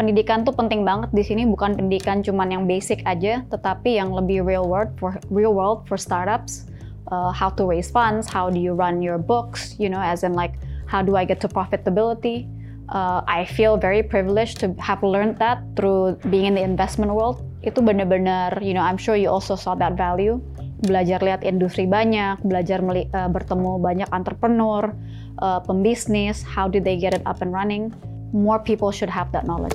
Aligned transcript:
pendidikan 0.00 0.48
tuh 0.48 0.56
penting 0.56 0.80
banget 0.80 1.12
di 1.12 1.20
sini 1.20 1.44
bukan 1.44 1.76
pendidikan 1.76 2.24
cuman 2.24 2.48
yang 2.48 2.64
basic 2.64 3.04
aja, 3.04 3.44
tetapi 3.52 4.00
yang 4.00 4.08
lebih 4.08 4.40
real 4.40 4.64
world 4.64 4.88
for 4.96 5.20
real 5.28 5.52
world 5.52 5.84
for 5.84 6.00
startups. 6.00 6.64
Uh, 7.10 7.34
how 7.34 7.50
to 7.50 7.66
raise 7.66 7.90
funds, 7.90 8.30
how 8.30 8.46
do 8.46 8.56
you 8.62 8.70
run 8.70 9.02
your 9.02 9.18
books, 9.18 9.74
you 9.82 9.90
know, 9.90 9.98
as 9.98 10.22
in 10.22 10.30
like 10.32 10.54
how 10.86 11.02
do 11.02 11.18
I 11.18 11.26
get 11.26 11.42
to 11.42 11.50
profitability. 11.50 12.46
Uh, 12.86 13.26
I 13.26 13.42
feel 13.42 13.74
very 13.74 14.02
privileged 14.02 14.62
to 14.62 14.78
have 14.78 15.02
learned 15.02 15.42
that 15.42 15.58
through 15.74 16.22
being 16.30 16.46
in 16.46 16.54
the 16.54 16.62
investment 16.62 17.10
world. 17.10 17.42
Itu 17.66 17.82
benar-benar, 17.82 18.62
you 18.62 18.78
know, 18.78 18.82
I'm 18.82 18.94
sure 18.94 19.18
you 19.18 19.26
also 19.26 19.58
saw 19.58 19.74
that 19.82 19.98
value. 19.98 20.38
Belajar 20.86 21.18
lihat 21.18 21.42
industri 21.42 21.90
banyak, 21.90 22.46
belajar 22.46 22.78
uh, 22.78 23.26
bertemu 23.26 23.82
banyak 23.82 24.08
entrepreneur, 24.14 24.94
uh, 25.42 25.58
pembisnis, 25.66 26.46
how 26.46 26.70
do 26.70 26.78
they 26.78 26.94
get 26.94 27.10
it 27.10 27.26
up 27.26 27.42
and 27.42 27.50
running. 27.50 27.90
More 28.30 28.62
people 28.62 28.94
should 28.94 29.10
have 29.10 29.34
that 29.34 29.42
knowledge. 29.42 29.74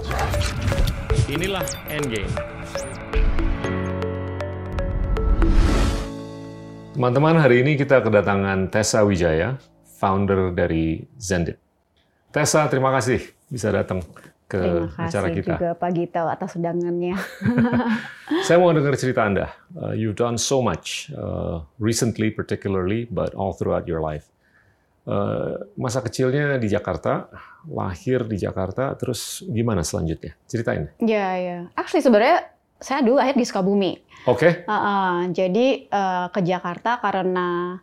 Inilah 1.28 1.68
Endgame. 1.92 2.32
Teman-teman, 6.96 7.36
hari 7.36 7.68
ini 7.68 7.76
kita 7.76 8.00
kedatangan 8.00 8.72
Tessa 8.72 9.04
Wijaya, 9.04 9.60
founder 10.00 10.56
dari 10.56 11.04
Zendit. 11.20 11.60
Tessa, 12.32 12.72
terima 12.72 12.96
kasih 12.96 13.20
bisa 13.52 13.76
datang 13.76 14.00
ke 14.48 14.88
Terima 14.88 15.04
acara 15.04 15.28
kasih 15.28 15.36
kita. 15.36 15.52
juga 15.60 15.70
Pak 15.76 15.92
Gita 15.92 16.22
atas 16.32 16.56
undangannya. 16.56 17.20
Saya 18.48 18.56
mau 18.56 18.72
dengar 18.72 18.96
cerita 18.96 19.28
Anda. 19.28 19.52
Uh, 19.76 19.92
you've 19.92 20.16
done 20.16 20.40
so 20.40 20.64
much 20.64 21.12
uh, 21.12 21.60
recently, 21.76 22.32
particularly, 22.32 23.04
but 23.12 23.36
all 23.36 23.52
throughout 23.52 23.84
your 23.84 24.00
life. 24.00 24.32
Uh, 25.06 25.62
masa 25.78 26.02
kecilnya 26.02 26.58
di 26.58 26.66
Jakarta, 26.66 27.30
lahir 27.70 28.26
di 28.26 28.42
Jakarta, 28.42 28.98
terus 28.98 29.46
gimana 29.46 29.86
selanjutnya? 29.86 30.34
Ceritain. 30.50 30.90
Ya, 30.98 31.38
ya. 31.38 31.58
Actually 31.78 32.02
sebenarnya 32.02 32.50
saya 32.82 33.06
dulu 33.06 33.22
lahir 33.22 33.38
di 33.38 33.46
Sukabumi. 33.46 34.02
Oke, 34.26 34.66
Uh, 34.66 34.74
uh, 34.74 35.16
jadi 35.30 35.86
uh, 35.94 36.34
ke 36.34 36.42
Jakarta 36.42 36.98
karena 36.98 37.78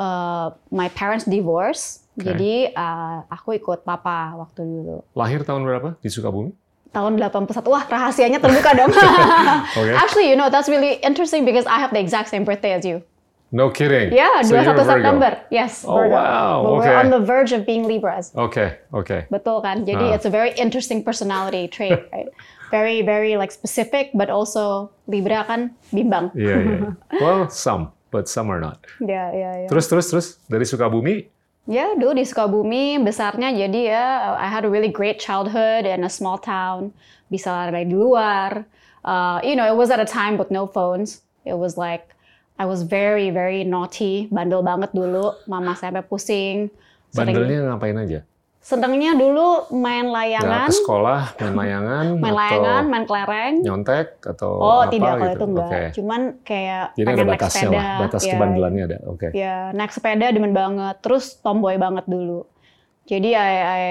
uh, 0.00 0.48
my 0.72 0.88
parents 0.88 1.28
divorce. 1.28 2.08
Oke. 2.16 2.32
Jadi 2.32 2.72
uh, 2.72 3.24
aku 3.28 3.56
ikut 3.56 3.84
papa 3.84 4.32
waktu 4.36 4.64
dulu. 4.64 5.04
lahir 5.12 5.44
tahun 5.44 5.68
berapa 5.68 6.00
di 6.00 6.08
Sukabumi? 6.08 6.56
Tahun 6.88 7.12
81. 7.16 7.68
Wah, 7.68 7.84
rahasianya 7.88 8.36
terbuka 8.36 8.72
dong. 8.76 8.92
Oke. 9.80 9.92
Actually, 9.92 10.28
you 10.28 10.36
know, 10.36 10.48
that's 10.48 10.68
really 10.68 11.00
interesting 11.00 11.44
because 11.44 11.64
I 11.64 11.80
have 11.80 11.92
the 11.92 12.00
exact 12.00 12.28
same 12.28 12.44
birthday 12.44 12.76
as 12.76 12.84
you. 12.84 13.00
No 13.52 13.68
kidding. 13.68 14.16
Yeah, 14.16 14.40
So 14.40 14.56
21 14.56 14.64
you're 14.64 14.72
a 14.72 14.76
Virgo. 14.80 14.92
September. 14.96 15.30
Yes, 15.52 15.84
Oh, 15.84 16.00
Virgo. 16.00 16.16
wow. 16.16 16.56
But 16.64 16.70
Okay. 16.72 16.88
We're 16.88 17.00
on 17.04 17.10
the 17.12 17.20
verge 17.20 17.52
of 17.52 17.68
being 17.68 17.84
Libras. 17.84 18.32
Oke, 18.32 18.80
oke. 18.96 19.28
Betul 19.28 19.60
kan? 19.60 19.84
Jadi 19.84 20.08
Ah. 20.08 20.16
it's 20.16 20.24
a 20.24 20.32
very 20.32 20.56
interesting 20.56 21.04
personality 21.04 21.68
trait, 21.68 22.00
right? 22.16 22.32
Very, 22.72 23.04
very 23.04 23.36
like 23.36 23.52
specific, 23.52 24.08
but 24.16 24.32
also 24.32 24.88
Libra 25.04 25.44
kan 25.44 25.76
bimbang. 25.92 26.32
Iya, 26.32 26.56
iya. 26.64 26.78
Well, 27.20 27.52
some, 27.52 27.92
but 28.08 28.24
some 28.24 28.48
are 28.48 28.56
not. 28.56 28.80
Ya, 29.04 29.28
ya, 29.36 29.50
ya. 29.62 29.68
Terus, 29.68 29.84
terus, 29.92 30.08
terus 30.08 30.26
dari 30.48 30.64
Sukabumi, 30.64 31.28
Ya, 31.62 31.94
dulu 31.94 32.18
di 32.18 32.26
Sukabumi 32.26 32.98
besarnya 32.98 33.54
jadi 33.54 33.80
ya 33.94 34.06
I 34.34 34.50
had 34.50 34.66
a 34.66 34.70
really 34.72 34.90
great 34.90 35.22
childhood 35.22 35.86
in 35.86 36.02
a 36.02 36.10
small 36.10 36.34
town. 36.34 36.90
Bisa 37.30 37.52
lari 37.54 37.86
di 37.86 37.94
luar. 37.94 38.66
Uh, 39.06 39.38
you 39.46 39.54
know, 39.54 39.62
it 39.62 39.78
was 39.78 39.86
at 39.94 40.02
a 40.02 40.08
time 40.08 40.34
with 40.34 40.50
no 40.50 40.66
phones. 40.66 41.22
It 41.46 41.54
was 41.54 41.78
like 41.78 42.10
I 42.54 42.64
was 42.64 42.82
very 42.82 43.28
very 43.28 43.62
naughty, 43.62 44.28
bandel 44.28 44.60
banget 44.60 44.90
dulu. 44.90 45.32
Mama 45.44 45.72
saya 45.72 45.90
sampai 45.92 46.04
pusing. 46.04 46.56
Sering- 47.08 47.32
bandelnya 47.32 47.58
ngapain 47.68 47.96
aja? 47.96 48.20
Senengnya 48.62 49.10
dulu 49.12 49.66
main 49.74 50.06
layangan, 50.06 50.70
ke 50.70 50.78
sekolah, 50.78 51.34
main 51.34 51.54
layangan, 51.58 52.06
main 52.22 52.30
layangan, 52.32 52.82
main 52.86 53.04
kelereng. 53.04 53.54
nyontek 53.58 54.22
atau 54.22 54.54
Oh, 54.54 54.80
apa 54.80 54.94
tidak 54.94 55.10
kalau 55.10 55.18
gitu? 55.18 55.34
itu 55.34 55.44
enggak. 55.44 55.66
Oke. 55.66 55.82
Cuman 55.92 56.20
kayak 56.46 56.84
Jadi 56.88 57.02
ada 57.02 57.10
pengen 57.10 57.26
naik 57.26 57.32
batasnya 57.34 57.58
sepeda. 57.60 57.74
lah, 57.74 57.96
batas 57.98 58.22
ya, 58.22 58.30
kebandelannya 58.30 58.82
ada. 58.86 58.98
Oke. 59.04 59.28
Ya, 59.34 59.56
naik 59.74 59.90
sepeda 59.90 60.26
demen 60.30 60.54
banget. 60.54 60.94
Terus 61.02 61.24
tomboy 61.36 61.74
banget 61.74 62.06
dulu. 62.06 62.46
Jadi 63.02 63.34
I 63.34 63.50
I 63.58 63.82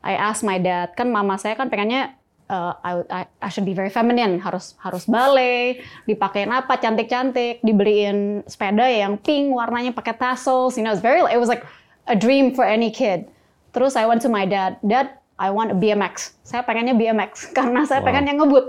I 0.00 0.14
asked 0.16 0.46
my 0.46 0.54
dad, 0.56 0.94
kan 0.94 1.10
mama 1.10 1.34
saya 1.34 1.58
kan 1.58 1.66
pengennya 1.66 2.14
uh, 2.52 2.76
I, 2.84 2.92
I, 3.08 3.22
I 3.40 3.48
should 3.48 3.64
be 3.64 3.72
very 3.72 3.88
feminine, 3.88 4.36
harus 4.36 4.76
harus 4.84 5.08
ballet, 5.08 5.80
dipakein 6.04 6.52
apa 6.52 6.76
cantik-cantik, 6.76 7.64
dibeliin 7.64 8.44
sepeda 8.44 8.84
yang 8.84 9.16
pink 9.16 9.56
warnanya 9.56 9.96
pakai 9.96 10.12
tassels, 10.12 10.76
you 10.76 10.84
know, 10.84 10.92
it's 10.92 11.00
very 11.00 11.24
it 11.32 11.40
was 11.40 11.48
like 11.48 11.64
a 12.06 12.14
dream 12.14 12.52
for 12.52 12.68
any 12.68 12.92
kid. 12.92 13.24
Terus 13.72 13.96
I 13.96 14.04
went 14.04 14.20
to 14.22 14.28
my 14.28 14.44
dad, 14.44 14.76
Dad, 14.84 15.16
I 15.40 15.48
want 15.48 15.72
a 15.72 15.76
BMX. 15.76 16.36
Saya 16.44 16.60
pengennya 16.62 16.94
BMX 16.94 17.32
karena 17.56 17.88
saya 17.88 18.04
Wow. 18.04 18.06
pengen 18.12 18.24
yang 18.30 18.38
ngebut. 18.44 18.64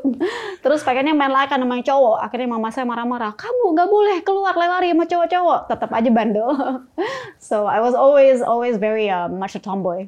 Terus 0.64 0.82
pengennya 0.82 1.12
main 1.12 1.30
layangan 1.30 1.62
sama 1.62 1.76
yang 1.78 1.86
cowok. 1.86 2.18
Akhirnya 2.24 2.48
mama 2.50 2.72
saya 2.72 2.88
marah-marah. 2.88 3.36
Kamu 3.36 3.76
nggak 3.78 3.90
boleh 3.92 4.18
keluar 4.24 4.56
lari 4.58 4.90
sama 4.96 5.06
cowok-cowok. 5.06 5.60
Tetap 5.70 5.90
aja 5.92 6.10
bandel. 6.10 6.50
so 7.52 7.70
I 7.70 7.84
was 7.84 7.94
always 7.94 8.40
always 8.40 8.80
very 8.80 9.12
uh, 9.12 9.28
much 9.30 9.54
a 9.54 9.62
tomboy. 9.62 10.08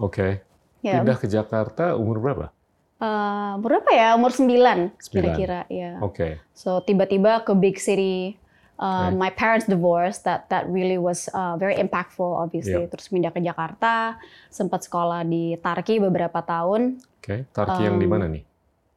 Oke. 0.00 0.40
Ya. 0.80 1.02
Pindah 1.02 1.18
ke 1.18 1.26
Jakarta 1.26 1.98
umur 1.98 2.22
berapa? 2.22 2.55
Uh, 2.96 3.60
berapa 3.60 3.88
ya? 3.92 4.16
Umur 4.16 4.32
9 4.32 4.40
Sembilan. 4.40 4.78
kira-kira. 5.12 5.60
Ya. 5.68 6.00
Oke. 6.00 6.40
So 6.56 6.80
tiba-tiba 6.80 7.44
ke 7.44 7.52
big 7.52 7.76
city. 7.76 8.40
Uh, 8.76 9.08
Oke. 9.08 9.16
My 9.16 9.30
parents 9.32 9.64
divorced. 9.64 10.24
That 10.24 10.48
that 10.48 10.64
really 10.68 10.96
was 10.96 11.28
uh, 11.30 11.56
very 11.56 11.76
impactful, 11.76 12.28
obviously. 12.28 12.84
Iya. 12.84 12.92
Terus 12.92 13.08
pindah 13.08 13.32
ke 13.32 13.40
Jakarta. 13.40 14.16
Sempat 14.48 14.84
sekolah 14.84 15.24
di 15.24 15.56
Tarki 15.56 16.00
beberapa 16.00 16.40
tahun. 16.40 17.00
Oke. 17.20 17.44
Tarki 17.52 17.84
yang 17.84 17.96
di 17.96 18.08
Um, 18.08 18.12
mana 18.12 18.26
nih? 18.28 18.44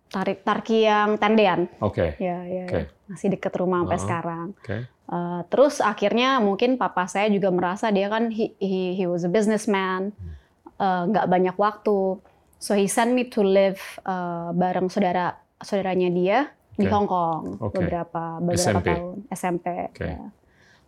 Tarik 0.09 0.41
Tarki 0.41 0.89
yang 0.89 1.21
tendean. 1.21 1.69
Oke. 1.79 2.17
Ya, 2.17 2.41
ya, 2.41 2.65
Oke. 2.65 2.79
ya. 2.81 2.83
masih 3.05 3.29
deket 3.29 3.53
rumah 3.55 3.85
sampai 3.85 3.93
Uh-uh. 3.93 4.05
sekarang. 4.07 4.47
Oke. 4.57 4.77
Uh, 5.09 5.41
terus 5.49 5.81
akhirnya 5.81 6.37
mungkin 6.37 6.77
papa 6.77 7.05
saya 7.05 7.29
juga 7.29 7.49
merasa 7.49 7.89
dia 7.89 8.09
kan 8.09 8.29
he 8.29 8.53
he, 8.57 8.93
he 8.93 9.05
was 9.05 9.21
a 9.21 9.29
businessman, 9.29 10.13
uh, 10.77 11.05
nggak 11.05 11.25
banyak 11.25 11.55
waktu, 11.57 12.17
so 12.59 12.75
he 12.75 12.85
sent 12.85 13.15
me 13.15 13.25
to 13.25 13.41
live 13.41 13.79
uh, 14.03 14.51
bareng 14.53 14.91
saudara 14.91 15.39
saudaranya 15.59 16.09
dia 16.11 16.39
di 16.75 16.87
Oke. 16.87 16.93
Hong 16.93 17.07
Kong 17.07 17.41
Oke. 17.59 17.79
beberapa 17.79 18.39
beberapa 18.39 18.79
SMP. 18.79 18.87
tahun 18.87 19.15
SMP. 19.31 19.65
Oke. 19.91 20.07
ya. 20.07 20.19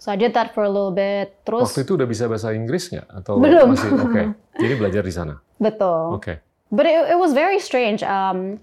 So 0.02 0.10
I 0.10 0.18
did 0.18 0.34
that 0.34 0.52
for 0.58 0.66
a 0.66 0.72
little 0.72 0.90
bit. 0.90 1.38
Terus 1.46 1.70
Waktu 1.72 1.86
itu 1.86 1.94
udah 1.94 2.08
bisa 2.10 2.26
bahasa 2.26 2.56
Inggris 2.58 2.90
nggak? 2.90 3.08
Atau 3.22 3.38
Belum. 3.38 3.76
masih? 3.76 3.90
Oke. 4.10 4.24
Jadi 4.58 4.74
belajar 4.76 5.04
di 5.06 5.14
sana. 5.14 5.36
betul. 5.62 6.18
Oke. 6.18 6.42
But 6.72 6.88
it, 6.88 7.14
it 7.14 7.20
was 7.20 7.36
very 7.36 7.60
strange. 7.62 8.02
Um, 8.02 8.58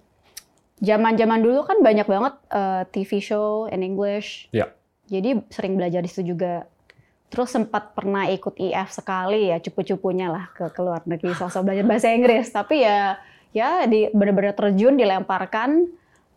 Zaman-zaman 0.79 1.43
dulu 1.43 1.67
kan 1.67 1.83
banyak 1.83 2.07
banget 2.07 2.35
uh, 2.55 2.87
TV 2.95 3.19
show 3.19 3.67
in 3.67 3.83
English. 3.83 4.47
Ya. 4.55 4.71
Jadi 5.11 5.43
sering 5.51 5.75
belajar 5.75 5.99
di 6.03 6.11
situ 6.11 6.35
juga. 6.35 6.71
Terus 7.29 7.53
sempat 7.53 7.93
pernah 7.93 8.25
ikut 8.25 8.57
IF 8.57 8.89
sekali 8.91 9.53
ya, 9.53 9.61
cupu-cupunya 9.61 10.29
lah 10.29 10.49
ke, 10.51 10.73
ke 10.73 10.81
luar 10.81 11.05
negeri 11.05 11.37
sosok 11.37 11.61
belajar 11.63 11.85
bahasa 11.85 12.09
Inggris. 12.09 12.49
Tapi 12.49 12.81
ya 12.81 13.21
ya 13.53 13.85
di 13.85 14.09
benar-benar 14.13 14.53
terjun 14.53 14.97
dilemparkan 14.97 15.89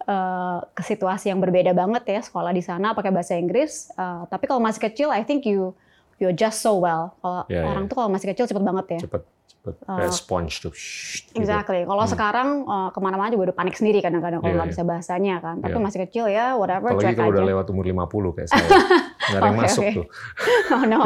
uh, 0.03 0.59
ke 0.72 0.84
situasi 0.84 1.28
yang 1.28 1.40
berbeda 1.40 1.72
banget 1.72 2.03
ya 2.07 2.19
sekolah 2.19 2.51
di 2.51 2.59
sana 2.59 2.91
pakai 2.91 3.09
bahasa 3.09 3.35
Inggris. 3.35 3.88
Uh, 3.96 4.28
tapi 4.28 4.47
kalau 4.47 4.59
masih 4.59 4.84
kecil, 4.84 5.09
I 5.09 5.24
think 5.24 5.47
you 5.47 5.72
you 6.19 6.28
adjust 6.28 6.59
so 6.59 6.78
well. 6.78 7.16
Kalau 7.19 7.47
Ya, 7.47 7.63
orang 7.63 7.85
ya. 7.85 7.90
tuh 7.90 7.96
kalau 7.96 8.09
masih 8.09 8.28
kecil 8.30 8.46
cepet 8.46 8.62
banget 8.62 8.85
ya. 8.94 9.00
Cepet, 9.07 9.22
cepet. 9.47 9.74
Kayak 9.81 10.13
sponge 10.13 10.53
tuh. 10.59 10.74
Shhh, 10.75 11.25
gitu. 11.25 11.40
Exactly. 11.40 11.81
Kalau 11.81 12.06
sekarang 12.06 12.47
uh, 12.63 12.90
ke 12.91 13.00
mana-mana 13.00 13.31
juga 13.31 13.50
udah 13.50 13.57
panik 13.57 13.74
sendiri 13.74 14.00
kadang-kadang 14.00 14.38
kalau 14.38 14.51
Iya, 14.51 14.57
nggak 14.59 14.69
iya. 14.69 14.75
bisa 14.75 14.84
bahasanya 14.85 15.35
kan. 15.41 15.56
Tapi 15.59 15.74
Iya. 15.74 15.81
masih 15.81 16.00
kecil 16.06 16.25
ya 16.28 16.46
whatever 16.53 16.94
Apalagi 16.94 17.16
kalau 17.16 17.31
udah 17.31 17.46
lewat 17.47 17.66
umur 17.72 17.85
50 17.88 18.35
kayak 18.35 18.47
saya. 18.51 18.62
Nggak 19.22 19.38
ada 19.38 19.46
yang 19.46 19.54
Oke, 19.54 19.62
masuk 19.62 19.84
oke. 19.84 19.94
tuh. 19.94 20.06
oh 20.74 20.84
no, 20.84 21.00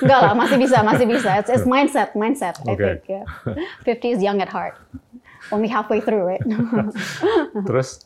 enggak 0.00 0.20
lah, 0.22 0.34
masih 0.34 0.56
bisa, 0.56 0.78
masih 0.80 1.06
bisa. 1.06 1.30
It's, 1.38 1.50
it's 1.50 1.66
mindset, 1.66 2.14
mindset. 2.14 2.54
I 2.62 2.78
Okay. 2.78 3.02
think. 3.02 3.02
Yeah. 3.10 3.24
50 3.82 4.14
is 4.14 4.20
young 4.22 4.38
at 4.38 4.48
heart. 4.48 4.78
Only 5.50 5.66
halfway 5.66 5.98
through, 5.98 6.26
right? 6.26 6.42
Terus? 7.68 8.02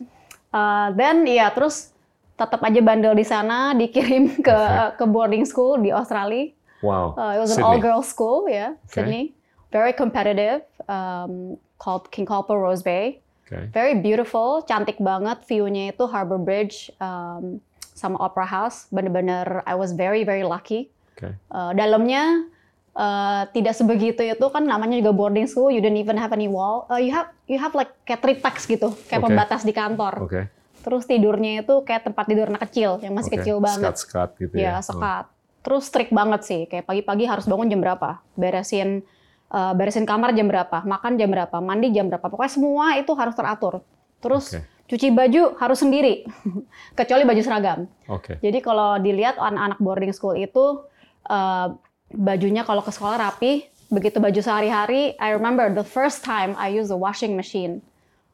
Uh, 0.50 0.90
then 0.92 1.24
ya 1.24 1.48
terus 1.50 1.94
tetap 2.34 2.60
aja 2.60 2.80
bandel 2.80 3.12
di 3.12 3.22
sana, 3.22 3.72
dikirim 3.72 4.40
ke 4.40 4.58
ke 4.96 5.04
boarding 5.04 5.44
school 5.44 5.76
di 5.76 5.92
Australia. 5.92 6.50
Wow. 6.80 7.12
Uh, 7.12 7.36
it 7.36 7.40
was 7.40 7.52
an 7.52 7.60
all-girls 7.60 8.08
school, 8.08 8.48
ya, 8.48 8.72
Okay. 8.88 9.04
Sydney. 9.04 9.24
Very 9.68 9.92
competitive, 9.92 10.64
um, 10.88 11.54
called 11.76 12.08
King 12.10 12.24
Copper 12.24 12.56
Rose 12.56 12.80
Bay. 12.82 13.20
Oke. 13.46 13.68
Very 13.70 13.94
beautiful, 13.94 14.64
cantik 14.64 14.96
banget. 14.98 15.44
View-nya 15.44 15.92
itu 15.92 16.08
Harbor 16.08 16.40
Bridge 16.40 16.88
um, 16.98 17.60
sama 18.00 18.16
Opera 18.16 18.48
House. 18.48 18.88
Bener-bener, 18.88 19.60
I 19.68 19.76
was 19.76 19.92
very 19.92 20.24
very 20.24 20.40
lucky. 20.40 20.88
Oke. 21.12 21.36
Uh, 21.52 21.76
dalamnya 21.76 22.48
uh, 22.96 23.44
tidak 23.52 23.76
sebegitu 23.76 24.24
itu 24.24 24.46
kan 24.48 24.64
namanya 24.64 24.96
juga 24.96 25.12
boarding 25.12 25.44
school. 25.44 25.68
You 25.68 25.84
didn't 25.84 26.00
even 26.00 26.16
have 26.16 26.32
any 26.32 26.48
wall. 26.48 26.88
Uh, 26.88 26.96
you 26.96 27.12
have 27.12 27.28
you 27.44 27.60
have 27.60 27.76
like 27.76 27.92
kayak 28.08 28.24
triplex 28.24 28.64
gitu, 28.64 28.96
kayak 29.12 29.20
Oke. 29.20 29.28
pembatas 29.28 29.60
di 29.68 29.76
kantor. 29.76 30.14
Oke. 30.24 30.42
Terus 30.80 31.04
tidurnya 31.04 31.60
itu 31.60 31.84
kayak 31.84 32.08
tempat 32.08 32.24
tidur 32.24 32.48
anak 32.48 32.64
kecil 32.72 32.96
yang 33.04 33.12
masih 33.12 33.36
Oke. 33.36 33.44
kecil 33.44 33.56
banget. 33.60 33.92
Sekat-sekat 33.92 34.28
gitu 34.40 34.54
Ya, 34.56 34.80
ya. 34.80 34.80
sekat. 34.80 35.28
Terus 35.60 35.84
strict 35.84 36.08
banget 36.08 36.40
sih. 36.48 36.64
Kayak 36.64 36.88
pagi-pagi 36.88 37.28
harus 37.28 37.44
bangun 37.44 37.68
jam 37.68 37.84
berapa? 37.84 38.24
Beresin 38.32 39.04
uh, 39.52 39.72
beresin 39.76 40.08
kamar 40.08 40.32
jam 40.32 40.48
berapa, 40.48 40.80
makan 40.86 41.20
jam 41.20 41.28
berapa, 41.28 41.56
mandi 41.60 41.92
jam 41.92 42.08
berapa. 42.08 42.26
Pokoknya 42.32 42.52
semua 42.56 42.96
itu 42.96 43.12
harus 43.12 43.34
teratur. 43.36 43.84
Terus 44.24 44.56
Oke. 44.56 44.64
Cuci 44.90 45.14
baju 45.14 45.54
harus 45.62 45.78
sendiri, 45.78 46.26
kecuali 46.98 47.22
baju 47.22 47.42
seragam. 47.46 47.80
Oke. 48.10 48.42
Jadi 48.42 48.58
kalau 48.58 48.98
dilihat 48.98 49.38
anak-anak 49.38 49.78
boarding 49.78 50.10
school 50.10 50.34
itu 50.34 50.82
uh, 51.30 51.78
bajunya 52.10 52.66
kalau 52.66 52.82
ke 52.82 52.90
sekolah 52.90 53.22
rapi, 53.22 53.70
begitu 53.94 54.18
baju 54.18 54.42
sehari-hari, 54.42 55.14
I 55.22 55.30
remember 55.30 55.70
the 55.70 55.86
first 55.86 56.26
time 56.26 56.58
I 56.58 56.74
used 56.74 56.90
the 56.90 56.98
washing 56.98 57.38
machine, 57.38 57.86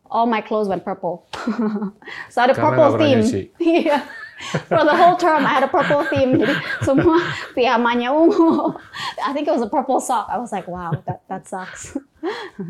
all 0.08 0.24
my 0.24 0.40
clothes 0.40 0.68
went 0.68 0.84
purple. 0.84 1.28
so 2.32 2.40
I 2.40 2.48
had 2.48 2.52
a 2.52 2.56
Karena 2.56 2.64
purple 2.72 2.90
theme. 2.96 3.22
Iya. 3.60 4.00
For 4.68 4.84
the 4.84 4.92
whole 4.92 5.16
term 5.16 5.48
I 5.48 5.52
had 5.56 5.64
a 5.64 5.72
purple 5.72 6.04
theme. 6.12 6.36
Jadi 6.36 6.54
semua 6.84 7.24
piyamanya 7.56 8.12
ungu. 8.12 8.76
I 9.24 9.32
think 9.32 9.48
it 9.48 9.52
was 9.56 9.64
a 9.64 9.72
purple 9.72 9.96
sock. 9.96 10.28
I 10.28 10.36
was 10.36 10.52
like, 10.52 10.68
wow, 10.68 10.92
that 11.08 11.24
that 11.32 11.48
sucks. 11.48 11.96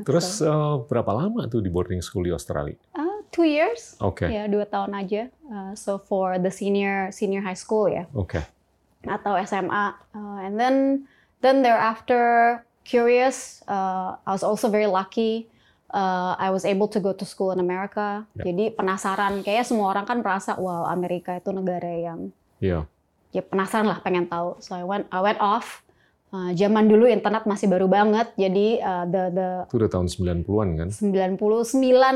Terus 0.07 0.39
eh, 0.47 0.75
berapa 0.87 1.11
lama 1.11 1.51
tuh 1.51 1.59
di 1.59 1.67
boarding 1.67 1.99
school 2.07 2.23
di 2.23 2.31
Australia? 2.31 2.79
Uh, 2.95 3.16
two 3.31 3.47
years. 3.47 3.95
Oke. 3.99 4.27
Ya, 4.27 4.47
dua 4.47 4.67
tahun 4.67 4.93
aja. 4.95 5.31
Uh, 5.47 5.73
so 5.73 5.97
for 5.97 6.37
the 6.37 6.51
senior 6.51 7.11
senior 7.11 7.41
high 7.41 7.57
school 7.59 7.87
ya. 7.89 8.05
Oke. 8.13 8.43
atau 9.07 9.39
SMA. 9.47 9.95
Uh, 10.11 10.39
and 10.43 10.59
then 10.59 11.07
then 11.39 11.63
thereafter, 11.63 12.59
curious. 12.83 13.63
Uh, 13.71 14.19
I 14.27 14.35
was 14.35 14.43
also 14.43 14.67
very 14.67 14.91
lucky. 14.91 15.47
Uh, 15.87 16.35
I 16.35 16.51
was 16.51 16.67
able 16.67 16.91
to 16.91 16.99
go 16.99 17.15
to 17.15 17.23
school 17.23 17.55
in 17.55 17.63
America. 17.63 18.27
Ya. 18.35 18.51
Jadi 18.51 18.75
penasaran. 18.75 19.47
Kayaknya 19.47 19.65
semua 19.65 19.95
orang 19.95 20.11
kan 20.11 20.19
merasa, 20.19 20.59
wow 20.59 20.91
Amerika 20.91 21.39
itu 21.39 21.55
negara 21.55 21.87
yang 21.87 22.35
Iya. 22.59 22.91
ya 23.31 23.43
penasaran 23.47 23.87
lah, 23.87 24.03
pengen 24.03 24.27
tahu. 24.27 24.59
So 24.59 24.75
I 24.75 24.83
went 24.83 25.07
I 25.15 25.23
went 25.23 25.39
off. 25.39 25.86
Uh, 26.37 26.53
zaman 26.53 26.85
dulu 26.85 27.09
internet 27.09 27.49
masih 27.49 27.65
baru 27.65 27.89
banget. 27.89 28.29
Jadi 28.37 28.77
uh, 28.85 29.09
the 29.09 29.25
the 29.33 29.49
Itu 29.73 29.81
udah 29.81 29.89
tahun 29.89 30.07
90-an 30.13 30.69
kan? 30.77 30.89
99 30.93 31.41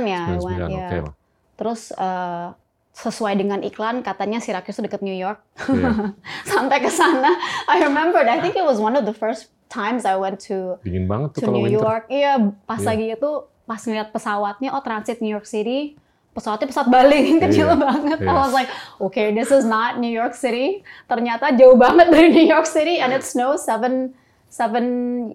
ya. 0.05 0.23
I 0.29 0.37
99, 0.37 0.45
went, 0.45 0.61
oke 0.61 0.77
ya. 0.77 1.01
lah. 1.09 1.15
Terus 1.57 1.81
uh, 1.97 2.53
sesuai 2.93 3.41
dengan 3.41 3.65
iklan 3.65 4.05
katanya 4.05 4.45
Syracuse 4.45 4.77
itu 4.77 4.85
deket 4.85 5.01
New 5.01 5.17
York. 5.17 5.41
Iya. 5.57 6.13
sampai 6.53 6.85
ke 6.85 6.93
sana. 6.93 7.33
I 7.65 7.81
remembered. 7.81 8.29
I 8.29 8.45
think 8.45 8.61
it 8.61 8.67
was 8.67 8.77
one 8.77 8.93
of 8.93 9.09
the 9.09 9.17
first 9.17 9.49
times 9.73 10.05
I 10.05 10.21
went 10.21 10.43
to 10.53 10.77
Dingin 10.85 11.09
banget 11.09 11.41
tuh 11.41 11.41
to 11.41 11.47
kalau 11.49 11.57
New 11.57 11.65
winter. 11.73 11.81
York. 11.81 12.05
Iya, 12.13 12.33
pas 12.69 12.81
Iya. 12.85 12.89
lagi 12.93 13.07
itu 13.17 13.31
pas 13.65 13.81
ngeliat 13.81 14.11
pesawatnya, 14.11 14.75
oh 14.75 14.83
transit 14.83 15.23
New 15.25 15.31
York 15.33 15.47
City. 15.49 15.97
Pesawatnya 16.31 16.71
pesawat 16.71 16.89
Bali 16.89 17.21
kecil 17.45 17.75
Iya, 17.75 17.77
banget. 17.77 18.19
I 18.23 18.31
iya. 18.31 18.35
was 18.39 18.55
like, 18.55 18.71
okay, 19.03 19.35
this 19.35 19.51
is 19.51 19.67
not 19.67 19.99
New 19.99 20.11
York 20.11 20.33
City. 20.33 20.87
Ternyata 21.11 21.51
jauh 21.59 21.75
banget 21.75 22.07
dari 22.09 22.31
New 22.31 22.47
York 22.47 22.71
City, 22.71 23.03
and 23.03 23.11
it 23.11 23.27
snows 23.27 23.67
seven 23.67 24.15
seven 24.47 24.85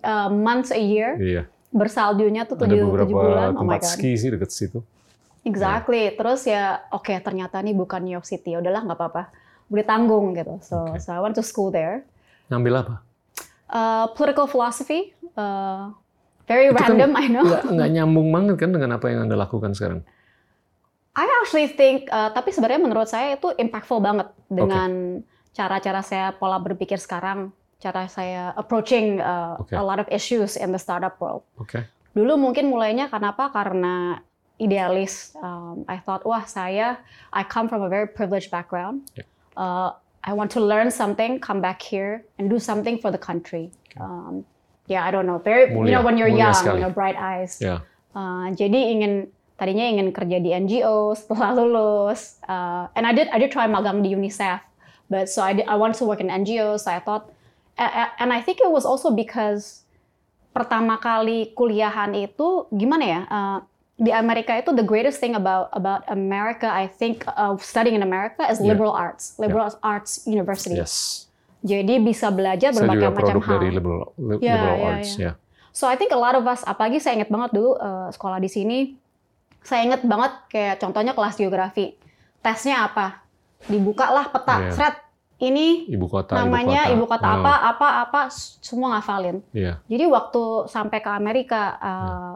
uh, 0.01 0.31
months 0.31 0.71
a 0.71 0.79
year. 0.79 1.19
Iya. 1.19 1.43
Bersaljunya 1.75 2.47
tuh 2.47 2.55
Ada 2.55 2.71
tujuh, 2.71 2.87
beberapa 2.87 3.11
bulan. 3.11 3.47
Oh 3.55 3.67
my 3.67 3.75
tempat 3.75 3.81
god. 3.83 3.91
ski 3.99 4.11
sih 4.15 4.29
deket 4.31 4.49
situ. 4.55 4.79
Exactly. 5.43 6.15
Terus 6.15 6.41
ya, 6.47 6.81
oke 6.89 7.11
ternyata 7.21 7.59
nih 7.59 7.75
bukan 7.75 8.01
New 8.01 8.15
York 8.15 8.25
City. 8.25 8.55
Ya 8.55 8.63
Udahlah 8.63 8.81
nggak 8.87 8.97
apa-apa. 8.97 9.23
Udah 9.67 9.85
tanggung 9.85 10.33
gitu. 10.33 10.57
So, 10.61 10.93
Oke. 10.93 11.01
so 11.01 11.09
I 11.11 11.19
went 11.19 11.35
to 11.35 11.45
school 11.45 11.69
there. 11.69 12.05
Ngambil 12.49 12.85
apa? 12.85 12.95
Uh, 13.65 14.05
political 14.13 14.45
philosophy. 14.45 15.11
Uh, 15.33 15.89
very 16.45 16.69
Itu 16.69 16.77
kan 16.77 16.93
random, 16.93 17.11
I 17.17 17.25
know. 17.29 17.45
Nggak 17.45 17.89
nyambung 17.91 18.29
banget 18.29 18.55
kan 18.61 18.69
dengan 18.73 18.97
apa 18.97 19.05
yang 19.09 19.25
Anda 19.25 19.35
lakukan 19.35 19.73
sekarang? 19.73 20.05
I 21.15 21.25
actually 21.41 21.71
think, 21.71 22.11
uh, 22.11 22.29
tapi 22.35 22.51
sebenarnya 22.51 22.83
menurut 22.83 23.07
saya 23.07 23.39
itu 23.39 23.55
impactful 23.55 24.03
banget 24.03 24.27
dengan 24.51 25.23
cara-cara 25.55 26.03
saya 26.03 26.35
pola 26.35 26.59
berpikir 26.59 26.99
sekarang, 26.99 27.55
cara 27.79 28.11
saya 28.11 28.51
approaching 28.59 29.23
uh, 29.23 29.55
Oke. 29.63 29.71
a 29.79 29.83
lot 29.83 30.03
of 30.03 30.07
issues 30.11 30.59
in 30.59 30.75
the 30.75 30.79
startup 30.79 31.15
world. 31.23 31.47
Oke. 31.55 31.87
Dulu 32.11 32.35
mungkin 32.35 32.67
mulainya 32.67 33.07
kenapa? 33.07 33.47
Karena 33.51 34.19
idealis. 34.59 35.35
Um, 35.39 35.87
I 35.87 35.99
thought, 36.03 36.27
wah 36.27 36.43
saya, 36.43 36.99
I 37.31 37.43
come 37.43 37.67
from 37.67 37.83
a 37.83 37.89
very 37.91 38.07
privileged 38.07 38.51
background. 38.51 39.07
Yeah. 39.15 39.27
Uh, 39.55 39.95
I 40.23 40.33
want 40.33 40.51
to 40.57 40.61
learn 40.63 40.91
something, 40.91 41.39
come 41.39 41.61
back 41.61 41.79
here 41.79 42.25
and 42.39 42.49
do 42.49 42.59
something 42.59 42.97
for 42.99 43.11
the 43.11 43.19
country. 43.19 43.71
Um, 43.99 44.43
yeah, 44.87 45.05
I 45.05 45.11
don't 45.11 45.25
know. 45.27 45.37
Very, 45.39 45.71
you 45.71 45.77
Mulia, 45.77 45.99
know, 45.99 46.03
when 46.03 46.17
you're 46.17 46.31
young, 46.31 46.53
sekali. 46.55 46.79
you 46.79 46.81
know, 46.83 46.91
bright 46.91 47.15
eyes. 47.15 47.61
Ya. 47.61 47.79
Uh, 48.15 48.47
jadi 48.55 48.79
ingin 48.95 49.27
tadinya 49.55 49.85
ingin 49.85 50.11
kerja 50.11 50.37
di 50.37 50.51
NGO 50.51 51.11
setelah 51.13 51.51
lulus. 51.57 52.37
Uh, 52.43 52.87
and 52.93 53.03
I 53.03 53.11
did 53.11 53.27
I 53.29 53.37
did 53.37 53.49
try 53.49 53.65
magang 53.65 53.99
di 53.99 54.11
UNICEF, 54.11 54.59
but 55.07 55.27
so 55.27 55.39
I 55.39 55.53
did, 55.53 55.65
I 55.65 55.75
wanted 55.75 55.97
to 55.97 56.05
work 56.05 56.19
in 56.19 56.27
NGOs. 56.27 56.83
So 56.83 56.91
I 56.91 56.99
thought, 56.99 57.31
and 57.77 58.29
I 58.29 58.39
think 58.39 58.59
it 58.59 58.67
was 58.67 58.83
also 58.83 59.09
because 59.09 59.83
pertama 60.51 60.95
kali 60.97 61.51
kuliahan 61.51 62.15
itu 62.15 62.67
gimana 62.69 63.03
ya? 63.03 63.21
Uh, 63.27 63.59
di 63.95 64.11
Amerika 64.11 64.51
itu 64.51 64.75
the 64.75 64.83
greatest 64.83 65.19
thing 65.19 65.33
about 65.33 65.71
about 65.71 66.03
America, 66.07 66.67
I 66.67 66.87
think, 66.87 67.23
of 67.29 67.63
studying 67.63 67.95
in 67.95 68.03
America 68.03 68.43
is 68.45 68.59
Yeah. 68.59 68.71
liberal 68.71 68.91
arts, 68.91 69.35
liberal 69.35 69.71
arts 69.81 70.23
university. 70.25 70.75
Yes. 70.75 71.27
Jadi 71.59 71.97
bisa 71.97 72.29
belajar 72.29 72.69
Saya 72.69 72.83
berbagai 72.83 72.99
juga 73.01 73.09
macam 73.09 73.23
produk 73.33 73.41
hal. 73.41 73.53
dari 73.57 73.69
liberal, 73.71 74.01
li- 74.15 74.37
Ya, 74.37 74.53
liberal 74.53 74.75
ya, 74.75 74.85
arts. 74.85 75.09
ya. 75.15 75.23
Ya. 75.25 75.31
So 75.71 75.87
I 75.87 75.95
think 75.95 76.11
a 76.11 76.19
lot 76.19 76.35
of 76.35 76.43
us, 76.43 76.61
apalagi 76.61 76.99
saya 76.99 77.17
ingat 77.17 77.27
banget 77.27 77.51
dulu 77.51 77.75
uh, 77.75 78.07
sekolah 78.07 78.37
di 78.37 78.47
sini, 78.47 78.79
saya 79.65 79.81
ingat 79.83 80.05
banget 80.05 80.31
kayak 80.47 80.75
contohnya 80.77 81.11
kelas 81.11 81.35
geografi. 81.35 81.97
Tesnya 82.39 82.85
apa? 82.85 83.25
Dibukalah 83.65 84.29
peta, 84.29 84.55
Iya. 84.61 84.71
thread. 84.71 84.95
Ini 85.35 85.91
Ibu 85.91 86.07
kota. 86.07 86.31
namanya 86.31 86.87
ibu 86.87 87.03
kota, 87.03 87.27
Oh, 87.27 87.43
apa, 87.43 87.53
apa, 87.67 87.87
apa, 88.01 88.21
s- 88.31 88.55
semua 88.63 88.95
ngafalin. 88.95 89.43
Iya. 89.51 89.83
Jadi 89.83 90.07
waktu 90.07 90.43
sampai 90.69 91.03
ke 91.03 91.11
Amerika, 91.11 91.61
uh, 91.75 92.33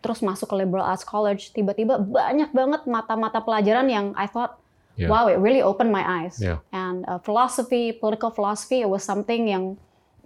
terus 0.00 0.24
masuk 0.24 0.48
ke 0.48 0.56
liberal 0.56 0.86
arts 0.86 1.04
college, 1.04 1.52
tiba-tiba 1.52 2.00
banyak 2.00 2.48
banget 2.50 2.88
mata-mata 2.88 3.44
pelajaran 3.44 3.84
yang 3.86 4.06
I 4.16 4.24
thought, 4.24 4.56
Yeah. 4.96 5.12
wow, 5.12 5.28
it 5.28 5.36
really 5.36 5.60
opened 5.60 5.92
my 5.92 6.00
eyes. 6.02 6.40
Yeah. 6.40 6.64
And 6.72 7.04
uh, 7.04 7.20
philosophy, 7.20 7.92
political 7.92 8.32
philosophy, 8.32 8.80
it 8.80 8.88
was 8.88 9.04
something 9.04 9.44
yang 9.46 9.76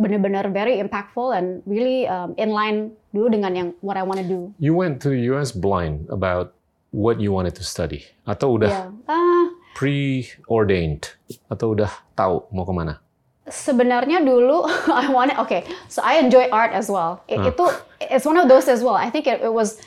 benar-benar 0.03 0.51
very 0.51 0.77
impactful 0.77 1.31
and 1.31 1.63
really 1.65 2.05
um, 2.05 2.35
in 2.37 2.51
line 2.51 2.91
dulu 3.15 3.31
dengan 3.31 3.53
yang 3.55 3.69
what 3.81 3.95
I 3.95 4.03
want 4.03 4.19
to 4.19 4.27
do. 4.27 4.51
You 4.59 4.75
went 4.75 4.99
to 5.07 5.15
the 5.15 5.23
US 5.33 5.55
blind 5.55 6.11
about 6.11 6.53
what 6.91 7.23
you 7.23 7.31
wanted 7.31 7.55
to 7.57 7.65
study, 7.65 8.05
atau 8.27 8.59
udah 8.59 8.69
Yeah. 8.69 8.91
Ah, 9.07 9.47
preordained, 9.73 11.15
atau 11.49 11.73
udah 11.73 11.91
tahu 12.13 12.45
mau 12.51 12.67
ke 12.67 12.75
mana? 12.75 12.95
sebenarnya 13.43 14.23
dulu 14.23 14.63
I 15.03 15.11
wanted 15.11 15.35
okay 15.35 15.67
so 15.91 15.99
I 15.99 16.23
enjoy 16.23 16.47
art 16.55 16.71
as 16.71 16.87
well 16.87 17.27
It- 17.27 17.43
Huh. 17.43 17.51
itu 17.51 17.65
it's 17.99 18.23
one 18.23 18.39
of 18.39 18.47
those 18.47 18.71
as 18.71 18.87
well 18.87 18.95
I 18.95 19.11
think 19.11 19.27
it, 19.27 19.43
it 19.43 19.51
was 19.51 19.83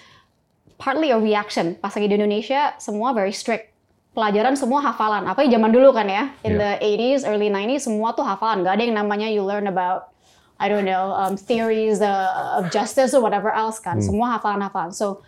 partly 0.75 1.15
a 1.15 1.19
reaction 1.19 1.79
pas 1.79 1.95
lagi 1.95 2.11
di 2.11 2.19
Indonesia 2.19 2.75
semua 2.83 3.15
very 3.15 3.31
strict 3.31 3.71
pelajaran 4.15 4.55
semua 4.55 4.79
hafalan 4.79 5.27
apa 5.27 5.43
zaman 5.43 5.69
dulu 5.69 5.91
kan 5.91 6.07
ya 6.07 6.23
in 6.47 6.55
Yeah. 6.55 6.79
the 6.79 6.87
80s 6.95 7.27
early 7.27 7.51
90s 7.51 7.91
semua 7.91 8.15
tuh 8.15 8.23
hafalan 8.23 8.63
gak 8.63 8.79
ada 8.79 8.83
yang 8.87 8.95
namanya 8.95 9.27
you 9.27 9.43
learn 9.43 9.67
about 9.67 10.09
I 10.55 10.71
don't 10.71 10.87
know 10.87 11.11
um, 11.11 11.35
theories 11.35 11.99
uh, 11.99 12.63
of 12.63 12.71
justice 12.71 13.11
or 13.11 13.19
whatever 13.19 13.51
else 13.51 13.83
kan 13.83 13.99
semua 13.99 14.39
hafalan 14.39 14.63
hafalan 14.63 14.95
so 14.95 15.19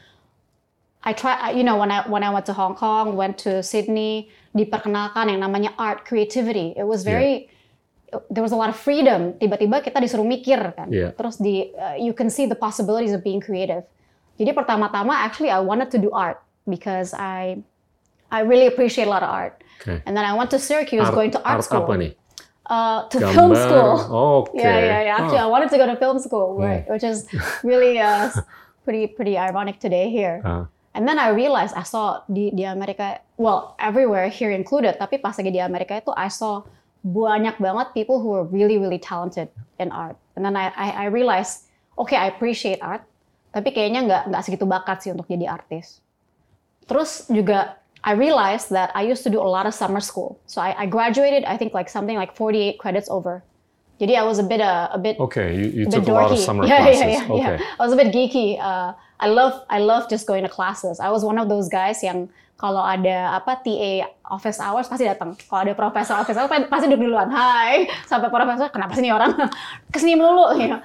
I 1.08 1.14
try, 1.16 1.56
you 1.56 1.64
know, 1.64 1.80
when 1.80 1.88
I 1.88 2.04
when 2.10 2.20
I 2.20 2.28
went 2.36 2.52
to 2.52 2.56
Hong 2.58 2.76
Kong, 2.76 3.16
went 3.16 3.40
to 3.48 3.64
Sydney, 3.64 4.28
diperkenalkan 4.52 5.32
yang 5.32 5.40
namanya 5.40 5.72
art 5.80 6.04
creativity. 6.04 6.76
It 6.76 6.84
was 6.84 7.08
very, 7.08 7.48
there 8.28 8.44
was 8.44 8.52
a 8.52 8.60
lot 8.60 8.68
of 8.68 8.76
freedom. 8.76 9.32
Tiba-tiba 9.40 9.80
kita 9.88 10.04
disuruh 10.04 10.28
mikir 10.28 10.60
kan. 10.76 10.92
Yeah. 10.92 11.16
Terus 11.16 11.40
di, 11.40 11.72
uh, 11.80 11.96
you 11.96 12.12
can 12.12 12.28
see 12.28 12.44
the 12.44 12.60
possibilities 12.60 13.16
of 13.16 13.24
being 13.24 13.40
creative. 13.40 13.88
Jadi 14.36 14.52
pertama-tama, 14.52 15.16
actually, 15.24 15.48
I 15.48 15.64
wanted 15.64 15.96
to 15.96 16.00
do 16.02 16.12
art 16.12 16.44
because 16.68 17.16
I, 17.16 17.64
I 18.30 18.42
really 18.42 18.68
appreciate 18.68 19.08
a 19.08 19.12
lot 19.12 19.24
of 19.24 19.30
art. 19.30 19.64
Oke. 19.82 20.02
And 20.06 20.18
then 20.18 20.26
I 20.26 20.34
went 20.34 20.52
to 20.52 20.60
Syracuse, 20.60 21.08
going 21.10 21.32
to 21.32 21.42
art, 21.48 21.64
school. 21.64 21.86
apa 21.86 21.94
nih? 21.96 22.12
Uh, 22.68 23.08
to 23.08 23.18
film 23.32 23.56
school. 23.56 23.96
Oke. 24.12 24.52
Yeah, 24.60 24.76
yeah, 24.84 25.00
yeah. 25.08 25.16
Actually, 25.16 25.40
Oh. 25.40 25.48
I 25.48 25.52
wanted 25.52 25.72
to 25.72 25.78
go 25.80 25.88
to 25.88 25.96
film 25.96 26.20
school, 26.20 26.60
right, 26.60 26.84
which 26.92 27.08
is 27.08 27.24
really 27.64 27.96
uh, 27.96 28.28
pretty 28.84 29.08
pretty 29.08 29.40
ironic 29.40 29.80
today 29.80 30.12
here. 30.12 30.44
Ah, 30.44 30.68
And 30.92 31.06
then 31.06 31.22
I 31.22 31.30
realized 31.30 31.78
I 31.78 31.86
saw 31.86 32.26
di 32.28 32.50
di 32.52 32.66
Amerika, 32.66 33.22
well 33.38 33.78
everywhere 33.78 34.28
here 34.28 34.50
included, 34.50 34.98
tapi 34.98 35.22
pas 35.22 35.38
lagi 35.38 35.54
di 35.54 35.62
Amerika 35.62 35.94
itu 35.94 36.10
I 36.12 36.28
saw 36.28 36.66
banyak 37.06 37.62
banget 37.62 37.94
people 37.94 38.18
who 38.20 38.34
were 38.34 38.44
really 38.50 38.82
really 38.82 38.98
talented 39.00 39.48
in 39.78 39.94
art. 39.94 40.18
And 40.36 40.42
then 40.42 40.58
I 40.58 40.74
I, 40.74 40.88
I 40.92 41.14
realized, 41.14 41.70
okay 41.96 42.18
I 42.18 42.28
appreciate 42.34 42.82
art, 42.82 43.06
tapi 43.54 43.72
kayaknya 43.72 44.10
nggak 44.10 44.22
nggak 44.34 44.42
segitu 44.44 44.66
bakat 44.66 45.06
sih 45.06 45.14
untuk 45.14 45.30
jadi 45.30 45.48
artis. 45.48 46.02
Terus 46.90 47.30
juga 47.30 47.78
I 48.08 48.16
realized 48.16 48.72
that 48.72 48.96
I 48.96 49.04
used 49.04 49.28
to 49.28 49.30
do 49.30 49.44
a 49.44 49.50
lot 49.52 49.68
of 49.68 49.76
summer 49.76 50.00
school. 50.00 50.40
So 50.48 50.64
I, 50.64 50.84
I 50.84 50.86
graduated, 50.88 51.44
I 51.44 51.60
think 51.60 51.76
like 51.76 51.92
something 51.92 52.16
like 52.16 52.32
48 52.40 52.80
credits 52.80 53.12
over. 53.12 53.44
Jadi 54.00 54.16
I 54.16 54.24
was 54.24 54.40
a 54.40 54.48
bit 54.48 54.62
uh, 54.62 54.88
a 54.94 55.00
bit 55.02 55.20
Okay, 55.20 55.58
you, 55.60 55.68
you 55.74 55.84
a 55.88 55.92
took 55.92 56.08
a 56.08 56.14
lot 56.16 56.32
of 56.32 56.38
dorky. 56.38 56.46
summer 56.46 56.64
yeah, 56.72 56.88
classes. 56.88 57.02
yeah, 57.02 57.28
yeah, 57.28 57.36
okay. 57.36 57.56
yeah. 57.60 57.76
I 57.76 57.82
was 57.84 57.92
a 57.92 58.00
bit 58.00 58.14
geeky. 58.16 58.56
Uh, 58.62 58.94
I 59.20 59.28
love 59.28 59.66
I 59.68 59.84
love 59.84 60.08
just 60.08 60.24
going 60.24 60.48
to 60.48 60.52
classes. 60.54 61.02
I 61.04 61.10
was 61.10 61.26
one 61.26 61.36
of 61.42 61.50
those 61.50 61.68
guys 61.68 62.00
yang 62.06 62.30
kalau 62.62 62.80
ada 62.80 63.38
apa 63.42 63.60
TA 63.66 64.06
office 64.30 64.62
hours 64.62 64.86
pasti 64.88 65.04
datang. 65.10 65.34
Kalau 65.50 65.66
ada 65.66 65.74
profesor 65.74 66.16
office 66.16 66.38
hours 66.38 66.50
pasti 66.70 66.88
duduk 66.88 67.10
duluan. 67.10 67.28
Hai, 67.28 67.90
sampai 68.08 68.30
profesor 68.32 68.70
kenapa 68.70 68.94
sih 68.96 69.04
ini 69.04 69.12
orang 69.12 69.34
ke 69.94 69.98
sini 70.00 70.14
melulu? 70.16 70.54
You 70.62 70.78
know? 70.78 70.82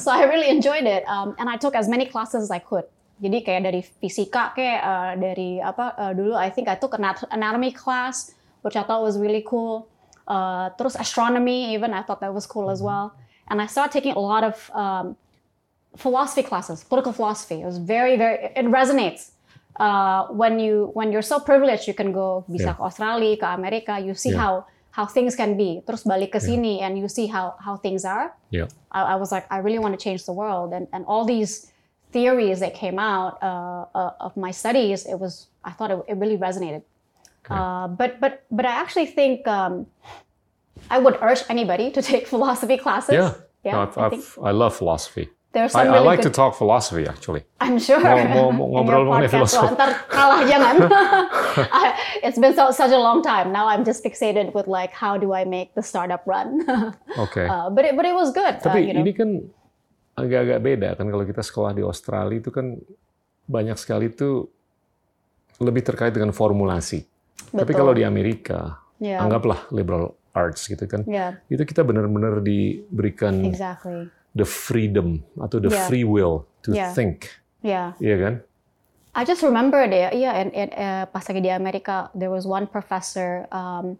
So 0.00 0.10
I 0.10 0.24
really 0.26 0.48
enjoyed 0.48 0.88
it, 0.88 1.04
um, 1.06 1.36
and 1.38 1.46
I 1.52 1.60
took 1.60 1.76
as 1.76 1.86
many 1.86 2.08
classes 2.08 2.48
as 2.48 2.50
I 2.50 2.58
could. 2.64 2.88
Jadi 3.22 3.46
kayak 3.46 3.62
dari 3.70 3.82
fisika 3.82 4.50
kayak 4.58 4.80
uh, 4.82 5.12
dari 5.14 5.62
apa 5.62 5.94
uh, 5.94 6.12
dulu 6.12 6.34
I 6.34 6.50
think 6.50 6.66
I 6.66 6.74
took 6.74 6.98
an 6.98 7.06
anatomy 7.30 7.70
class 7.70 8.34
which 8.66 8.74
I 8.74 8.82
thought 8.82 9.02
was 9.06 9.14
really 9.18 9.44
cool. 9.46 9.86
Uh, 10.26 10.72
terus 10.74 10.96
astronomy 10.96 11.76
even 11.76 11.94
I 11.94 12.02
thought 12.02 12.18
that 12.24 12.34
was 12.34 12.46
cool 12.48 12.70
as 12.74 12.82
well. 12.82 13.14
And 13.46 13.60
I 13.60 13.68
started 13.68 13.92
taking 13.92 14.16
a 14.16 14.24
lot 14.24 14.42
of 14.42 14.56
um, 14.72 15.14
philosophy 15.96 16.42
classes, 16.42 16.82
political 16.82 17.12
philosophy. 17.12 17.60
It 17.60 17.66
was 17.68 17.78
very, 17.78 18.16
very, 18.16 18.50
it 18.56 18.66
resonates. 18.66 19.30
Uh, 19.78 20.26
when 20.30 20.58
you 20.58 20.90
when 20.94 21.10
you're 21.12 21.22
so 21.26 21.38
privileged, 21.38 21.86
you 21.86 21.94
can 21.94 22.10
go 22.14 22.46
bisa 22.48 22.72
Yeah. 22.72 22.78
ke 22.78 22.80
Australia, 22.80 23.34
ke 23.36 23.46
Amerika, 23.46 23.98
you 23.98 24.14
see 24.14 24.30
Yeah. 24.30 24.38
how 24.38 24.52
how 24.94 25.04
things 25.06 25.34
can 25.34 25.58
be. 25.58 25.82
Terus 25.82 26.06
balik 26.06 26.30
ke 26.32 26.38
sini 26.38 26.78
and 26.78 26.94
you 26.94 27.10
see 27.10 27.26
how 27.26 27.58
how 27.58 27.74
things 27.74 28.06
are. 28.06 28.30
Yeah. 28.54 28.70
I, 28.94 29.14
I 29.14 29.16
was 29.18 29.34
like, 29.34 29.50
I 29.50 29.58
really 29.58 29.82
want 29.82 29.92
to 29.94 30.00
change 30.00 30.24
the 30.30 30.32
world, 30.34 30.70
and 30.70 30.86
and 30.94 31.02
all 31.10 31.26
these 31.26 31.73
theories 32.14 32.58
that 32.64 32.72
came 32.82 32.98
out 33.12 33.42
uh, 33.42 33.84
uh, 34.00 34.26
of 34.26 34.32
my 34.36 34.52
studies, 34.62 35.04
it 35.04 35.18
was 35.18 35.32
I 35.64 35.72
thought 35.76 35.90
it, 35.90 35.98
it 36.10 36.16
really 36.22 36.38
resonated. 36.38 36.82
Uh, 37.50 37.86
but 38.00 38.20
but 38.22 38.32
but 38.50 38.64
I 38.64 38.74
actually 38.82 39.10
think 39.18 39.46
um, 39.46 39.86
I 40.88 40.98
would 41.04 41.16
urge 41.20 41.42
anybody 41.50 41.90
to 41.96 42.00
take 42.00 42.26
philosophy 42.32 42.78
classes. 42.78 43.14
Yeah. 43.20 43.34
yeah. 43.66 43.72
No, 43.72 43.80
I've, 43.82 43.98
I 43.98 44.06
I've, 44.06 44.38
I 44.50 44.52
love 44.62 44.72
philosophy. 44.82 45.28
there's 45.54 45.74
I, 45.74 45.84
some 45.84 45.92
I 45.92 45.96
really 45.96 46.06
like 46.06 46.22
to 46.22 46.30
talk 46.30 46.58
philosophy 46.58 47.06
actually. 47.06 47.42
I'm 47.62 47.78
sure. 47.78 48.02
Ngobrol 48.02 49.06
mengenai 49.08 49.30
filosofi. 49.30 49.78
Kalah 50.10 50.42
jangan. 50.50 50.74
It's 52.26 52.38
been 52.38 52.54
so, 52.58 52.74
such 52.74 52.90
a 52.90 52.98
long 52.98 53.22
time. 53.22 53.54
Now 53.54 53.70
I'm 53.70 53.86
just 53.86 54.02
fixated 54.04 54.52
with 54.52 54.66
like 54.66 54.92
how 54.92 55.16
do 55.16 55.32
I 55.32 55.46
make 55.46 55.74
the 55.78 55.82
startup 55.82 56.26
run. 56.26 56.66
okay. 57.24 57.46
uh, 57.46 57.70
but 57.70 57.86
it 57.86 57.94
but 57.96 58.04
it 58.04 58.14
was 58.14 58.34
good. 58.34 58.58
uh, 58.58 58.66
Tapi 58.66 58.90
you 58.90 58.94
know. 58.98 59.06
ini 59.06 59.14
kan 59.14 59.30
agak-agak 60.14 60.60
beda 60.62 60.88
kan 60.94 61.06
kalau 61.10 61.24
kita 61.26 61.42
sekolah 61.42 61.74
di 61.74 61.82
Australia 61.82 62.38
itu 62.38 62.50
kan 62.54 62.78
banyak 63.44 63.74
sekali 63.76 64.08
itu 64.08 64.46
lebih 65.60 65.82
terkait 65.86 66.14
dengan 66.14 66.30
formulasi. 66.34 67.04
Tapi 67.54 67.70
Betul. 67.70 67.78
kalau 67.78 67.92
di 67.94 68.02
Amerika, 68.06 68.78
Yeah. 69.02 69.20
anggaplah 69.20 69.68
liberal 69.74 70.14
arts 70.34 70.70
gitu 70.70 70.86
kan, 70.86 71.02
Yeah, 71.06 71.42
itu 71.50 71.62
kita 71.66 71.82
benar-benar 71.82 72.42
diberikan 72.42 73.42
exactly. 73.42 74.06
the 74.38 74.46
freedom 74.46 75.22
atau 75.38 75.58
the 75.58 75.70
Yeah. 75.70 75.86
free 75.90 76.06
will 76.06 76.46
to 76.66 76.74
Yeah. 76.74 76.94
think, 76.94 77.30
Yeah. 77.62 77.98
iya 77.98 78.16
kan? 78.18 78.34
I 79.14 79.22
just 79.22 79.46
remember 79.46 79.78
deh, 79.86 80.10
iya, 80.10 80.42
and, 80.42 80.50
and, 80.54 80.70
uh, 80.74 81.04
pas 81.06 81.22
lagi 81.26 81.38
di 81.42 81.50
Amerika, 81.50 82.10
there 82.18 82.30
was 82.34 82.46
one 82.46 82.66
professor 82.66 83.46
um, 83.54 83.94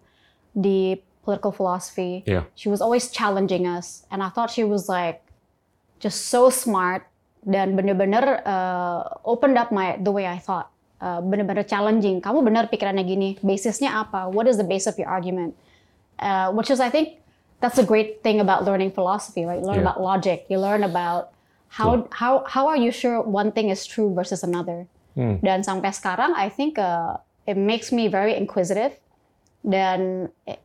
di 0.55 0.99
political 1.23 1.55
philosophy. 1.55 2.27
Yeah. 2.27 2.51
She 2.59 2.67
was 2.67 2.83
always 2.83 3.11
challenging 3.15 3.67
us, 3.67 4.03
and 4.11 4.23
I 4.23 4.31
thought 4.31 4.51
she 4.51 4.67
was 4.67 4.91
like 4.91 5.24
just 5.99 6.29
so 6.29 6.49
smart 6.49 7.07
dan 7.45 7.77
bener-bener 7.77 8.41
uh, 8.43 9.21
opened 9.25 9.57
up 9.57 9.69
my 9.69 10.01
the 10.01 10.11
way 10.11 10.25
I 10.25 10.39
thought. 10.39 10.73
Uh, 11.05 11.21
bener-bener 11.21 11.69
challenging. 11.69 12.25
Kamu 12.25 12.41
bener 12.41 12.65
pikirannya 12.73 13.05
gini. 13.05 13.37
Basisnya 13.45 13.93
apa? 13.93 14.33
What 14.33 14.49
is 14.49 14.57
the 14.57 14.65
base 14.65 14.89
of 14.89 14.97
your 14.97 15.13
argument? 15.13 15.53
Uh, 16.17 16.49
which 16.57 16.73
is, 16.73 16.81
I 16.81 16.89
think, 16.89 17.21
that's 17.61 17.77
a 17.77 17.85
great 17.85 18.25
thing 18.25 18.41
about 18.41 18.65
learning 18.65 18.97
philosophy, 18.97 19.45
right? 19.45 19.61
You 19.61 19.69
learn 19.69 19.85
Yeah. 19.85 19.93
about 19.93 20.01
logic. 20.01 20.49
You 20.49 20.57
learn 20.57 20.81
about 20.81 21.35
how 21.77 22.07
how 22.15 22.47
how 22.49 22.71
are 22.71 22.79
you 22.79 22.89
sure 22.95 23.21
one 23.21 23.53
thing 23.53 23.69
is 23.69 23.85
true 23.85 24.15
versus 24.15 24.41
another. 24.41 24.89
Hmm. 25.13 25.43
Dan 25.45 25.61
sampai 25.61 25.93
sekarang, 25.93 26.33
I 26.33 26.49
think 26.49 26.81
uh, 26.81 27.21
it 27.45 27.59
makes 27.59 27.93
me 27.93 28.09
very 28.09 28.33
inquisitive 28.33 28.97
dan 29.61 30.31
eh, 30.49 30.57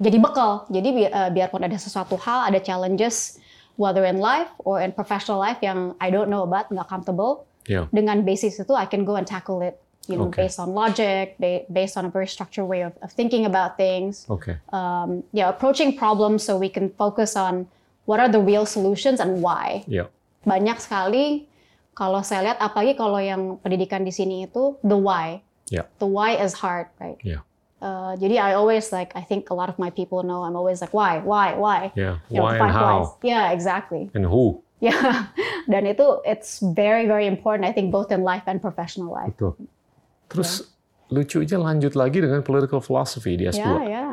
jadi 0.00 0.16
bekal. 0.16 0.64
Jadi 0.72 0.88
bi- 0.96 1.12
uh, 1.12 1.28
biarpun 1.28 1.60
ada 1.60 1.76
sesuatu 1.76 2.16
hal, 2.24 2.48
ada 2.48 2.58
challenges, 2.62 3.36
whether 3.76 4.04
in 4.04 4.18
life 4.18 4.48
or 4.62 4.80
in 4.80 4.92
professional 4.92 5.38
life 5.38 5.58
yang 5.60 5.94
I 5.98 6.10
don't 6.10 6.28
know 6.28 6.42
about, 6.42 6.70
nggak 6.70 6.86
comfortable, 6.86 7.44
Yeah. 7.64 7.88
dengan 7.90 8.22
basis 8.22 8.60
itu 8.60 8.72
I 8.72 8.84
can 8.84 9.02
go 9.02 9.16
and 9.16 9.24
tackle 9.24 9.64
it. 9.64 9.80
You 10.04 10.20
know, 10.20 10.28
Okay. 10.28 10.44
based 10.44 10.60
on 10.60 10.76
logic, 10.76 11.40
ba- 11.40 11.64
based 11.66 11.96
on 11.96 12.04
a 12.04 12.12
very 12.12 12.28
structured 12.28 12.68
way 12.68 12.84
of, 12.84 12.92
of 13.00 13.08
thinking 13.08 13.48
about 13.48 13.80
things. 13.80 14.28
Oke. 14.28 14.60
Um, 14.68 15.24
yeah, 15.32 15.48
approaching 15.48 15.96
problems 15.96 16.44
so 16.44 16.60
we 16.60 16.68
can 16.68 16.92
focus 16.92 17.32
on 17.34 17.64
what 18.04 18.20
are 18.20 18.28
the 18.28 18.36
real 18.36 18.68
solutions 18.68 19.16
and 19.16 19.40
why 19.40 19.80
Iya. 19.88 20.12
banyak 20.44 20.76
sekali 20.76 21.48
kalau 21.96 22.20
saya 22.20 22.52
lihat 22.52 22.60
apalagi 22.60 23.00
kalau 23.00 23.16
yang 23.16 23.56
pendidikan 23.64 24.04
di 24.04 24.12
sini 24.12 24.44
itu 24.44 24.76
the 24.84 24.92
why 24.92 25.40
Yeah. 25.72 25.88
the 25.96 26.04
why 26.04 26.36
is 26.36 26.60
hard 26.60 26.92
right 27.00 27.16
Yeah. 27.24 27.40
Uh, 27.84 28.16
jadi 28.16 28.40
I 28.40 28.56
always 28.56 28.96
like 28.96 29.12
I 29.12 29.20
think 29.20 29.52
a 29.52 29.56
lot 29.60 29.68
of 29.68 29.76
my 29.76 29.92
people 29.92 30.24
know 30.24 30.40
I'm 30.40 30.56
always 30.56 30.80
like 30.80 30.96
why 30.96 31.20
why 31.20 31.52
why 31.52 31.92
Yeah. 31.92 32.16
You 32.32 32.40
know, 32.40 32.48
Why 32.48 32.56
and 32.56 32.72
how 32.72 33.04
whys. 33.04 33.12
yeah 33.20 33.52
exactly 33.52 34.08
and 34.16 34.24
who? 34.24 34.64
yeah 34.80 35.28
dan 35.72 35.84
itu 35.84 36.24
it's 36.24 36.64
very 36.64 37.04
very 37.04 37.28
important 37.28 37.68
I 37.68 37.76
think 37.76 37.92
both 37.92 38.08
in 38.08 38.24
life 38.24 38.48
and 38.48 38.56
professional 38.56 39.12
life 39.12 39.36
Betul. 39.36 39.60
Terus 40.32 40.64
lucunya 41.12 41.60
lanjut 41.60 41.92
lagi 41.92 42.24
dengan 42.24 42.40
political 42.40 42.80
philosophy 42.80 43.36
di 43.36 43.52
S2. 43.52 43.60
ya 43.60 43.72
ya 43.84 44.06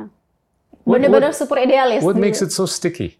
What- 0.84 1.00
bener-bener 1.00 1.32
what- 1.32 1.40
super 1.40 1.56
idealis 1.56 2.04
What 2.04 2.20
makes 2.20 2.44
it 2.44 2.52
so 2.52 2.68
sticky? 2.68 3.16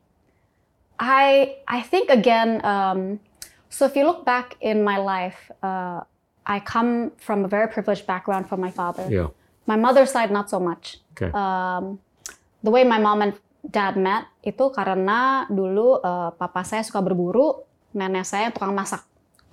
I 1.00 1.58
I 1.66 1.80
think 1.82 2.12
again. 2.12 2.60
Um, 2.62 3.24
so 3.70 3.88
if 3.88 3.96
you 3.96 4.04
look 4.06 4.22
back 4.22 4.60
in 4.62 4.84
my 4.84 5.00
life, 5.00 5.50
uh, 5.64 6.04
I 6.46 6.60
come 6.60 7.16
from 7.18 7.46
a 7.46 7.50
very 7.50 7.72
privileged 7.72 8.06
background 8.06 8.46
from 8.46 8.60
my 8.62 8.70
father. 8.70 9.08
Yeah. 9.10 9.32
My 9.70 9.78
mother's 9.78 10.10
side 10.10 10.34
not 10.34 10.50
so 10.50 10.58
much. 10.58 10.98
Okay. 11.14 11.30
Um, 11.32 12.02
the 12.66 12.72
way 12.74 12.82
my 12.82 12.98
mom 12.98 13.22
and 13.22 13.34
dad 13.62 13.94
met 13.94 14.26
itu 14.42 14.74
karena 14.74 15.46
dulu 15.50 16.02
uh, 16.02 16.34
papa 16.34 16.66
saya 16.66 16.82
suka 16.82 16.98
berburu, 17.02 17.62
nenek 17.94 18.26
saya 18.26 18.50
tukang 18.50 18.74
masak. 18.74 19.06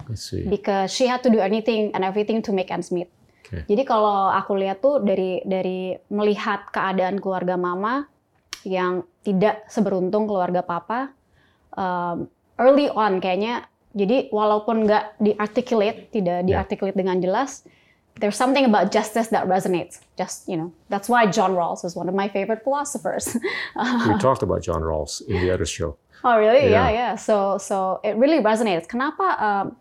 I 0.09 0.17
see. 0.17 0.49
Because 0.49 0.89
she 0.89 1.05
had 1.05 1.21
to 1.21 1.29
do 1.29 1.37
anything 1.45 1.93
and 1.93 2.01
everything 2.01 2.41
to 2.41 2.51
make 2.57 2.73
ends 2.73 2.89
meet. 2.89 3.13
Okay. 3.45 3.65
Jadi 3.69 3.83
kalau 3.85 4.33
aku 4.33 4.57
lihat 4.57 4.81
tuh 4.81 5.01
dari 5.01 5.45
dari 5.45 5.97
melihat 6.13 6.69
keadaan 6.73 7.21
keluarga 7.21 7.57
mama 7.61 8.09
yang 8.65 9.05
tidak 9.25 9.69
seberuntung 9.69 10.25
keluarga 10.25 10.65
papa, 10.65 11.13
um, 11.77 12.29
early 12.57 12.89
on 12.93 13.21
kayaknya. 13.21 13.69
Jadi 13.97 14.29
walaupun 14.33 14.85
nggak 14.85 15.21
diarticulate, 15.21 16.13
tidak 16.13 16.45
Yeah. 16.45 16.61
diarticulate 16.61 16.97
dengan 16.97 17.21
jelas, 17.25 17.65
there's 18.21 18.37
something 18.37 18.65
about 18.65 18.91
justice 18.93 19.29
that 19.29 19.47
resonates. 19.47 20.01
Just 20.17 20.49
you 20.49 20.57
know, 20.57 20.73
that's 20.89 21.09
why 21.09 21.27
John 21.27 21.53
Rawls 21.53 21.85
is 21.85 21.95
one 21.97 22.09
of 22.09 22.15
my 22.15 22.29
favorite 22.29 22.63
philosophers. 22.65 23.37
We 24.09 24.19
talked 24.19 24.43
about 24.43 24.63
John 24.63 24.83
Rawls 24.83 25.23
in 25.29 25.41
the 25.43 25.51
other 25.55 25.67
show. 25.67 25.97
Oh 26.25 26.39
really? 26.39 26.65
Yeah, 26.71 26.91
Yeah. 26.91 27.01
yeah. 27.01 27.17
So 27.17 27.59
so 27.59 28.01
it 28.05 28.17
really 28.17 28.39
resonates. 28.43 28.87
Kenapa? 28.89 29.27
Um, 29.47 29.77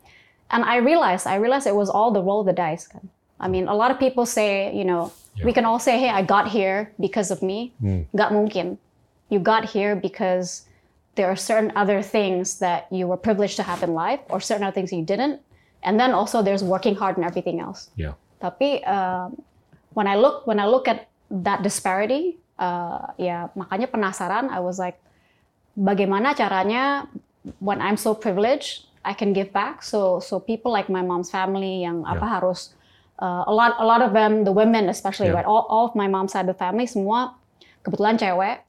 and 0.51 0.63
I 0.63 0.77
realized 0.77 1.27
I 1.27 1.36
realized 1.36 1.67
it 1.67 1.75
was 1.75 1.89
all 1.89 2.12
the 2.12 2.22
roll 2.22 2.39
of 2.41 2.46
the 2.46 2.53
dice. 2.53 2.88
I 3.39 3.48
mean, 3.48 3.67
a 3.67 3.75
lot 3.75 3.91
of 3.91 3.98
people 4.00 4.25
say, 4.25 4.74
you 4.79 4.86
know, 4.86 5.12
we 5.44 5.51
can 5.53 5.65
all 5.65 5.79
say, 5.79 6.00
hey, 6.00 6.10
I 6.10 6.22
got 6.24 6.48
here 6.48 6.91
because 7.00 7.29
of 7.32 7.41
me. 7.41 7.72
Gak 8.15 8.32
mungkin. 8.32 8.77
You 9.29 9.39
got 9.39 9.65
here 9.65 9.96
because 9.96 10.63
there 11.15 11.27
are 11.27 11.36
certain 11.36 11.72
other 11.75 12.01
things 12.01 12.60
that 12.60 12.88
you 12.91 13.06
were 13.08 13.17
privileged 13.17 13.56
to 13.58 13.63
have 13.63 13.84
in 13.84 13.94
life, 13.94 14.20
or 14.29 14.39
certain 14.39 14.63
other 14.65 14.74
things 14.74 14.91
you 14.94 15.03
didn't. 15.03 15.41
And 15.84 16.00
then 16.00 16.12
also 16.12 16.41
there's 16.41 16.63
working 16.63 16.96
hard 16.96 17.17
and 17.17 17.25
everything 17.25 17.60
else. 17.60 17.89
Yeah. 17.96 18.13
Tapi 18.38 18.82
um, 18.86 19.34
when 19.94 20.06
I 20.06 20.15
look 20.15 20.46
when 20.46 20.62
I 20.62 20.65
look 20.65 20.86
at 20.86 21.10
that 21.29 21.62
disparity, 21.62 22.38
uh, 22.56 23.12
ya 23.17 23.50
makanya 23.53 23.89
penasaran. 23.89 24.48
I 24.50 24.62
was 24.62 24.77
like, 24.77 25.01
bagaimana 25.74 26.34
caranya 26.34 27.10
when 27.60 27.82
I'm 27.82 27.98
so 27.98 28.13
privileged, 28.13 28.86
I 29.01 29.13
can 29.13 29.34
give 29.34 29.50
back. 29.51 29.82
So 29.82 30.20
so 30.20 30.38
people 30.38 30.70
like 30.70 30.88
my 30.88 31.01
mom's 31.01 31.29
family 31.29 31.82
yang 31.82 32.06
apa 32.06 32.22
Yeah. 32.22 32.34
harus 32.39 32.60
uh, 33.17 33.44
a 33.48 33.53
lot 33.53 33.77
a 33.82 33.86
lot 33.86 34.01
of 34.06 34.13
them, 34.13 34.46
the 34.46 34.53
women 34.53 34.89
especially, 34.89 35.34
Yeah. 35.34 35.41
right? 35.41 35.48
All, 35.50 35.65
all 35.67 35.86
of 35.89 35.94
my 35.98 36.06
mom's 36.06 36.34
side 36.36 36.46
of 36.46 36.53
the 36.53 36.60
family 36.60 36.86
semua 36.86 37.34
kebetulan 37.82 38.20
cewek. 38.20 38.63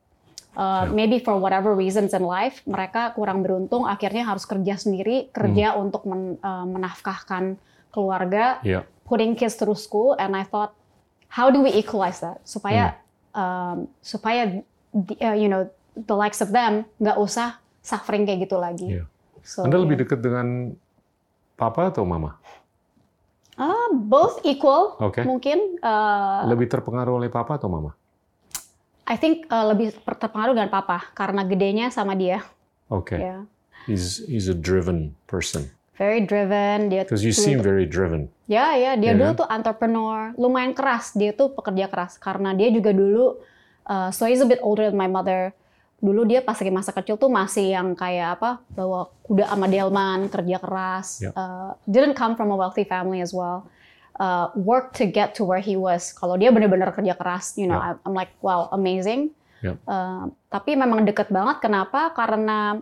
Uh, 0.59 0.91
Maybe 0.91 1.23
for 1.23 1.39
whatever 1.39 1.71
reasons 1.71 2.11
in 2.11 2.27
life, 2.27 2.67
mereka 2.67 3.15
kurang 3.15 3.47
beruntung, 3.47 3.87
akhirnya 3.87 4.27
harus 4.27 4.43
kerja 4.43 4.75
sendiri, 4.75 5.31
kerja 5.31 5.79
untuk 5.79 6.03
men- 6.03 6.35
uh, 6.43 6.67
menafkahkan 6.67 7.55
keluarga 7.95 8.59
Yeah. 8.67 8.83
Putting 9.09 9.33
kids 9.33 9.57
through 9.57 9.81
school 9.81 10.13
and 10.21 10.37
I 10.37 10.45
thought 10.45 10.77
how 11.33 11.49
do 11.49 11.65
we 11.65 11.73
equalize 11.73 12.21
that 12.21 12.45
supaya 12.45 13.01
um, 13.33 13.89
supaya 14.05 14.61
the- 14.93 15.19
uh, 15.25 15.37
you 15.37 15.49
know 15.49 15.67
the 15.97 16.15
likes 16.15 16.45
of 16.45 16.53
them 16.53 16.85
nggak 17.01 17.17
usah 17.17 17.57
suffering 17.81 18.29
kayak 18.29 18.45
gitu 18.45 18.61
lagi. 18.61 19.01
Iya. 19.01 19.05
So, 19.41 19.65
Anda 19.65 19.81
lebih 19.81 19.97
yeah. 19.97 20.03
dekat 20.05 20.21
dengan 20.21 20.47
papa 21.57 21.89
atau 21.89 22.05
mama? 22.05 22.37
Ah, 23.59 23.91
both 23.91 24.45
equal 24.47 24.95
Oke. 25.03 25.27
mungkin. 25.27 25.81
Uh, 25.83 26.47
Lebih 26.47 26.71
terpengaruh 26.71 27.19
oleh 27.19 27.27
papa 27.33 27.59
atau 27.59 27.67
mama? 27.67 27.91
I 29.09 29.17
think 29.17 29.49
uh, 29.49 29.73
lebih 29.73 29.97
terpengaruh 30.05 30.53
dengan 30.53 30.71
papa 30.71 31.11
karena 31.17 31.43
gedenya 31.43 31.89
sama 31.89 32.13
dia. 32.13 32.45
Okay. 32.93 33.19
Ya. 33.19 33.39
He's 33.89 34.21
he's 34.29 34.53
a 34.53 34.55
driven 34.55 35.17
person. 35.25 35.73
Very 35.99 36.23
driven. 36.23 36.95
Dia 36.95 37.03
Because 37.03 37.27
you 37.27 37.35
seem 37.35 37.59
very 37.59 37.83
driven. 37.83 38.31
Ya, 38.47 38.79
ya, 38.79 38.95
dia 38.95 39.13
Ya 39.13 39.19
dulu 39.19 39.45
tuh 39.45 39.49
entrepreneur, 39.51 40.33
lumayan 40.39 40.73
keras. 40.73 41.13
Dia 41.13 41.35
tuh 41.35 41.53
pekerja 41.53 41.91
keras 41.91 42.17
karena 42.17 42.55
dia 42.55 42.71
juga 42.71 42.95
dulu, 42.95 43.43
uh, 43.85 44.09
so 44.15 44.25
he's 44.25 44.41
a 44.41 44.49
bit 44.49 44.63
older 44.63 44.89
than 44.89 44.97
my 44.97 45.11
mother. 45.11 45.51
Dulu 45.99 46.23
dia 46.31 46.39
pas 46.39 46.55
lagi 46.55 46.71
masa 46.71 46.95
kecil 46.95 47.19
tuh 47.19 47.27
masih 47.27 47.75
yang 47.75 47.99
kayak 47.99 48.39
apa, 48.39 48.63
bawa 48.71 49.11
kuda 49.27 49.51
sama 49.51 49.67
delman, 49.67 50.31
kerja 50.31 50.57
keras. 50.63 51.19
Ya. 51.19 51.35
Uh, 51.35 51.75
didn't 51.91 52.15
come 52.15 52.39
from 52.39 52.55
a 52.55 52.57
wealthy 52.57 52.87
family 52.87 53.19
as 53.19 53.35
well. 53.35 53.67
Uh, 54.15 54.55
work 54.55 54.95
to 54.95 55.03
get 55.05 55.35
to 55.35 55.43
where 55.43 55.63
he 55.63 55.75
was. 55.75 56.15
Kalau 56.15 56.39
dia 56.39 56.55
bener-bener 56.55 56.95
kerja 56.95 57.19
keras, 57.19 57.59
you 57.59 57.67
know, 57.67 57.79
Ya. 57.79 57.99
I'm, 58.07 58.15
like, 58.15 58.31
wow, 58.39 58.71
amazing. 58.71 59.35
Ya. 59.59 59.75
Uh, 59.85 60.31
tapi 60.47 60.79
memang 60.79 61.03
deket 61.03 61.35
banget. 61.35 61.59
Kenapa? 61.59 62.15
Karena 62.15 62.79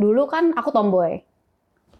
dulu 0.00 0.24
kan 0.24 0.56
aku 0.56 0.72
tomboy. 0.72 1.20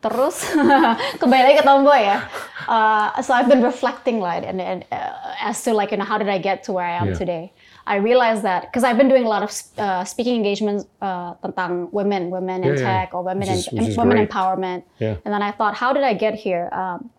Terus 0.00 0.48
kembali 1.20 1.42
lagi 1.44 1.56
ke 1.60 1.64
tomboy 1.64 2.00
ya. 2.00 2.24
Uh, 2.64 3.12
so 3.20 3.36
I've 3.36 3.52
been 3.52 3.60
reflecting 3.60 4.16
like 4.16 4.48
and, 4.48 4.56
and 4.56 4.80
uh, 4.88 5.12
as 5.44 5.60
to 5.68 5.76
like 5.76 5.92
you 5.92 6.00
know 6.00 6.08
how 6.08 6.16
did 6.16 6.32
I 6.32 6.40
get 6.40 6.64
to 6.68 6.72
where 6.72 6.88
I 6.88 6.96
am 6.96 7.12
Yeah. 7.12 7.20
today. 7.20 7.44
I 7.84 8.00
realized 8.00 8.40
that 8.48 8.70
because 8.70 8.80
I've 8.80 8.96
been 8.96 9.12
doing 9.12 9.26
a 9.26 9.28
lot 9.28 9.44
of 9.44 9.52
uh, 9.76 10.04
speaking 10.08 10.40
engagements 10.40 10.88
uh, 11.04 11.36
tentang 11.44 11.92
women, 11.92 12.32
women 12.32 12.64
in 12.64 12.76
Yeah, 12.76 12.80
yeah. 12.80 12.88
tech 13.04 13.12
or 13.12 13.20
women 13.20 13.44
is- 13.44 13.68
in 13.68 13.92
women 13.92 14.16
great. 14.16 14.30
empowerment. 14.30 14.88
Yeah. 14.96 15.20
And 15.24 15.34
then 15.34 15.42
I 15.44 15.52
thought, 15.52 15.76
how 15.76 15.92
did 15.92 16.04
I 16.06 16.16
get 16.16 16.32
here? 16.32 16.72
Um, 16.72 17.12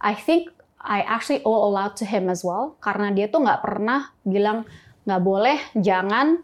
I 0.00 0.14
think 0.14 0.48
I 0.80 1.04
actually 1.04 1.44
owe 1.44 1.68
a 1.68 1.70
lot 1.70 2.00
to 2.00 2.04
him 2.08 2.32
as 2.32 2.40
well 2.40 2.80
karena 2.80 3.12
dia 3.12 3.28
tuh 3.28 3.44
nggak 3.44 3.60
pernah 3.60 4.08
bilang 4.24 4.64
nggak 5.04 5.20
boleh, 5.20 5.58
jangan, 5.76 6.38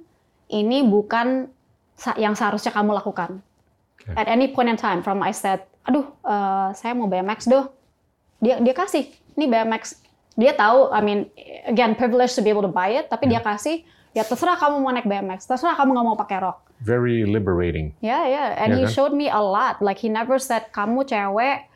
ini 0.50 0.82
bukan 0.84 1.48
yang 2.18 2.34
seharusnya 2.34 2.74
kamu 2.74 2.92
lakukan. 2.92 3.40
Okay. 4.02 4.14
At 4.14 4.26
any 4.26 4.50
point 4.50 4.66
in 4.66 4.78
time, 4.78 5.02
from 5.02 5.22
I 5.22 5.30
said, 5.30 5.62
aduh, 5.88 6.04
eh, 6.22 6.68
saya 6.76 6.92
mau 6.92 7.08
BMX 7.08 7.48
doh, 7.48 7.72
dia 8.38 8.60
dia 8.60 8.74
kasih, 8.76 9.08
ini 9.34 9.48
BMX. 9.48 10.04
Dia 10.38 10.54
tahu, 10.54 10.94
I 10.94 11.00
mean, 11.02 11.20
again, 11.66 11.98
privilege 11.98 12.36
to 12.38 12.44
be 12.44 12.52
able 12.52 12.62
to 12.62 12.70
buy 12.70 12.94
it, 12.94 13.10
tapi 13.10 13.26
dia 13.26 13.42
kasih, 13.42 13.82
ya 14.14 14.22
terserah 14.22 14.54
kamu 14.54 14.78
mau 14.78 14.94
naik 14.94 15.08
BMX, 15.08 15.50
terserah 15.50 15.74
kamu 15.74 15.98
nggak 15.98 16.06
mau 16.06 16.14
pakai 16.14 16.38
rok. 16.38 16.62
Very 16.78 17.26
liberating. 17.26 17.90
Yeah, 17.98 18.22
yeah. 18.30 18.54
And 18.54 18.78
Ya 18.78 18.78
he 18.78 18.82
kan? 18.86 18.94
showed 18.94 19.10
me 19.10 19.26
a 19.26 19.42
lot. 19.42 19.82
Like 19.82 19.98
he 19.98 20.06
never 20.06 20.38
said 20.38 20.70
kamu 20.70 21.10
cewek. 21.10 21.66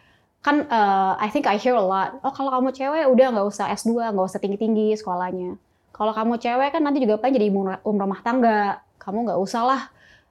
Kan 0.47 0.71
uh, 0.71 1.19
I 1.19 1.27
think 1.27 1.51
I 1.51 1.59
hear 1.59 1.75
a 1.75 1.83
lot. 1.83 2.23
Oh 2.23 2.31
kalau 2.31 2.55
kamu 2.55 2.71
cewek 2.71 3.11
udah 3.11 3.35
nggak 3.35 3.47
usah 3.51 3.67
S2, 3.75 4.15
nggak 4.15 4.27
usah 4.31 4.39
tinggi-tinggi 4.39 4.95
sekolahnya. 4.95 5.59
Kalau 5.91 6.15
kamu 6.15 6.39
cewek 6.39 6.71
kan 6.79 6.87
nanti 6.87 7.03
juga 7.03 7.19
paling 7.19 7.35
jadi 7.35 7.51
ibu 7.51 7.67
um 7.67 7.97
rumah 7.99 8.23
tangga. 8.23 8.79
Kamu 9.03 9.27
nggak 9.27 9.41
usah 9.43 9.63
lah 9.67 9.83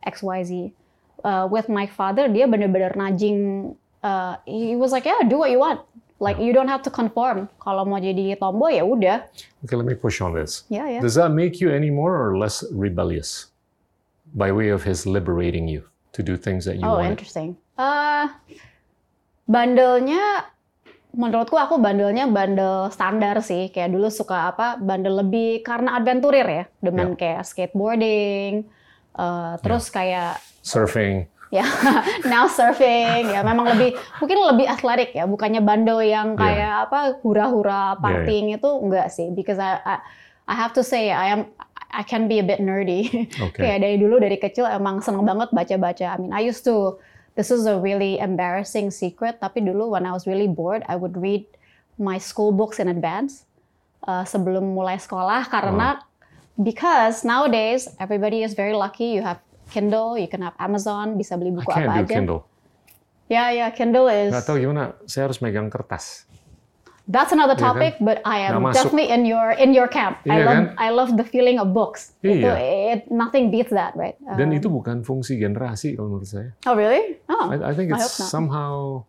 X 0.07 0.23
Y 0.23 0.39
Z. 0.47 0.51
Uh, 1.21 1.45
with 1.45 1.69
my 1.69 1.85
father 1.85 2.25
dia 2.25 2.49
bener-bener 2.49 2.93
najing. 2.97 3.71
Uh, 4.01 4.33
he 4.49 4.73
was 4.73 4.89
like 4.89 5.05
yeah 5.05 5.21
do 5.21 5.37
what 5.37 5.53
you 5.53 5.61
want. 5.61 5.85
Like 6.21 6.37
you 6.37 6.53
don't 6.53 6.69
have 6.69 6.85
to 6.85 6.93
conform. 6.93 7.49
Kalau 7.57 7.81
mau 7.81 7.97
jadi 7.97 8.37
tomboy 8.37 8.77
ya 8.77 8.85
udah. 8.85 9.25
Okay, 9.65 9.73
let 9.73 9.89
me 9.89 9.97
push 9.97 10.21
on 10.21 10.37
this. 10.37 10.69
Ya 10.69 10.85
ya. 10.85 11.01
Does 11.01 11.17
that 11.17 11.33
make 11.33 11.57
you 11.57 11.73
any 11.73 11.89
more 11.89 12.13
or 12.13 12.37
less 12.37 12.61
rebellious 12.69 13.49
by 14.37 14.53
way 14.53 14.69
of 14.69 14.85
his 14.85 15.09
liberating 15.09 15.65
you 15.65 15.81
to 16.13 16.21
do 16.21 16.37
things 16.37 16.65
that 16.69 16.77
you 16.77 16.85
Oh, 16.85 17.01
wanted? 17.01 17.17
interesting. 17.17 17.57
Uh, 17.73 18.29
bandelnya, 19.49 20.45
menurutku 21.17 21.57
aku 21.57 21.81
bandelnya 21.81 22.29
bandel 22.29 22.93
standar 22.93 23.41
sih. 23.41 23.73
Kayak 23.73 23.89
dulu 23.97 24.13
suka 24.13 24.53
apa, 24.53 24.77
bandel 24.77 25.25
lebih 25.25 25.65
karena 25.65 25.97
adventurer 25.97 26.45
ya. 26.45 26.63
Demen 26.85 27.17
kayak 27.17 27.49
skateboarding, 27.49 28.69
uh, 29.17 29.57
terus 29.65 29.89
kayak 29.89 30.37
Surfing. 30.61 31.27
ya 31.51 31.67
now 32.31 32.47
surfing 32.47 33.27
ya 33.27 33.43
memang 33.43 33.75
lebih 33.75 33.99
mungkin 34.23 34.39
lebih 34.55 34.71
atletik 34.71 35.11
ya 35.11 35.27
bukannya 35.27 35.59
bandel 35.59 35.99
yang 35.99 36.39
kayak 36.39 36.87
apa 36.87 37.19
hura-hura 37.19 37.99
partying 37.99 38.55
itu 38.55 38.71
enggak 38.79 39.11
sih 39.11 39.35
because 39.35 39.59
I, 39.59 39.75
I 39.83 39.95
I 40.47 40.55
have 40.55 40.71
to 40.79 40.83
say 40.83 41.11
I 41.11 41.35
am 41.35 41.51
I 41.91 42.07
can 42.07 42.31
be 42.31 42.39
a 42.39 42.45
bit 42.47 42.63
nerdy. 42.63 43.27
Okay. 43.51 43.67
kayak 43.67 43.83
dari 43.83 43.95
dulu 43.99 44.15
dari 44.23 44.39
kecil 44.39 44.63
emang 44.63 45.03
seneng 45.03 45.27
banget 45.27 45.51
baca-baca. 45.51 46.15
I 46.15 46.17
mean 46.23 46.31
I 46.31 46.39
used 46.39 46.63
to 46.63 47.03
this 47.35 47.51
is 47.51 47.67
a 47.67 47.75
really 47.75 48.15
embarrassing 48.15 48.87
secret 48.87 49.43
tapi 49.43 49.59
dulu 49.59 49.91
when 49.91 50.07
I 50.07 50.15
was 50.15 50.23
really 50.23 50.47
bored 50.47 50.87
I 50.87 50.95
would 50.95 51.19
read 51.19 51.43
my 51.99 52.15
school 52.15 52.55
books 52.55 52.79
in 52.79 52.87
advance 52.87 53.43
uh, 54.07 54.23
sebelum 54.23 54.71
mulai 54.71 54.95
sekolah 54.99 55.51
karena 55.51 55.99
because 56.59 57.27
nowadays 57.27 57.91
everybody 57.99 58.43
is 58.43 58.55
very 58.55 58.75
lucky 58.75 59.11
you 59.11 59.23
have 59.23 59.43
Kindle, 59.71 60.19
you 60.19 60.27
can 60.27 60.43
have 60.43 60.53
Amazon, 60.57 61.15
bisa 61.15 61.33
beli 61.33 61.49
I 61.49 61.55
buku 61.55 61.71
can't 61.71 61.87
apa 61.87 61.95
do 61.95 62.03
aja. 62.03 62.13
Kindle. 62.13 62.41
Ya, 63.25 63.47
ya, 63.49 63.71
Kindle 63.71 64.11
is 64.11 64.29
Nggak 64.29 64.43
tahu 64.43 64.57
gimana, 64.59 64.83
saya 65.05 65.25
harus 65.25 65.39
megang 65.39 65.71
kertas. 65.71 66.27
that's 67.07 67.31
another 67.31 67.55
Iya 67.55 67.63
kan? 67.63 67.75
topic, 67.75 67.93
but 67.99 68.19
I 68.23 68.45
am 68.45 68.51
Nggak 68.53 68.63
masuk. 68.67 68.75
definitely 68.77 69.07
in 69.09 69.21
your 69.23 69.47
in 69.51 69.71
your 69.71 69.87
camp. 69.87 70.19
I 70.23 70.31
Iya 70.31 70.43
love 70.43 70.51
kan? 70.53 70.63
I 70.77 70.87
love 70.91 71.09
the 71.15 71.23
feeling 71.23 71.57
of 71.57 71.71
books. 71.71 72.15
Itu 72.21 72.43
Iya. 72.43 72.55
it, 72.93 72.99
nothing 73.09 73.47
beats 73.47 73.71
that, 73.71 73.95
right? 73.95 74.15
Dan 74.35 74.51
Um, 74.51 74.55
itu 74.55 74.67
bukan 74.67 75.01
fungsi 75.01 75.35
generasi 75.35 75.95
kalau 75.95 76.11
menurut 76.13 76.27
saya. 76.29 76.51
oh 76.63 76.75
really? 76.75 77.19
Oh, 77.27 77.51
I, 77.51 77.71
I 77.71 77.73
think 77.73 77.91
I 77.91 77.99
it's 77.99 78.15
not. 78.15 78.27
somehow 78.27 79.03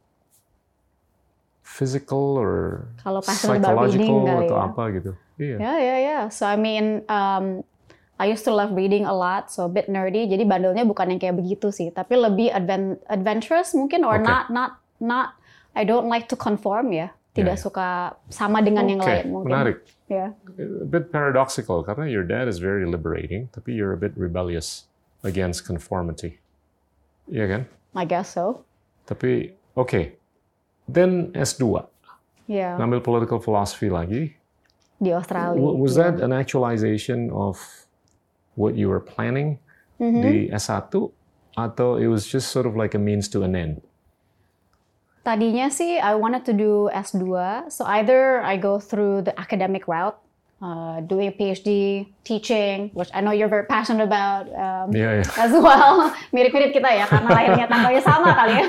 physical 1.63 2.37
or 2.37 2.85
Kalau 3.01 3.23
psychological 3.23 4.27
atau 4.27 4.57
ya. 4.57 4.67
apa 4.67 4.83
gitu. 4.93 5.13
Iya. 5.39 5.57
Yeah, 5.59 5.77
yeah, 5.79 5.99
yeah. 6.01 6.23
So 6.29 6.45
I 6.45 6.55
mean, 6.55 7.07
um, 7.09 7.63
I 8.23 8.31
used 8.31 8.47
to 8.47 8.55
love 8.55 8.71
reading 8.71 9.03
a 9.03 9.11
lot, 9.11 9.51
so 9.51 9.67
a 9.67 9.73
bit 9.73 9.91
nerdy. 9.91 10.31
Jadi 10.31 10.47
bandelnya 10.47 10.87
bukan 10.87 11.11
yang 11.11 11.19
kayak 11.19 11.35
begitu 11.35 11.75
sih, 11.75 11.91
tapi 11.91 12.15
lebih 12.15 12.55
adven 12.55 12.95
adventurous 13.11 13.75
mungkin, 13.75 14.07
or 14.07 14.15
Oke. 14.15 14.23
not, 14.23 14.47
not, 14.47 14.79
not. 15.03 15.35
I 15.75 15.83
don't 15.83 16.07
like 16.07 16.31
to 16.31 16.39
conform 16.39 16.95
ya. 16.95 17.11
Tidak 17.33 17.49
Ya, 17.49 17.59
ya. 17.59 17.65
suka 17.65 17.89
sama 18.31 18.63
dengan 18.63 18.87
yang 18.87 19.01
Oke, 19.03 19.09
lain 19.11 19.27
mungkin. 19.27 19.51
menarik. 19.51 19.77
Ya. 20.07 20.37
A 20.55 20.87
bit 20.87 21.11
paradoxical 21.11 21.83
karena 21.83 22.07
your 22.07 22.23
dad 22.23 22.47
is 22.47 22.63
very 22.63 22.85
liberating, 22.87 23.51
tapi 23.51 23.75
you're 23.75 23.91
a 23.91 23.99
bit 23.99 24.13
rebellious 24.15 24.87
against 25.25 25.67
conformity. 25.67 26.39
Iya 27.27 27.47
kan? 27.49 27.63
I 27.97 28.05
guess 28.05 28.37
so. 28.37 28.63
Tapi 29.09 29.57
oke. 29.75 30.15
Then 30.87 31.33
S2, 31.33 31.89
Ya. 32.47 32.77
ngambil 32.77 33.01
political 33.01 33.41
philosophy 33.41 33.89
lagi. 33.89 34.37
Di 35.01 35.11
Australia. 35.11 35.57
Was 35.57 35.97
ya. 35.97 36.07
that 36.13 36.21
an 36.21 36.31
actualization 36.31 37.33
of 37.33 37.57
what 38.55 38.75
you 38.75 38.89
were 38.89 39.01
planning 39.01 39.57
Mhm. 39.97 40.21
di 40.21 40.35
S1 40.51 40.91
atau 41.53 42.01
it 42.01 42.09
was 42.09 42.25
just 42.25 42.49
sort 42.51 42.65
of 42.65 42.75
like 42.75 42.93
a 42.93 43.01
means 43.01 43.29
to 43.29 43.45
an 43.45 43.53
end? 43.55 43.85
Tadinya 45.23 45.71
sih 45.71 46.03
I 46.03 46.19
wanted 46.19 46.43
to 46.51 46.53
do 46.53 46.91
S2, 46.91 47.23
so 47.71 47.87
either 47.87 48.43
I 48.43 48.59
go 48.59 48.83
through 48.83 49.23
the 49.23 49.31
academic 49.39 49.87
route, 49.87 50.19
uh, 50.59 50.99
doing 51.07 51.31
a 51.31 51.35
PhD, 51.35 52.03
teaching, 52.27 52.91
which 52.91 53.07
I 53.15 53.23
know 53.23 53.31
you're 53.31 53.47
very 53.47 53.63
passionate 53.71 54.03
about 54.03 54.51
um, 54.51 54.91
Iya, 54.91 55.23
iya. 55.23 55.25
as 55.47 55.55
well. 55.55 56.11
Mirip-mirip 56.35 56.75
kita 56.75 56.91
ya, 56.91 57.07
karena 57.07 57.29
lahirnya 57.39 57.67
tanggalnya 57.71 58.03
sama 58.03 58.35
kali 58.35 58.53
ya. 58.59 58.67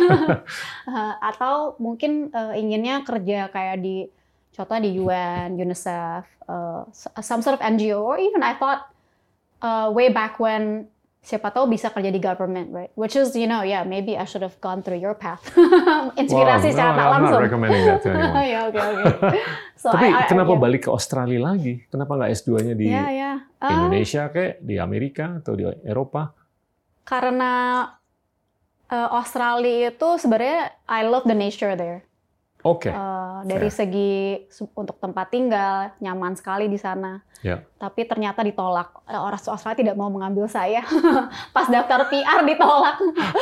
Uh, 0.86 1.13
atau 1.26 1.74
mungkin 1.82 2.30
uh, 2.30 2.54
inginnya 2.54 3.02
kerja 3.02 3.50
kayak 3.50 3.82
di, 3.82 4.06
contoh 4.54 4.78
di 4.78 5.02
UN, 5.02 5.58
UNICEF, 5.58 6.30
uh, 6.46 6.86
some 7.17 7.41
sort 7.41 7.58
of 7.58 7.65
NGO, 7.65 8.06
or 8.06 8.22
even 8.22 8.46
I 8.46 8.54
thought 8.54 8.92
uh, 9.63 9.88
way 9.89 10.12
back 10.12 10.36
when 10.38 10.86
siapa 11.19 11.47
tahu 11.49 11.71
bisa 11.71 11.88
kerja 11.88 12.12
di 12.12 12.19
government, 12.19 12.67
right? 12.69 12.91
Which 12.93 13.15
is, 13.15 13.32
you 13.32 13.47
know, 13.47 13.63
yeah, 13.63 13.88
maybe 13.88 14.13
I 14.13 14.28
should 14.28 14.43
have 14.43 14.60
gone 14.60 14.84
through 14.84 14.99
your 14.99 15.15
path. 15.15 15.39
Inspirasi 16.19 16.67
Wow, 16.67 16.76
secara 16.76 16.91
no, 16.91 16.99
tak 16.99 16.99
I'm 16.99 17.12
langsung. 17.15 17.32
not 17.34 17.41
recommending 17.41 17.84
that 17.88 17.99
to 18.04 18.08
anyone. 18.12 18.36
ya, 18.43 18.60
oke, 18.67 18.76
oke. 18.78 19.04
So, 19.80 19.88
Tapi 19.89 20.06
I- 20.06 20.19
I- 20.19 20.28
kenapa 20.28 20.52
yeah. 20.52 20.60
balik 20.60 20.82
ke 20.84 20.91
Australia 20.91 21.39
lagi? 21.41 21.73
Kenapa 21.88 22.12
nggak 22.13 22.30
S2-nya 22.36 22.76
di 22.76 22.86
Ya, 22.86 23.08
ya. 23.10 23.32
Uh, 23.58 23.71
Indonesia 23.71 24.28
kayak 24.28 24.60
di 24.60 24.76
Amerika 24.78 25.39
atau 25.39 25.56
di 25.56 25.63
Eropa? 25.82 26.36
karena 27.04 27.84
uh, 28.88 29.10
Australia 29.13 29.89
itu 29.89 30.10
sebenarnya 30.15 30.76
I 30.86 31.02
love 31.04 31.23
the 31.23 31.34
nature 31.34 31.71
there. 31.73 32.04
Oke. 32.62 32.88
Uh, 32.88 33.33
dari 33.43 33.67
Fair. 33.67 33.77
segi 33.86 34.12
untuk 34.73 34.97
tempat 34.97 35.29
tinggal 35.29 35.91
nyaman 35.97 36.34
sekali 36.34 36.65
di 36.65 36.75
sana. 36.75 37.21
Ya. 37.39 37.60
Tapi 37.75 38.03
ternyata 38.03 38.39
ditolak. 38.39 39.03
Uh, 39.03 39.19
Orang 39.19 39.36
Australia 39.38 39.75
tidak 39.77 39.95
mau 39.95 40.08
mengambil 40.08 40.47
saya. 40.47 40.79
Pas 41.56 41.67
daftar 41.67 42.08
PR 42.08 42.39
ditolak. 42.41 42.95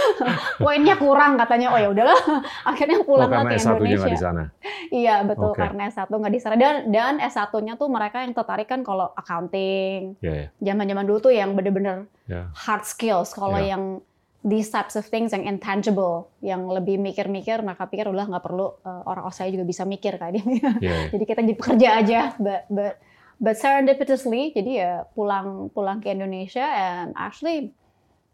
Poinnya 0.57 0.95
kurang 0.95 1.37
katanya. 1.37 1.69
Oh 1.69 1.77
ya 1.77 1.89
udahlah. 1.89 2.17
Akhirnya 2.67 2.97
Oh, 2.97 3.05
pulang 3.05 3.29
karena 3.29 3.45
ke 3.47 3.55
S1-nya 3.55 3.69
nggak 3.69 3.85
Indonesia. 3.85 4.09
di 4.09 4.17
sana. 4.17 4.43
Iya 4.89 5.15
betul 5.23 5.53
Oke. 5.53 5.61
karena 5.61 5.83
S1 5.87 6.09
nggak 6.09 6.33
di 6.33 6.41
sana 6.41 6.55
dan 6.57 6.75
dan 6.89 7.13
S1-nya 7.19 7.73
tuh 7.75 7.87
mereka 7.87 8.21
yang 8.21 8.33
tertarik 8.33 8.65
kan 8.65 8.81
kalau 8.81 9.13
accounting. 9.13 10.17
Ya, 10.19 10.33
ya. 10.35 10.47
Zaman-zaman 10.63 11.05
dulu 11.05 11.19
tuh 11.21 11.33
yang 11.33 11.53
bener-bener 11.53 12.09
ya. 12.25 12.49
hard 12.53 12.83
skills. 12.83 13.31
Kalau 13.31 13.55
Ya. 13.55 13.77
yang 13.77 14.01
these 14.41 14.67
types 14.67 14.97
of 14.97 15.05
things 15.05 15.31
yang 15.31 15.45
intangible, 15.45 16.33
yang 16.41 16.65
lebih 16.65 16.97
mikir-mikir, 16.97 17.61
mereka 17.61 17.85
pikir 17.85 18.09
udah 18.09 18.25
nggak 18.25 18.41
perlu 18.41 18.73
uh, 18.81 19.05
orang 19.05 19.25
Australia 19.25 19.55
juga 19.55 19.65
bisa 19.67 19.83
mikir 19.85 20.17
kayak 20.17 20.33
dia. 20.33 20.43
Ya. 20.81 20.97
Jadi 21.13 21.23
kita 21.23 21.39
jadi 21.41 21.55
pekerja 21.55 21.87
aja, 22.01 22.19
but 22.41 22.65
but 22.67 22.97
but 23.37 23.55
serendipitously, 23.55 24.49
jadi 24.51 24.71
ya 24.71 24.91
pulang 25.13 25.69
pulang 25.69 26.01
ke 26.01 26.09
Indonesia 26.09 26.65
and 26.65 27.13
actually 27.13 27.73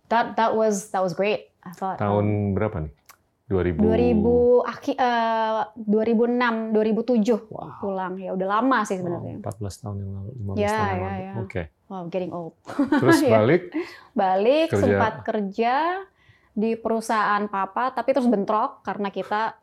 that 0.08 0.39
that 0.39 0.56
was 0.56 0.91
that 0.91 1.04
was 1.04 1.12
great. 1.12 1.52
I 1.62 1.76
thought. 1.76 2.00
Tahun 2.00 2.56
berapa 2.56 2.88
nih? 2.88 2.93
2000. 3.48 3.80
2000 3.80 4.67
aki, 4.67 4.91
eh, 4.96 5.62
2006 5.88 6.76
2007 6.76 7.48
Wow. 7.48 7.80
pulang 7.80 8.13
ya 8.20 8.36
udah 8.36 8.48
lama 8.60 8.84
sih 8.84 9.00
sebenarnya. 9.00 9.39
14 9.39 9.84
tahun 9.84 9.96
yang 10.04 10.12
lalu, 10.15 10.32
15 10.36 10.56
Ya, 10.60 10.67
tahun 10.67 10.84
yang 10.84 11.00
ya, 11.00 11.08
lalu. 11.08 11.24
ya. 11.24 11.34
Oke. 11.43 11.62
Wow, 11.88 12.08
getting 12.08 12.30
old. 12.30 12.54
Terus 13.02 13.19
Ya. 13.21 13.32
balik, 13.34 13.71
Balik 14.12 14.67
Kerja. 14.69 14.82
sempat 14.82 15.13
kerja 15.23 15.76
di 16.52 16.73
perusahaan 16.73 17.45
papa 17.45 17.91
tapi 17.91 18.12
terus 18.12 18.26
bentrok 18.26 18.82
karena 18.82 19.08
kita 19.08 19.56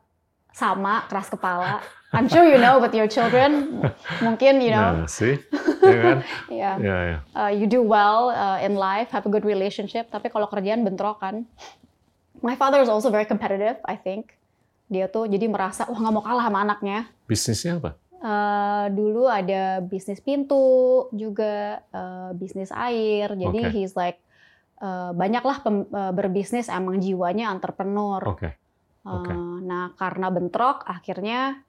sama 0.49 1.03
keras 1.05 1.27
kepala. 1.27 1.83
I'm 2.09 2.25
sure 2.25 2.41
you 2.41 2.55
know 2.55 2.79
with 2.79 2.91
your 2.91 3.05
children. 3.05 3.83
Mungkin 4.19 4.57
you 4.57 4.71
know, 4.71 5.03
nah 5.03 5.05
sih, 5.05 5.35
ya 5.81 5.97
kan? 5.99 6.17
ya 6.49 6.71
Ya, 6.79 6.97
ya. 7.05 7.17
uh, 7.35 7.51
you 7.51 7.67
do 7.67 7.83
well 7.83 8.31
uh, 8.31 8.57
in 8.57 8.73
life, 8.73 9.11
have 9.11 9.21
a 9.21 9.29
good 9.29 9.43
relationship, 9.43 10.07
tapi 10.07 10.31
kalau 10.31 10.47
kerjaan 10.47 10.81
bentrok 10.81 11.19
kan. 11.19 11.43
My 12.39 12.55
father 12.55 12.79
is 12.79 12.87
also 12.87 13.11
very 13.11 13.25
competitive, 13.25 13.83
I 13.83 13.95
think. 13.95 14.31
Dia 14.87 15.05
tuh 15.05 15.27
jadi 15.27 15.43
merasa 15.45 15.83
wah 15.83 15.97
nggak 15.97 16.13
mau 16.13 16.23
kalah 16.23 16.47
sama 16.47 16.63
anaknya. 16.63 17.11
Bisnisnya 17.25 17.75
apa? 17.75 17.99
Uh, 18.25 18.89
dulu 18.89 19.29
ada 19.29 19.85
bisnis 19.85 20.17
pintu 20.17 21.05
juga 21.13 21.85
uh, 21.93 22.33
bisnis 22.33 22.73
air 22.73 23.29
jadi 23.37 23.69
Oke. 23.69 23.69
he's 23.69 23.93
like 23.93 24.17
uh, 24.81 25.13
banyaklah 25.13 25.61
pem- 25.61 25.85
uh, 25.93 26.09
berbisnis 26.09 26.65
emang 26.65 26.97
jiwanya 27.05 27.53
entrepreneur. 27.53 28.25
Uh, 29.05 29.21
oke. 29.21 29.33
nah 29.61 29.93
karena 29.93 30.33
bentrok 30.33 30.81
akhirnya 30.89 31.61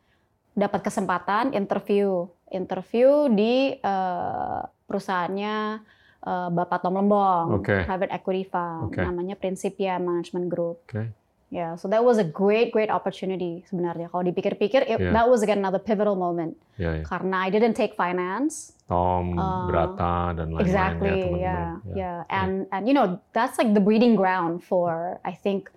dapat 0.56 0.88
kesempatan 0.88 1.52
interview 1.52 2.24
interview 2.48 3.28
di 3.28 3.76
uh, 3.84 4.64
perusahaannya 4.88 5.84
uh, 6.24 6.48
Bapak 6.48 6.80
Tom 6.80 6.96
Lembong 6.96 7.60
Oke. 7.60 7.84
private 7.84 8.12
equity 8.16 8.48
fund 8.48 8.88
Oke. 8.88 9.04
namanya 9.04 9.36
Principia 9.36 10.00
Management 10.00 10.46
Group 10.48 10.76
Oke. 10.88 11.12
Ya, 11.46 11.78
so 11.78 11.86
that 11.86 12.02
was 12.02 12.18
a 12.18 12.26
great, 12.26 12.74
great 12.74 12.90
opportunity 12.90 13.62
sebenarnya. 13.70 14.10
Kalau 14.10 14.26
dipikir-pikir, 14.26 14.82
it- 14.82 14.98
Yeah. 14.98 15.14
that 15.14 15.30
was 15.30 15.46
again 15.46 15.62
another 15.62 15.78
pivotal 15.78 16.18
moment. 16.18 16.58
Ya, 16.74 16.98
ya. 16.98 17.04
Karena 17.06 17.46
I 17.46 17.54
didn't 17.54 17.78
take 17.78 17.94
finance. 17.94 18.74
Tom, 18.90 19.38
Uh, 19.38 19.70
Brata, 19.70 20.34
dan 20.34 20.50
lain-lain 20.50 20.58
ya, 20.58 20.62
exactly, 20.66 21.06
teman-teman. 21.06 21.38
yeah, 21.38 21.66
Ya. 21.86 21.94
yeah. 21.94 22.18
And 22.26 22.66
and 22.74 22.90
you 22.90 22.94
know 22.94 23.22
that's 23.30 23.62
like 23.62 23.74
the 23.74 23.82
breeding 23.82 24.18
ground 24.18 24.66
for 24.66 25.22
I 25.22 25.38
think 25.38 25.70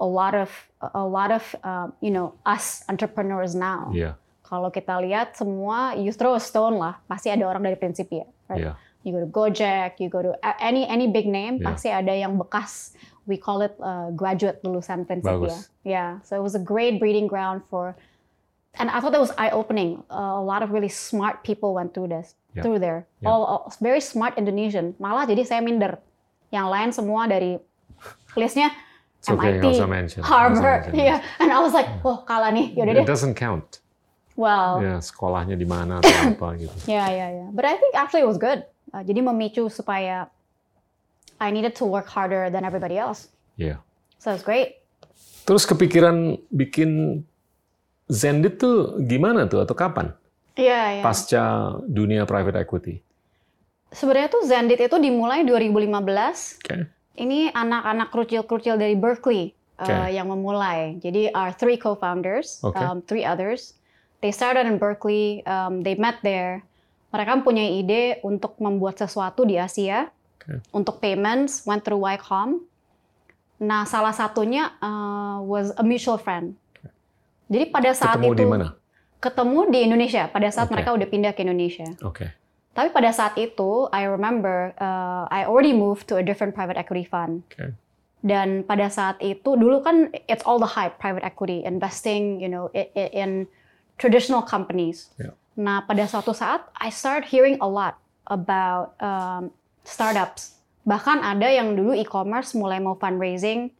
a 0.00 0.08
lot 0.08 0.32
of 0.32 0.48
a 0.80 1.04
lot 1.04 1.28
of 1.28 1.44
um, 1.60 1.92
you 2.00 2.08
know 2.08 2.32
us 2.48 2.80
entrepreneurs 2.88 3.52
now. 3.52 3.92
Iya, 3.92 4.16
Kalau 4.40 4.72
kita 4.72 4.98
lihat 4.98 5.36
semua, 5.36 5.94
you 5.94 6.10
throw 6.10 6.32
a 6.32 6.42
stone 6.42 6.80
lah, 6.80 6.96
pasti 7.06 7.28
ada 7.28 7.44
orang 7.44 7.60
dari 7.62 7.76
Principia. 7.76 8.24
Right? 8.48 8.64
iya. 8.66 8.72
You 9.00 9.16
go 9.16 9.20
to 9.20 9.30
Gojek, 9.30 9.96
you 9.96 10.08
go 10.08 10.20
to 10.20 10.32
any 10.60 10.84
any 10.84 11.08
big 11.08 11.24
name, 11.24 11.60
Yeah. 11.60 11.70
pasti 11.70 11.88
ada 11.88 12.10
yang 12.10 12.36
bekas. 12.36 12.92
We 13.30 13.38
call 13.38 13.62
it 13.62 13.78
uh, 13.78 14.10
graduate 14.10 14.58
lulusan 14.66 15.06
Principia. 15.06 15.38
Bagus. 15.38 15.70
Yeah, 15.86 16.18
so 16.26 16.34
it 16.34 16.42
was 16.42 16.58
a 16.58 16.62
great 16.62 16.98
breeding 16.98 17.30
ground 17.30 17.62
for, 17.70 17.94
and 18.74 18.90
I 18.90 18.98
thought 18.98 19.14
that 19.14 19.22
was 19.22 19.30
eye 19.38 19.54
opening. 19.54 20.02
Uh, 20.10 20.34
a 20.34 20.42
lot 20.42 20.66
of 20.66 20.74
really 20.74 20.90
smart 20.90 21.46
people 21.46 21.70
went 21.70 21.94
through 21.94 22.10
this, 22.10 22.34
Yeah. 22.50 22.66
through 22.66 22.82
there. 22.82 23.06
Yeah. 23.22 23.30
All, 23.30 23.42
all 23.46 23.62
very 23.78 24.02
smart 24.02 24.34
Indonesian. 24.34 24.98
Malah 24.98 25.30
jadi 25.30 25.46
saya 25.46 25.62
minder. 25.62 26.02
Yang 26.50 26.66
lain 26.66 26.88
semua 26.90 27.22
dari 27.30 27.62
listnya 28.34 28.74
It's 29.20 29.28
okay, 29.28 29.60
MIT, 29.60 29.76
usah 29.76 30.24
Harvard, 30.24 30.96
yeah. 30.96 31.20
And 31.38 31.52
I 31.52 31.60
was 31.60 31.76
like, 31.76 31.84
oh 32.02 32.24
kalah 32.24 32.48
nih, 32.50 32.72
yaudah 32.72 32.98
deh. 32.98 33.04
It 33.04 33.06
doesn't 33.06 33.36
count. 33.36 33.84
Well, 34.32 34.80
Ya, 34.80 34.96
sekolahnya 35.04 35.60
di 35.60 35.68
mana 35.68 36.00
atau 36.00 36.08
apa 36.32 36.56
gitu. 36.56 36.72
Ya, 36.88 37.04
ya, 37.12 37.28
ya. 37.28 37.46
But 37.52 37.68
I 37.68 37.76
think 37.76 37.92
actually 37.92 38.24
it 38.24 38.30
was 38.32 38.40
good. 38.40 38.64
Uh, 38.96 39.04
jadi 39.04 39.20
memicu 39.20 39.68
supaya 39.68 40.32
I 41.40 41.48
needed 41.48 41.72
to 41.80 41.88
work 41.88 42.06
harder 42.06 42.52
than 42.52 42.68
everybody 42.68 43.00
else. 43.00 43.32
Iya. 43.56 43.80
So 44.20 44.36
it's 44.36 44.44
great. 44.44 44.84
Terus 45.48 45.64
kepikiran 45.64 46.36
bikin 46.52 47.24
Zendit 48.10 48.60
tuh 48.60 49.00
gimana 49.06 49.48
tuh 49.48 49.64
atau 49.64 49.72
kapan? 49.72 50.12
Iya, 50.58 51.00
iya. 51.00 51.02
Pasca 51.02 51.78
dunia 51.88 52.28
private 52.28 52.60
equity. 52.60 53.00
Sebenarnya 53.90 54.28
tuh 54.30 54.42
Zendit 54.44 54.82
itu 54.82 54.96
dimulai 55.00 55.46
2015. 55.46 56.60
Oke. 56.60 56.76
Ini 57.18 57.54
anak-anak 57.54 58.08
krucil-krucil 58.14 58.78
dari 58.78 58.94
Berkeley 58.94 59.54
uh, 59.80 59.86
Oke. 59.86 59.96
yang 60.14 60.28
memulai. 60.30 60.98
Jadi 61.00 61.30
our 61.32 61.54
three 61.54 61.78
co-founders, 61.78 62.60
Oke. 62.62 62.78
um, 62.78 63.02
three 63.02 63.24
others. 63.24 63.78
They 64.20 64.34
started 64.34 64.68
in 64.68 64.76
Berkeley. 64.76 65.40
Um, 65.48 65.80
they 65.80 65.96
met 65.96 66.20
there. 66.20 66.66
Mereka 67.10 67.42
punya 67.42 67.66
ide 67.66 68.22
untuk 68.22 68.54
membuat 68.62 69.00
sesuatu 69.00 69.42
di 69.42 69.58
Asia 69.58 70.06
Oke. 70.40 70.64
untuk 70.72 70.96
payments. 70.98 71.62
Went 71.62 71.84
through 71.84 72.00
YCOM. 72.00 72.64
Nah, 73.60 73.84
salah 73.84 74.10
satunya 74.10 74.72
uh, 74.80 75.38
was 75.42 75.68
a 75.74 75.84
mutual 75.84 76.16
friend. 76.16 76.56
Jadi 77.46 77.68
pada 77.68 77.92
saat 77.92 78.16
Ketemu 78.16 78.26
itu 78.26 78.36
di 78.36 78.46
mana? 78.46 78.66
ketemu 79.20 79.58
di 79.68 79.78
Indonesia. 79.82 80.24
Pada 80.26 80.48
saat 80.48 80.66
Oke. 80.66 80.74
mereka 80.74 80.96
udah 80.96 81.04
pindah 81.04 81.32
ke 81.34 81.42
Indonesia. 81.42 81.84
Oke. 82.00 82.32
Tapi 82.70 82.88
pada 82.88 83.10
saat 83.10 83.36
itu, 83.36 83.90
I 83.90 84.06
remember 84.06 84.72
uh, 84.76 85.28
I 85.28 85.44
already 85.44 85.74
moved 85.74 86.08
to 86.08 86.16
a 86.16 86.24
different 86.24 86.54
private 86.54 86.78
equity 86.78 87.04
fund. 87.04 87.44
Oke. 87.46 87.76
Dan 88.20 88.62
pada 88.62 88.86
saat 88.86 89.18
itu, 89.18 89.56
dulu 89.56 89.80
kan 89.80 90.08
it's 90.24 90.40
all 90.42 90.56
the 90.56 90.68
hype 90.70 90.96
private 90.96 91.20
equity 91.20 91.60
investing, 91.60 92.36
you 92.36 92.48
know, 92.48 92.68
i- 92.70 92.88
i- 92.94 93.12
in 93.12 93.44
traditional 93.96 94.40
companies. 94.40 95.12
Yeah. 95.16 95.36
Nah, 95.52 95.82
pada 95.82 96.04
suatu 96.04 96.30
saat, 96.30 96.64
I 96.74 96.88
start 96.88 97.26
hearing 97.26 97.58
a 97.58 97.66
lot 97.66 98.00
about 98.24 98.96
um, 98.96 99.52
startups. 99.90 100.56
Bahkan 100.86 101.20
ada 101.20 101.50
yang 101.50 101.74
dulu 101.74 101.92
e-commerce 101.92 102.54
mulai 102.54 102.78
mau 102.78 102.96
fundraising, 102.96 103.74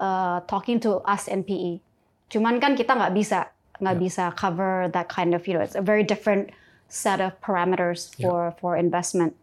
uh, 0.00 0.40
talking 0.46 0.78
to 0.80 1.02
us 1.04 1.26
in 1.26 1.42
PE. 1.44 1.82
Cuman 2.30 2.62
kan 2.62 2.78
kita 2.78 2.94
nggak 2.94 3.12
bisa, 3.12 3.50
nggak 3.82 3.96
bisa 3.98 4.24
cover 4.38 4.88
that 4.94 5.10
kind 5.10 5.34
of, 5.34 5.44
you 5.44 5.58
know, 5.58 5.60
it's 5.60 5.76
a 5.76 5.84
very 5.84 6.06
different 6.06 6.48
set 6.88 7.20
of 7.20 7.36
parameters 7.44 8.08
for 8.16 8.56
for 8.56 8.80
investment. 8.80 9.36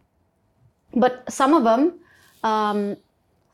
But 0.90 1.28
some 1.30 1.54
of 1.54 1.62
them 1.62 2.02
um, 2.42 2.98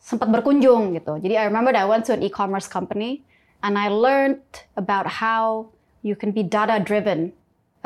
sempat 0.00 0.32
berkunjung 0.32 0.96
gitu. 0.96 1.20
Jadi 1.20 1.36
I 1.36 1.44
remember 1.46 1.76
that 1.76 1.84
I 1.84 1.88
went 1.88 2.08
to 2.08 2.16
an 2.16 2.24
e-commerce 2.24 2.66
company 2.66 3.20
and 3.62 3.78
I 3.78 3.92
learned 3.92 4.42
about 4.74 5.06
how 5.20 5.70
you 6.02 6.18
can 6.18 6.34
be 6.34 6.42
data 6.42 6.82
driven 6.82 7.30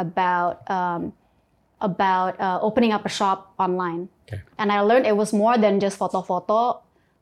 about 0.00 0.64
um, 0.70 1.12
about 1.80 2.38
uh, 2.40 2.58
opening 2.62 2.92
up 2.92 3.04
a 3.04 3.08
shop 3.08 3.52
online. 3.58 4.08
Okay. 4.26 4.40
And 4.58 4.72
I 4.72 4.80
learned 4.80 5.06
it 5.06 5.16
was 5.16 5.32
more 5.32 5.58
than 5.58 5.78
just 5.80 5.98
foto-foto, 5.98 6.80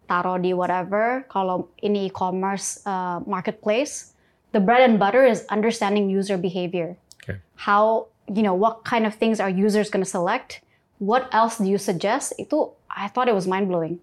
taruh 0.09 0.41
di 0.41 0.55
whatever. 0.55 1.27
Kalau 1.29 1.69
ini 1.83 2.07
e-commerce 2.07 2.81
uh, 2.87 3.21
marketplace, 3.27 4.15
the 4.53 4.61
bread 4.61 4.87
and 4.87 4.99
butter 4.99 5.27
is 5.27 5.45
understanding 5.51 6.09
user 6.09 6.39
behavior. 6.39 6.97
Okay. 7.23 7.41
How, 7.57 8.07
you 8.31 8.43
know, 8.43 8.55
what 8.55 8.85
kind 8.85 9.05
of 9.05 9.15
things 9.15 9.41
are 9.41 9.51
users 9.51 9.91
going 9.91 10.05
to 10.05 10.09
select? 10.09 10.63
What 11.03 11.29
else 11.35 11.59
do 11.59 11.67
you 11.67 11.77
suggest? 11.77 12.33
Itu, 12.39 12.71
I 12.89 13.09
thought 13.09 13.29
it 13.29 13.35
was 13.35 13.51
mind-blowing. 13.51 13.99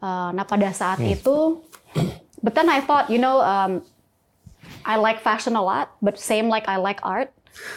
Uh, 0.00 0.32
nah, 0.32 0.44
pada 0.44 0.72
saat 0.72 1.00
itu, 1.00 1.60
but 2.40 2.56
then 2.56 2.68
I 2.72 2.80
thought, 2.80 3.12
you 3.12 3.20
know, 3.20 3.40
um, 3.44 3.84
I 4.84 4.96
like 4.96 5.20
fashion 5.20 5.56
a 5.56 5.62
lot, 5.64 5.92
but 6.00 6.16
same 6.16 6.48
like 6.48 6.68
I 6.68 6.76
like 6.76 7.00
art. 7.04 7.32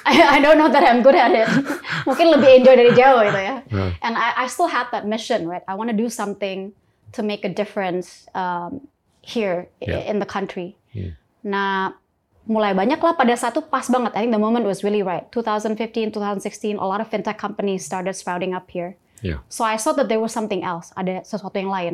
I, 0.06 0.38
I 0.38 0.40
don't 0.40 0.58
know 0.58 0.70
that 0.72 0.84
I'm 0.84 1.02
good 1.02 1.16
at 1.16 1.32
it. 1.32 1.48
Mungkin 2.08 2.28
lebih 2.34 2.64
enjoy 2.64 2.76
dari 2.76 2.92
jauh 2.96 3.20
gitu 3.24 3.40
ya. 3.40 3.56
Hmm. 3.72 3.92
And 4.04 4.14
I, 4.16 4.44
I 4.44 4.48
still 4.48 4.68
have 4.68 4.88
that 4.92 5.08
mission, 5.08 5.48
right? 5.48 5.64
I 5.68 5.76
want 5.76 5.90
to 5.92 5.98
do 5.98 6.08
something 6.08 6.72
to 7.14 7.20
make 7.24 7.44
a 7.46 7.52
difference 7.52 8.28
um, 8.36 8.88
here 9.22 9.68
Yeah. 9.80 10.04
in 10.04 10.20
the 10.20 10.28
country. 10.28 10.76
Hmm. 10.92 11.16
Nah, 11.44 11.96
mulai 12.44 12.76
banyak 12.76 13.00
lah 13.00 13.16
pada 13.16 13.36
satu 13.36 13.64
pas 13.64 13.88
banget. 13.88 14.12
I 14.16 14.28
think 14.28 14.36
the 14.36 14.40
moment 14.42 14.68
was 14.68 14.84
really 14.84 15.04
right. 15.04 15.28
2015, 15.32 16.12
2016, 16.12 16.76
a 16.80 16.84
lot 16.88 17.00
of 17.00 17.08
fintech 17.08 17.40
companies 17.40 17.84
started 17.88 18.16
sprouting 18.16 18.52
up 18.52 18.68
here. 18.72 18.96
Ya. 19.24 19.40
So 19.48 19.64
I 19.64 19.80
saw 19.80 19.96
that 19.96 20.12
there 20.12 20.20
was 20.20 20.36
something 20.36 20.64
else, 20.68 20.92
ada 21.00 21.24
sesuatu 21.24 21.56
yang 21.56 21.72
lain. 21.72 21.94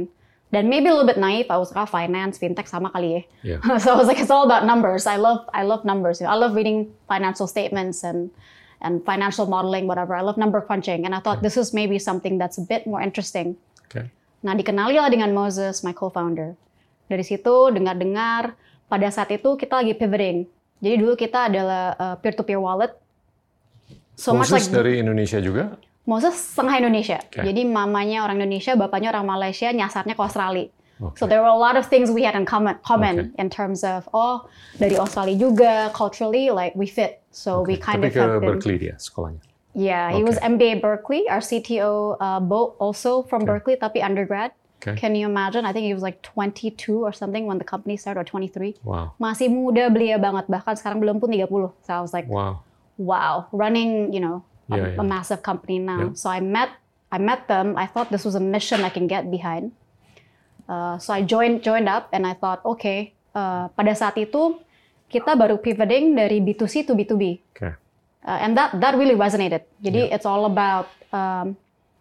Dan 0.49 0.65
maybe 0.65 0.89
a 0.89 0.93
little 0.93 1.05
bit 1.05 1.21
naive, 1.21 1.45
I 1.53 1.61
was 1.61 1.69
ah 1.77 1.85
finance, 1.85 2.41
fintech 2.41 2.65
sama 2.65 2.89
kali 2.89 3.21
ya. 3.21 3.21
Ya. 3.45 3.57
so 3.83 3.93
I 3.93 3.97
was 4.01 4.09
like, 4.09 4.17
it's 4.17 4.33
all 4.33 4.49
about 4.49 4.65
numbers. 4.65 5.05
I 5.05 5.21
love, 5.21 5.45
I 5.53 5.61
love 5.61 5.85
numbers. 5.85 6.25
I 6.25 6.33
love 6.33 6.57
reading 6.57 6.89
financial 7.05 7.45
statements 7.45 8.01
and 8.01 8.33
and 8.81 9.05
financial 9.05 9.45
modeling, 9.45 9.85
whatever. 9.85 10.15
I 10.15 10.25
love 10.25 10.41
number 10.41 10.57
crunching, 10.63 11.05
and 11.05 11.13
I 11.13 11.19
thought 11.21 11.45
this 11.45 11.53
is 11.53 11.69
maybe 11.69 11.99
something 11.99 12.41
that's 12.41 12.57
a 12.57 12.65
bit 12.65 12.87
more 12.89 13.03
interesting. 13.03 13.59
Oke. 13.85 14.09
Nah, 14.41 14.55
dikenali 14.55 14.95
lah 14.97 15.11
dengan 15.11 15.35
Moses, 15.35 15.83
my 15.83 15.91
co-founder. 15.91 16.55
Dari 17.11 17.25
situ 17.27 17.69
dengar-dengar, 17.75 18.55
pada 18.87 19.07
saat 19.11 19.29
itu 19.35 19.53
kita 19.59 19.83
lagi 19.83 19.93
pivoting. 19.93 20.47
Jadi 20.79 20.95
dulu 20.95 21.13
kita 21.19 21.51
adalah 21.51 21.93
uh, 21.99 22.15
peer-to-peer 22.17 22.57
wallet. 22.57 22.95
So 24.15 24.31
much 24.31 24.47
Khusus 24.49 24.71
like 24.71 24.71
dari 24.71 24.93
Indonesia 25.03 25.43
juga? 25.43 25.75
Moses 26.09 26.33
setengah 26.33 26.81
Indonesia. 26.81 27.21
Oke. 27.21 27.45
Jadi 27.45 27.61
mamanya 27.69 28.25
orang 28.25 28.41
Indonesia, 28.41 28.73
bapaknya 28.73 29.13
orang 29.13 29.29
Malaysia, 29.29 29.69
nyasarnya 29.69 30.17
ke 30.17 30.23
Australia. 30.25 30.67
Oke. 30.99 31.15
So 31.21 31.29
there 31.29 31.39
were 31.45 31.53
a 31.53 31.61
lot 31.61 31.77
of 31.77 31.85
things 31.85 32.09
we 32.09 32.25
had 32.25 32.33
in 32.33 32.49
common, 32.49 32.75
common 32.81 33.31
Oke. 33.31 33.37
in 33.37 33.47
terms 33.47 33.85
of 33.85 34.09
oh 34.11 34.49
dari 34.81 34.97
Australia 34.97 35.37
juga 35.37 35.93
culturally 35.93 36.49
like 36.49 36.73
we 36.73 36.89
fit. 36.89 37.21
So 37.29 37.61
we 37.61 37.77
kind 37.77 38.01
Tapi 38.01 38.09
of 38.09 38.17
ke 38.17 38.23
been 38.41 38.41
Berkeley 38.57 38.75
dia 38.81 38.97
sekolahnya. 38.97 39.45
Yeah, 39.77 40.09
he 40.11 40.25
was 40.25 40.41
Okay. 40.41 40.49
MBA 40.49 40.73
Berkeley. 40.81 41.29
Our 41.29 41.45
CTO, 41.45 42.17
uh, 42.17 42.41
Bo, 42.41 42.73
also 42.81 43.21
from 43.29 43.45
Okay. 43.45 43.53
Berkeley, 43.53 43.75
tapi 43.77 44.01
undergrad. 44.01 44.51
Okay. 44.81 44.97
Can 44.97 45.13
you 45.13 45.29
imagine? 45.29 45.63
I 45.63 45.71
think 45.71 45.85
he 45.85 45.93
was 45.93 46.01
like 46.01 46.25
22 46.25 47.05
or 47.05 47.13
something 47.13 47.45
when 47.45 47.61
the 47.61 47.67
company 47.67 47.95
started, 47.95 48.19
or 48.19 48.27
23. 48.27 48.79
Wow. 48.81 49.13
Masih 49.21 49.47
muda 49.51 49.91
belia 49.93 50.17
banget, 50.17 50.49
bahkan 50.49 50.73
sekarang 50.73 51.03
belum 51.03 51.21
pun 51.21 51.29
30. 51.31 51.69
So 51.85 51.89
I 51.93 52.01
was 52.01 52.11
like, 52.15 52.25
Wow. 52.31 52.65
wow, 52.97 53.47
running, 53.53 54.11
you 54.11 54.19
know, 54.19 54.43
Yeah, 54.69 54.93
yeah. 54.93 55.01
a 55.01 55.05
massive 55.05 55.41
company 55.41 55.81
now. 55.81 56.13
Yeah. 56.13 56.17
So 56.17 56.29
I 56.29 56.39
met, 56.39 56.69
I 57.11 57.17
met 57.17 57.49
them. 57.49 57.73
I 57.73 57.89
thought 57.89 58.13
this 58.13 58.23
was 58.23 58.37
a 58.37 58.43
mission 58.43 58.85
I 58.85 58.93
can 58.93 59.09
get 59.09 59.29
behind. 59.33 59.73
Uh, 60.69 61.01
so 61.01 61.13
I 61.13 61.25
joined, 61.25 61.65
joined 61.65 61.89
up, 61.89 62.13
and 62.13 62.29
I 62.29 62.37
thought, 62.37 62.61
okay. 62.77 63.17
Uh, 63.29 63.69
pada 63.77 63.93
saat 63.93 64.17
itu 64.17 64.57
kita 65.09 65.33
baru 65.33 65.57
pivoting 65.57 66.13
dari 66.13 66.41
B2C 66.41 66.85
to 66.85 66.93
B2B. 66.93 67.41
Okay. 67.57 67.73
Uh, 68.21 68.39
and 68.45 68.53
that 68.53 68.73
that 68.77 68.93
really 68.93 69.17
resonated. 69.17 69.65
Jadi 69.81 70.13
it's 70.13 70.25
all 70.25 70.45
about 70.45 70.89
um, 71.09 71.57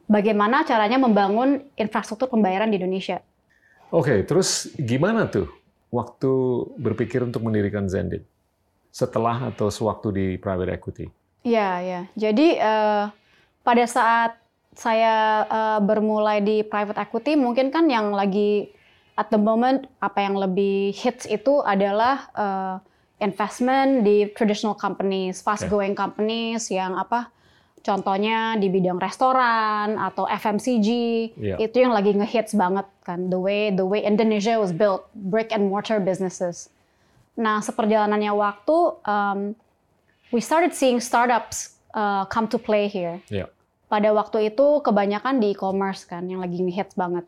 bagaimana 0.08 0.64
caranya 0.64 1.00
membangun 1.00 1.68
infrastruktur 1.76 2.28
pembayaran 2.28 2.68
di 2.68 2.80
Indonesia. 2.80 3.20
Oke, 3.88 4.24
terus 4.28 4.68
gimana 4.76 5.28
tuh 5.32 5.48
waktu 5.88 6.28
berpikir 6.76 7.24
untuk 7.24 7.40
mendirikan 7.40 7.88
Zendit? 7.88 8.28
Setelah 8.92 9.48
atau 9.48 9.72
sewaktu 9.72 10.08
di 10.12 10.26
private 10.36 10.76
equity? 10.76 11.08
Ya, 11.46 11.78
ya. 11.80 12.00
Jadi 12.18 12.58
eh, 12.58 13.04
pada 13.62 13.84
saat 13.86 14.36
saya 14.74 15.46
eh, 15.46 15.80
bermulai 15.82 16.42
di 16.42 16.56
private 16.62 16.98
equity, 16.98 17.34
mungkin 17.38 17.70
kan 17.70 17.86
yang 17.90 18.14
lagi 18.14 18.70
at 19.18 19.30
the 19.34 19.40
moment 19.40 19.90
apa 19.98 20.22
yang 20.22 20.38
lebih 20.38 20.94
hits 20.94 21.26
itu 21.26 21.62
adalah 21.62 22.30
eh, 22.34 22.76
investment 23.18 24.06
di 24.06 24.30
traditional 24.30 24.78
companies, 24.78 25.42
fast 25.42 25.66
growing 25.66 25.94
companies 25.98 26.70
yang 26.70 26.94
apa? 26.94 27.30
Contohnya 27.78 28.58
di 28.58 28.68
bidang 28.68 28.98
restoran 28.98 29.96
atau 29.96 30.26
FMCG, 30.26 30.88
Iya. 31.38 31.56
itu 31.62 31.76
yang 31.78 31.94
lagi 31.94 32.10
ngehits 32.12 32.52
banget 32.58 32.84
kan. 33.06 33.30
The 33.30 33.38
way 33.38 33.70
the 33.70 33.86
way 33.86 34.02
Indonesia 34.02 34.58
was 34.58 34.74
built, 34.74 35.06
brick 35.14 35.54
and 35.54 35.70
mortar 35.70 36.02
businesses. 36.02 36.68
Nah, 37.38 37.62
seperjalanannya 37.62 38.34
waktu, 38.34 38.76
um, 39.06 39.54
we 40.32 40.40
started 40.40 40.74
seeing 40.74 41.00
startups 41.00 41.78
uh, 41.94 42.24
come 42.28 42.48
to 42.48 42.58
play 42.58 42.88
here. 42.88 43.20
Ya. 43.32 43.48
Pada 43.88 44.12
waktu 44.12 44.52
itu 44.52 44.84
kebanyakan 44.84 45.40
di 45.40 45.56
e-commerce 45.56 46.04
kan, 46.04 46.28
yang 46.28 46.44
lagi 46.44 46.60
ngehits 46.60 46.92
banget. 46.92 47.24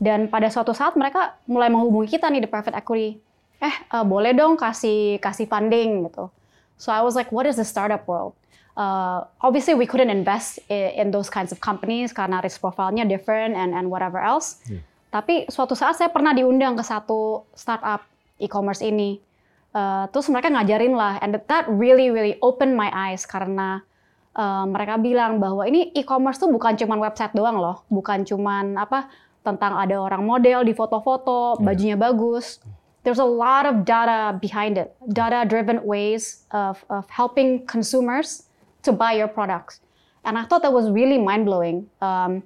Dan 0.00 0.32
pada 0.32 0.48
suatu 0.48 0.72
saat 0.72 0.96
mereka 0.96 1.36
mulai 1.44 1.68
menghubungi 1.68 2.16
kita 2.16 2.30
nih 2.32 2.46
di 2.46 2.48
private 2.48 2.78
equity. 2.78 3.20
Eh, 3.58 3.74
uh, 3.92 4.06
boleh 4.06 4.32
dong 4.32 4.54
kasih 4.54 5.18
kasih 5.18 5.50
funding 5.50 6.08
gitu. 6.08 6.30
So 6.78 6.94
I 6.94 7.02
was 7.02 7.18
like, 7.18 7.34
what 7.34 7.44
is 7.44 7.58
the 7.58 7.66
startup 7.66 8.06
world? 8.06 8.32
Uh, 8.78 9.26
obviously 9.42 9.74
we 9.74 9.90
couldn't 9.90 10.08
invest 10.08 10.62
in, 10.70 10.94
in 10.94 11.06
those 11.10 11.26
kinds 11.26 11.50
of 11.50 11.58
companies 11.58 12.14
karena 12.14 12.38
risk 12.38 12.62
profile-nya 12.62 13.10
different 13.10 13.58
and 13.58 13.74
and 13.74 13.90
whatever 13.90 14.22
else. 14.22 14.62
Tapi 15.10 15.50
suatu 15.50 15.74
saat 15.74 15.98
saya 15.98 16.14
pernah 16.14 16.30
diundang 16.30 16.78
ke 16.78 16.84
satu 16.86 17.42
startup 17.58 18.06
e-commerce 18.38 18.84
ini. 18.86 19.18
Uh, 19.68 20.08
terus 20.10 20.32
mereka 20.32 20.48
ngajarin 20.48 20.96
lah, 20.96 21.20
and 21.20 21.36
that 21.44 21.68
really 21.68 22.08
really 22.08 22.40
opened 22.40 22.72
my 22.72 22.88
eyes 22.88 23.28
karena 23.28 23.84
uh, 24.32 24.64
mereka 24.64 24.96
bilang 24.96 25.36
bahwa 25.36 25.68
ini 25.68 25.92
e-commerce 25.92 26.40
tuh 26.40 26.48
bukan 26.48 26.72
cuman 26.72 26.98
website 27.04 27.36
doang 27.36 27.60
loh, 27.60 27.84
bukan 27.92 28.24
cuman 28.24 28.80
apa 28.80 29.12
tentang 29.44 29.76
ada 29.76 30.00
orang 30.00 30.24
model 30.24 30.64
di 30.64 30.72
foto-foto, 30.72 31.60
bajunya 31.60 32.00
bagus. 32.00 32.64
There's 33.04 33.20
a 33.20 33.28
lot 33.28 33.68
of 33.68 33.84
data 33.84 34.36
behind 34.40 34.80
it, 34.80 34.96
data-driven 35.12 35.84
ways 35.84 36.48
of 36.48 36.80
of 36.88 37.04
helping 37.12 37.68
consumers 37.68 38.48
to 38.84 38.90
buy 38.90 39.16
your 39.16 39.28
products. 39.28 39.84
And 40.24 40.40
I 40.40 40.48
thought 40.48 40.64
that 40.64 40.72
was 40.72 40.88
really 40.88 41.20
mind-blowing. 41.20 41.88
Um, 42.00 42.44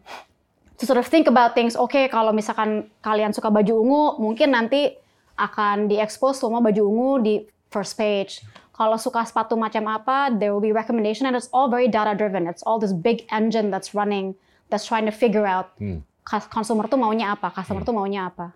to 0.78 0.86
sort 0.86 0.98
of 0.98 1.06
think 1.06 1.30
about 1.30 1.54
things. 1.54 1.78
Oke, 1.78 2.10
kalau 2.10 2.34
misalkan 2.34 2.90
kalian 3.06 3.30
suka 3.30 3.54
baju 3.54 3.72
ungu, 3.78 4.04
mungkin 4.18 4.50
nanti 4.50 4.98
akan 5.38 5.88
diekspos 5.88 6.40
semua 6.40 6.60
baju 6.60 6.82
ungu 6.86 7.12
di 7.22 7.34
first 7.72 7.96
page. 7.96 8.44
Kalau 8.72 8.96
suka 8.96 9.24
sepatu 9.24 9.54
macam 9.54 9.84
apa, 9.88 10.32
there 10.32 10.52
will 10.52 10.64
be 10.64 10.72
recommendation 10.72 11.28
and 11.28 11.36
it's 11.36 11.48
all 11.52 11.68
very 11.68 11.86
data 11.86 12.16
driven. 12.16 12.48
It's 12.48 12.64
all 12.64 12.80
this 12.80 12.92
big 12.92 13.28
engine 13.28 13.68
that's 13.68 13.92
running, 13.92 14.32
that's 14.72 14.88
trying 14.88 15.04
to 15.04 15.14
figure 15.14 15.44
out 15.44 15.76
kas- 16.24 16.48
consumer 16.48 16.88
tuh 16.88 16.96
maunya 16.96 17.36
apa, 17.36 17.52
customer 17.52 17.84
tuh 17.84 17.92
maunya 17.92 18.32
apa. 18.32 18.52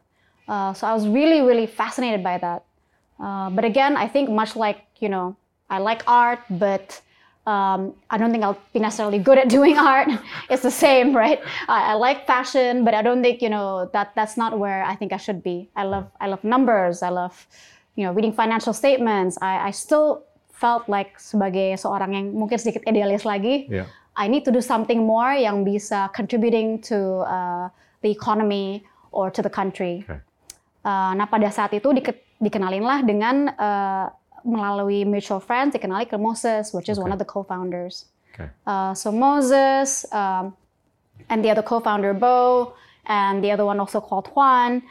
Uh, 0.49 0.73
so 0.73 0.87
I 0.87 0.95
was 0.95 1.05
really 1.05 1.43
really 1.43 1.67
fascinated 1.67 2.23
by 2.25 2.39
that. 2.39 2.65
Uh, 3.21 3.51
but 3.53 3.65
again, 3.65 3.97
I 3.97 4.09
think 4.09 4.33
much 4.33 4.57
like 4.57 4.89
you 5.01 5.09
know, 5.13 5.37
I 5.69 5.79
like 5.79 6.01
art, 6.09 6.41
but 6.49 7.01
um, 7.47 7.95
I 8.11 8.19
don't 8.19 8.31
think 8.31 8.45
I'll 8.45 8.59
be 8.75 8.81
necessarily 8.81 9.19
good 9.19 9.39
at 9.39 9.49
doing 9.49 9.79
art. 9.95 10.09
it's 10.51 10.63
the 10.63 10.71
same, 10.71 11.17
right? 11.17 11.41
I, 11.69 11.93
I 11.93 11.95
like 11.95 12.27
fashion, 12.27 12.85
but 12.85 12.93
I 12.93 13.03
don't 13.03 13.23
think 13.23 13.41
you 13.41 13.49
know 13.49 13.89
that 13.93 14.13
that's 14.15 14.37
not 14.37 14.59
where 14.59 14.83
I 14.85 14.95
think 14.97 15.13
I 15.13 15.17
should 15.17 15.43
be. 15.43 15.71
I 15.77 15.85
love 15.85 16.11
I 16.21 16.27
love 16.27 16.43
numbers. 16.45 17.03
I 17.03 17.11
love 17.11 17.47
you 17.95 18.05
know 18.05 18.13
reading 18.13 18.33
financial 18.33 18.73
statements. 18.73 19.39
I, 19.41 19.69
I 19.69 19.71
still 19.71 20.25
felt 20.53 20.89
like 20.89 21.19
sebagai 21.21 21.79
seorang 21.79 22.13
yang 22.13 22.27
mungkin 22.35 22.59
sedikit 22.59 22.83
idealis 22.85 23.25
lagi. 23.25 23.71
Ya. 23.71 23.87
I 24.17 24.33
need 24.33 24.49
to 24.49 24.53
do 24.53 24.65
something 24.65 25.05
more 25.05 25.37
yang 25.37 25.61
bisa 25.61 26.09
contributing 26.17 26.81
to 26.89 27.21
uh, 27.29 27.69
the 28.01 28.09
economy 28.09 28.81
or 29.13 29.29
to 29.29 29.45
the 29.45 29.53
country. 29.53 30.09
Okay. 30.09 30.17
Uh, 30.81 31.13
nah 31.13 31.29
pada 31.29 31.53
saat 31.53 31.77
itu 31.77 31.93
dike- 31.93 32.25
dikenalin 32.41 32.81
lah 32.81 33.05
dengan 33.05 33.53
uh, 33.61 34.09
melalui 34.47 35.03
mutual 35.03 35.43
friends 35.43 35.75
dikenali 35.75 36.07
ke 36.07 36.15
Moses, 36.15 36.71
which 36.71 36.87
is 36.87 37.03
one 37.03 37.11
of 37.11 37.19
the 37.19 37.27
co-founders. 37.27 38.07
Okay. 38.33 38.47
Uh, 38.63 38.95
so 38.95 39.11
Moses 39.11 40.07
um, 40.15 40.55
and 41.29 41.43
the 41.43 41.51
other 41.51 41.67
co-founder 41.67 42.15
Bo 42.15 42.73
and 43.11 43.43
the 43.43 43.51
other 43.51 43.67
one 43.67 43.83
also 43.83 43.99
called 43.99 44.31
Juan, 44.33 44.83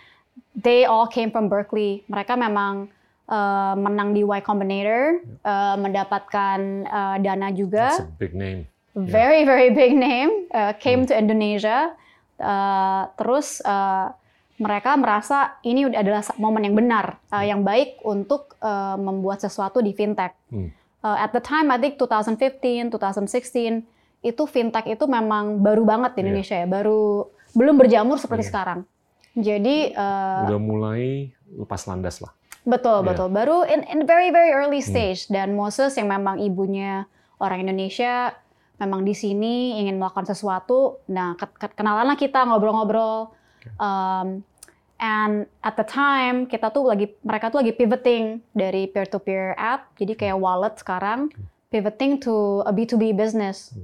they 0.52 0.84
all 0.84 1.08
came 1.08 1.32
from 1.32 1.48
Berkeley. 1.48 2.04
Mereka 2.12 2.36
memang 2.36 2.92
uh, 3.32 3.74
menang 3.80 4.12
di 4.12 4.28
Y 4.28 4.40
Combinator, 4.44 5.24
uh, 5.48 5.80
mendapatkan 5.80 6.60
uh, 6.92 7.16
dana 7.24 7.56
juga 7.56 7.96
That's 7.96 8.04
a 8.04 8.12
big 8.20 8.36
name. 8.36 8.68
very 8.96 9.44
very 9.44 9.76
big 9.76 9.92
name 9.92 10.48
uh, 10.56 10.72
came 10.80 11.04
to 11.08 11.12
Indonesia 11.12 11.96
Uh, 12.36 13.08
terus 13.16 13.64
uh, 13.64 14.12
mereka 14.56 14.96
merasa 14.96 15.38
ini 15.62 15.84
adalah 15.86 16.24
momen 16.36 16.64
yang 16.64 16.76
benar 16.76 17.20
uh, 17.28 17.42
yang 17.42 17.62
baik 17.62 18.00
untuk 18.02 18.56
uh, 18.60 18.96
membuat 18.96 19.40
sesuatu 19.40 19.80
di 19.80 19.92
fintech. 19.92 20.32
Hmm. 20.48 20.72
Uh, 21.00 21.18
at 21.18 21.30
the 21.30 21.40
time 21.40 21.68
I 21.68 21.78
think 21.78 21.98
2015 21.98 22.90
2016 22.90 23.84
itu 24.22 24.44
fintech 24.46 24.88
itu 24.88 25.06
memang 25.06 25.60
baru 25.60 25.84
banget 25.84 26.14
di 26.14 26.18
Iya. 26.18 26.24
Indonesia 26.26 26.56
ya 26.56 26.68
baru 26.68 27.02
belum 27.52 27.76
berjamur 27.76 28.18
seperti 28.18 28.48
sekarang. 28.48 28.88
Jadi 29.34 29.92
uh, 29.92 30.48
Udah 30.48 30.58
mulai 30.58 31.30
lepas 31.52 31.84
landas 31.86 32.20
lah. 32.20 32.32
Betul, 32.64 33.04
Iya. 33.04 33.08
betul. 33.08 33.28
Baru 33.30 33.58
in, 33.64 33.86
in 33.86 34.00
very, 34.04 34.32
very 34.32 34.50
early 34.50 34.82
stage. 34.82 35.28
Dan 35.28 35.54
Moses 35.54 35.94
yang 35.94 36.10
memang 36.10 36.40
ibunya 36.40 37.06
orang 37.38 37.62
Indonesia, 37.62 38.34
memang 38.76 39.04
di 39.04 39.14
sini 39.14 39.78
ingin 39.78 39.96
melakukan 39.96 40.26
sesuatu. 40.26 40.98
Nah, 41.06 41.36
ke- 41.36 41.52
ke- 41.54 41.76
kenalanlah 41.76 42.16
kita 42.16 42.42
ngobrol-ngobrol. 42.42 43.36
Um, 43.80 44.44
and 45.00 45.46
at 45.64 45.76
the 45.76 45.84
time, 45.84 46.48
kita 46.48 46.72
tuh 46.72 46.88
lagi, 46.88 47.12
mereka 47.26 47.52
tuh 47.52 47.60
lagi 47.60 47.76
pivoting 47.76 48.40
dari 48.56 48.88
peer-to-peer 48.88 49.54
app, 49.60 49.92
jadi 50.00 50.16
kayak 50.16 50.38
wallet 50.40 50.80
sekarang, 50.80 51.28
pivoting 51.72 52.20
to 52.24 52.64
a 52.64 52.72
B2B 52.72 53.18
business. 53.18 53.76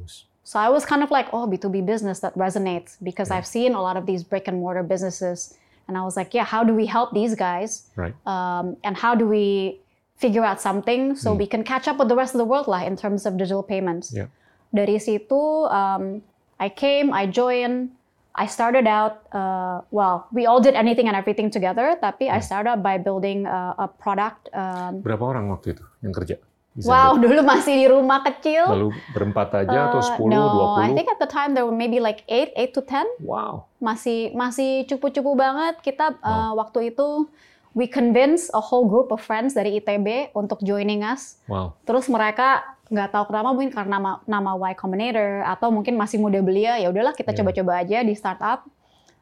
So 0.44 0.60
I 0.60 0.70
was 0.70 0.86
kind 0.86 1.04
of 1.04 1.12
like, 1.12 1.28
oh, 1.34 1.48
B2B 1.48 1.86
business, 1.86 2.20
that 2.22 2.36
resonates 2.36 2.98
because 3.04 3.32
I've 3.32 3.46
seen 3.46 3.74
a 3.74 3.82
lot 3.82 3.96
of 3.96 4.06
these 4.06 4.24
brick 4.24 4.48
and 4.48 4.60
mortar 4.60 4.84
businesses. 4.84 5.56
And 5.88 5.98
I 5.98 6.04
was 6.04 6.16
like, 6.16 6.34
yeah, 6.34 6.46
how 6.46 6.64
do 6.64 6.74
we 6.74 6.86
help 6.86 7.14
these 7.14 7.36
guys? 7.36 7.92
Right. 7.96 8.16
Um, 8.26 8.78
and 8.84 8.96
how 8.96 9.16
do 9.16 9.28
we 9.28 9.80
figure 10.16 10.44
out 10.44 10.62
something 10.62 11.16
so 11.16 11.34
we 11.34 11.48
can 11.48 11.64
catch 11.64 11.88
up 11.88 11.98
with 11.98 12.08
the 12.08 12.16
rest 12.16 12.34
of 12.34 12.40
the 12.40 12.46
world 12.46 12.68
lah 12.68 12.84
in 12.84 12.96
terms 12.96 13.26
of 13.26 13.36
digital 13.38 13.64
payments? 13.64 14.14
Yeah. 14.14 14.28
Dari 14.74 15.00
situ, 15.00 15.68
um, 15.68 16.24
I 16.60 16.70
came, 16.70 17.12
I 17.12 17.28
joined, 17.28 17.92
I 18.32 18.48
started 18.48 18.88
out, 18.88 19.28
uh, 19.36 19.84
well, 19.92 20.28
we 20.32 20.48
all 20.48 20.64
did 20.64 20.76
anything 20.76 21.12
and 21.12 21.20
everything 21.20 21.52
together, 21.52 22.00
tapi 22.00 22.32
I 22.32 22.40
started 22.40 22.72
out 22.72 22.82
by 22.82 22.96
building 22.96 23.44
a, 23.44 23.76
a 23.76 23.88
product. 23.92 24.48
Um, 24.56 25.04
Berapa 25.04 25.36
orang 25.36 25.52
waktu 25.52 25.76
itu 25.76 25.84
yang 26.00 26.16
kerja? 26.16 26.40
wow, 26.88 27.20
dulu 27.20 27.44
masih 27.44 27.74
di 27.76 27.88
rumah 27.92 28.24
kecil. 28.24 28.64
Lalu 28.64 28.96
berempat 29.12 29.68
aja 29.68 29.92
atau 29.92 30.00
Uh, 30.00 30.16
10, 30.16 30.32
no, 30.32 30.44
20? 30.80 30.88
I 30.88 30.90
think 30.96 31.08
at 31.12 31.20
the 31.20 31.28
time 31.28 31.52
there 31.52 31.68
were 31.68 31.76
maybe 31.76 32.00
like 32.00 32.24
8, 32.32 32.56
8 32.56 32.72
to 32.72 32.82
10. 32.88 33.28
Wow. 33.28 33.68
Masih 33.84 34.32
masih 34.32 34.88
cupu-cupu 34.88 35.36
banget. 35.36 35.84
Kita 35.84 36.16
uh, 36.24 36.56
waktu 36.56 36.96
itu 36.96 37.28
we 37.76 37.88
convince 37.88 38.48
a 38.56 38.64
whole 38.64 38.88
group 38.88 39.12
of 39.12 39.20
friends 39.20 39.52
dari 39.52 39.80
ITB 39.80 40.32
untuk 40.32 40.64
joining 40.64 41.04
us. 41.04 41.40
Wow. 41.52 41.76
Terus 41.84 42.08
mereka 42.08 42.64
nggak 42.92 43.10
tahu 43.16 43.24
kenapa 43.32 43.56
mungkin 43.56 43.72
karena 43.72 43.98
nama, 43.98 44.12
nama 44.28 44.52
Y 44.68 44.76
Combinator 44.76 45.48
atau 45.48 45.72
mungkin 45.72 45.96
masih 45.96 46.20
muda 46.20 46.44
belia 46.44 46.76
ya 46.76 46.92
udahlah 46.92 47.16
kita 47.16 47.32
Iya. 47.32 47.40
coba-coba 47.40 47.72
aja 47.80 47.98
di 48.04 48.14
startup. 48.14 48.68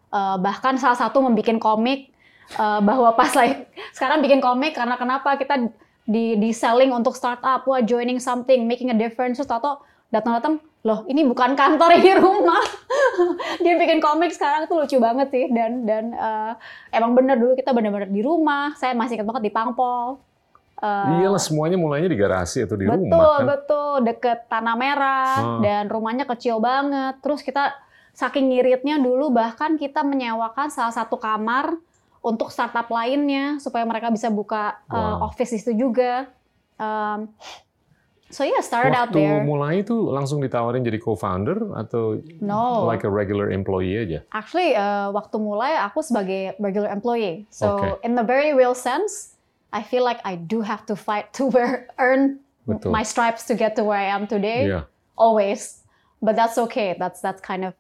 Uh, 0.09 0.41
bahkan 0.41 0.73
salah 0.81 0.97
satu 0.97 1.21
membuat 1.21 1.61
komik 1.61 2.09
uh, 2.57 2.81
bahwa 2.81 3.13
pas 3.13 3.29
like 3.37 3.69
sekarang 3.93 4.25
bikin 4.25 4.41
komik 4.41 4.73
karena 4.73 4.97
kenapa 4.97 5.37
kita 5.37 5.69
di 6.09 6.33
di 6.41 6.49
selling 6.49 6.89
untuk 6.89 7.13
startup 7.13 7.61
wah 7.69 7.85
joining 7.85 8.17
something 8.17 8.65
making 8.65 8.89
a 8.89 8.97
difference 8.97 9.37
terus 9.37 9.45
tato 9.45 9.85
datang-datang 10.09 10.57
loh 10.81 11.05
ini 11.05 11.21
bukan 11.21 11.53
kantor 11.53 11.93
ini 12.01 12.17
rumah 12.17 12.63
dia 13.63 13.77
bikin 13.77 14.01
komik 14.01 14.33
sekarang 14.33 14.65
itu 14.65 14.73
lucu 14.73 14.97
banget 14.97 15.29
sih 15.29 15.45
dan 15.53 15.85
dan 15.85 16.17
uh, 16.17 16.57
emang 16.89 17.13
bener 17.13 17.37
dulu 17.37 17.53
kita 17.53 17.69
bener-bener 17.69 18.09
di 18.09 18.25
rumah 18.25 18.73
saya 18.81 18.97
masih 18.97 19.21
ingat 19.21 19.29
banget 19.29 19.43
di 19.45 19.53
Pangpol 19.53 20.17
Uh, 20.79 21.19
Iyalah 21.19 21.43
semuanya 21.43 21.75
mulainya 21.75 22.07
di 22.07 22.15
garasi 22.15 22.63
atau 22.63 22.79
di 22.79 22.87
betul, 22.87 23.11
rumah 23.11 23.35
kan. 23.35 23.45
Betul, 23.51 23.95
deket 24.07 24.39
Tanah 24.47 24.75
Merah 24.79 25.31
hmm. 25.35 25.59
dan 25.59 25.83
rumahnya 25.91 26.23
kecil 26.23 26.63
banget. 26.63 27.19
Terus 27.19 27.43
kita 27.43 27.75
saking 28.15 28.47
ngiritnya 28.47 28.95
dulu 28.95 29.27
bahkan 29.31 29.75
kita 29.75 30.07
menyewakan 30.07 30.71
salah 30.71 30.95
satu 30.95 31.19
kamar 31.19 31.75
untuk 32.23 32.47
startup 32.51 32.87
lainnya 32.87 33.59
supaya 33.59 33.83
mereka 33.83 34.07
bisa 34.07 34.31
buka 34.31 34.79
wow. 34.87 34.95
uh, 34.95 35.15
office 35.27 35.51
di 35.51 35.59
situ 35.59 35.75
juga. 35.75 36.31
Um, 36.79 37.31
So 38.29 38.45
yeah, 38.45 38.61
started 38.61 38.93
Waktu 38.93 39.01
out 39.01 39.09
there. 39.09 39.41
Waktu 39.41 39.49
mulai 39.49 39.73
itu 39.81 39.97
langsung 40.13 40.37
ditawarin 40.37 40.85
jadi 40.85 41.01
co-founder 41.01 41.73
atau 41.73 42.21
no. 42.45 42.85
like 42.85 43.01
a 43.01 43.09
regular 43.09 43.49
employee 43.49 44.05
aja? 44.05 44.21
Actually, 44.29 44.77
uh, 44.77 45.09
waktu 45.09 45.41
mulai 45.41 45.73
aku 45.81 46.05
sebagai 46.05 46.53
regular 46.61 46.93
employee. 46.93 47.49
So 47.49 47.81
okay. 47.81 48.05
in 48.05 48.13
the 48.13 48.21
very 48.21 48.53
real 48.53 48.77
sense, 48.77 49.33
I 49.71 49.83
feel 49.83 50.03
like 50.03 50.19
I 50.25 50.35
do 50.35 50.61
have 50.61 50.85
to 50.87 50.95
fight 50.95 51.33
to 51.37 51.51
earn 51.97 52.39
Betul. 52.67 52.91
my 52.91 53.03
stripes 53.03 53.45
to 53.49 53.55
get 53.55 53.75
to 53.77 53.83
where 53.83 53.97
I 53.97 54.09
am 54.09 54.27
today. 54.27 54.67
Yeah. 54.67 54.83
Always, 55.17 55.83
but 56.21 56.35
that's 56.35 56.57
okay. 56.57 56.95
That's 56.97 57.19
that's 57.19 57.41
kind 57.41 57.65
of 57.65 57.73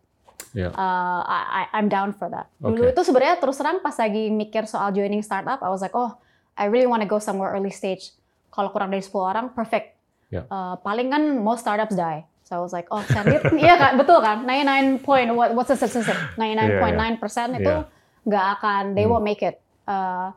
Yeah. 0.53 0.73
Uh, 0.73 1.21
I, 1.25 1.67
I'm 1.73 1.89
down 1.89 2.13
for 2.13 2.29
that. 2.29 2.49
Okay. 2.57 2.73
Dulu 2.73 2.89
itu 2.89 3.01
sebenarnya 3.05 3.37
terus 3.37 3.61
terang 3.61 3.85
pas 3.85 3.93
lagi 4.01 4.33
mikir 4.33 4.65
soal 4.65 4.89
joining 4.89 5.21
startup, 5.21 5.61
I 5.61 5.69
was 5.69 5.81
like, 5.81 5.93
oh, 5.93 6.17
I 6.57 6.67
really 6.67 6.89
want 6.89 7.05
to 7.05 7.09
go 7.09 7.21
somewhere 7.21 7.53
early 7.53 7.69
stage. 7.69 8.17
Kalau 8.49 8.73
kurang 8.73 8.89
dari 8.89 9.05
10 9.05 9.13
orang, 9.13 9.53
perfect. 9.53 9.93
Yeah. 10.33 10.49
Uh, 10.49 10.73
paling 10.81 11.13
kan 11.13 11.37
most 11.37 11.61
startups 11.61 11.93
die. 11.93 12.25
So 12.49 12.57
I 12.57 12.61
was 12.65 12.73
like, 12.73 12.89
oh, 12.89 13.05
Sandit, 13.05 13.45
iya 13.61 13.77
kan, 13.77 13.93
betul 14.01 14.25
kan? 14.25 14.41
99 14.41 15.05
point, 15.05 15.29
what, 15.37 15.53
what's 15.53 15.69
the 15.69 15.77
statistic? 15.77 16.17
99.9 16.33 17.21
percent 17.21 17.53
itu 17.61 17.85
nggak 18.25 18.45
yeah. 18.49 18.55
akan, 18.57 18.97
they 18.97 19.05
hmm. 19.05 19.13
won't 19.13 19.25
make 19.25 19.45
it. 19.45 19.61
Uh, 19.85 20.33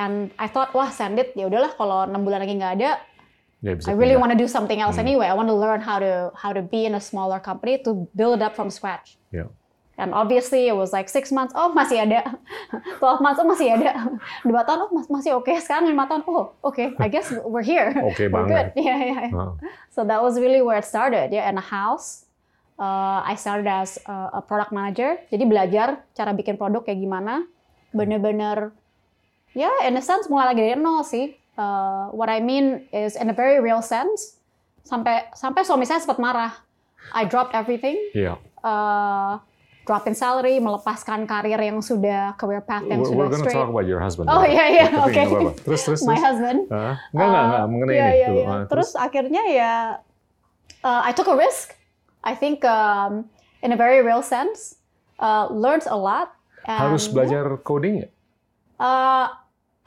and 0.00 0.32
I 0.40 0.48
thought, 0.48 0.72
wah 0.72 0.88
Sandit, 0.88 1.36
ya 1.36 1.44
udahlah 1.44 1.76
kalau 1.76 2.08
enam 2.08 2.24
bulan 2.24 2.40
lagi 2.40 2.56
nggak 2.56 2.74
ada, 2.80 2.90
yeah, 3.60 3.76
I 3.84 3.92
really 3.92 4.16
want 4.16 4.32
to 4.32 4.38
do 4.40 4.48
something 4.48 4.80
else 4.80 4.96
hmm. 4.96 5.04
anyway. 5.04 5.28
I 5.28 5.36
want 5.36 5.52
to 5.52 5.58
learn 5.58 5.84
how 5.84 6.00
to 6.00 6.32
how 6.32 6.56
to 6.56 6.64
be 6.64 6.88
in 6.88 6.96
a 6.96 7.02
smaller 7.02 7.36
company 7.36 7.84
to 7.84 8.08
build 8.16 8.40
up 8.40 8.56
from 8.56 8.72
scratch. 8.72 9.20
Yeah. 9.28 9.52
And 10.00 10.16
obviously 10.16 10.64
it 10.64 10.72
was 10.72 10.96
like 10.96 11.12
six 11.12 11.28
months, 11.28 11.52
oh 11.52 11.76
masih 11.76 12.08
ada. 12.08 12.24
12 13.04 13.20
months, 13.20 13.36
oh 13.36 13.44
masih 13.44 13.76
ada. 13.76 14.16
Dua 14.48 14.64
tahun, 14.64 14.88
oh 14.88 15.04
masih 15.12 15.36
oke. 15.36 15.44
Okay. 15.44 15.60
Sekarang 15.60 15.92
lima 15.92 16.08
tahun, 16.08 16.24
oh 16.24 16.56
oke, 16.64 16.72
okay. 16.72 16.88
I 16.96 17.12
guess 17.12 17.28
we're 17.44 17.60
here. 17.60 17.92
Oke 18.08 18.16
okay 18.16 18.26
we're 18.32 18.48
banget. 18.48 18.72
Good. 18.72 18.88
Yeah, 18.88 19.00
yeah. 19.04 19.28
Wow. 19.28 19.60
So 19.92 20.08
that 20.08 20.24
was 20.24 20.40
really 20.40 20.64
where 20.64 20.80
it 20.80 20.88
started, 20.88 21.28
ya, 21.28 21.44
yeah, 21.44 21.52
in 21.52 21.60
a 21.60 21.66
house. 21.66 22.24
Uh, 22.80 23.20
I 23.20 23.36
started 23.36 23.68
as 23.68 24.00
a, 24.08 24.40
a 24.40 24.42
product 24.48 24.72
manager, 24.72 25.20
jadi 25.28 25.44
belajar 25.44 26.00
cara 26.16 26.32
bikin 26.32 26.56
produk 26.56 26.80
kayak 26.88 26.96
gimana. 26.96 27.44
Bener-bener, 27.92 28.72
ya 28.72 28.79
yeah, 29.54 29.86
in 29.86 29.96
a 29.96 30.02
sense 30.02 30.26
mulai 30.30 30.54
lagi 30.54 30.62
dari 30.62 30.78
nol 30.78 31.02
sih. 31.02 31.34
Uh, 31.60 32.08
what 32.16 32.32
I 32.32 32.40
mean 32.40 32.88
is 32.94 33.18
in 33.20 33.28
a 33.28 33.36
very 33.36 33.60
real 33.60 33.84
sense, 33.84 34.40
sampai 34.86 35.28
sampai 35.36 35.62
suami 35.66 35.84
saya 35.84 36.00
sempat 36.00 36.16
marah. 36.16 36.56
I 37.12 37.26
dropped 37.26 37.52
everything. 37.52 37.96
Yeah. 38.16 38.40
Uh, 38.60 39.40
drop 39.88 40.06
in 40.06 40.14
salary, 40.14 40.62
melepaskan 40.62 41.26
karir 41.26 41.58
yang 41.58 41.82
sudah 41.82 42.38
career 42.38 42.62
path 42.62 42.86
yang 42.86 43.02
we're, 43.02 43.10
sudah 43.10 43.18
we're 43.18 43.32
gonna 43.32 43.42
straight. 43.42 43.58
talk 43.58 43.68
about 43.72 43.86
your 43.90 43.98
husband. 43.98 44.30
Oh 44.30 44.44
iya 44.46 44.64
iya, 44.70 44.86
oke. 45.02 45.10
Okay. 45.10 45.26
Terus 45.66 45.80
terus. 45.82 46.00
My 46.06 46.14
husband. 46.14 46.70
Uh, 46.70 46.94
enggak 47.10 47.26
enggak 47.26 47.44
enggak 47.44 47.64
mengenai 47.66 47.94
iya, 47.96 48.04
ini 48.06 48.14
iya, 48.14 48.28
dulu. 48.28 48.38
Iya. 48.38 48.46
Uh, 48.46 48.54
terus, 48.54 48.68
terus 48.70 48.90
akhirnya 48.94 49.42
ya, 49.50 49.72
uh, 50.86 51.02
I 51.02 51.10
took 51.10 51.26
a 51.26 51.36
risk. 51.36 51.74
I 52.22 52.36
think 52.36 52.62
um, 52.68 53.26
in 53.64 53.72
a 53.72 53.78
very 53.80 54.04
real 54.04 54.20
sense, 54.20 54.78
uh, 55.18 55.48
learned 55.48 55.88
a 55.88 55.96
lot. 55.96 56.36
And, 56.68 56.92
harus 56.92 57.08
belajar 57.08 57.48
coding 57.64 58.04
ya? 58.04 58.08
Uh, 58.76 59.32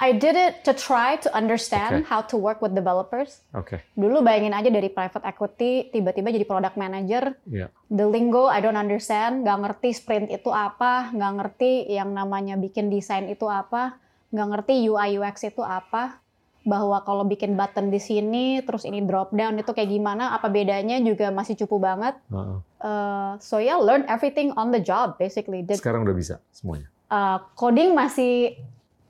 I 0.03 0.11
did 0.11 0.35
it 0.35 0.67
to 0.67 0.75
try 0.75 1.15
to 1.23 1.31
understand 1.31 2.03
okay. 2.03 2.09
how 2.11 2.19
to 2.27 2.35
work 2.35 2.59
with 2.59 2.75
developers. 2.75 3.39
Oke. 3.55 3.79
Okay. 3.79 3.79
Dulu 3.95 4.19
bayangin 4.19 4.51
aja 4.51 4.67
dari 4.67 4.91
private 4.91 5.23
equity, 5.23 5.87
tiba-tiba 5.95 6.27
jadi 6.27 6.43
product 6.43 6.75
manager. 6.75 7.39
Yeah. 7.47 7.71
The 7.87 8.03
lingo 8.03 8.51
I 8.51 8.59
don't 8.59 8.75
understand, 8.75 9.47
nggak 9.47 9.57
ngerti 9.63 9.89
sprint 9.95 10.27
itu 10.27 10.51
apa, 10.51 11.07
nggak 11.15 11.33
ngerti 11.39 11.87
yang 11.87 12.11
namanya 12.11 12.59
bikin 12.59 12.91
desain 12.91 13.31
itu 13.31 13.47
apa, 13.47 13.95
nggak 14.35 14.47
ngerti 14.51 14.91
UI 14.91 15.23
UX 15.23 15.47
itu 15.47 15.63
apa, 15.63 16.19
bahwa 16.67 16.99
kalau 17.07 17.23
bikin 17.23 17.55
button 17.55 17.87
di 17.87 18.03
sini, 18.03 18.59
terus 18.67 18.83
ini 18.83 18.99
drop 19.07 19.31
down 19.31 19.55
itu 19.55 19.71
kayak 19.71 19.87
gimana, 19.87 20.35
apa 20.35 20.51
bedanya 20.51 20.99
juga 20.99 21.31
masih 21.31 21.55
cupu 21.63 21.79
banget. 21.79 22.19
Uh 22.27 22.35
-uh. 22.35 22.59
Uh, 22.83 23.31
so 23.39 23.55
yeah, 23.63 23.79
learn 23.79 24.03
everything 24.11 24.51
on 24.59 24.75
the 24.75 24.83
job 24.83 25.15
basically. 25.15 25.63
Did, 25.63 25.79
Sekarang 25.79 26.03
udah 26.03 26.15
bisa 26.15 26.43
semuanya. 26.51 26.91
Uh, 27.07 27.39
coding 27.55 27.95
masih 27.95 28.59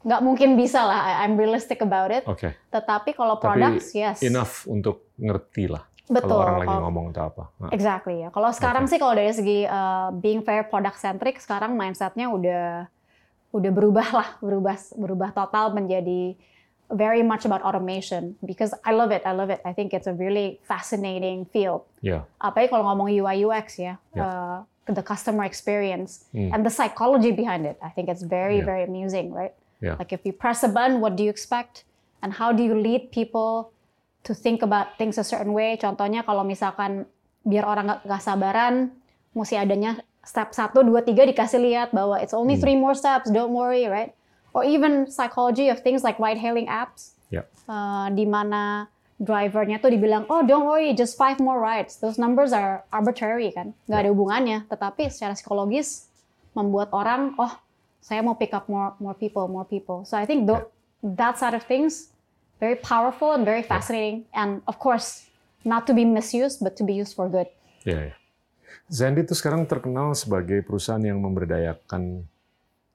nggak 0.04 0.22
mungkin 0.22 0.60
bisa 0.60 0.84
lah. 0.84 1.24
I'm 1.24 1.40
realistic 1.40 1.80
about 1.80 2.12
it. 2.12 2.28
Oke. 2.28 2.40
Okay. 2.40 2.52
Tetapi 2.70 3.16
kalau 3.16 3.40
products, 3.40 3.96
yes. 3.96 4.20
enough 4.20 4.68
untuk 4.68 5.16
ngerti 5.16 5.72
lah. 5.72 5.84
Betul. 6.12 6.36
Kalau 6.36 6.44
orang 6.44 6.58
lagi 6.60 6.76
ngomong 6.76 7.06
atau 7.16 7.24
apa. 7.32 7.44
Nah. 7.64 7.72
Exactly 7.72 8.16
ya. 8.28 8.30
Kalau 8.36 8.52
sekarang 8.52 8.84
okay. 8.86 8.92
sih 8.92 8.98
kalau 9.00 9.14
dari 9.16 9.32
segi 9.32 9.60
uh, 9.64 10.12
being 10.12 10.44
fair 10.44 10.68
product 10.68 11.00
centric, 11.00 11.40
sekarang 11.40 11.80
mindsetnya 11.80 12.28
udah 12.28 12.92
udah 13.56 13.72
berubah 13.72 14.08
lah, 14.12 14.30
berubah 14.44 14.76
berubah 15.00 15.30
total 15.32 15.72
menjadi 15.72 16.36
very 16.92 17.24
much 17.24 17.48
about 17.48 17.64
automation 17.64 18.36
because 18.44 18.76
I 18.84 18.92
love 18.92 19.16
it. 19.16 19.24
I 19.24 19.32
love 19.32 19.50
it. 19.50 19.64
I 19.64 19.72
think 19.72 19.96
it's 19.96 20.06
a 20.06 20.14
really 20.14 20.60
fascinating 20.68 21.48
field. 21.48 21.88
Yeah. 22.04 22.28
Apalagi 22.44 22.76
kalau 22.76 22.86
ngomong 22.92 23.08
UI 23.08 23.48
UX 23.48 23.80
ya. 23.80 23.96
Yeah. 24.12 24.28
Uh, 24.28 24.58
the 24.92 25.00
customer 25.00 25.48
experience 25.48 26.28
Hmm. 26.36 26.52
and 26.52 26.68
the 26.68 26.74
psychology 26.74 27.32
behind 27.32 27.64
it. 27.64 27.80
I 27.80 27.88
think 27.96 28.12
it's 28.12 28.20
very 28.20 28.60
Yeah. 28.60 28.68
very 28.68 28.84
amusing, 28.84 29.32
right? 29.32 29.56
Yeah. 29.84 30.00
Like 30.00 30.16
if 30.16 30.24
you 30.24 30.32
press 30.32 30.64
a 30.64 30.72
button, 30.72 31.04
what 31.04 31.20
do 31.20 31.28
you 31.28 31.30
expect? 31.30 31.84
And 32.24 32.32
how 32.32 32.56
do 32.56 32.64
you 32.64 32.72
lead 32.72 33.12
people 33.12 33.76
to 34.24 34.32
think 34.32 34.64
about 34.64 34.96
things 34.96 35.20
a 35.20 35.28
certain 35.28 35.52
way? 35.52 35.76
Contohnya 35.76 36.24
kalau 36.24 36.48
misalkan 36.48 37.04
biar 37.44 37.68
orang 37.68 38.00
nggak 38.00 38.24
sabaran, 38.24 38.96
mesti 39.36 39.60
adanya 39.60 40.00
step 40.24 40.56
1, 40.56 40.72
2, 40.72 41.04
3 41.04 41.28
dikasih 41.28 41.60
lihat 41.60 41.92
bahwa 41.92 42.16
it's 42.24 42.32
only 42.32 42.56
Hmm. 42.56 42.64
three 42.64 42.78
more 42.80 42.96
steps, 42.96 43.28
don't 43.28 43.52
worry, 43.52 43.92
right? 43.92 44.16
Or 44.56 44.64
even 44.64 45.12
psychology 45.12 45.68
of 45.68 45.84
things 45.84 46.00
like 46.00 46.16
ride-hailing 46.16 46.72
apps, 46.72 47.20
Yeah. 47.28 47.44
uh, 47.68 48.08
di 48.08 48.24
mana 48.24 48.88
drivernya 49.20 49.84
tuh 49.84 49.92
dibilang, 49.92 50.24
oh 50.32 50.48
don't 50.48 50.64
worry, 50.64 50.96
just 50.96 51.20
five 51.20 51.44
more 51.44 51.60
rides. 51.60 52.00
Those 52.00 52.16
numbers 52.16 52.56
are 52.56 52.88
arbitrary 52.88 53.52
kan, 53.52 53.76
nggak 53.92 54.00
ada 54.08 54.10
hubungannya. 54.16 54.64
Tetapi 54.72 55.12
secara 55.12 55.36
psikologis 55.36 56.08
membuat 56.56 56.94
orang, 56.96 57.36
oh 57.36 57.52
saya 58.04 58.20
mau 58.20 58.36
pick 58.36 58.52
up 58.52 58.68
more 58.68 58.92
more 59.00 59.16
people, 59.16 59.48
more 59.48 59.64
people. 59.64 60.04
So 60.04 60.20
I 60.20 60.28
think 60.28 60.44
th 60.44 60.60
that 61.16 61.40
side 61.40 61.56
of 61.56 61.64
things 61.64 62.12
very 62.60 62.76
powerful 62.76 63.32
and 63.32 63.48
very 63.48 63.64
fascinating, 63.64 64.28
and 64.36 64.60
of 64.68 64.76
course 64.76 65.28
not 65.64 65.88
to 65.88 65.96
be 65.96 66.04
misused, 66.04 66.60
but 66.60 66.76
to 66.76 66.84
be 66.84 66.92
used 66.92 67.16
for 67.16 67.32
good. 67.32 67.48
Yeah, 67.88 68.12
yeah. 68.12 68.18
Itu 69.16 69.32
sekarang 69.34 69.64
terkenal 69.66 70.12
sebagai 70.14 70.60
perusahaan 70.68 71.00
yang 71.00 71.24
memberdayakan 71.24 72.28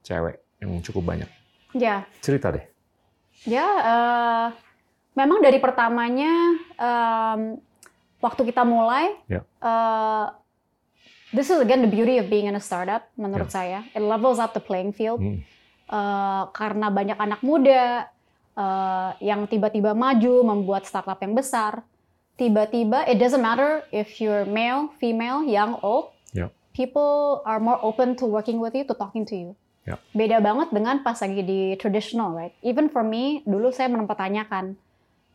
cewek 0.05 0.37
yang 0.61 0.77
cukup 0.85 1.03
banyak. 1.09 1.29
Ya, 1.73 2.05
Cerita 2.21 2.49
deh. 2.53 2.65
ya 3.45 3.63
uh, 3.63 4.47
memang 5.15 5.39
dari 5.39 5.61
pertamanya 5.63 6.59
um, 6.75 7.41
waktu 8.19 8.41
kita 8.51 8.65
mulai, 8.67 9.15
Ya. 9.31 9.45
uh, 9.63 10.33
this 11.33 11.49
is 11.49 11.61
again 11.61 11.81
the 11.85 11.91
beauty 11.91 12.17
of 12.17 12.29
being 12.29 12.49
in 12.49 12.55
a 12.57 12.63
startup 12.63 13.09
menurut 13.17 13.53
saya. 13.53 13.85
It 13.93 14.01
levels 14.01 14.41
up 14.41 14.53
the 14.53 14.63
playing 14.63 14.93
field. 14.93 15.21
Hmm. 15.21 15.45
Uh, 15.89 16.45
karena 16.53 16.93
banyak 16.93 17.17
anak 17.17 17.41
muda 17.41 18.13
uh, 18.53 19.17
yang 19.17 19.49
tiba-tiba 19.49 19.97
maju 19.97 20.45
membuat 20.45 20.85
startup 20.85 21.17
yang 21.21 21.33
besar. 21.33 21.81
Tiba-tiba, 22.39 23.03
it 23.09 23.19
doesn't 23.19 23.43
matter 23.43 23.83
if 23.91 24.21
you're 24.23 24.47
male, 24.47 24.93
female, 25.01 25.43
young, 25.43 25.75
old. 25.83 26.15
Yeah. 26.31 26.53
People 26.71 27.43
are 27.43 27.59
more 27.59 27.75
open 27.83 28.15
to 28.21 28.25
working 28.29 28.63
with 28.63 28.71
you, 28.77 28.87
to 28.87 28.95
talking 28.95 29.27
to 29.27 29.35
you. 29.35 29.49
Yeah. 29.83 29.99
Beda 30.15 30.39
banget 30.39 30.71
dengan 30.71 31.03
pas 31.03 31.19
lagi 31.19 31.43
di 31.43 31.75
traditional, 31.75 32.31
right? 32.31 32.55
Even 32.63 32.87
for 32.87 33.03
me, 33.03 33.43
dulu 33.43 33.75
saya 33.75 33.91
mempertanyakan, 33.91 34.79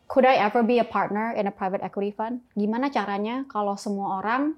could 0.09 0.25
I 0.25 0.41
ever 0.41 0.65
be 0.65 0.81
a 0.81 0.87
partner 0.87 1.37
in 1.37 1.45
a 1.45 1.53
private 1.53 1.85
equity 1.85 2.15
fund? 2.15 2.41
Gimana 2.57 2.89
caranya 2.89 3.45
kalau 3.53 3.77
semua 3.77 4.25
orang 4.25 4.57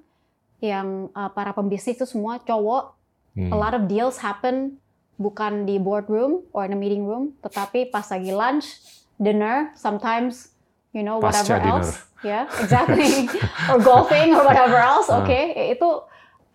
yang 0.61 1.13
uh, 1.13 1.29
para 1.31 1.53
pembisnis 1.53 1.97
itu 1.99 2.07
semua 2.09 2.41
cowok, 2.41 2.97
Hmm. 3.37 3.53
a 3.53 3.57
lot 3.61 3.77
of 3.77 3.85
deals 3.85 4.25
happen 4.25 4.81
bukan 5.21 5.69
di 5.69 5.77
boardroom 5.77 6.41
or 6.57 6.65
in 6.65 6.73
a 6.73 6.79
meeting 6.81 7.05
room, 7.05 7.37
tetapi 7.45 7.93
pas 7.93 8.09
lagi 8.09 8.33
lunch, 8.33 8.81
dinner, 9.21 9.77
sometimes 9.77 10.57
you 10.97 11.05
know 11.05 11.21
Pasca 11.21 11.45
whatever 11.45 11.57
dinner. 11.61 11.77
else, 11.85 11.91
yeah, 12.25 12.49
exactly, 12.57 13.29
or 13.69 13.77
golfing 13.85 14.33
or 14.33 14.41
whatever 14.41 14.81
else. 14.81 15.13
Ah. 15.13 15.21
Oke, 15.21 15.29
okay. 15.29 15.45
itu 15.69 15.89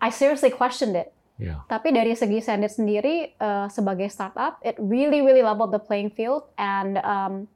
I 0.02 0.10
seriously 0.10 0.50
questioned 0.50 0.98
it. 0.98 1.14
Ya. 1.38 1.62
Tapi 1.70 1.94
dari 1.94 2.18
segi 2.18 2.42
Sandit 2.42 2.74
sendiri 2.74 3.34
uh, 3.38 3.70
sebagai 3.70 4.10
startup, 4.10 4.58
it 4.66 4.74
really 4.82 5.22
really 5.22 5.42
leveled 5.42 5.70
the 5.70 5.78
playing 5.78 6.10
field 6.10 6.50
and 6.58 6.98
um, 7.06 7.46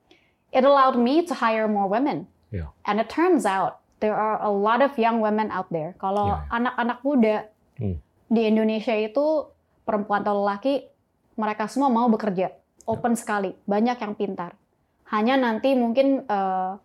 it 0.54 0.62
allowed 0.62 0.94
me 0.94 1.26
to 1.26 1.34
hire 1.34 1.66
more 1.66 1.90
women. 1.90 2.30
Ya. 2.54 2.70
And 2.86 3.02
it 3.02 3.10
turns 3.10 3.42
out 3.42 3.82
there 3.98 4.14
are 4.14 4.40
a 4.40 4.50
lot 4.50 4.80
of 4.80 4.92
young 4.96 5.18
women 5.18 5.48
out 5.48 5.68
there. 5.68 5.96
Kalau 5.96 6.36
Ya. 6.36 6.44
anak-anak 6.52 6.98
muda 7.00 7.36
Hmm. 7.76 7.96
di 8.26 8.42
Indonesia 8.44 8.92
itu 8.92 9.48
perempuan 9.82 10.20
atau 10.20 10.42
lelaki, 10.42 10.88
mereka 11.34 11.68
semua 11.68 11.88
mau 11.88 12.08
bekerja, 12.08 12.50
open 12.84 13.14
sekali, 13.14 13.52
banyak 13.64 13.96
yang 13.96 14.14
pintar. 14.14 14.56
Hanya 15.06 15.38
nanti 15.38 15.76
mungkin 15.76 16.26
uh, 16.26 16.80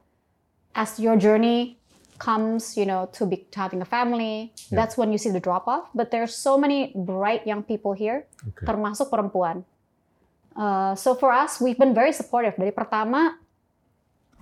as 0.72 1.00
your 1.02 1.18
journey 1.18 1.80
comes, 2.16 2.78
you 2.78 2.86
know, 2.86 3.10
to 3.10 3.26
be 3.26 3.42
having 3.50 3.82
a 3.82 3.88
family, 3.88 4.54
Ya. 4.70 4.78
that's 4.78 4.94
when 4.94 5.10
you 5.10 5.18
see 5.18 5.34
the 5.34 5.42
drop 5.42 5.66
off. 5.66 5.90
But 5.92 6.14
there's 6.14 6.38
so 6.38 6.54
many 6.54 6.94
bright 6.94 7.50
young 7.50 7.66
people 7.66 7.98
here, 7.98 8.30
Oke. 8.46 8.62
termasuk 8.62 9.10
perempuan. 9.10 9.66
Uh, 10.52 10.94
so 10.94 11.16
for 11.16 11.32
us, 11.34 11.58
we've 11.58 11.80
been 11.80 11.96
very 11.96 12.14
supportive. 12.14 12.54
Dari 12.60 12.70
pertama, 12.70 13.41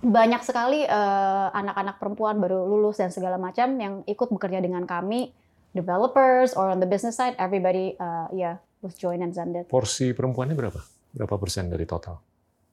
banyak 0.00 0.40
sekali 0.40 0.88
uh, 0.88 1.48
anak-anak 1.52 2.00
perempuan 2.00 2.40
baru 2.40 2.64
lulus 2.64 2.96
dan 2.96 3.12
segala 3.12 3.36
macam 3.36 3.76
yang 3.76 3.94
ikut 4.08 4.32
bekerja 4.32 4.64
dengan 4.64 4.88
kami, 4.88 5.32
developers 5.76 6.56
or 6.56 6.72
on 6.72 6.80
the 6.80 6.88
business 6.88 7.20
side, 7.20 7.36
everybody, 7.36 7.94
uh, 8.00 8.26
yeah, 8.32 8.56
was 8.80 8.96
join 8.96 9.20
and 9.20 9.36
Zendit. 9.36 9.68
Porsi 9.68 10.16
perempuannya 10.16 10.56
berapa? 10.56 10.80
Berapa 11.12 11.36
persen 11.36 11.68
dari 11.68 11.84
total? 11.84 12.16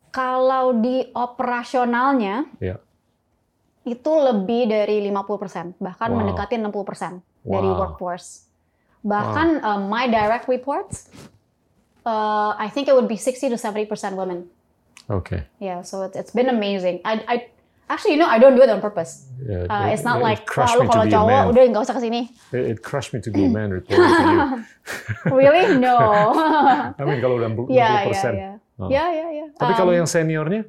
Kalau 0.10 0.72
di 0.80 1.04
operasionalnya, 1.12 2.48
Ya. 2.64 2.80
itu 3.84 4.12
lebih 4.12 4.72
dari 4.72 5.04
50%, 5.04 5.76
bahkan 5.78 6.10
Wow. 6.16 6.24
mendekati 6.24 6.56
60% 6.56 7.22
dari 7.44 7.70
Wow. 7.70 7.80
workforce. 7.86 8.48
Bahkan 9.04 9.62
uh, 9.62 9.80
my 9.84 10.08
direct 10.08 10.48
reports, 10.48 11.12
uh, 12.08 12.56
I 12.56 12.72
think 12.72 12.88
it 12.88 12.96
would 12.96 13.12
be 13.12 13.20
60 13.20 13.52
to 13.52 13.60
70% 13.60 14.16
women. 14.16 14.48
Oke. 15.10 15.48
Yeah, 15.58 15.82
so 15.82 16.04
it's, 16.04 16.16
it's 16.16 16.32
been 16.32 16.48
amazing. 16.48 17.00
I, 17.02 17.14
I 17.24 17.36
actually, 17.88 18.16
you 18.16 18.20
know, 18.20 18.28
I 18.28 18.38
don't 18.38 18.56
do 18.56 18.62
it 18.62 18.70
on 18.70 18.80
purpose. 18.80 19.32
Uh, 19.40 19.64
it- 19.88 19.96
it's 19.96 20.04
not 20.04 20.20
it 20.20 20.28
like, 20.28 20.44
wah, 20.46 20.68
lu 20.76 20.84
kalau 20.84 21.04
be 21.04 21.12
a 21.12 21.16
cowok 21.16 21.32
man. 21.32 21.44
udah 21.48 21.62
nggak 21.72 21.84
usah 21.84 21.96
ke 21.96 22.02
sini. 22.04 22.22
It, 22.52 22.64
it 22.76 22.78
crushed 22.84 23.12
me 23.12 23.24
to 23.24 23.32
be 23.32 23.44
a 23.44 23.50
man 23.50 23.72
reporting 23.72 24.04
to 24.04 24.26
you. 24.28 24.40
Really? 25.40 25.80
No. 25.80 25.96
I 27.00 27.04
mean 27.04 27.20
kalau 27.20 27.40
udah 27.40 27.48
60%. 27.48 27.72
Ya, 27.72 28.04
ya, 28.04 28.32
ya. 28.32 28.52
Oh. 28.78 28.88
Ya, 28.92 29.06
ya, 29.10 29.28
ya. 29.32 29.46
Tapi 29.56 29.72
Um, 29.74 29.80
kalau 29.80 29.92
yang 29.92 30.06
seniornya, 30.06 30.68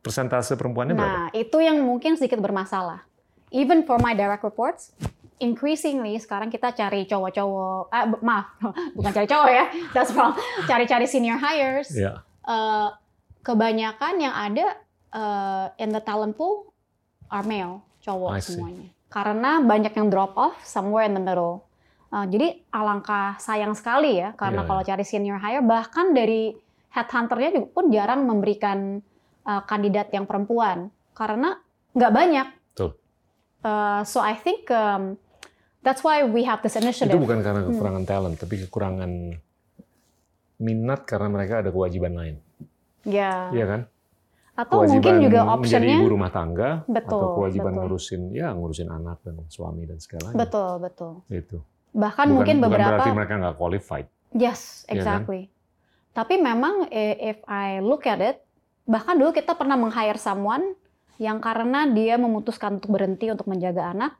persentase 0.00 0.54
perempuannya 0.54 0.92
berapa? 0.92 1.08
Nah, 1.08 1.26
itu 1.32 1.56
yang 1.58 1.80
mungkin 1.80 2.14
sedikit 2.14 2.38
bermasalah. 2.38 3.04
Even 3.50 3.82
for 3.82 3.96
my 3.96 4.12
direct 4.12 4.40
reports, 4.40 4.92
increasingly 5.36 6.14
sekarang 6.16 6.48
kita 6.48 6.70
cari 6.70 7.04
cowok-cowok, 7.04 7.82
bu- 8.06 8.22
maaf, 8.22 8.54
bukan 8.96 9.10
cari 9.10 9.26
cowok 9.26 9.48
ya, 9.50 9.64
that's 9.90 10.12
wrong. 10.12 10.36
Cari-cari 10.64 11.04
senior 11.04 11.36
hires. 11.36 11.90
Ya. 11.90 12.22
Eh, 12.44 12.88
kebanyakan 13.40 14.14
yang 14.20 14.34
ada 14.34 14.66
eh, 15.10 15.66
in 15.82 15.90
the 15.90 16.02
talent 16.02 16.36
pool 16.36 16.70
are 17.28 17.46
male, 17.46 17.82
cowok 18.02 18.40
semuanya. 18.40 18.88
Karena 19.10 19.58
banyak 19.58 19.90
yang 19.90 20.06
drop 20.06 20.38
off 20.38 20.56
somewhere 20.62 21.06
in 21.06 21.14
the 21.14 21.22
middle. 21.22 21.66
Eh, 22.10 22.26
jadi 22.26 22.48
alangkah 22.70 23.38
sayang 23.38 23.74
sekali 23.74 24.18
ya, 24.18 24.34
karena 24.34 24.62
Iya, 24.62 24.68
kalau 24.68 24.82
cari 24.82 25.04
senior 25.06 25.38
hire, 25.38 25.62
bahkan 25.62 26.10
dari 26.10 26.54
headhunternya 26.90 27.50
juga 27.54 27.68
pun 27.70 27.84
jarang 27.90 28.26
memberikan 28.26 28.98
eh, 29.40 29.62
kandidat 29.64 30.12
yang 30.12 30.28
perempuan, 30.28 30.92
karena 31.16 31.56
nggak 31.96 32.12
banyak. 32.12 32.46
Betul. 32.74 32.90
Eh, 33.62 34.02
so 34.04 34.20
I 34.20 34.36
think 34.36 34.68
um, 34.68 35.16
that's 35.80 36.04
why 36.04 36.22
we 36.22 36.44
have 36.44 36.60
this 36.60 36.76
initiative. 36.76 37.14
Itu 37.14 37.22
bukan 37.22 37.40
karena 37.40 37.64
Hmm. 37.64 37.72
kekurangan 37.72 38.04
talent, 38.04 38.36
tapi 38.36 38.54
kekurangan 38.68 39.10
minat 40.60 41.08
karena 41.08 41.28
mereka 41.32 41.64
ada 41.64 41.72
kewajiban 41.72 42.12
lain. 42.14 42.36
Ya. 43.04 43.48
Iya 43.50 43.64
kan? 43.66 43.80
Atau 44.54 44.84
kewajiban 44.84 44.96
mungkin 45.00 45.14
juga 45.24 45.40
menjadi 45.40 45.56
optionnya. 45.56 45.96
ibu 45.96 46.06
rumah 46.10 46.30
tangga 46.30 46.70
Betul, 46.84 47.16
atau 47.16 47.28
kewajiban 47.32 47.72
betul. 47.72 47.80
ngurusin 47.86 48.22
ya 48.34 48.48
ngurusin 48.52 48.88
anak 48.92 49.18
dan 49.24 49.34
suami 49.48 49.88
dan 49.88 49.96
segalanya. 49.96 50.36
Betul, 50.36 50.70
betul. 50.84 51.12
Itu. 51.32 51.58
Bahkan 51.90 52.26
Bukan, 52.28 52.36
mungkin 52.36 52.56
bukan 52.60 52.66
beberapa 52.68 52.90
berarti 53.00 53.10
mereka 53.16 53.32
nggak 53.40 53.56
qualified. 53.56 54.06
Yes, 54.30 54.84
Iya 54.86 55.00
kan? 55.02 55.24
exactly. 55.24 55.42
Tapi 56.12 56.34
memang 56.36 56.86
eh, 56.92 57.16
if 57.32 57.38
I 57.48 57.80
look 57.80 58.04
at 58.04 58.20
it, 58.20 58.36
bahkan 58.84 59.16
dulu 59.16 59.32
kita 59.32 59.56
pernah 59.56 59.80
meng-hire 59.80 60.20
someone 60.20 60.76
yang 61.16 61.40
karena 61.40 61.88
dia 61.88 62.20
memutuskan 62.20 62.76
untuk 62.82 62.92
berhenti 62.92 63.32
untuk 63.32 63.48
menjaga 63.48 63.96
anak, 63.96 64.12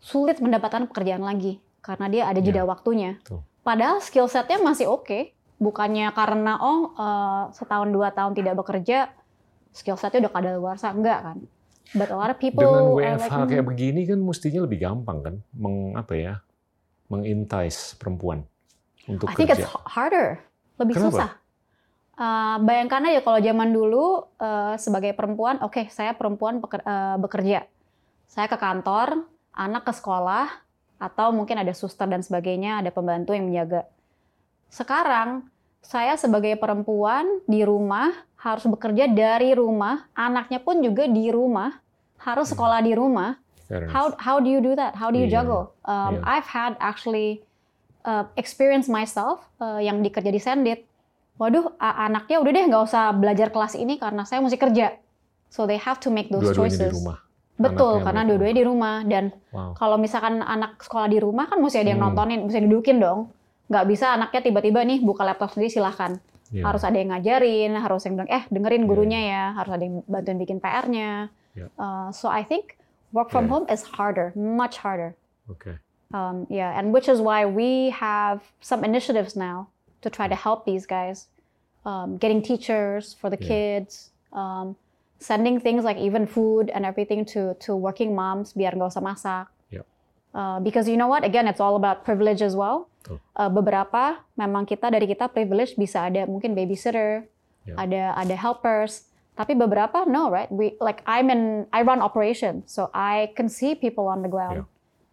sulit 0.00 0.40
mendapatkan 0.40 0.88
pekerjaan 0.88 1.20
lagi 1.20 1.60
karena 1.84 2.06
dia 2.08 2.22
ada 2.26 2.40
jeda 2.40 2.64
Iya, 2.64 2.68
waktunya. 2.68 3.20
betul. 3.20 3.44
Padahal 3.60 3.98
skill 4.00 4.30
setnya 4.30 4.56
masih 4.56 4.86
oke, 4.88 5.35
bukannya 5.56 6.12
karena 6.12 6.60
oh 6.60 6.92
eh, 6.96 7.44
setahun 7.56 7.88
dua 7.92 8.12
tahun 8.12 8.32
tidak 8.36 8.54
bekerja, 8.60 9.12
skill 9.72 9.96
setnya 10.00 10.26
udah 10.28 10.32
kadaluarsa 10.32 10.92
enggak 10.92 11.20
kan? 11.22 11.38
But 11.94 12.10
a 12.10 12.16
lot 12.18 12.34
of 12.34 12.42
people 12.42 12.66
Dengan 12.66 12.92
WFH 12.92 13.22
like, 13.22 13.30
"Hmm, 13.30 13.48
kayak 13.48 13.66
begini 13.66 14.00
kan 14.04 14.18
mestinya 14.18 14.60
lebih 14.66 14.78
gampang 14.82 15.18
kan, 15.22 15.34
meng 15.54 15.94
apa 15.94 16.12
ya, 16.18 16.34
mengintais 17.06 17.94
perempuan 17.94 18.42
untuk 19.06 19.30
I 19.30 19.34
think 19.38 19.54
it's 19.54 19.62
kerja. 19.62 19.86
harder, 19.86 20.28
lebih 20.82 20.98
Kenapa? 20.98 21.10
susah. 21.14 21.30
Uh, 22.16 22.56
bayangkan 22.64 23.04
aja 23.12 23.20
kalau 23.20 23.38
zaman 23.44 23.70
dulu 23.76 24.24
uh, 24.40 24.74
sebagai 24.80 25.12
perempuan, 25.12 25.60
oke 25.60 25.86
saya 25.92 26.16
perempuan 26.16 26.64
peker- 26.64 26.82
uh, 26.82 27.20
bekerja, 27.20 27.68
saya 28.24 28.48
ke 28.48 28.56
kantor, 28.56 29.28
anak 29.52 29.84
ke 29.84 29.92
sekolah, 29.92 30.48
atau 30.96 31.28
mungkin 31.30 31.60
ada 31.60 31.76
suster 31.76 32.08
dan 32.08 32.24
sebagainya, 32.24 32.80
ada 32.80 32.90
pembantu 32.90 33.36
yang 33.36 33.52
menjaga. 33.52 33.84
Sekarang 34.76 35.48
saya 35.80 36.20
sebagai 36.20 36.52
perempuan 36.60 37.24
di 37.48 37.64
rumah 37.64 38.12
harus 38.36 38.68
bekerja 38.68 39.08
dari 39.08 39.56
rumah, 39.56 40.04
anaknya 40.12 40.60
pun 40.60 40.84
juga 40.84 41.08
di 41.08 41.32
rumah, 41.32 41.80
harus 42.20 42.52
sekolah 42.52 42.84
di 42.84 42.92
rumah. 42.92 43.40
How 43.88 44.12
how 44.20 44.36
do 44.38 44.46
you 44.46 44.60
do 44.60 44.76
that? 44.76 44.92
How 44.94 45.08
do 45.08 45.16
you 45.16 45.26
juggle? 45.26 45.72
Um. 45.82 46.20
I've 46.22 46.46
had 46.46 46.76
actually 46.78 47.40
uh, 48.04 48.28
experience 48.36 48.86
myself 48.86 49.42
uh, 49.58 49.80
yang 49.80 50.04
dikerja 50.04 50.28
di 50.28 50.38
Sendit. 50.38 50.84
Waduh, 51.36 51.72
anaknya 51.80 52.36
udah 52.40 52.52
deh 52.52 52.64
nggak 52.68 52.84
usah 52.86 53.12
belajar 53.12 53.48
kelas 53.50 53.74
ini 53.74 53.96
karena 53.96 54.22
saya 54.22 54.40
mesti 54.40 54.56
kerja. 54.56 54.96
So 55.48 55.64
they 55.64 55.80
have 55.80 55.98
to 56.04 56.12
make 56.12 56.28
those 56.28 56.52
Dua-duanya 56.52 56.68
choices. 56.78 56.92
di 56.92 56.96
rumah. 57.00 57.18
Betul, 57.56 57.92
Anaknya 58.00 58.04
karena 58.04 58.22
dua-duanya 58.28 58.56
di 58.56 58.66
rumah 58.68 58.96
dan 59.08 59.24
Wow. 59.50 59.72
kalau 59.74 59.96
misalkan 59.96 60.44
anak 60.44 60.76
sekolah 60.84 61.08
di 61.08 61.18
rumah 61.18 61.48
kan 61.48 61.56
mesti 61.58 61.80
ada 61.80 61.90
yang 61.90 62.00
Hmm. 62.04 62.12
nontonin, 62.12 62.44
mesti 62.44 62.60
didudukin 62.60 63.00
dong. 63.00 63.32
Nggak 63.66 63.84
bisa 63.90 64.14
anaknya 64.14 64.40
tiba-tiba 64.42 64.80
nih 64.86 65.02
buka 65.02 65.26
laptop 65.26 65.50
sendiri 65.52 65.70
silahkan. 65.70 66.18
Iya. 66.54 66.62
Harus 66.62 66.82
ada 66.86 66.94
yang 66.94 67.10
ngajarin, 67.10 67.74
harus 67.74 68.06
yang 68.06 68.14
bilang, 68.14 68.30
eh 68.30 68.46
dengerin 68.46 68.86
Iya. 68.86 68.88
gurunya 68.88 69.20
ya, 69.26 69.44
harus 69.58 69.72
ada 69.74 69.82
yang 69.82 70.06
bantuin 70.06 70.38
bikin 70.38 70.58
PR-nya. 70.62 71.28
Iya. 71.58 71.66
Uh, 71.74 72.08
so 72.14 72.30
I 72.30 72.46
think 72.46 72.78
work 73.10 73.34
from 73.34 73.50
Iya. 73.50 73.52
home 73.52 73.66
is 73.66 73.82
harder, 73.98 74.30
much 74.38 74.78
harder. 74.78 75.18
Oke. 75.50 75.82
Um, 76.14 76.46
yeah, 76.46 76.70
and 76.78 76.94
which 76.94 77.10
is 77.10 77.18
why 77.18 77.42
we 77.42 77.90
have 77.90 78.46
some 78.62 78.86
initiatives 78.86 79.34
now 79.34 79.66
to 80.02 80.08
try 80.10 80.30
to 80.30 80.38
help 80.38 80.62
these 80.62 80.86
guys, 80.86 81.26
um, 81.82 82.14
getting 82.22 82.38
teachers 82.38 83.10
for 83.18 83.26
the 83.26 83.34
Yeah. 83.42 83.50
kids, 83.50 84.14
um, 84.30 84.78
sending 85.18 85.58
things 85.58 85.82
like 85.82 85.98
even 85.98 86.30
food 86.30 86.70
and 86.70 86.86
everything 86.86 87.26
to 87.34 87.58
to 87.58 87.74
working 87.74 88.14
moms 88.14 88.54
biar 88.54 88.78
nggak 88.78 88.94
usah 88.94 89.02
masak. 89.02 89.46
Yeah. 90.36 90.56
Uh, 90.56 90.58
because 90.60 90.84
you 90.84 91.00
know 91.00 91.08
what? 91.08 91.24
Again, 91.24 91.48
it's 91.48 91.64
all 91.64 91.80
about 91.80 92.04
privilege 92.04 92.44
as 92.44 92.52
well. 92.52 92.92
Uh, 93.38 93.48
beberapa 93.48 94.20
memang 94.36 94.66
kita 94.66 94.92
dari 94.92 95.08
kita 95.08 95.32
privilege 95.32 95.78
bisa 95.78 96.04
ada 96.04 96.28
mungkin 96.28 96.52
babysitter, 96.52 97.24
Yeah. 97.64 97.82
ada 97.82 98.02
ada 98.14 98.34
helpers. 98.36 99.08
Tapi 99.34 99.56
beberapa 99.56 100.04
no, 100.06 100.28
right? 100.28 100.46
We 100.52 100.78
like 100.78 101.02
I'm 101.06 101.30
in 101.30 101.66
I 101.72 101.82
run 101.82 101.98
operation, 101.98 102.62
so 102.68 102.92
I 102.92 103.32
can 103.34 103.48
see 103.48 103.74
people 103.74 104.06
on 104.06 104.22
the 104.22 104.30
ground 104.30 104.66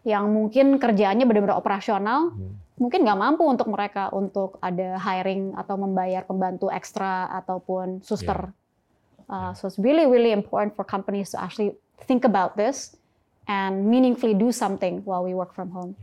yang 0.04 0.30
mungkin 0.30 0.78
kerjaannya 0.78 1.24
benar-benar 1.24 1.56
operasional, 1.56 2.36
Hmm. 2.36 2.60
mungkin 2.78 3.08
nggak 3.08 3.20
mampu 3.20 3.48
untuk 3.48 3.72
mereka 3.72 4.12
untuk 4.12 4.60
ada 4.60 5.00
hiring 5.00 5.56
atau 5.56 5.80
membayar 5.80 6.28
pembantu 6.28 6.68
ekstra 6.68 7.32
ataupun 7.42 8.04
suster. 8.04 8.52
Uh, 9.32 9.56
so 9.56 9.66
it's 9.66 9.80
really 9.80 10.04
really 10.04 10.36
important 10.36 10.76
for 10.76 10.84
companies 10.84 11.32
to 11.32 11.38
actually 11.40 11.74
think 12.06 12.22
about 12.28 12.54
this 12.60 12.94
and 13.48 13.86
meaningfully 13.86 14.34
do 14.34 14.52
something 14.52 15.02
while 15.04 15.24
we 15.24 15.34
work 15.34 15.54
from 15.54 15.72
home. 15.72 15.96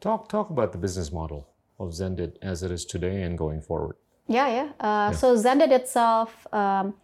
Talk 0.00 0.28
talk 0.28 0.48
about 0.48 0.72
the 0.72 0.78
business 0.78 1.12
model 1.12 1.44
of 1.76 1.92
Zendit 1.92 2.36
as 2.40 2.62
it 2.62 2.70
is 2.70 2.84
today 2.84 3.22
and 3.22 3.36
going 3.36 3.60
forward. 3.60 3.96
Yeah, 4.26 4.48
yeah. 4.48 4.68
Uh, 4.78 5.10
So 5.12 5.34
Zendit 5.34 5.68
itself, 5.70 6.30
um, 6.52 6.94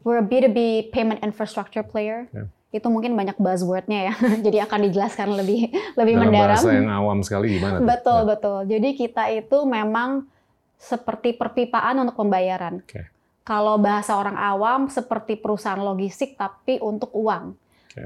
we're 0.00 0.18
a 0.18 0.26
B2B 0.26 0.90
payment 0.90 1.20
infrastructure 1.20 1.82
player. 1.82 2.30
Yeah. 2.30 2.48
Itu 2.68 2.92
mungkin 2.92 3.16
banyak 3.16 3.40
buzzword-nya 3.40 4.12
ya, 4.12 4.14
jadi 4.46 4.68
akan 4.68 4.92
dijelaskan 4.92 5.32
lebih 5.34 5.72
lebih 5.96 6.14
Dalam 6.20 6.24
mendalam. 6.28 6.52
bahasa 6.52 6.68
yang 6.70 6.88
awam 6.88 7.18
sekali 7.24 7.56
gimana? 7.56 7.80
Betul, 7.80 8.20
Ya. 8.22 8.28
betul. 8.36 8.58
Jadi 8.68 8.88
kita 8.94 9.24
itu 9.32 9.58
memang 9.64 10.28
seperti 10.76 11.32
perpipaan 11.32 11.96
untuk 11.98 12.20
pembayaran. 12.20 12.84
Oke. 12.84 13.08
Kalau 13.42 13.80
bahasa 13.80 14.12
orang 14.12 14.36
awam 14.36 14.92
seperti 14.92 15.40
perusahaan 15.40 15.80
logistik 15.80 16.36
tapi 16.36 16.76
untuk 16.78 17.08
uang. 17.16 17.56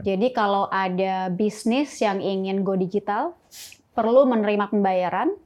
Oke. 0.01 0.07
Jadi 0.09 0.26
kalau 0.32 0.70
ada 0.72 1.28
bisnis 1.28 1.93
yang 2.01 2.24
ingin 2.24 2.64
go 2.64 2.72
digital, 2.72 3.36
perlu 3.93 4.24
menerima 4.24 4.72
pembayaran, 4.72 5.36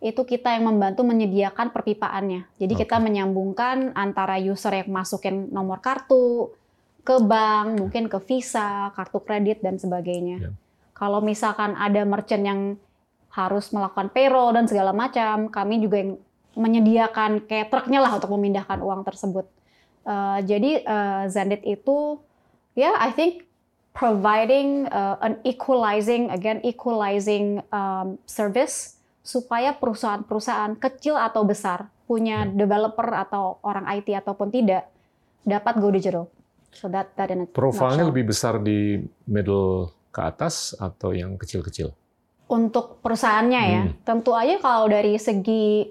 itu 0.00 0.24
kita 0.24 0.56
yang 0.56 0.64
membantu 0.72 1.04
menyediakan 1.04 1.76
perpipaannya. 1.76 2.48
Jadi 2.56 2.72
kita 2.72 2.96
Oke. 2.96 3.04
menyambungkan 3.04 3.92
antara 3.92 4.40
user 4.40 4.72
yang 4.72 4.88
masukin 4.88 5.52
nomor 5.52 5.84
kartu 5.84 6.56
ke 7.04 7.16
bank, 7.20 7.80
mungkin 7.80 8.08
ke 8.08 8.18
Visa, 8.24 8.88
kartu 8.96 9.20
kredit 9.20 9.60
dan 9.60 9.76
sebagainya. 9.76 10.36
Ya. 10.40 10.50
Kalau 10.96 11.20
misalkan 11.20 11.76
ada 11.76 12.04
merchant 12.08 12.44
yang 12.44 12.60
harus 13.30 13.70
melakukan 13.70 14.08
payroll 14.12 14.56
dan 14.56 14.64
segala 14.68 14.96
macam, 14.96 15.52
kami 15.52 15.80
juga 15.80 16.00
yang 16.00 16.12
menyediakan 16.56 17.46
kayak 17.46 17.70
truknya 17.70 18.02
lah 18.02 18.16
untuk 18.16 18.32
memindahkan 18.34 18.80
uang 18.82 19.06
tersebut. 19.06 19.46
Uh, 20.02 20.40
jadi 20.42 20.82
uh, 20.82 21.22
Zendit 21.28 21.62
itu, 21.62 22.18
ya 22.74 22.90
yeah, 22.90 22.94
I 22.98 23.12
think 23.12 23.49
providing 23.92 24.86
uh, 24.86 25.18
an 25.18 25.38
equalizing 25.42 26.28
again 26.28 26.62
equalizing 26.62 27.58
um, 27.68 28.16
service 28.22 28.96
supaya 29.20 29.72
perusahaan-perusahaan 29.72 30.74
kecil 30.74 31.14
atau 31.14 31.42
besar 31.42 31.90
punya 32.04 32.42
Ya. 32.42 32.50
developer 32.56 33.06
atau 33.06 33.58
orang 33.60 33.86
IT 33.92 34.10
ataupun 34.12 34.48
tidak 34.48 34.90
dapat 35.40 35.78
go 35.78 35.88
digital. 35.88 36.26
So 36.70 36.86
that 36.86 37.14
that 37.14 37.28
in 37.28 37.44
a 37.44 37.46
Profilnya 37.46 38.00
nutshell. 38.00 38.10
lebih 38.10 38.24
besar 38.26 38.54
di 38.58 38.98
middle 39.24 39.90
ke 40.08 40.20
atas 40.20 40.74
atau 40.74 41.10
yang 41.10 41.34
kecil-kecil? 41.34 41.94
untuk 42.48 42.98
perusahaannya 42.98 43.62
ya. 43.64 43.82
Hmm. 43.84 43.94
Tentu 44.02 44.34
aja 44.34 44.58
kalau 44.58 44.90
dari 44.90 45.14
segi 45.14 45.86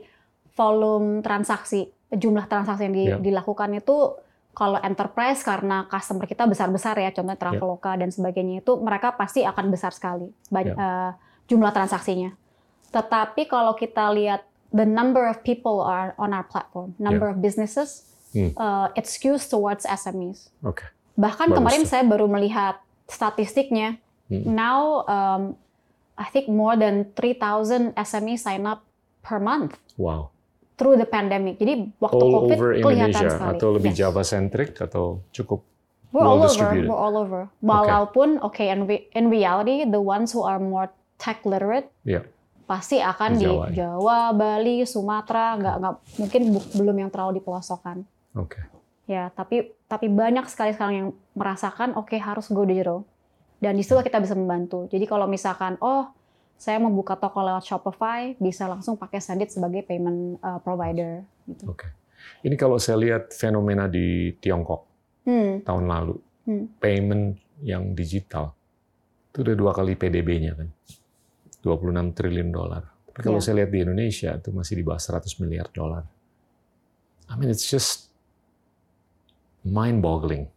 volume 0.51 1.23
transaksi, 1.23 1.87
jumlah 2.09 2.45
transaksi 2.45 2.83
yang 2.83 2.91
di- 2.91 3.31
dilakukan 3.31 3.71
itu 3.73 4.11
kalau 4.51 4.77
enterprise 4.79 5.39
karena 5.39 5.85
customer 5.85 6.25
kita 6.25 6.43
besar-besar 6.43 6.97
ya, 6.97 7.09
contohnya 7.09 7.37
Ya. 7.37 7.41
Traveloka 7.41 7.91
dan 7.95 8.09
sebagainya 8.09 8.59
itu 8.59 8.75
mereka 8.77 9.13
pasti 9.13 9.45
akan 9.45 9.69
besar 9.69 9.93
sekali 9.93 10.27
Ya. 10.51 10.73
eh, 10.73 11.11
jumlah 11.47 11.71
transaksinya. 11.71 12.33
Tetapi 12.89 13.45
kalau 13.45 13.73
kita 13.73 14.09
lihat 14.09 14.43
the 14.69 14.83
number 14.83 15.25
of 15.25 15.41
people 15.41 15.79
are 15.79 16.13
on 16.17 16.29
our 16.29 16.43
platform, 16.43 16.93
number 16.97 17.25
of 17.25 17.39
businesses, 17.39 18.05
Hmm. 18.29 18.51
eh, 18.51 18.87
it 18.95 19.05
skews 19.05 19.45
towards 19.45 19.85
SMEs. 19.85 20.49
Oke. 20.61 20.85
Bahkan 21.15 21.49
Bagus 21.49 21.57
kemarin 21.57 21.83
saya 21.85 22.03
baru 22.03 22.25
melihat 22.25 22.77
statistiknya. 23.05 23.97
Hmm. 24.29 24.45
Now 24.45 24.79
um, 25.05 25.41
I 26.15 26.27
think 26.27 26.45
more 26.47 26.75
than 26.75 27.09
3,000 27.15 27.95
SME 27.95 28.35
sign 28.35 28.63
up 28.63 28.85
per 29.19 29.39
month 29.39 29.75
Wow. 29.95 30.29
Through 30.79 30.95
the 30.95 31.03
pandemic. 31.03 31.59
Jadi 31.59 31.91
waktu 31.99 32.23
All 32.23 32.33
COVID 32.39 32.55
over 32.55 32.69
kelihatan 32.79 33.11
Indonesia 33.11 33.29
sekali. 33.35 33.51
atau 33.59 33.67
lebih 33.75 33.91
Yes. 33.91 33.99
Java 33.99 34.21
centric 34.23 34.69
atau 34.79 35.05
cukup 35.29 35.59
We're 36.09 36.23
well 36.23 36.31
all 36.31 36.39
over. 36.39 36.47
distributed? 36.47 36.87
We're 36.87 36.97
all 36.97 37.15
over. 37.19 37.41
Walaupun 37.59 38.39
okay, 38.41 38.71
in, 38.71 38.87
re- 38.87 39.05
in 39.11 39.27
reality 39.27 39.83
the 39.83 39.99
ones 39.99 40.31
who 40.31 40.41
are 40.41 40.57
more 40.57 40.87
tech 41.19 41.43
literate 41.43 41.91
ya 42.01 42.23
pasti 42.63 42.97
akan 42.97 43.35
Di 43.35 43.41
di 43.41 43.45
Jawa, 43.45 43.65
ya. 43.67 43.73
Jawa, 43.75 44.19
Bali, 44.31 44.85
Sumatera, 44.85 45.57
nggak 45.57 45.75
nggak 45.75 45.95
mungkin 46.17 46.41
belum 46.73 46.95
yang 46.95 47.09
terlalu 47.09 47.37
di 47.37 47.43
pelosokkan. 47.43 47.97
oke. 48.33 48.61
Ya, 49.03 49.33
tapi 49.33 49.73
tapi 49.89 50.05
banyak 50.05 50.45
sekali 50.45 50.69
sekarang 50.69 50.93
yang 50.93 51.09
merasakan 51.33 51.97
oke 51.97 52.13
harus 52.13 52.45
go 52.47 52.61
digital. 52.61 53.01
Dan 53.57 53.73
di 53.73 53.81
situ 53.81 53.97
kita 53.97 54.21
bisa 54.21 54.37
membantu. 54.37 54.85
Jadi 54.85 55.03
kalau 55.03 55.25
misalkan 55.25 55.81
oh 55.81 56.13
saya 56.59 56.75
mau 56.77 56.91
buka 56.91 57.15
toko 57.15 57.39
lewat 57.39 57.63
Shopify, 57.63 58.35
bisa 58.35 58.67
langsung 58.67 58.99
pakai 58.99 59.23
Sendit 59.23 59.47
sebagai 59.47 59.79
payment 59.81 60.43
uh, 60.43 60.59
provider 60.59 61.23
gitu. 61.47 61.71
Oke. 61.71 61.87
Ini 62.43 62.59
kalau 62.59 62.75
saya 62.75 62.99
lihat 62.99 63.31
fenomena 63.31 63.87
di 63.87 64.35
Tiongkok 64.37 64.83
Hmm, 65.23 65.63
tahun 65.63 65.85
lalu, 65.87 66.15
Hmm. 66.43 66.65
payment 66.81 67.37
yang 67.61 67.93
digital 67.93 68.51
itu 69.29 69.45
udah 69.45 69.55
dua 69.55 69.71
kali 69.71 69.93
PDB-nya 69.93 70.57
kan, 70.57 70.67
26 71.61 72.11
triliun 72.11 72.49
dolar. 72.49 72.81
Tapi 73.13 73.19
kalau 73.21 73.37
Iya. 73.37 73.45
saya 73.45 73.55
lihat 73.61 73.71
di 73.71 73.79
Indonesia 73.83 74.31
itu 74.33 74.49
masih 74.49 74.73
di 74.79 74.83
bawah 74.83 74.97
100 74.97 75.37
miliar 75.37 75.69
dolar. 75.69 76.03
I 77.29 77.37
mean 77.37 77.47
it's 77.47 77.67
just 77.67 78.09
mind-boggling. 79.61 80.49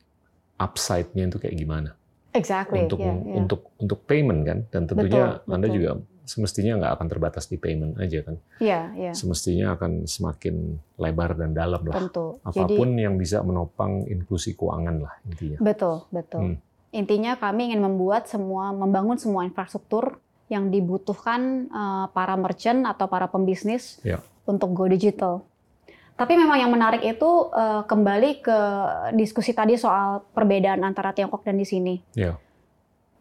Upside-nya 0.57 1.27
itu 1.29 1.37
kayak 1.37 1.57
gimana? 1.59 1.91
Exactly. 2.33 2.85
untuk 2.85 3.01
yeah, 3.01 3.17
yeah. 3.17 3.39
untuk 3.39 3.61
untuk 3.79 3.99
payment 4.09 4.41
kan 4.45 4.59
dan 4.73 4.83
tentunya 4.89 5.41
Betul, 5.41 5.53
anda 5.55 5.67
betul. 5.69 5.77
juga 5.79 5.91
semestinya 6.23 6.73
nggak 6.79 6.93
akan 6.97 7.07
terbatas 7.11 7.45
di 7.51 7.57
payment 7.59 7.99
aja 7.99 8.23
kan 8.23 8.37
Iya, 8.63 8.81
iya, 8.95 9.13
semestinya 9.13 9.75
akan 9.75 10.07
semakin 10.07 10.79
lebar 10.97 11.35
dan 11.35 11.51
dalam 11.53 11.83
lah 11.83 11.99
tentu. 11.99 12.39
Jadi 12.47 12.63
apa 12.63 12.65
pun 12.79 12.89
yang 12.95 13.15
bisa 13.19 13.43
menopang 13.43 14.07
inklusi 14.07 14.55
keuangan 14.55 15.03
lah 15.03 15.15
intinya 15.27 15.59
betul, 15.61 16.07
betul. 16.15 16.41
Hmm. 16.41 16.57
Intinya 16.93 17.41
kami 17.41 17.73
ingin 17.73 17.81
membuat 17.81 18.29
semua, 18.29 18.69
membangun 18.77 19.17
semua 19.17 19.49
infrastruktur 19.49 20.21
yang 20.53 20.69
dibutuhkan 20.69 21.73
uh, 21.73 22.07
para 22.13 22.37
merchant 22.37 22.85
atau 22.85 23.09
para 23.09 23.25
pembisnis 23.33 23.97
Ya. 24.05 24.21
untuk 24.45 24.77
go 24.77 24.85
digital. 24.85 25.41
Tapi 26.23 26.39
memang 26.39 26.55
yang 26.55 26.71
menarik 26.71 27.03
itu 27.03 27.51
uh, 27.51 27.83
kembali 27.83 28.47
ke 28.47 28.59
diskusi 29.19 29.51
tadi 29.51 29.75
soal 29.75 30.23
perbedaan 30.31 30.79
antara 30.87 31.11
Tiongkok 31.11 31.43
dan 31.43 31.59
di 31.59 31.67
sini. 31.67 31.99
ya 32.15 32.39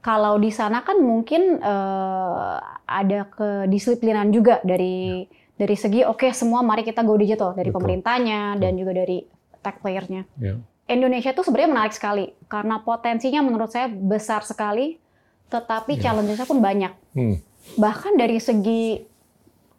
Kalau 0.05 0.37
di 0.37 0.53
sana 0.53 0.85
kan 0.85 1.01
mungkin 1.01 1.57
uh, 1.57 2.61
ada 2.85 3.25
kedisiplinan 3.25 4.29
juga 4.29 4.61
dari 4.61 5.25
dari 5.57 5.73
segi 5.73 6.05
oke 6.05 6.29
semua 6.29 6.61
mari 6.61 6.85
kita 6.85 7.01
go 7.01 7.17
digital 7.17 7.57
dari 7.57 7.73
Betul. 7.73 7.81
pemerintahnya 7.81 8.61
dan 8.61 8.77
juga 8.77 9.01
dari 9.01 9.25
tech 9.65 9.81
playernya. 9.81 10.29
ya 10.37 10.61
Indonesia 10.91 11.31
itu 11.31 11.41
sebenarnya 11.41 11.71
menarik 11.71 11.95
sekali 11.95 12.35
karena 12.51 12.83
potensinya 12.83 13.39
menurut 13.39 13.71
saya 13.71 13.87
besar 13.87 14.43
sekali, 14.43 14.99
tetapi 15.47 15.95
Iya. 15.95 16.11
challenge-nya 16.11 16.43
pun 16.43 16.59
banyak. 16.59 16.93
Hmm. 17.15 17.35
Bahkan 17.79 18.19
dari 18.19 18.37
segi 18.43 19.07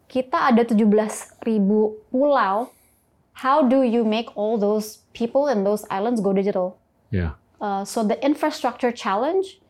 kita 0.08 0.48
ada 0.52 0.64
17.000 0.64 2.00
pulau, 2.08 2.72
how 3.32 3.64
do 3.64 3.82
you 3.82 4.04
make 4.04 4.28
all 4.36 4.58
those 4.58 5.00
people 5.12 5.48
in 5.48 5.64
those 5.64 5.84
islands 5.90 6.20
go 6.20 6.32
digital? 6.32 6.76
ya 7.10 7.36
Uh, 7.62 7.86
so 7.86 8.02
the 8.02 8.18
infrastructure 8.26 8.90
challenge, 8.90 9.62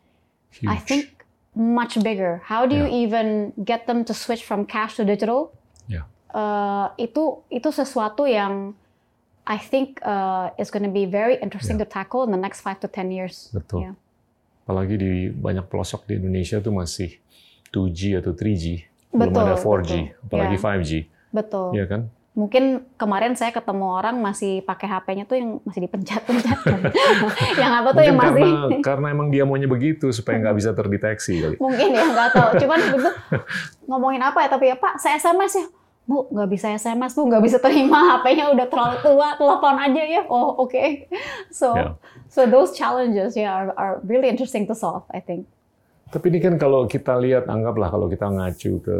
huge 0.49 0.65
I 0.65 0.81
think, 0.81 1.21
much 1.53 2.01
bigger. 2.01 2.41
How 2.41 2.65
do 2.65 2.73
you 2.73 2.89
Yeah. 2.89 3.03
even 3.05 3.53
get 3.61 3.85
them 3.85 4.01
to 4.09 4.17
switch 4.17 4.41
from 4.41 4.65
cash 4.65 4.97
to 4.97 5.05
digital? 5.05 5.53
Yeah. 5.85 6.09
Uh, 6.33 6.89
itu 6.97 7.45
itu 7.53 7.69
sesuatu 7.69 8.25
yang 8.25 8.73
I 9.45 9.61
think 9.61 10.01
uh, 10.01 10.49
is 10.57 10.73
going 10.73 10.81
to 10.81 10.89
be 10.89 11.05
very 11.05 11.37
interesting 11.37 11.77
to 11.77 11.85
tackle 11.85 12.25
in 12.25 12.33
the 12.33 12.41
next 12.41 12.65
five 12.65 12.81
to 12.81 12.89
ten 12.89 13.13
years. 13.13 13.53
betul 13.53 13.85
Yeah. 13.85 13.93
apalagi 14.65 14.97
di 14.97 15.11
banyak 15.29 15.69
pelosok 15.69 16.09
di 16.09 16.17
Indonesia 16.17 16.57
tuh 16.57 16.73
masih 16.73 17.21
2G 17.69 18.17
atau 18.17 18.33
3G 18.33 18.89
belum 19.13 19.29
Betul, 19.29 19.43
ada 19.45 19.53
4G 19.53 19.91
betul. 20.09 20.25
apalagi 20.25 20.57
Ya. 20.57 20.61
5G 20.65 20.91
Betul. 21.29 21.67
ya 21.77 21.85
kan 21.85 22.01
Mungkin 22.33 22.89
kemarin 22.97 23.37
saya 23.37 23.53
ketemu 23.53 23.93
orang 23.93 24.17
masih 24.17 24.65
pakai 24.65 24.89
HP-nya 24.89 25.29
tuh 25.29 25.37
yang 25.37 25.61
masih 25.61 25.85
dipencet-pencet. 25.85 26.59
yang 27.61 27.71
apa 27.77 27.93
tuh 27.93 28.01
mungkin 28.01 28.09
yang 28.09 28.17
masih 28.17 28.49
karena 28.49 28.81
karena 28.81 29.07
emang 29.13 29.27
dia 29.29 29.45
maunya 29.45 29.69
begitu 29.69 30.09
supaya 30.09 30.41
nggak 30.41 30.57
bisa 30.57 30.73
terdeteksi 30.73 31.33
kali 31.45 31.55
mungkin 31.61 31.93
ya 31.93 32.01
nggak 32.09 32.29
tahu. 32.33 32.49
Cuman 32.65 32.79
begitu 32.89 33.09
ngomongin 33.89 34.21
apa 34.25 34.41
ya 34.41 34.49
tapi 34.49 34.65
ya 34.73 34.75
Pak 34.81 34.97
saya 34.97 35.21
SMS 35.21 35.61
ya. 35.61 35.65
Bu 36.03 36.27
nggak 36.33 36.49
bisa 36.49 36.67
SMS 36.73 37.13
bu 37.13 37.21
nggak 37.29 37.43
bisa 37.45 37.57
terima 37.61 37.99
HP-nya 38.17 38.49
udah 38.49 38.65
terlalu 38.65 38.95
tua 39.05 39.29
telepon 39.37 39.75
aja 39.77 40.03
ya. 40.03 40.21
Oh 40.25 40.65
oke. 40.65 41.05
So 41.53 41.77
Ya. 41.77 41.93
so 42.33 42.49
those 42.49 42.73
challenges 42.73 43.37
yeah 43.37 43.53
are, 43.53 43.69
are 43.77 43.93
really 44.09 44.25
interesting 44.25 44.65
to 44.65 44.73
solve 44.73 45.05
I 45.13 45.21
think. 45.21 45.45
Tapi 46.09 46.29
ini 46.29 46.37
kan 46.37 46.61
kalau 46.61 46.85
kita 46.85 47.17
lihat, 47.17 47.49
anggaplah 47.49 47.89
kalau 47.89 48.05
kita 48.05 48.29
ngacu 48.29 48.77
ke 48.85 48.97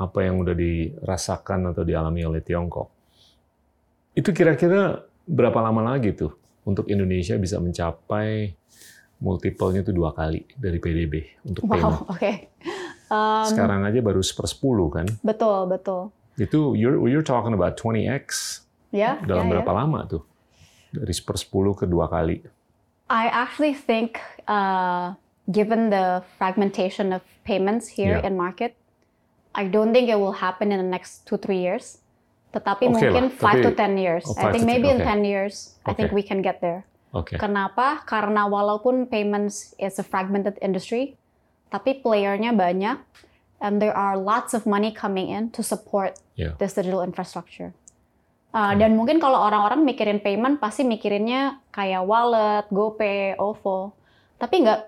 apa 0.00 0.24
yang 0.24 0.40
udah 0.40 0.56
dirasakan 0.56 1.76
atau 1.76 1.84
dialami 1.84 2.24
oleh 2.24 2.40
Tiongkok, 2.40 2.88
itu 4.16 4.32
kira-kira 4.32 5.04
berapa 5.28 5.60
lama 5.60 5.92
lagi 5.94 6.16
tuh 6.16 6.32
untuk 6.64 6.88
Indonesia 6.88 7.36
bisa 7.36 7.60
mencapai 7.60 8.56
multiple-nya 9.20 9.84
itu 9.84 9.92
dua 9.92 10.16
kali 10.16 10.48
dari 10.56 10.80
PDB 10.80 11.44
untuk 11.44 11.68
payment. 11.68 11.84
Wow 11.84 12.08
oke. 12.16 12.32
Um, 13.10 13.44
Sekarang 13.44 13.84
aja 13.84 14.00
baru 14.00 14.22
sepersepuluh 14.22 14.88
kan? 14.88 15.06
betul 15.20 15.68
betul. 15.68 16.08
Itu 16.40 16.72
you're, 16.72 16.96
you're 17.04 17.26
talking 17.26 17.52
about 17.52 17.76
20x 17.76 18.62
Ya. 18.90 19.20
dalam 19.22 19.46
ya, 19.46 19.48
ya. 19.48 19.52
berapa 19.60 19.72
lama 19.76 20.00
tuh? 20.08 20.22
Dari 20.90 21.12
sepersepuluh 21.12 21.76
ke 21.76 21.86
dua 21.86 22.10
kali. 22.10 22.42
I 23.06 23.30
actually 23.30 23.74
think, 23.74 24.18
uh, 24.46 25.14
given 25.46 25.90
the 25.90 26.22
fragmentation 26.38 27.14
of 27.14 27.22
payments 27.42 27.86
here 27.86 28.18
Yeah. 28.18 28.26
in 28.26 28.34
market, 28.34 28.74
I 29.50 29.66
don't 29.66 29.90
think 29.90 30.06
it 30.06 30.18
will 30.18 30.36
happen 30.36 30.70
in 30.70 30.78
the 30.78 30.86
next 30.86 31.26
two 31.26 31.36
three 31.36 31.58
years. 31.58 31.98
Tetapi 32.50 32.90
Oke 32.90 32.92
mungkin 32.98 33.24
lah, 33.30 33.34
five 33.38 33.62
to 33.62 33.70
tapi- 33.70 33.78
ten 33.78 33.92
years. 33.94 34.26
Oh, 34.26 34.34
I 34.34 34.50
think 34.50 34.66
to 34.66 34.70
maybe 34.70 34.90
10, 34.90 34.94
in 34.94 34.98
ten 35.00 35.20
years, 35.22 35.78
I 35.86 35.94
think 35.94 36.10
we 36.10 36.22
can 36.22 36.42
get 36.42 36.58
there. 36.58 36.82
Oke. 37.10 37.38
Kenapa? 37.38 38.02
Karena 38.06 38.46
walaupun 38.46 39.06
payments 39.06 39.74
is 39.78 39.98
a 39.98 40.06
fragmented 40.06 40.58
industry, 40.58 41.14
tapi 41.70 41.98
playernya 41.98 42.54
banyak, 42.54 42.98
and 43.58 43.78
there 43.78 43.94
are 43.94 44.14
lots 44.14 44.50
of 44.50 44.66
money 44.66 44.90
coming 44.90 45.30
in 45.30 45.50
to 45.50 45.62
support 45.62 46.18
Yeah. 46.34 46.54
this 46.58 46.74
digital 46.74 47.02
infrastructure. 47.02 47.70
Uh, 48.50 48.74
Dan 48.74 48.98
mungkin 48.98 49.22
kalau 49.22 49.38
orang-orang 49.38 49.86
mikirin 49.86 50.18
payment, 50.18 50.58
pasti 50.58 50.82
mikirinnya 50.82 51.62
kayak 51.70 52.02
wallet, 52.02 52.66
GoPay, 52.66 53.38
OVO. 53.38 53.94
Tapi 54.42 54.66
nggak 54.66 54.80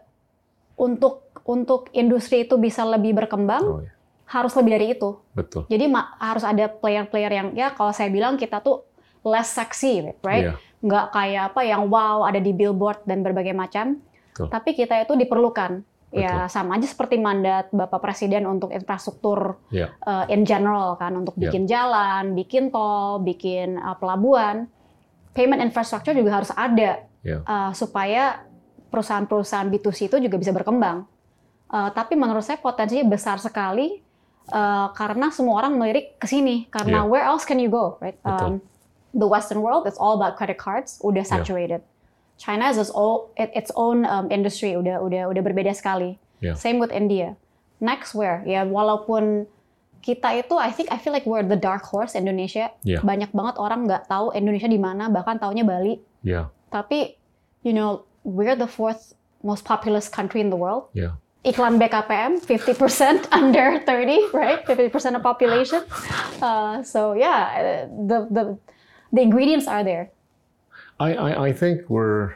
untuk 0.79 1.31
untuk 1.43 1.87
industri 1.93 2.43
itu 2.43 2.59
bisa 2.59 2.83
lebih 2.83 3.15
berkembang, 3.15 3.63
Oh, 3.63 3.79
ya. 3.79 3.91
Harus 4.33 4.53
lebih 4.57 4.71
dari 4.73 4.87
itu. 4.97 5.11
Betul. 5.37 5.69
Jadi 5.69 5.85
harus 6.17 6.45
ada 6.45 6.65
player-player 6.73 7.33
yang 7.33 7.49
ya 7.53 7.77
kalau 7.77 7.93
saya 7.93 8.09
bilang 8.09 8.41
kita 8.41 8.65
tuh 8.65 8.81
less 9.23 9.53
sexy, 9.53 10.03
right? 10.25 10.51
Iya. 10.51 10.55
nggak 10.83 11.15
kayak 11.15 11.43
apa 11.55 11.61
yang 11.63 11.87
wow 11.87 12.27
ada 12.27 12.43
di 12.43 12.51
billboard 12.51 13.07
dan 13.07 13.23
berbagai 13.23 13.55
macam. 13.55 14.03
Betul. 14.35 14.51
Tapi 14.51 14.71
kita 14.75 14.99
itu 14.99 15.15
diperlukan. 15.15 15.85
Ya 16.13 16.45
Betul. 16.45 16.53
sama 16.53 16.77
aja 16.77 16.85
seperti 16.91 17.17
mandat 17.17 17.73
Bapak 17.73 18.03
Presiden 18.05 18.45
untuk 18.45 18.69
infrastruktur 18.69 19.57
Ya. 19.73 19.95
uh, 20.05 20.27
in 20.29 20.45
general 20.45 20.99
kan 21.01 21.15
untuk 21.17 21.39
Ya. 21.39 21.49
bikin 21.49 21.65
jalan, 21.65 22.35
bikin 22.35 22.69
tol, 22.69 23.23
bikin 23.23 23.79
uh, 23.79 23.95
pelabuhan. 23.97 24.67
Payment 25.33 25.63
infrastructure 25.63 26.13
juga 26.13 26.43
harus 26.43 26.51
ada 26.53 27.07
Ya. 27.25 27.41
uh, 27.47 27.71
supaya 27.73 28.43
perusahaan-perusahaan 28.91 29.71
B2C 29.73 30.11
itu 30.13 30.19
juga 30.21 30.37
bisa 30.37 30.51
berkembang. 30.53 31.07
Uh, 31.73 31.89
tapi 31.95 32.19
menurut 32.19 32.45
saya 32.45 32.61
potensinya 32.61 33.09
besar 33.09 33.41
sekali 33.41 34.03
uh, 34.51 34.91
karena 34.97 35.31
semua 35.31 35.63
orang 35.63 35.79
melirik 35.79 36.19
ke 36.19 36.27
sini. 36.27 36.67
Karena 36.73 37.05
Yeah. 37.05 37.11
where 37.11 37.23
else 37.23 37.47
can 37.47 37.63
you 37.63 37.71
go, 37.71 38.01
right? 38.03 38.19
Um, 38.27 38.59
the 39.15 39.29
Western 39.29 39.63
world, 39.63 39.87
it's 39.87 40.01
all 40.01 40.19
about 40.19 40.35
credit 40.35 40.59
cards, 40.59 40.99
udah 41.05 41.23
Yeah. 41.23 41.31
saturated. 41.31 41.81
China 42.41 42.67
has 42.67 42.81
its 42.81 42.91
own, 42.91 43.31
it- 43.39 43.55
its 43.55 43.71
own 43.79 44.03
um, 44.03 44.27
industry, 44.33 44.75
udah 44.75 44.99
udah 44.99 45.31
udah 45.31 45.43
berbeda 45.45 45.71
sekali. 45.77 46.19
Yeah. 46.43 46.59
Same 46.59 46.83
with 46.83 46.91
India. 46.91 47.39
Next 47.79 48.19
where? 48.19 48.43
Ya 48.43 48.67
walaupun 48.67 49.47
kita 50.03 50.35
itu, 50.35 50.59
I 50.59 50.75
think 50.75 50.91
I 50.91 50.99
feel 50.99 51.15
like 51.15 51.23
we're 51.23 51.47
the 51.47 51.55
dark 51.59 51.87
horse 51.87 52.19
Indonesia. 52.19 52.75
Yeah. 52.83 53.07
Banyak 53.07 53.31
banget 53.31 53.55
orang 53.63 53.87
nggak 53.87 54.11
tahu 54.11 54.35
Indonesia 54.35 54.67
di 54.67 54.81
mana, 54.83 55.07
bahkan 55.07 55.39
taunya 55.39 55.63
Bali. 55.63 56.03
Ya. 56.27 56.51
Tapi, 56.75 57.15
you 57.63 57.71
know, 57.71 58.03
we're 58.27 58.59
the 58.59 58.67
fourth 58.67 59.15
most 59.47 59.63
populous 59.63 60.11
country 60.11 60.43
in 60.43 60.51
the 60.51 60.59
world. 60.59 60.91
Ya. 60.95 61.22
Iklan 61.43 61.75
BKPM, 61.79 62.39
50% 62.39 63.27
under 63.33 63.83
30, 63.83 64.31
right? 64.33 64.65
50% 64.65 65.17
of 65.17 65.23
population. 65.23 65.83
Uh, 66.41 66.83
so 66.83 67.15
yeah, 67.15 67.87
the, 67.87 68.29
the, 68.31 68.59
the 69.13 69.21
ingredients 69.21 69.67
are 69.67 69.83
there. 69.83 70.11
I, 71.01 71.15
I, 71.15 71.47
I 71.49 71.53
think 71.53 71.91
we're, 71.91 72.35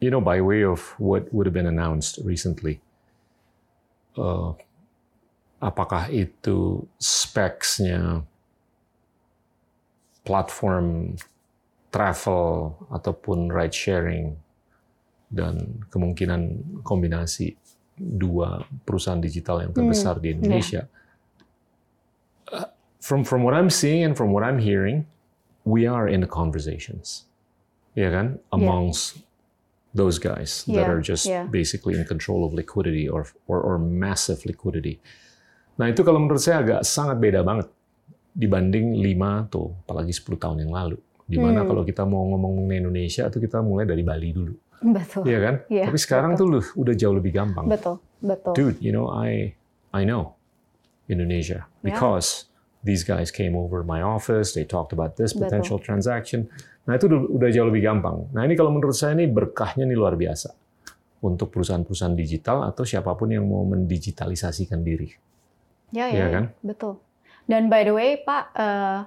you 0.00 0.10
know, 0.10 0.20
by 0.20 0.40
way 0.40 0.62
of 0.62 0.94
what 0.98 1.32
would 1.32 1.46
have 1.46 1.54
been 1.54 1.66
announced 1.66 2.18
recently, 2.22 2.80
uh, 4.18 4.52
apakah 5.62 6.12
itu 6.12 6.84
specs-nya 7.00 8.22
platform 10.22 11.16
travel 11.88 12.76
ataupun 12.92 13.48
ride 13.48 13.72
sharing 13.72 14.36
dan 15.32 15.80
kemungkinan 15.88 16.60
kombinasi 16.84 17.56
dua 17.98 18.62
perusahaan 18.86 19.18
digital 19.18 19.60
yang 19.60 19.74
terbesar 19.74 20.16
di 20.18 20.32
Indonesia. 20.32 20.86
Uh, 22.48 22.70
from 22.98 23.26
from 23.26 23.44
what 23.44 23.52
I'm 23.52 23.68
seeing 23.68 24.00
and 24.00 24.16
from 24.16 24.32
what 24.32 24.40
I'm 24.46 24.58
hearing, 24.58 25.04
we 25.68 25.84
are 25.84 26.08
in 26.08 26.24
the 26.24 26.30
conversations. 26.30 27.28
Ya 27.92 28.08
kan? 28.08 28.38
Amongst 28.54 29.20
those 29.92 30.16
guys 30.16 30.62
that 30.70 30.86
Yeah, 30.86 30.92
are 30.94 31.02
just 31.02 31.26
yeah. 31.26 31.44
basically 31.50 31.98
in 31.98 32.06
control 32.06 32.46
of 32.46 32.54
liquidity 32.54 33.08
or, 33.10 33.26
or 33.50 33.58
or 33.60 33.76
massive 33.76 34.46
liquidity. 34.46 35.02
Nah, 35.76 35.90
itu 35.90 36.02
kalau 36.02 36.22
menurut 36.22 36.38
saya 36.38 36.62
agak 36.62 36.80
sangat 36.86 37.18
beda 37.18 37.42
banget 37.42 37.66
dibanding 38.34 38.98
5 39.02 39.50
tuh 39.50 39.74
apalagi 39.82 40.14
10 40.14 40.38
tahun 40.38 40.58
yang 40.66 40.72
lalu. 40.72 40.98
Di 41.28 41.36
mana 41.36 41.60
Hmm. 41.62 41.68
kalau 41.68 41.82
kita 41.84 42.06
mau 42.08 42.24
ngomong 42.32 42.70
Indonesia 42.70 43.26
tuh 43.28 43.42
kita 43.42 43.60
mulai 43.60 43.84
dari 43.84 44.00
Bali 44.06 44.30
dulu. 44.32 44.54
Betul. 44.78 45.22
Iya 45.26 45.38
kan? 45.42 45.54
Iya, 45.66 45.84
Tapi 45.90 45.98
sekarang 45.98 46.32
tuh 46.38 46.46
lu 46.46 46.60
udah 46.62 46.94
jauh 46.94 47.14
lebih 47.14 47.34
gampang. 47.34 47.66
Betul, 47.66 47.98
betul. 48.22 48.52
Dude, 48.54 48.78
you 48.78 48.94
know, 48.94 49.10
I 49.10 49.52
I 49.90 50.06
know 50.06 50.38
Indonesia 51.08 51.66
Yeah. 51.82 51.94
because 51.94 52.46
these 52.84 53.02
guys 53.02 53.34
came 53.34 53.58
over 53.58 53.82
my 53.82 53.98
office, 54.04 54.54
they 54.54 54.62
talked 54.62 54.94
about 54.94 55.18
this 55.18 55.34
Betul. 55.34 55.42
potential 55.50 55.78
transaction. 55.82 56.46
Nah, 56.86 56.96
itu 56.96 57.10
udah, 57.10 57.50
jauh 57.52 57.68
lebih 57.68 57.84
gampang. 57.84 58.30
Nah, 58.32 58.46
ini 58.46 58.54
kalau 58.54 58.72
menurut 58.72 58.96
saya 58.96 59.12
ini 59.12 59.28
berkahnya 59.28 59.84
nih 59.84 59.98
luar 59.98 60.16
biasa 60.16 60.54
untuk 61.20 61.50
perusahaan-perusahaan 61.52 62.14
digital 62.14 62.62
atau 62.64 62.86
siapa 62.86 63.12
pun 63.12 63.28
yang 63.28 63.44
mau 63.44 63.66
mendigitalisasikan 63.66 64.80
diri. 64.80 65.10
Ya, 65.90 66.06
Iya 66.08 66.16
ya, 66.16 66.26
kan? 66.30 66.44
ya, 66.48 66.64
betul. 66.64 66.94
Dan 67.44 67.66
by 67.68 67.82
the 67.82 67.92
way, 67.92 68.20
Pak, 68.22 68.44
uh, 68.54 69.04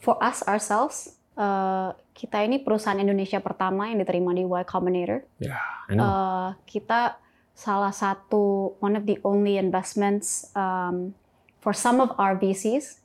for 0.00 0.16
us 0.22 0.40
ourselves, 0.46 1.18
uh, 1.36 1.92
kita 2.20 2.44
ini 2.44 2.60
perusahaan 2.60 3.00
Indonesia 3.00 3.40
pertama 3.40 3.88
yang 3.88 4.04
diterima 4.04 4.36
di 4.36 4.44
Y 4.44 4.62
Combinator. 4.68 5.24
Ya, 5.40 5.56
I 5.88 5.96
know. 5.96 6.04
Uh, 6.04 6.48
kita 6.68 7.16
salah 7.56 7.96
satu 7.96 8.76
one 8.84 8.92
of 8.92 9.08
the 9.08 9.16
only 9.24 9.56
investments 9.56 10.52
um, 10.52 11.16
for 11.64 11.72
some 11.72 11.96
of 11.96 12.12
our 12.20 12.36
VCs 12.36 13.00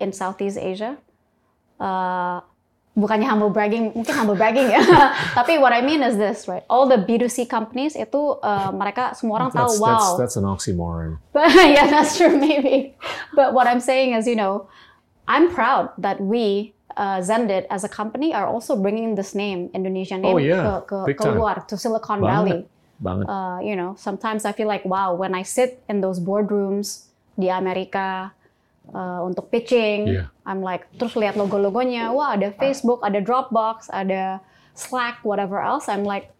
in 0.00 0.16
Southeast 0.16 0.56
Asia. 0.56 0.96
Uh, 1.76 2.40
bukannya 2.96 3.28
humble 3.28 3.52
bragging, 3.52 3.92
mungkin 3.92 4.14
humble 4.16 4.40
bragging 4.40 4.72
ya. 4.72 4.80
Tapi 5.38 5.60
what 5.60 5.76
I 5.76 5.84
mean 5.84 6.00
is 6.00 6.16
this, 6.16 6.48
right? 6.48 6.64
All 6.72 6.88
the 6.88 6.96
B2C 6.96 7.52
companies 7.52 7.92
itu 7.92 8.40
uh, 8.40 8.72
mereka 8.72 9.12
semua 9.12 9.44
orang 9.44 9.52
that's, 9.52 9.76
tahu, 9.76 9.84
wow. 9.84 9.92
that's, 9.92 10.12
that's 10.16 10.36
an 10.40 10.48
oxymoron. 10.48 11.20
But 11.36 11.52
yeah, 11.76 11.92
that's 11.92 12.16
true, 12.16 12.32
maybe. 12.32 12.96
But 13.36 13.52
what 13.52 13.68
I'm 13.68 13.84
saying 13.84 14.16
is, 14.16 14.24
you 14.24 14.36
know, 14.36 14.72
I'm 15.28 15.52
proud 15.52 15.92
that 16.00 16.24
we, 16.24 16.72
uh, 16.94 17.18
Zendit 17.18 17.66
as 17.70 17.82
a 17.82 17.88
company, 17.88 18.32
are 18.34 18.46
also 18.46 18.76
bringing 18.76 19.14
this 19.14 19.34
name, 19.34 19.70
Indonesian 19.74 20.22
name, 20.22 20.34
Oh, 20.34 20.38
yeah. 20.38 20.80
ke, 20.86 21.14
ke, 21.14 21.18
keluar 21.18 21.66
to 21.66 21.76
Silicon 21.76 22.20
Banget. 22.20 22.30
Valley. 22.30 22.60
Banget. 23.02 23.26
Uh, 23.28 23.58
you 23.60 23.76
know, 23.76 23.94
sometimes 23.98 24.44
I 24.44 24.52
feel 24.52 24.68
like, 24.68 24.84
wow, 24.84 25.12
when 25.14 25.34
I 25.34 25.42
sit 25.42 25.82
in 25.88 26.00
those 26.00 26.20
boardrooms 26.20 27.08
di 27.38 27.48
Amerika 27.48 28.32
uh, 28.94 29.20
untuk 29.20 29.50
pitching, 29.50 30.06
Yeah. 30.08 30.26
I'm 30.46 30.62
like, 30.62 30.86
terus 30.96 31.12
lihat 31.18 31.36
logo-logonya, 31.36 32.14
wah 32.14 32.32
ada 32.38 32.54
Facebook, 32.54 33.02
ada 33.02 33.20
Dropbox, 33.20 33.90
ada 33.92 34.40
Slack, 34.72 35.20
whatever 35.26 35.60
else. 35.60 35.88
I'm 35.88 36.04
like, 36.04 36.30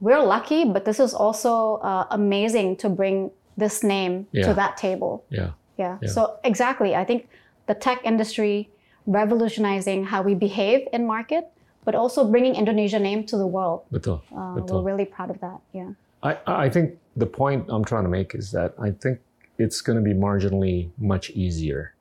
we're 0.00 0.20
lucky, 0.20 0.64
but 0.66 0.84
this 0.84 0.98
is 0.98 1.14
also 1.14 1.76
uh, 1.80 2.06
amazing 2.10 2.74
to 2.82 2.88
bring 2.90 3.30
this 3.56 3.84
name 3.84 4.26
to 4.34 4.52
that 4.54 4.76
table. 4.76 5.24
Yeah. 5.30 5.52
Yeah. 5.78 5.98
Yeah. 6.02 6.08
So 6.10 6.36
exactly, 6.42 6.96
I 6.96 7.04
think 7.04 7.28
the 7.68 7.74
tech 7.74 8.00
industry 8.04 8.68
revolutionizing 9.06 10.04
how 10.04 10.22
we 10.22 10.34
behave 10.34 10.86
in 10.92 11.06
market, 11.06 11.48
but 11.84 11.94
also 11.94 12.24
bringing 12.24 12.54
Indonesia 12.54 12.98
name 12.98 13.24
to 13.26 13.36
the 13.36 13.46
world. 13.46 13.82
Betul. 13.90 14.22
Uh, 14.34 14.54
Betul. 14.56 14.82
we're 14.82 14.90
really 14.92 15.04
proud 15.04 15.30
of 15.30 15.40
that. 15.40 15.60
Yeah. 15.72 15.90
I, 16.22 16.38
I 16.46 16.68
think 16.70 16.98
the 17.16 17.26
point 17.26 17.66
I'm 17.68 17.84
trying 17.84 18.04
to 18.04 18.08
make 18.10 18.34
is 18.34 18.52
that 18.52 18.74
I 18.78 18.90
think 18.92 19.18
it's 19.58 19.80
going 19.80 19.98
to 19.98 20.04
be 20.04 20.14
marginally 20.14 20.90
much 20.98 21.30
easier 21.30 21.94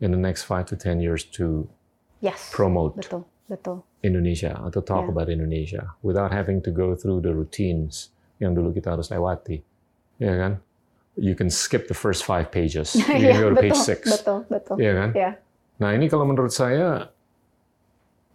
in 0.00 0.10
the 0.10 0.16
next 0.16 0.44
five 0.44 0.66
to 0.66 0.76
10 0.76 1.00
years 1.00 1.24
to 1.36 1.68
Yes. 2.22 2.50
promote 2.54 2.96
Betul. 2.96 3.26
Betul. 3.50 3.82
Indonesia 4.02 4.54
atau 4.62 4.78
talk 4.80 5.04
Yeah. 5.04 5.12
about 5.12 5.28
Indonesia 5.28 5.90
without 6.06 6.30
having 6.30 6.62
to 6.62 6.70
go 6.70 6.94
through 6.94 7.20
the 7.20 7.34
routines 7.34 8.14
yang 8.38 8.54
dulu 8.54 8.70
kita 8.72 8.94
harus 8.94 9.10
lewati. 9.10 9.60
Ya 10.22 10.38
kan? 10.38 10.52
You 11.18 11.34
can 11.34 11.50
skip 11.50 11.90
the 11.90 11.98
first 11.98 12.24
five 12.24 12.48
pages. 12.54 12.94
You 12.96 13.04
can 13.04 13.20
Yeah, 13.20 13.42
go 13.42 13.50
to 13.52 13.58
page 13.58 13.76
six. 13.76 14.06
Betul. 14.08 14.46
Betul. 14.48 14.76
Ya 14.80 14.94
kan? 14.96 15.10
Yeah. 15.18 15.34
Nah 15.80 15.94
ini 15.96 16.10
kalau 16.10 16.28
menurut 16.28 16.52
saya 16.52 17.08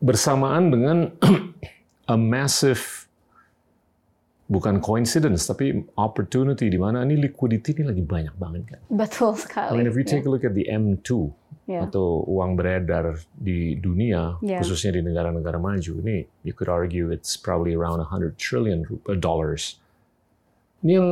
bersamaan 0.01 0.69
dengan 0.73 0.97
a 2.13 2.15
massive 2.15 3.07
bukan 4.47 4.79
coincidence 4.79 5.43
tapi 5.43 5.75
opportunity 5.99 6.71
di 6.71 6.79
mana 6.79 7.03
ini 7.03 7.19
liquidity 7.19 7.75
ini 7.75 7.83
lagi 7.91 8.03
banyak 8.03 8.35
banget 8.39 8.63
kan. 8.75 8.81
Betul 8.87 9.35
I 9.35 9.39
sekali. 9.43 9.69
mean 9.75 9.87
if 9.91 9.95
you 9.99 10.07
take 10.07 10.23
a 10.23 10.31
look 10.31 10.47
at 10.47 10.55
the 10.55 10.63
M2 10.71 11.27
yeah. 11.67 11.83
atau 11.83 12.23
uang 12.25 12.55
beredar 12.55 13.19
di 13.35 13.75
dunia 13.75 14.39
Yeah. 14.39 14.63
khususnya 14.63 14.95
di 14.95 15.01
negara-negara 15.03 15.59
maju 15.59 15.93
ini 16.07 16.23
you 16.47 16.55
could 16.55 16.71
argue 16.71 17.11
it's 17.11 17.35
probably 17.35 17.75
around 17.75 17.99
100 17.99 18.39
trillion 18.39 18.87
uh, 18.87 19.19
dollars. 19.19 19.83
Ini 20.79 20.93
yang 20.95 21.09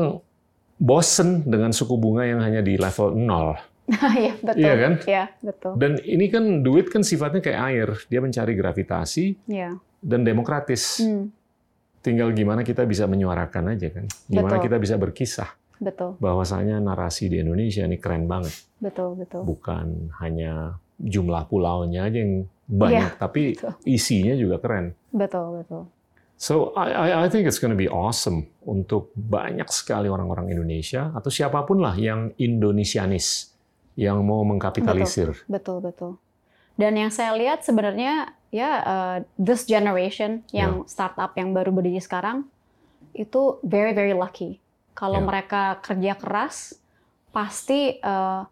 bosen 0.79 1.43
dengan 1.43 1.75
suku 1.75 1.99
bunga 1.99 2.23
yang 2.23 2.39
hanya 2.39 2.63
di 2.63 2.79
level 2.79 3.11
0. 3.19 3.74
Iya, 4.17 4.33
betul. 4.41 4.59
Iya 4.61 4.73
kan? 4.75 4.93
Iya, 5.05 5.23
betul. 5.41 5.71
Dan 5.77 5.91
ini 6.01 6.25
kan 6.27 6.43
duit 6.61 6.89
kan 6.89 7.01
sifatnya 7.01 7.41
kayak 7.41 7.59
air, 7.69 7.89
dia 8.09 8.19
mencari 8.19 8.53
gravitasi 8.53 9.25
Iya. 9.45 9.77
dan 10.01 10.21
demokratis. 10.21 11.01
Hmm, 11.01 11.29
Tinggal 12.01 12.37
gimana 12.37 12.61
kita 12.61 12.85
bisa 12.85 13.09
menyuarakan 13.09 13.73
aja 13.73 13.89
kan. 13.89 14.05
Gimana 14.29 14.61
Betul. 14.61 14.65
kita 14.69 14.77
bisa 14.77 14.93
berkisah 14.93 15.49
betul. 15.81 16.13
bahwasanya 16.21 16.77
narasi 16.77 17.33
di 17.33 17.41
Indonesia 17.41 17.81
ini 17.81 17.97
keren 17.97 18.29
banget. 18.29 18.53
Betul, 18.77 19.17
betul. 19.17 19.41
Bukan 19.41 20.13
hanya 20.21 20.77
jumlah 21.01 21.49
pulaunya 21.49 22.05
aja 22.05 22.21
yang 22.21 22.45
banyak, 22.69 23.09
Iya, 23.09 23.17
tapi 23.17 23.57
betul. 23.57 23.73
isinya 23.89 24.37
juga 24.37 24.61
keren. 24.61 24.93
Betul, 25.09 25.65
betul. 25.65 25.89
So 26.37 26.77
I, 26.77 26.93
I, 26.93 27.07
I 27.25 27.27
think 27.31 27.49
it's 27.49 27.57
going 27.57 27.73
to 27.73 27.79
be 27.79 27.89
awesome 27.89 28.53
untuk 28.69 29.09
banyak 29.17 29.65
sekali 29.73 30.05
orang-orang 30.05 30.53
Indonesia 30.53 31.09
atau 31.09 31.33
siapa 31.33 31.65
pun 31.65 31.81
lah 31.81 31.97
yang 31.97 32.37
Indonesianis 32.37 33.54
yang 33.95 34.19
mau 34.23 34.43
mengkapitalisir. 34.43 35.33
Betul, 35.47 35.79
betul. 35.79 36.19
Dan 36.75 36.99
yang 36.99 37.07
saya 37.11 37.31
lihat 37.39 37.63
sebenarnya 37.63 38.35
ya 38.51 38.71
uh, 38.83 39.17
this 39.39 39.63
generation 39.63 40.43
yang 40.51 40.83
startup 40.87 41.31
yang 41.39 41.55
baru 41.55 41.71
berdiri 41.71 42.03
sekarang 42.03 42.47
itu 43.15 43.59
very 43.63 43.95
very 43.95 44.11
lucky. 44.11 44.59
Kalau 44.95 45.23
Ya. 45.23 45.27
mereka 45.27 45.79
kerja 45.83 46.15
keras, 46.15 46.75
pasti 47.31 47.99
uh, 48.03 48.47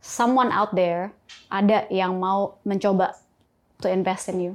someone 0.00 0.52
out 0.52 0.72
there 0.76 1.12
ada 1.48 1.88
yang 1.88 2.16
mau 2.20 2.60
mencoba 2.64 3.16
to 3.80 3.88
invest 3.88 4.28
in 4.32 4.40
you. 4.40 4.54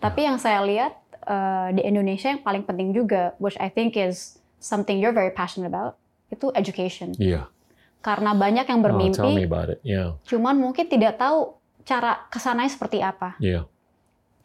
Tapi 0.00 0.24
yang 0.24 0.36
saya 0.40 0.64
lihat 0.64 0.96
uh, 1.24 1.68
di 1.72 1.84
Indonesia 1.84 2.32
yang 2.32 2.40
paling 2.44 2.64
penting 2.64 2.92
juga, 2.96 3.36
which 3.40 3.56
I 3.60 3.68
think 3.68 3.96
is 3.96 4.40
something 4.60 4.96
you're 5.00 5.16
very 5.16 5.32
passionate 5.32 5.68
about, 5.68 5.96
itu 6.32 6.48
education. 6.56 7.12
Iya. 7.16 7.48
Karena 7.98 8.30
banyak 8.32 8.66
yang 8.66 8.80
Oh, 8.80 8.86
tell 8.86 8.94
me 8.94 9.10
bermimpi, 9.10 9.44
about 9.44 9.68
it. 9.74 9.80
Yeah. 9.82 10.14
cuman 10.24 10.54
mungkin 10.58 10.86
tidak 10.86 11.18
tahu 11.18 11.58
cara 11.82 12.28
ke 12.30 12.38
sananya 12.38 12.70
seperti 12.70 13.02
apa. 13.02 13.34
Yeah. 13.42 13.66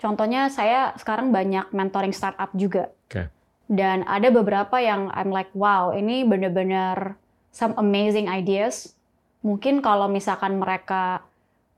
Contohnya 0.01 0.51
saya 0.51 0.91
sekarang 0.99 1.31
banyak 1.31 1.71
mentoring 1.71 2.11
startup 2.11 2.51
juga. 2.57 2.91
Oke. 3.07 3.31
Dan 3.71 4.03
ada 4.03 4.27
beberapa 4.33 4.75
yang 4.81 5.07
I'm 5.15 5.31
like, 5.31 5.53
wow, 5.55 5.95
ini 5.95 6.27
benar-benar 6.27 7.15
some 7.55 7.71
amazing 7.79 8.27
ideas. 8.27 8.91
Mungkin 9.45 9.79
kalau 9.79 10.11
misalkan 10.11 10.59
mereka 10.59 11.23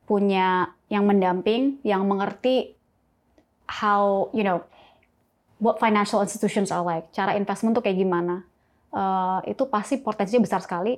punya 0.10 0.74
yang 0.90 1.06
mendamping, 1.06 1.82
yang 1.82 2.06
mengerti 2.06 2.74
how, 3.70 4.30
you 4.34 4.46
know, 4.46 4.62
what 5.58 5.82
financial 5.82 6.22
institutions 6.22 6.70
are 6.70 6.86
like, 6.86 7.10
cara 7.14 7.34
investment 7.34 7.74
tuh 7.74 7.84
kayak 7.86 7.98
gimana. 7.98 8.46
Eh, 8.94 9.54
itu 9.54 9.66
pasti 9.68 10.00
potensinya 10.00 10.46
besar 10.46 10.62
sekali. 10.62 10.96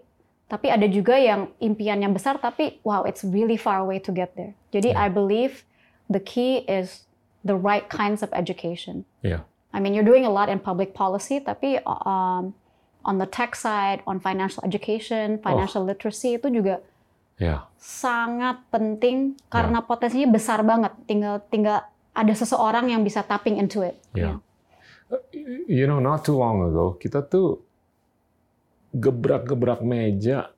Tapi 0.47 0.71
ada 0.71 0.87
juga 0.87 1.19
yang 1.19 1.51
impian 1.59 1.99
yang 1.99 2.15
besar, 2.15 2.39
tapi 2.39 2.79
wow, 2.87 3.03
it's 3.03 3.27
really 3.27 3.59
far 3.59 3.83
away 3.83 3.99
to 3.99 4.15
get 4.15 4.31
there. 4.39 4.55
Jadi 4.71 4.95
I 4.95 5.11
believe 5.11 5.67
the 6.07 6.23
key 6.23 6.63
is 6.71 7.03
the 7.43 7.55
right 7.55 7.91
kinds 7.91 8.23
of 8.23 8.31
education. 8.31 9.03
Yeah. 9.19 9.43
I 9.75 9.83
mean, 9.83 9.91
you're 9.91 10.07
doing 10.07 10.23
a 10.23 10.31
lot 10.31 10.47
in 10.47 10.63
public 10.63 10.95
policy, 10.95 11.43
tapi 11.43 11.83
um, 11.83 12.55
on 13.03 13.19
the 13.19 13.27
tech 13.27 13.59
side, 13.59 13.99
on 14.07 14.23
financial 14.23 14.63
education, 14.63 15.39
financial 15.43 15.83
literacy 15.83 16.39
itu 16.39 16.47
juga 16.51 16.79
Yeah. 17.37 17.69
sangat 17.77 18.65
penting 18.73 19.37
karena 19.53 19.85
potensinya 19.85 20.25
besar 20.25 20.65
banget. 20.65 20.89
Tinggal 21.05 21.45
tinggal 21.53 21.85
ada 22.17 22.33
seseorang 22.33 22.89
yang 22.89 23.05
bisa 23.05 23.21
tapping 23.21 23.61
into 23.61 23.85
it. 23.85 23.93
Yeah. 24.17 24.41
You 25.69 25.85
know, 25.85 26.01
not 26.01 26.25
too 26.25 26.33
long 26.33 26.65
ago, 26.65 26.97
kita 26.97 27.29
tuh 27.29 27.61
gebrak-gebrak 28.93 29.83
meja 29.83 30.51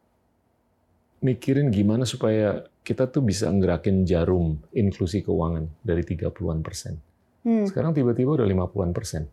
mikirin 1.19 1.69
gimana 1.73 2.07
supaya 2.07 2.63
kita 2.83 3.05
tuh 3.11 3.21
bisa 3.21 3.51
ngerakin 3.51 4.07
jarum 4.07 4.57
inklusi 4.73 5.21
keuangan 5.21 5.67
dari 5.83 6.01
30-an 6.01 6.59
persen. 6.63 6.97
Hmm. 7.43 7.67
Sekarang 7.67 7.91
tiba-tiba 7.93 8.39
udah 8.39 8.47
50-an 8.47 8.91
persen. 8.95 9.23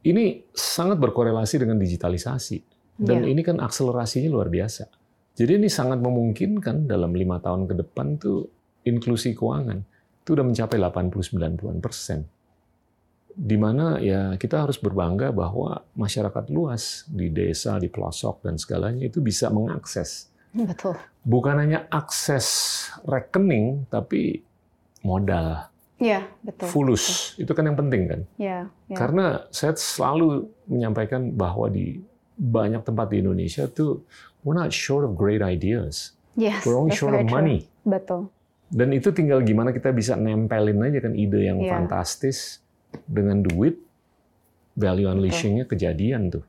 Ini 0.00 0.48
sangat 0.52 0.96
berkorelasi 0.96 1.60
dengan 1.60 1.76
digitalisasi. 1.76 2.58
Dan 3.00 3.24
Iya. 3.24 3.32
ini 3.32 3.40
kan 3.40 3.56
akselerasinya 3.64 4.28
luar 4.28 4.52
biasa. 4.52 4.84
Jadi 5.32 5.56
ini 5.56 5.72
sangat 5.72 6.04
memungkinkan 6.04 6.84
dalam 6.84 7.16
lima 7.16 7.40
tahun 7.40 7.64
ke 7.64 7.74
depan 7.80 8.20
tuh 8.20 8.44
inklusi 8.84 9.32
keuangan 9.32 9.80
itu 10.20 10.36
udah 10.36 10.44
mencapai 10.44 10.76
80-90 10.76 11.80
persen. 11.80 12.28
Di 13.32 13.54
mana 13.54 13.96
ya 13.96 14.34
kita 14.34 14.66
harus 14.66 14.76
berbangga 14.76 15.30
bahwa 15.30 15.86
masyarakat 15.94 16.50
luas 16.50 17.06
di 17.06 17.28
desa, 17.28 17.78
di 17.78 17.86
pelosok 17.86 18.42
dan 18.42 18.56
segalanya 18.56 19.04
itu 19.04 19.18
bisa 19.18 19.48
mengakses 19.48 20.26
Betul. 20.50 20.98
bukan 21.22 21.56
hanya 21.56 21.86
akses 21.88 22.46
rekening 23.04 23.86
tapi 23.86 24.42
modal 25.00 25.70
Iya, 26.00 26.24
betul. 26.40 26.64
fulus 26.66 27.36
itu 27.36 27.52
kan 27.52 27.62
yang 27.62 27.76
penting 27.76 28.02
kan 28.08 28.20
Iya, 28.34 28.58
iya. 28.88 28.96
karena 28.96 29.26
saya 29.50 29.76
selalu 29.76 30.48
menyampaikan 30.64 31.28
bahwa 31.30 31.68
di 31.68 32.00
banyak 32.34 32.80
tempat 32.82 33.12
di 33.12 33.20
Indonesia 33.20 33.68
tuh 33.68 34.00
we're 34.40 34.56
not 34.56 34.72
short 34.72 35.04
of 35.04 35.12
great 35.12 35.38
ideas 35.38 36.16
Yes, 36.34 36.64
we're 36.64 36.74
only 36.74 36.96
short 36.96 37.12
of 37.12 37.22
true. 37.22 37.30
money 37.30 37.68
Betul. 37.84 38.32
dan 38.66 38.90
itu 38.90 39.12
tinggal 39.12 39.38
gimana 39.40 39.70
kita 39.70 39.92
bisa 39.92 40.16
nempelin 40.16 40.80
aja 40.80 40.98
kan 41.00 41.12
ide 41.12 41.46
yang 41.46 41.60
Iya. 41.60 41.68
fantastis 41.76 42.64
dengan 43.06 43.42
duit 43.42 43.78
value 44.74 45.06
unleashingnya 45.06 45.64
kejadian 45.64 46.30
tuh 46.30 46.44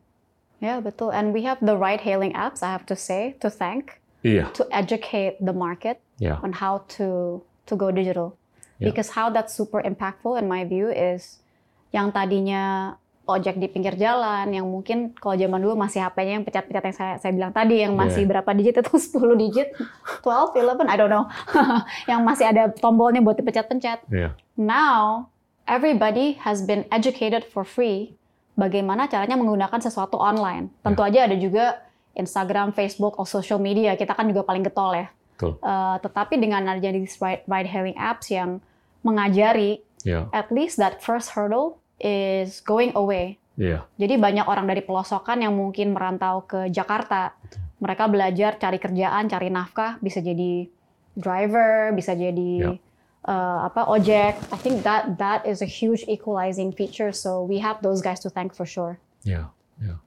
Ya, 0.62 0.78
betul. 0.78 1.10
And 1.10 1.34
we 1.34 1.42
have 1.42 1.58
the 1.58 1.74
ride 1.74 2.06
hailing 2.06 2.38
apps, 2.38 2.62
I 2.62 2.70
have 2.70 2.86
to 2.86 2.94
say, 2.94 3.34
to 3.42 3.50
thank, 3.50 3.98
iya 4.22 4.46
to 4.54 4.70
educate 4.70 5.42
the 5.42 5.58
market 5.58 5.98
ya 6.22 6.38
on 6.46 6.54
how 6.54 6.86
to 7.02 7.42
to 7.66 7.74
go 7.74 7.90
digital. 7.90 8.38
Yeah. 8.78 8.94
Because 8.94 9.10
how 9.10 9.34
that's 9.34 9.58
super 9.58 9.82
impactful 9.82 10.38
in 10.38 10.46
my 10.46 10.62
view 10.62 10.94
is 10.94 11.42
yang 11.90 12.14
tadinya 12.14 12.94
ojek 13.26 13.58
di 13.58 13.74
pinggir 13.74 13.98
jalan, 13.98 14.54
yang 14.54 14.70
mungkin 14.70 15.18
kalau 15.18 15.34
zaman 15.34 15.66
dulu 15.66 15.74
masih 15.74 16.06
HP-nya 16.06 16.38
yang 16.38 16.46
pecat-pecat 16.46 16.84
yang 16.86 16.98
saya, 16.98 17.14
saya 17.18 17.34
bilang 17.34 17.54
tadi, 17.58 17.82
yang 17.82 17.98
masih 17.98 18.22
Yeah. 18.22 18.30
berapa 18.30 18.50
digit 18.54 18.76
itu 18.78 18.94
10 19.18 19.42
digit, 19.42 19.74
12, 20.22 20.54
11, 20.62 20.94
I 20.94 20.94
don't 20.94 21.10
know. 21.10 21.26
yang 22.12 22.22
masih 22.22 22.54
ada 22.54 22.70
tombolnya 22.70 23.18
buat 23.18 23.34
dipecat-pencet. 23.34 24.06
iya 24.14 24.38
Now, 24.54 25.31
everybody 25.72 26.36
has 26.44 26.60
been 26.68 26.84
educated 26.92 27.48
for 27.48 27.64
free 27.64 28.20
bagaimana 28.60 29.08
caranya 29.08 29.40
menggunakan 29.40 29.80
sesuatu 29.80 30.20
online. 30.20 30.68
Tentu 30.84 31.00
aja 31.00 31.32
ada 31.32 31.40
juga 31.40 31.80
Instagram, 32.12 32.76
Facebook, 32.76 33.16
atau 33.16 33.24
social 33.24 33.64
media. 33.64 33.96
Kita 33.96 34.12
kan 34.12 34.28
juga 34.28 34.44
paling 34.44 34.68
getol 34.68 34.92
ya. 34.92 35.08
betul 35.42 35.58
Eh, 35.58 35.98
tetapi 36.06 36.38
dengan 36.38 36.62
adanya 36.70 37.02
these 37.02 37.18
ride, 37.18 37.42
ride 37.50 37.66
hailing 37.66 37.98
apps 37.98 38.30
yang 38.30 38.62
mengajari, 39.02 39.82
ya 40.06 40.30
at 40.30 40.54
least 40.54 40.78
that 40.78 41.02
first 41.02 41.34
hurdle 41.34 41.82
is 41.98 42.62
going 42.62 42.94
away. 42.94 43.42
iya 43.58 43.82
Jadi 43.98 44.22
banyak 44.22 44.46
orang 44.46 44.70
dari 44.70 44.86
pelosokan 44.86 45.42
yang 45.42 45.58
mungkin 45.58 45.98
merantau 45.98 46.46
ke 46.46 46.70
Jakarta. 46.70 47.34
Mereka 47.82 48.06
belajar 48.14 48.62
cari 48.62 48.78
kerjaan, 48.78 49.26
cari 49.26 49.50
nafkah, 49.50 49.98
bisa 49.98 50.22
jadi 50.22 50.70
driver, 51.18 51.90
bisa 51.98 52.14
jadi 52.14 52.78
Ya. 52.78 52.91
Uh, 53.26 53.68
apa 53.68 53.86
ojek. 53.90 54.38
I 54.50 54.58
think 54.58 54.84
that 54.84 55.18
that 55.18 55.46
is 55.46 55.62
a 55.62 55.70
huge 55.70 56.06
equalizing 56.08 56.72
feature. 56.74 57.12
So 57.14 57.44
we 57.46 57.60
have 57.60 57.82
those 57.82 58.02
guys 58.02 58.20
to 58.26 58.30
thank 58.30 58.54
for 58.54 58.66
sure. 58.66 58.98
Yeah, 59.22 59.54
yeah. 59.82 60.02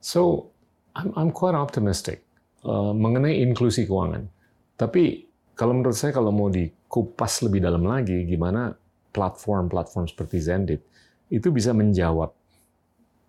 So 0.00 0.48
I'm 0.96 1.12
I'm 1.16 1.30
quite 1.32 1.56
optimistic 1.56 2.24
uh, 2.64 2.92
mengenai 2.96 3.40
inklusi 3.44 3.84
keuangan. 3.84 4.28
Tapi 4.76 5.28
kalau 5.54 5.76
menurut 5.76 5.94
saya 5.94 6.10
kalau 6.10 6.34
mau 6.34 6.50
dikupas 6.50 7.42
lebih 7.46 7.62
dalam 7.62 7.86
lagi, 7.86 8.26
gimana 8.26 8.74
platform-platform 9.14 10.10
seperti 10.10 10.42
Zendit 10.42 10.82
itu 11.30 11.48
bisa 11.54 11.70
menjawab 11.70 12.34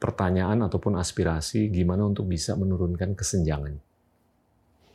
pertanyaan 0.02 0.66
ataupun 0.66 0.98
aspirasi 1.00 1.70
gimana 1.72 2.06
untuk 2.06 2.28
bisa 2.28 2.58
menurunkan 2.58 3.14
kesenjangan. 3.16 3.78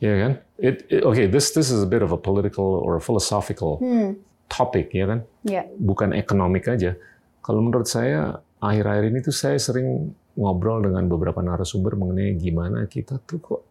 Ya 0.01 0.13
kan? 0.17 0.31
It, 0.57 0.85
it- 0.89 1.03
okay, 1.05 1.25
this 1.29 1.53
this 1.53 1.69
is 1.71 1.81
a 1.81 1.89
bit 1.89 2.01
of 2.03 2.11
a 2.11 2.19
political 2.19 2.81
or 2.83 2.97
a 2.97 3.03
philosophical 3.03 3.77
Hmm, 3.79 4.17
topic, 4.51 4.91
ya 4.91 5.07
kan? 5.07 5.19
ya, 5.47 5.63
bukan 5.79 6.11
ekonomik 6.11 6.67
aja. 6.67 6.99
Kalau 7.39 7.63
menurut 7.63 7.87
saya 7.87 8.43
akhir-akhir 8.59 9.03
ini 9.07 9.19
tuh 9.23 9.33
saya 9.33 9.55
sering 9.57 10.11
ngobrol 10.35 10.83
dengan 10.83 11.07
beberapa 11.07 11.39
narasumber 11.39 11.95
mengenai 11.95 12.35
gimana 12.35 12.85
kita 12.85 13.19
tuh 13.23 13.39
kok 13.39 13.61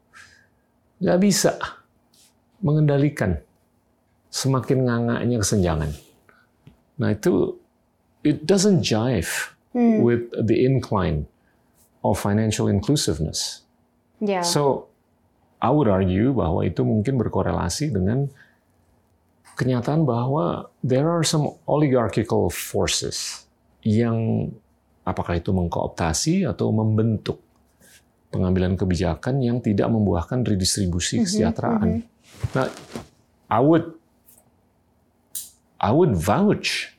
nggak 1.01 1.19
bisa 1.21 1.57
mengendalikan 2.61 3.37
semakin 4.29 4.85
ngangaknya 4.89 5.37
kesenjangan. 5.41 5.91
Nah 7.01 7.09
itu 7.13 7.57
it 8.25 8.45
doesn't 8.45 8.81
jive 8.81 9.53
Hmm, 9.71 10.03
with 10.03 10.35
the 10.35 10.67
incline 10.67 11.31
of 12.03 12.19
financial 12.19 12.67
inclusiveness. 12.67 13.63
ya, 14.19 14.43
So, 14.43 14.91
I 15.63 15.71
would 15.71 15.87
argue 15.87 16.35
bahwa 16.35 16.67
itu 16.67 16.83
mungkin 16.83 17.15
berkorelasi 17.23 17.95
dengan 17.95 18.27
kenyataan 19.61 20.09
bahwa 20.09 20.73
there 20.81 21.05
are 21.05 21.21
some 21.21 21.53
oligarchical 21.69 22.49
forces 22.49 23.45
yang 23.85 24.49
apakah 25.05 25.37
itu 25.37 25.53
mengkooptasi 25.53 26.49
atau 26.49 26.73
membentuk 26.73 27.45
pengambilan 28.33 28.81
kebijakan 28.81 29.45
yang 29.45 29.61
tidak 29.61 29.93
membuahkan 29.93 30.41
redistribusi 30.49 31.21
kesejahteraan. 31.21 32.09
Nah, 32.57 32.69
I 33.53 33.61
would 33.61 33.93
I 35.77 35.91
would 35.93 36.17
vouch 36.17 36.97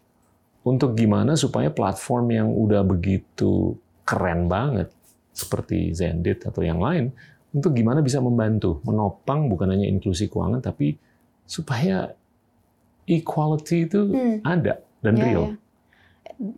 untuk 0.62 0.94
gimana 0.94 1.34
supaya 1.34 1.74
platform 1.74 2.26
yang 2.30 2.50
udah 2.54 2.86
begitu 2.86 3.74
keren 4.06 4.46
banget 4.46 4.94
seperti 5.34 5.96
Zendit 5.96 6.46
atau 6.46 6.62
yang 6.62 6.78
lain 6.78 7.10
untuk 7.56 7.74
gimana 7.74 8.04
bisa 8.04 8.22
membantu 8.22 8.84
menopang 8.86 9.48
bukan 9.50 9.74
hanya 9.74 9.88
inklusi 9.88 10.28
keuangan 10.28 10.62
tapi 10.62 11.00
supaya 11.48 12.14
equality 13.12 13.86
itu 13.86 14.00
Hmm. 14.08 14.38
ada 14.42 14.80
dan 15.00 15.14
ya, 15.14 15.24
real. 15.24 15.44
ya. 15.44 15.54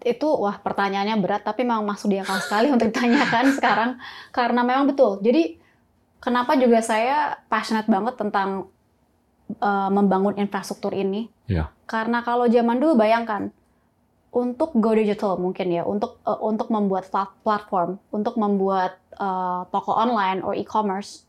Itu 0.06 0.32
wah 0.32 0.56
pertanyaannya 0.56 1.18
berat 1.18 1.44
tapi 1.44 1.64
memang 1.64 1.84
masuk 1.84 2.08
di 2.08 2.18
akal 2.18 2.40
sekali 2.40 2.70
untuk 2.76 2.90
ditanyakan 2.90 3.46
sekarang 3.52 3.92
karena 4.30 4.62
memang 4.62 4.86
betul. 4.88 5.20
Jadi 5.20 5.58
kenapa 6.20 6.56
juga 6.56 6.80
saya 6.80 7.36
passionate 7.48 7.90
banget 7.90 8.16
tentang 8.16 8.70
uh, 9.60 9.90
membangun 9.90 10.38
infrastruktur 10.38 10.94
ini? 10.94 11.28
Ya. 11.46 11.74
Karena 11.84 12.22
kalau 12.22 12.48
zaman 12.48 12.80
dulu 12.80 12.96
bayangkan 12.96 13.52
untuk 14.32 14.74
go 14.74 14.96
digital 14.96 15.36
mungkin 15.36 15.70
ya, 15.70 15.84
untuk 15.84 16.18
uh, 16.24 16.40
untuk 16.40 16.70
membuat 16.70 17.06
plat- 17.08 17.36
platform, 17.44 18.00
untuk 18.10 18.34
membuat 18.34 18.98
uh, 19.16 19.68
toko 19.70 19.94
online 19.94 20.42
or 20.42 20.56
e-commerce, 20.56 21.28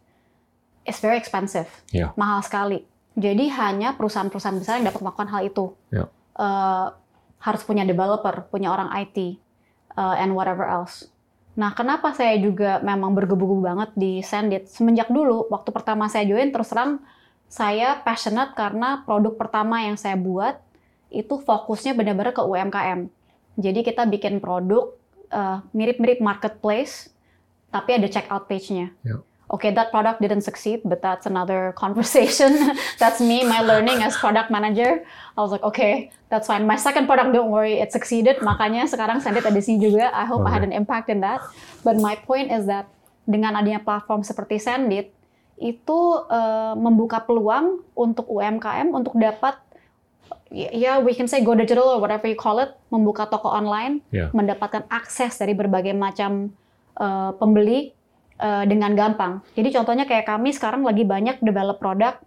it's 0.85 1.01
very 1.01 1.18
expensive, 1.18 1.68
Ya. 1.91 2.14
mahal 2.14 2.41
sekali. 2.41 2.87
Jadi 3.15 3.47
hanya 3.55 3.95
perusahaan-perusahaan 3.95 4.59
besar 4.59 4.83
yang 4.83 4.91
dapat 4.91 5.01
melakukan 5.03 5.31
hal 5.31 5.43
itu. 5.47 5.65
Ya. 5.95 6.11
Uh, 6.35 6.91
harus 7.39 7.62
punya 7.62 7.87
developer, 7.87 8.49
punya 8.51 8.73
orang 8.73 8.91
IT, 9.05 9.39
uh, 9.95 10.17
and 10.19 10.35
whatever 10.35 10.67
else. 10.67 11.07
Nah, 11.55 11.71
kenapa 11.71 12.11
saya 12.11 12.35
juga 12.43 12.83
memang 12.83 13.15
bergebu-gebu 13.15 13.62
banget 13.62 13.91
di 13.95 14.19
Sendit? 14.27 14.67
Semenjak 14.67 15.07
dulu, 15.07 15.47
waktu 15.53 15.71
pertama 15.71 16.11
saya 16.11 16.27
join, 16.27 16.51
terus 16.51 16.73
terang 16.73 16.99
saya 17.47 18.03
passionate 18.03 18.59
karena 18.59 19.07
produk 19.07 19.39
pertama 19.39 19.87
yang 19.87 19.95
saya 19.95 20.19
buat 20.19 20.59
itu 21.15 21.39
fokusnya 21.39 21.95
benar-benar 21.95 22.35
ke 22.35 22.43
UMKM. 22.43 23.07
Jadi 23.55 23.81
kita 23.87 24.03
bikin 24.11 24.43
produk 24.43 24.91
uh, 25.31 25.62
mirip-mirip 25.71 26.19
marketplace, 26.19 27.15
tapi 27.71 28.03
ada 28.03 28.11
checkout 28.11 28.51
page-nya. 28.51 28.91
Yeah. 29.07 29.23
Okay, 29.55 29.71
that 29.71 29.95
product 29.95 30.19
didn't 30.19 30.43
succeed, 30.43 30.83
but 30.83 30.99
that's 30.99 31.31
another 31.31 31.71
conversation. 31.83 32.75
that's 32.99 33.23
me, 33.23 33.47
my 33.47 33.63
learning 33.63 34.03
as 34.03 34.19
product 34.19 34.51
manager. 34.51 35.07
I 35.39 35.39
was 35.39 35.55
like, 35.55 35.63
okay, 35.63 36.11
that's 36.27 36.51
fine. 36.51 36.67
My 36.67 36.75
second 36.75 37.07
product, 37.07 37.31
don't 37.31 37.55
worry, 37.55 37.79
it 37.79 37.95
succeeded. 37.95 38.43
Makanya 38.43 38.91
sekarang 38.91 39.23
Sendit 39.23 39.47
ada 39.47 39.63
sini 39.63 39.79
juga. 39.79 40.11
I 40.11 40.27
hope 40.27 40.43
okay. 40.43 40.51
I 40.51 40.55
had 40.59 40.65
an 40.67 40.75
impact 40.75 41.07
in 41.07 41.23
that. 41.23 41.47
But 41.87 42.03
my 42.03 42.19
point 42.19 42.51
is 42.51 42.67
that 42.67 42.91
dengan 43.31 43.55
adanya 43.55 43.79
platform 43.79 44.27
seperti 44.27 44.59
Sendit, 44.59 45.15
itu 45.55 46.01
uh, 46.27 46.75
membuka 46.75 47.23
peluang 47.23 47.87
untuk 47.95 48.27
UMKM 48.27 48.91
untuk 48.91 49.15
dapat 49.15 49.55
ya 50.51 50.71
yeah, 50.75 50.97
we 50.99 51.15
can 51.15 51.27
say 51.27 51.43
go 51.43 51.55
digital 51.55 51.95
or 51.95 51.99
whatever 52.03 52.27
you 52.27 52.39
call 52.39 52.59
it, 52.59 52.75
membuka 52.91 53.27
toko 53.27 53.51
online, 53.51 54.03
yeah. 54.11 54.31
mendapatkan 54.35 54.87
akses 54.91 55.39
dari 55.39 55.55
berbagai 55.55 55.95
macam 55.95 56.55
uh, 56.99 57.35
pembeli 57.39 57.95
uh, 58.41 58.64
dengan 58.66 58.95
gampang. 58.95 59.43
Jadi 59.55 59.68
contohnya 59.74 60.05
kayak 60.09 60.26
kami 60.26 60.51
sekarang 60.55 60.82
lagi 60.82 61.07
banyak 61.07 61.43
develop 61.45 61.78
produk 61.78 62.18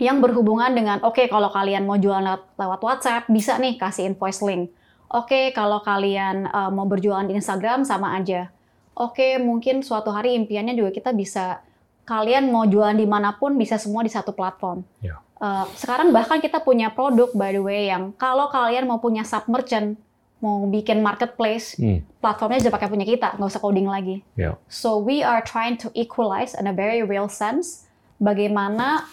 yang 0.00 0.24
berhubungan 0.24 0.72
dengan 0.72 0.98
oke 1.04 1.20
okay, 1.20 1.26
kalau 1.28 1.52
kalian 1.52 1.84
mau 1.84 2.00
jualan 2.00 2.24
lewat, 2.56 2.80
WhatsApp 2.80 3.28
bisa 3.28 3.60
nih 3.60 3.76
kasih 3.76 4.08
invoice 4.08 4.40
link. 4.40 4.72
Oke 5.10 5.26
okay, 5.26 5.44
kalau 5.52 5.82
kalian 5.82 6.48
uh, 6.48 6.70
mau 6.72 6.86
berjualan 6.86 7.26
di 7.26 7.36
Instagram 7.36 7.84
sama 7.84 8.16
aja. 8.16 8.48
Oke 8.96 9.36
okay, 9.36 9.42
mungkin 9.42 9.84
suatu 9.84 10.08
hari 10.14 10.38
impiannya 10.38 10.72
juga 10.72 10.94
kita 10.94 11.10
bisa 11.12 11.60
kalian 12.08 12.48
mau 12.48 12.64
jualan 12.64 12.96
di 12.96 13.06
mana 13.06 13.36
pun 13.36 13.54
bisa 13.54 13.76
semua 13.76 14.00
di 14.02 14.10
satu 14.10 14.32
platform. 14.32 14.82
Yeah. 15.04 15.20
Uh, 15.40 15.64
sekarang 15.72 16.12
bahkan 16.12 16.36
kita 16.40 16.60
punya 16.60 16.92
produk 16.92 17.32
by 17.32 17.56
the 17.56 17.62
way 17.64 17.88
yang 17.88 18.12
kalau 18.20 18.52
kalian 18.52 18.84
mau 18.84 19.00
punya 19.00 19.24
sub 19.24 19.48
merchant, 19.48 19.96
mau 20.40 20.64
bikin 20.66 21.04
marketplace, 21.04 21.76
hmm. 21.76 22.00
platformnya 22.18 22.64
aja 22.64 22.72
pakai 22.72 22.88
punya 22.88 23.04
kita, 23.04 23.36
nggak 23.36 23.48
usah 23.52 23.60
coding 23.60 23.86
lagi. 23.86 24.24
Yeah. 24.40 24.56
So 24.72 24.96
we 24.96 25.20
are 25.20 25.44
trying 25.44 25.76
to 25.84 25.92
equalize 25.92 26.56
in 26.56 26.64
a 26.64 26.74
very 26.74 27.04
real 27.04 27.28
sense 27.28 27.84
bagaimana 28.16 29.04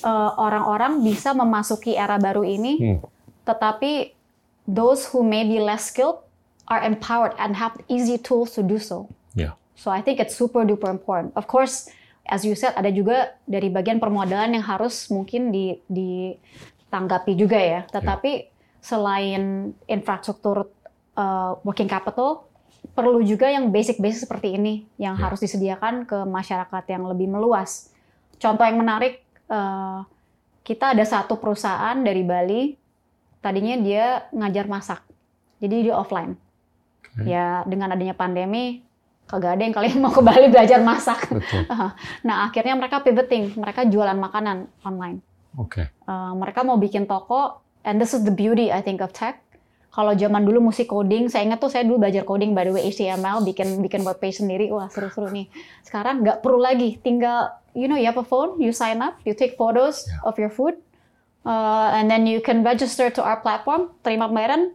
uh, 0.00 0.30
orang-orang 0.40 1.04
bisa 1.04 1.36
memasuki 1.36 2.00
era 2.00 2.16
baru 2.16 2.44
ini, 2.48 2.80
hmm. 2.80 2.98
tetapi 3.44 4.16
those 4.64 5.04
who 5.12 5.20
may 5.20 5.44
be 5.44 5.60
less 5.60 5.92
skilled 5.92 6.24
are 6.70 6.80
empowered 6.80 7.36
and 7.36 7.58
have 7.60 7.76
easy 7.92 8.16
tools 8.16 8.56
to 8.56 8.64
do 8.64 8.80
so. 8.80 9.04
Yeah. 9.36 9.58
So 9.76 9.92
I 9.92 10.00
think 10.00 10.20
it's 10.20 10.36
super 10.36 10.64
duper 10.64 10.88
important. 10.88 11.36
Of 11.36 11.44
course, 11.44 11.92
as 12.24 12.44
you 12.46 12.56
said 12.56 12.72
ada 12.72 12.88
juga 12.88 13.36
dari 13.44 13.68
bagian 13.68 14.00
permodalan 14.00 14.56
yang 14.56 14.64
harus 14.64 15.10
mungkin 15.12 15.52
di 15.52 15.76
ditanggapi 15.90 17.32
juga 17.36 17.58
ya. 17.58 17.80
Tetapi 17.90 18.32
yeah. 18.32 18.48
Selain 18.80 19.72
infrastruktur 19.86 20.68
uh, 21.16 21.56
working 21.62 21.88
capital 21.88 22.48
perlu 22.96 23.20
juga 23.20 23.48
yang 23.48 23.68
basic-basic 23.68 24.24
seperti 24.24 24.56
ini 24.56 24.88
yang 24.96 25.14
yeah. 25.16 25.22
harus 25.22 25.40
disediakan 25.40 26.08
ke 26.08 26.18
masyarakat 26.24 26.84
yang 26.88 27.04
lebih 27.06 27.28
meluas. 27.28 27.92
Contoh 28.40 28.64
yang 28.64 28.80
menarik 28.80 29.20
uh, 29.52 30.04
kita 30.64 30.96
ada 30.96 31.04
satu 31.04 31.36
perusahaan 31.36 31.96
dari 32.00 32.24
Bali 32.24 32.62
tadinya 33.44 33.76
dia 33.80 34.28
ngajar 34.32 34.64
masak. 34.68 35.00
Jadi 35.60 35.88
dia 35.88 35.94
offline. 35.96 36.36
Okay. 37.04 37.36
Ya 37.36 37.64
dengan 37.68 37.92
adanya 37.92 38.16
pandemi 38.16 38.80
kagak 39.30 39.54
ada 39.54 39.62
yang 39.62 39.74
kalian 39.76 39.98
mau 40.02 40.10
ke 40.10 40.22
Bali 40.24 40.50
belajar 40.50 40.82
masak. 40.82 41.30
Betul. 41.30 41.62
nah 42.26 42.50
akhirnya 42.50 42.74
mereka 42.74 42.98
pivoting, 43.04 43.54
mereka 43.54 43.86
jualan 43.86 44.18
makanan 44.18 44.66
online. 44.82 45.22
Oke. 45.54 45.86
Okay. 45.86 46.10
Uh, 46.10 46.34
mereka 46.34 46.66
mau 46.66 46.74
bikin 46.80 47.06
toko, 47.06 47.62
and 47.84 48.00
this 48.00 48.12
is 48.12 48.24
the 48.24 48.34
beauty 48.34 48.72
I 48.72 48.80
think 48.80 49.00
of 49.00 49.12
tech. 49.12 49.42
Kalau 49.90 50.14
zaman 50.14 50.46
dulu 50.46 50.70
mesti 50.70 50.86
coding, 50.86 51.26
saya 51.26 51.50
ingat 51.50 51.58
tuh 51.58 51.66
saya 51.66 51.82
dulu 51.82 52.06
belajar 52.06 52.22
coding 52.22 52.54
by 52.54 52.62
the 52.62 52.70
way 52.70 52.86
HTML, 52.86 53.42
bikin 53.42 53.82
bikin 53.82 54.06
web 54.06 54.22
page 54.22 54.38
sendiri, 54.38 54.70
wah 54.70 54.86
seru-seru 54.86 55.26
nih. 55.34 55.50
Sekarang 55.82 56.22
nggak 56.22 56.46
perlu 56.46 56.62
lagi, 56.62 57.02
tinggal 57.02 57.50
you 57.74 57.90
know 57.90 57.98
you 57.98 58.06
have 58.06 58.18
a 58.18 58.26
phone, 58.26 58.54
you 58.62 58.70
sign 58.70 59.02
up, 59.02 59.18
you 59.26 59.34
take 59.34 59.58
photos 59.58 60.06
yeah. 60.06 60.30
of 60.30 60.38
your 60.38 60.52
food, 60.52 60.78
uh, 61.42 61.90
and 61.90 62.06
then 62.06 62.22
you 62.22 62.38
can 62.38 62.62
register 62.62 63.10
to 63.10 63.18
our 63.18 63.42
platform, 63.42 63.90
terima 64.06 64.30
pembayaran, 64.30 64.70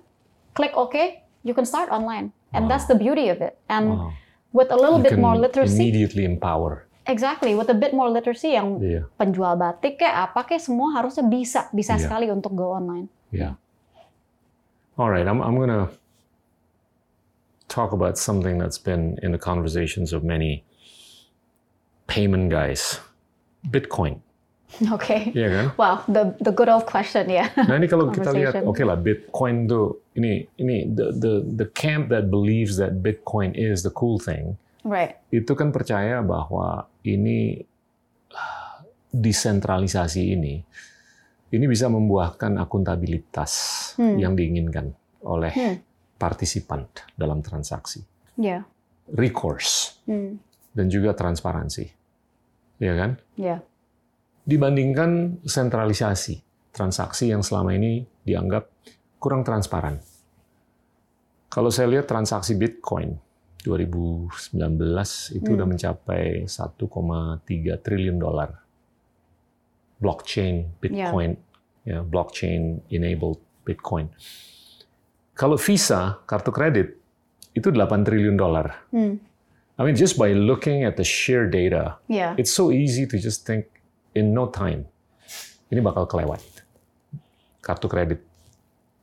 klik 0.51 0.76
OK, 0.76 1.24
you 1.47 1.56
can 1.56 1.64
start 1.64 1.88
online, 1.88 2.36
and 2.51 2.68
wow. 2.68 2.76
that's 2.76 2.91
the 2.91 2.99
beauty 2.99 3.32
of 3.32 3.39
it. 3.39 3.56
And 3.72 3.95
wow 3.95 4.12
with 4.56 4.72
a 4.72 4.80
little 4.80 4.97
you 4.97 5.03
bit 5.03 5.20
more 5.20 5.36
literacy 5.36 5.76
immediately 5.76 6.24
empower 6.24 6.84
Exactly, 7.06 7.53
with 7.53 7.70
a 7.70 7.78
bit 7.78 7.93
more 7.93 8.10
literacy 8.10 8.58
yang 8.58 8.82
yeah. 8.82 9.06
penjual 9.22 9.53
batik 9.53 10.01
kayak 10.01 10.34
apa 10.34 10.41
kayak 10.49 10.62
semua 10.66 10.89
harusnya 10.97 11.22
bisa 11.30 11.70
bisa 11.70 11.95
yeah. 11.95 12.01
sekali 12.01 12.34
untuk 12.34 12.58
go 12.58 12.74
online. 12.74 13.06
Yeah. 13.30 13.62
All 14.97 15.14
right, 15.14 15.28
I'm 15.28 15.38
I'm 15.38 15.60
gonna 15.62 15.93
talk 17.70 17.93
about 17.93 18.18
something 18.18 18.58
that's 18.58 18.82
been 18.82 19.22
in 19.22 19.38
the 19.38 19.41
conversations 19.41 20.18
of 20.18 20.26
many 20.26 20.66
payment 22.10 22.49
guys, 22.49 22.97
Bitcoin. 23.62 24.26
Oke. 24.89 25.06
Okay. 25.06 25.22
Iya 25.38 25.47
kan? 25.53 25.66
Wow, 25.78 25.95
the 26.10 26.34
the 26.41 26.49
good 26.49 26.68
old 26.68 26.89
question 26.89 27.30
ya. 27.30 27.47
Yeah. 27.53 27.70
Nah 27.70 27.76
ini 27.78 27.88
kalau 27.88 28.10
kita 28.10 28.34
lihat, 28.34 28.66
oke 28.66 28.76
okay 28.76 28.86
lah, 28.88 28.97
Bitcoin 28.97 29.70
tuh 29.70 30.01
ini 30.18 30.49
ini 30.58 30.89
the 30.89 31.14
the 31.14 31.34
the 31.45 31.68
camp 31.78 32.10
that 32.10 32.34
believes 32.34 32.82
that 32.82 33.06
Bitcoin 33.06 33.53
is 33.53 33.86
the 33.86 33.93
cool 33.93 34.18
thing. 34.18 34.58
Right. 34.82 35.22
Itu 35.30 35.53
kan 35.53 35.70
percaya 35.70 36.22
bahwa 36.26 36.89
ini 37.06 37.62
desentralisasi 39.16 40.22
ini 40.34 40.56
ini 41.53 41.66
bisa 41.70 41.88
membuahkan 41.88 42.60
akuntabilitas 42.60 43.51
hmm. 44.01 44.18
yang 44.20 44.34
diinginkan 44.36 44.91
oleh 45.24 45.53
hmm. 45.53 45.76
partisipan 46.20 46.84
dalam 47.16 47.39
transaksi. 47.39 48.03
Yeah. 48.36 48.68
Recourse. 49.14 50.01
Hmm. 50.10 50.41
Dan 50.76 50.91
juga 50.91 51.16
transparansi. 51.16 51.86
Ya 52.84 52.93
kan? 52.99 53.16
Yeah 53.39 53.64
dibandingkan 54.45 55.41
sentralisasi 55.41 56.45
transaksi 56.70 57.34
yang 57.34 57.41
selama 57.41 57.74
ini 57.74 58.06
dianggap 58.22 58.70
kurang 59.18 59.41
transparan. 59.41 59.97
Kalau 61.49 61.74
saya 61.74 61.89
lihat 61.89 62.06
transaksi 62.06 62.53
Bitcoin 62.53 63.18
2019 63.66 64.30
itu 65.34 65.49
hmm. 65.49 65.55
udah 65.57 65.68
mencapai 65.68 66.45
1,3 66.45 66.86
triliun 67.82 68.18
dolar. 68.22 68.61
Blockchain 69.97 70.70
Bitcoin, 70.78 71.34
yeah. 71.84 71.99
ya, 71.99 72.05
blockchain 72.05 72.86
enabled 72.93 73.41
Bitcoin. 73.66 74.13
Kalau 75.34 75.57
Visa 75.57 76.22
kartu 76.30 76.53
kredit 76.53 76.93
itu 77.57 77.74
8 77.74 78.05
triliun 78.05 78.38
dolar. 78.38 78.86
Hmm. 78.93 79.18
I 79.76 79.82
mean 79.84 79.97
just 79.97 80.16
by 80.16 80.32
looking 80.32 80.88
at 80.88 80.95
the 80.95 81.03
sheer 81.03 81.49
data, 81.49 81.99
yeah. 82.07 82.38
it's 82.39 82.53
so 82.53 82.72
easy 82.72 83.03
to 83.09 83.20
just 83.20 83.43
think 83.43 83.68
in 84.16 84.32
no 84.32 84.47
time 84.47 84.88
ini 85.74 85.82
bakal 85.82 86.05
kelewat. 86.05 86.41
Kartu 87.59 87.89
kredit 87.89 88.22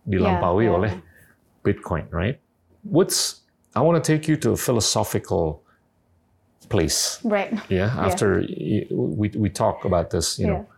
dilampaui 0.06 0.64
yeah, 0.64 0.70
yeah. 0.70 0.76
oleh 0.78 0.92
Bitcoin, 1.66 2.06
right? 2.14 2.38
What's 2.86 3.41
I 3.74 3.80
want 3.80 4.02
to 4.02 4.04
take 4.04 4.28
you 4.28 4.36
to 4.44 4.52
a 4.52 4.56
philosophical 4.56 5.62
place. 6.68 7.20
Right. 7.24 7.52
Yeah, 7.68 7.92
after 7.96 8.40
yeah. 8.44 8.84
we 8.92 9.32
we 9.32 9.48
talk 9.48 9.84
about 9.84 10.10
this, 10.10 10.38
you 10.38 10.46
know. 10.46 10.68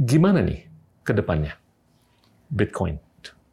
Gimana 0.00 0.40
nih 0.40 0.64
ke 1.04 1.12
depannya 1.12 1.56
Bitcoin 2.48 2.96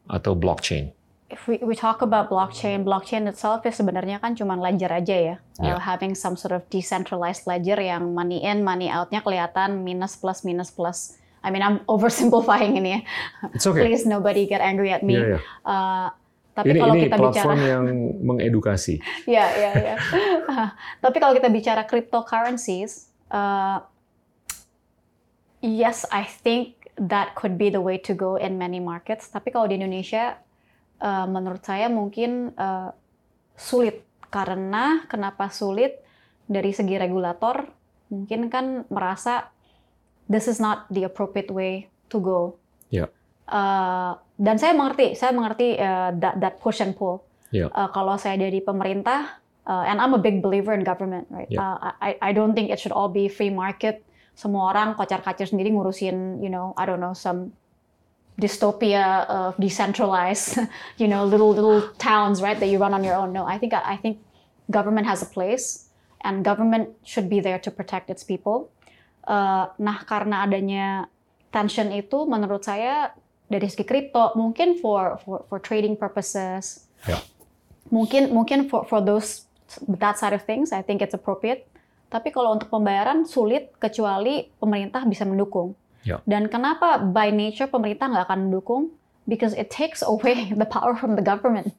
atau 0.08 0.32
blockchain? 0.32 0.96
if 1.30 1.46
we, 1.46 1.58
we 1.58 1.74
talk 1.76 2.02
about 2.02 2.30
blockchain, 2.30 2.84
blockchain 2.84 3.28
itself 3.28 3.64
ya 3.64 3.72
sebenarnya 3.72 4.20
kan 4.20 4.32
cuma 4.32 4.56
ledger 4.56 4.88
aja 4.88 5.16
ya. 5.16 5.36
Yeah. 5.60 5.76
Uh, 5.76 5.80
having 5.80 6.16
some 6.16 6.36
sort 6.36 6.52
of 6.52 6.64
decentralized 6.72 7.44
ledger 7.44 7.76
yang 7.76 8.16
money 8.16 8.40
in, 8.40 8.64
money 8.64 8.88
outnya 8.88 9.20
kelihatan 9.20 9.84
minus 9.84 10.16
plus 10.16 10.42
minus 10.44 10.72
plus. 10.72 11.20
I 11.44 11.52
mean 11.52 11.60
I'm 11.60 11.84
oversimplifying 11.84 12.80
ini 12.80 12.90
ya. 12.90 13.00
It's 13.52 13.68
okay. 13.68 13.84
Please 13.84 14.08
nobody 14.08 14.48
get 14.48 14.64
angry 14.64 14.90
at 14.90 15.04
me. 15.04 15.20
Yeah, 15.20 15.36
yeah. 15.36 15.40
Uh, 15.68 16.08
tapi 16.58 16.74
ini, 16.74 16.82
kalau 16.82 16.94
ini 16.98 17.02
kita 17.06 17.16
platform 17.22 17.54
bicara 17.54 17.70
yang 17.70 17.84
mengedukasi. 18.18 18.94
ya, 19.30 19.46
ya, 19.54 19.70
ya. 19.78 19.96
tapi 21.04 21.16
kalau 21.22 21.38
kita 21.38 21.46
bicara 21.54 21.86
cryptocurrencies, 21.86 23.14
uh, 23.30 23.78
yes, 25.62 26.02
I 26.10 26.26
think 26.26 26.90
that 26.98 27.38
could 27.38 27.54
be 27.54 27.70
the 27.70 27.78
way 27.78 28.02
to 28.02 28.12
go 28.18 28.34
in 28.34 28.58
many 28.58 28.82
markets. 28.82 29.30
Tapi 29.30 29.54
kalau 29.54 29.70
di 29.70 29.78
Indonesia, 29.78 30.34
uh, 30.98 31.30
menurut 31.30 31.62
saya 31.62 31.86
mungkin 31.86 32.50
uh, 32.58 32.90
sulit 33.54 34.02
karena 34.34 35.06
kenapa 35.06 35.54
sulit 35.54 36.02
dari 36.50 36.74
segi 36.74 36.98
regulator 36.98 37.70
mungkin 38.10 38.50
kan 38.50 38.82
merasa 38.90 39.52
this 40.26 40.50
is 40.50 40.58
not 40.58 40.90
the 40.90 41.06
appropriate 41.06 41.54
way 41.54 41.86
to 42.10 42.18
go. 42.18 42.58
Yeah. 42.90 43.12
Uh, 43.46 44.18
dan 44.38 44.54
saya 44.54 44.70
mengerti, 44.70 45.18
saya 45.18 45.34
mengerti 45.34 45.74
uh, 45.74 46.14
that 46.14 46.38
that 46.38 46.54
push 46.62 46.78
and 46.78 46.94
pull. 46.94 47.26
Yeah. 47.50 47.74
Uh, 47.74 47.90
kalau 47.90 48.14
saya 48.14 48.38
jadi 48.38 48.62
pemerintah, 48.62 49.42
uh, 49.66 49.82
and 49.82 49.98
I'm 49.98 50.14
a 50.14 50.22
big 50.22 50.38
believer 50.38 50.70
in 50.70 50.86
government, 50.86 51.26
right? 51.28 51.50
Yeah. 51.50 51.66
Uh, 51.66 51.92
I 51.98 52.10
I 52.22 52.30
don't 52.30 52.54
think 52.54 52.70
it 52.70 52.78
should 52.78 52.94
all 52.94 53.10
be 53.10 53.26
free 53.26 53.50
market. 53.50 54.06
Semua 54.38 54.70
orang 54.70 54.94
kocar-kacir 54.94 55.50
sendiri 55.50 55.74
ngurusin, 55.74 56.38
you 56.38 56.46
know, 56.46 56.70
I 56.78 56.86
don't 56.86 57.02
know 57.02 57.18
some 57.18 57.50
dystopia 58.38 59.26
of 59.26 59.58
decentralized, 59.58 60.62
you 61.02 61.10
know, 61.10 61.26
little 61.26 61.50
little 61.50 61.90
towns, 61.98 62.38
right, 62.38 62.54
that 62.54 62.70
you 62.70 62.78
run 62.78 62.94
on 62.94 63.02
your 63.02 63.18
own. 63.18 63.34
No, 63.34 63.42
I 63.42 63.58
think 63.58 63.74
I 63.74 63.98
think 63.98 64.22
government 64.70 65.10
has 65.10 65.26
a 65.26 65.26
place, 65.26 65.90
and 66.22 66.46
government 66.46 66.94
should 67.02 67.26
be 67.26 67.42
there 67.42 67.58
to 67.58 67.74
protect 67.74 68.06
its 68.06 68.22
people. 68.22 68.70
Uh, 69.26 69.74
nah, 69.82 70.06
karena 70.06 70.46
adanya 70.46 71.10
tension 71.50 71.90
itu, 71.90 72.22
menurut 72.30 72.62
saya 72.62 73.10
dari 73.48 73.66
segi 73.66 73.84
kripto 73.84 74.36
mungkin 74.36 74.76
for 74.76 75.16
for 75.24 75.44
for 75.48 75.58
trading 75.58 75.96
purposes, 75.96 76.84
Ya. 77.08 77.16
mungkin 77.88 78.28
mungkin 78.30 78.68
for 78.68 78.84
for 78.84 79.00
those 79.00 79.48
that 79.88 80.20
side 80.20 80.36
of 80.36 80.44
things, 80.44 80.72
I 80.72 80.84
think 80.84 81.00
it's 81.00 81.16
appropriate. 81.16 81.64
Tapi 82.08 82.32
kalau 82.32 82.56
untuk 82.56 82.72
pembayaran 82.72 83.28
sulit 83.28 83.72
kecuali 83.76 84.48
pemerintah 84.56 85.04
bisa 85.04 85.28
mendukung. 85.28 85.76
Ya. 86.04 86.24
Dan 86.24 86.48
kenapa 86.48 87.00
by 87.00 87.28
nature 87.28 87.68
pemerintah 87.68 88.08
nggak 88.08 88.24
akan 88.28 88.48
mendukung? 88.48 88.82
Because 89.28 89.52
it 89.52 89.68
takes 89.68 90.00
away 90.00 90.48
the 90.60 90.64
power 90.68 90.96
from 90.96 91.16
the 91.16 91.24
government. 91.24 91.76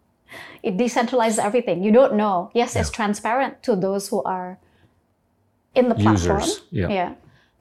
It 0.61 0.77
decentralizes 0.77 1.41
everything. 1.41 1.81
You 1.81 1.89
don't 1.89 2.13
know. 2.13 2.53
Yes, 2.53 2.77
it's 2.77 2.93
transparent 2.93 3.65
to 3.65 3.73
those 3.73 4.13
who 4.13 4.21
are 4.21 4.61
in 5.73 5.89
the 5.89 5.97
platform. 5.97 6.45
Users, 6.45 6.61
yeah. 6.69 6.89
Yeah. 6.89 7.09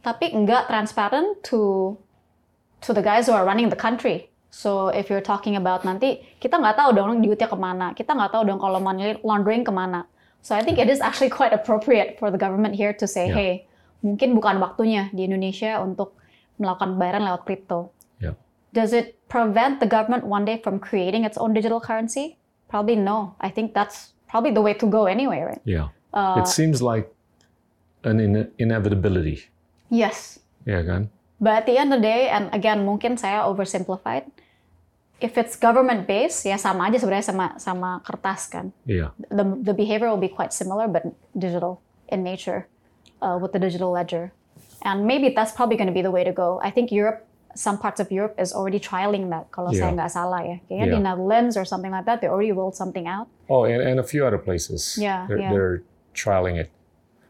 Tapi 0.04 0.36
nggak 0.36 0.68
transparent 0.68 1.40
to 1.48 1.96
to 2.82 2.92
the 2.94 3.02
guys 3.02 3.26
who 3.26 3.34
are 3.34 3.44
running 3.44 3.68
the 3.68 3.76
country. 3.78 4.30
So 4.50 4.88
if 4.88 5.10
you're 5.10 5.24
talking 5.24 5.56
about 5.56 5.84
nanti 5.84 6.24
kita 6.40 6.56
nggak 6.56 6.76
tahu 6.80 6.90
dong 6.96 7.20
duitnya 7.20 7.48
ke 7.48 7.58
mana, 7.58 7.92
kita 7.92 8.16
nggak 8.16 8.32
tahu 8.32 8.48
dong 8.48 8.58
kalau 8.58 8.80
money 8.80 9.18
laundering 9.22 9.62
ke 9.62 9.72
mana. 9.72 10.08
So 10.40 10.54
I 10.56 10.62
think 10.64 10.78
it 10.78 10.88
is 10.88 11.02
actually 11.02 11.28
quite 11.28 11.52
appropriate 11.52 12.16
for 12.16 12.30
the 12.30 12.38
government 12.40 12.72
here 12.78 12.94
to 12.96 13.06
say, 13.06 13.28
Yeah. 13.28 13.36
hey, 13.36 13.52
mungkin 14.00 14.32
bukan 14.38 14.62
waktunya 14.62 15.10
di 15.12 15.26
Indonesia 15.28 15.82
untuk 15.82 16.14
melakukan 16.56 16.96
pembayaran 16.96 17.22
lewat 17.28 17.42
kripto. 17.44 17.90
Yeah. 18.22 18.38
Does 18.72 18.94
it 18.96 19.18
prevent 19.28 19.82
the 19.82 19.90
government 19.90 20.24
one 20.24 20.46
day 20.46 20.56
from 20.62 20.78
creating 20.80 21.26
its 21.28 21.36
own 21.36 21.52
digital 21.52 21.82
currency? 21.82 22.38
Probably 22.70 22.96
no. 22.96 23.34
I 23.42 23.50
think 23.50 23.74
that's 23.74 24.14
probably 24.30 24.54
the 24.54 24.62
way 24.64 24.72
to 24.78 24.86
go 24.88 25.04
anyway, 25.10 25.42
right? 25.44 25.62
Yeah. 25.66 25.92
Uh, 26.14 26.40
It 26.40 26.48
seems 26.48 26.80
like 26.80 27.10
an 28.06 28.16
ine- 28.22 28.48
inevitability, 28.56 29.50
yes. 29.92 30.38
ya 30.64 30.80
kan? 30.86 31.10
But 31.38 31.62
at 31.62 31.66
the 31.70 31.78
end 31.78 31.94
of 31.94 32.02
the 32.02 32.06
day, 32.06 32.26
and 32.28 32.50
again 32.50 32.82
mungkin 32.82 33.14
saya 33.14 33.46
oversimplified, 33.46 34.26
if 35.22 35.38
it's 35.38 35.54
government 35.54 36.06
based, 36.06 36.42
ya 36.46 36.58
sama 36.58 36.90
aja 36.90 36.98
sebenarnya 36.98 37.26
sama 37.30 37.46
sama 37.58 37.90
kertas 38.02 38.50
kan. 38.50 38.74
Iya. 38.86 39.14
The 39.30 39.44
the 39.62 39.74
behavior 39.74 40.10
will 40.10 40.22
be 40.22 40.30
quite 40.30 40.50
similar, 40.50 40.90
but 40.90 41.06
digital 41.38 41.78
in 42.10 42.26
nature, 42.26 42.66
uh, 43.22 43.38
with 43.38 43.54
the 43.54 43.62
digital 43.62 43.94
ledger, 43.94 44.34
and 44.82 45.06
maybe 45.06 45.30
that's 45.30 45.54
probably 45.54 45.78
going 45.78 45.90
to 45.90 45.94
be 45.94 46.02
the 46.02 46.10
way 46.10 46.26
to 46.26 46.34
go. 46.34 46.58
I 46.58 46.74
think 46.74 46.90
Europe, 46.90 47.22
some 47.54 47.78
parts 47.78 48.02
of 48.02 48.10
Europe 48.10 48.34
is 48.38 48.50
already 48.50 48.82
trialing 48.82 49.30
that. 49.30 49.50
Kalau 49.54 49.70
saya 49.70 49.94
Yeah. 49.94 49.96
nggak 49.98 50.10
salah 50.10 50.42
ya, 50.42 50.56
kayaknya 50.66 50.86
di 50.90 50.98
Yeah. 50.98 51.06
Netherlands 51.06 51.54
or 51.54 51.62
something 51.62 51.94
like 51.94 52.06
that, 52.06 52.18
they 52.18 52.26
already 52.30 52.50
rolled 52.50 52.74
something 52.74 53.06
out. 53.06 53.30
Oh, 53.46 53.62
and, 53.66 53.78
and 53.78 54.02
a 54.02 54.06
few 54.06 54.26
other 54.26 54.38
places. 54.42 54.98
Yeah, 54.98 55.26
they're, 55.30 55.38
yeah. 55.38 55.50
they're 55.54 55.86
trialing 56.18 56.58
it. 56.58 56.70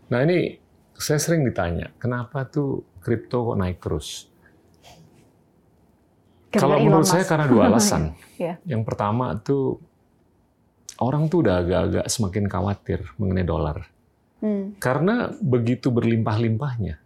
Nah 0.08 0.24
ini 0.24 0.56
saya 0.96 1.20
sering 1.20 1.44
ditanya, 1.44 1.92
kenapa 2.00 2.48
tuh 2.48 2.82
kripto 3.08 3.48
kok 3.48 3.56
naik 3.56 3.80
terus? 3.80 4.28
Gara-gara 6.48 6.60
Kalau 6.64 6.76
Elon 6.76 6.86
menurut 6.88 7.08
saya 7.08 7.24
Musk. 7.24 7.30
karena 7.32 7.46
dua 7.52 7.62
alasan. 7.72 8.02
Iya. 8.36 8.54
Yang 8.64 8.82
pertama 8.84 9.36
tuh 9.40 9.80
orang 11.00 11.28
tuh 11.28 11.44
udah 11.44 11.54
agak-agak 11.64 12.04
semakin 12.08 12.44
khawatir 12.48 13.00
mengenai 13.16 13.46
dolar. 13.48 13.78
Hmm. 14.38 14.76
Karena 14.78 15.32
begitu 15.40 15.90
berlimpah-limpahnya 15.90 17.00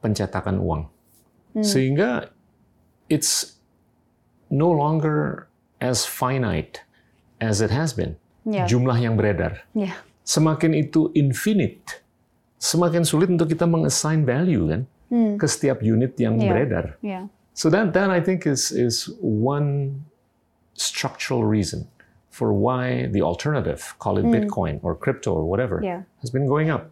pencetakan 0.00 0.60
uang. 0.60 0.82
Hmm. 1.56 1.64
Sehingga 1.64 2.30
it's 3.08 3.60
no 4.48 4.70
longer 4.70 5.48
as 5.82 6.08
finite 6.08 6.84
as 7.42 7.60
it 7.60 7.72
has 7.74 7.92
been. 7.92 8.16
Yeah. 8.44 8.68
Jumlah 8.68 8.96
yang 9.00 9.16
beredar. 9.16 9.64
Yeah. 9.76 9.96
Semakin 10.24 10.72
itu 10.72 11.12
infinite, 11.12 12.00
semakin 12.56 13.04
sulit 13.04 13.28
untuk 13.28 13.52
kita 13.52 13.68
mengassign 13.68 14.24
value 14.24 14.72
kan 14.72 14.82
Hmm. 15.12 15.36
ke 15.36 15.46
setiap 15.46 15.84
unit 15.84 16.16
yang 16.16 16.40
Iya. 16.40 16.48
beredar. 16.48 16.86
Yeah. 17.04 17.28
So 17.54 17.70
that 17.70 17.92
that 17.94 18.10
I 18.10 18.18
think 18.18 18.48
is 18.48 18.72
is 18.74 19.06
one 19.20 20.02
structural 20.74 21.46
reason 21.46 21.86
for 22.34 22.50
why 22.50 23.06
the 23.14 23.22
alternative, 23.22 23.94
call 24.02 24.18
it 24.18 24.26
Bitcoin 24.26 24.82
or 24.82 24.98
crypto 24.98 25.30
or 25.30 25.46
whatever, 25.46 25.78
Hmm. 25.78 25.86
Yeah. 25.86 26.00
has 26.18 26.34
been 26.34 26.50
going 26.50 26.66
up. 26.66 26.90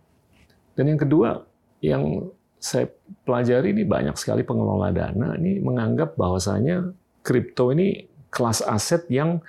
Dan 0.78 0.86
yang 0.86 1.00
kedua, 1.02 1.42
yang 1.82 2.30
saya 2.62 2.86
pelajari 3.26 3.74
ini 3.74 3.82
banyak 3.82 4.14
sekali 4.14 4.46
pengelola 4.46 4.94
dana 4.94 5.34
ini 5.34 5.58
menganggap 5.58 6.14
bahwasanya 6.14 6.94
kripto 7.26 7.74
ini 7.74 8.06
kelas 8.30 8.62
aset 8.62 9.02
yang 9.10 9.42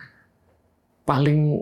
paling 1.05 1.61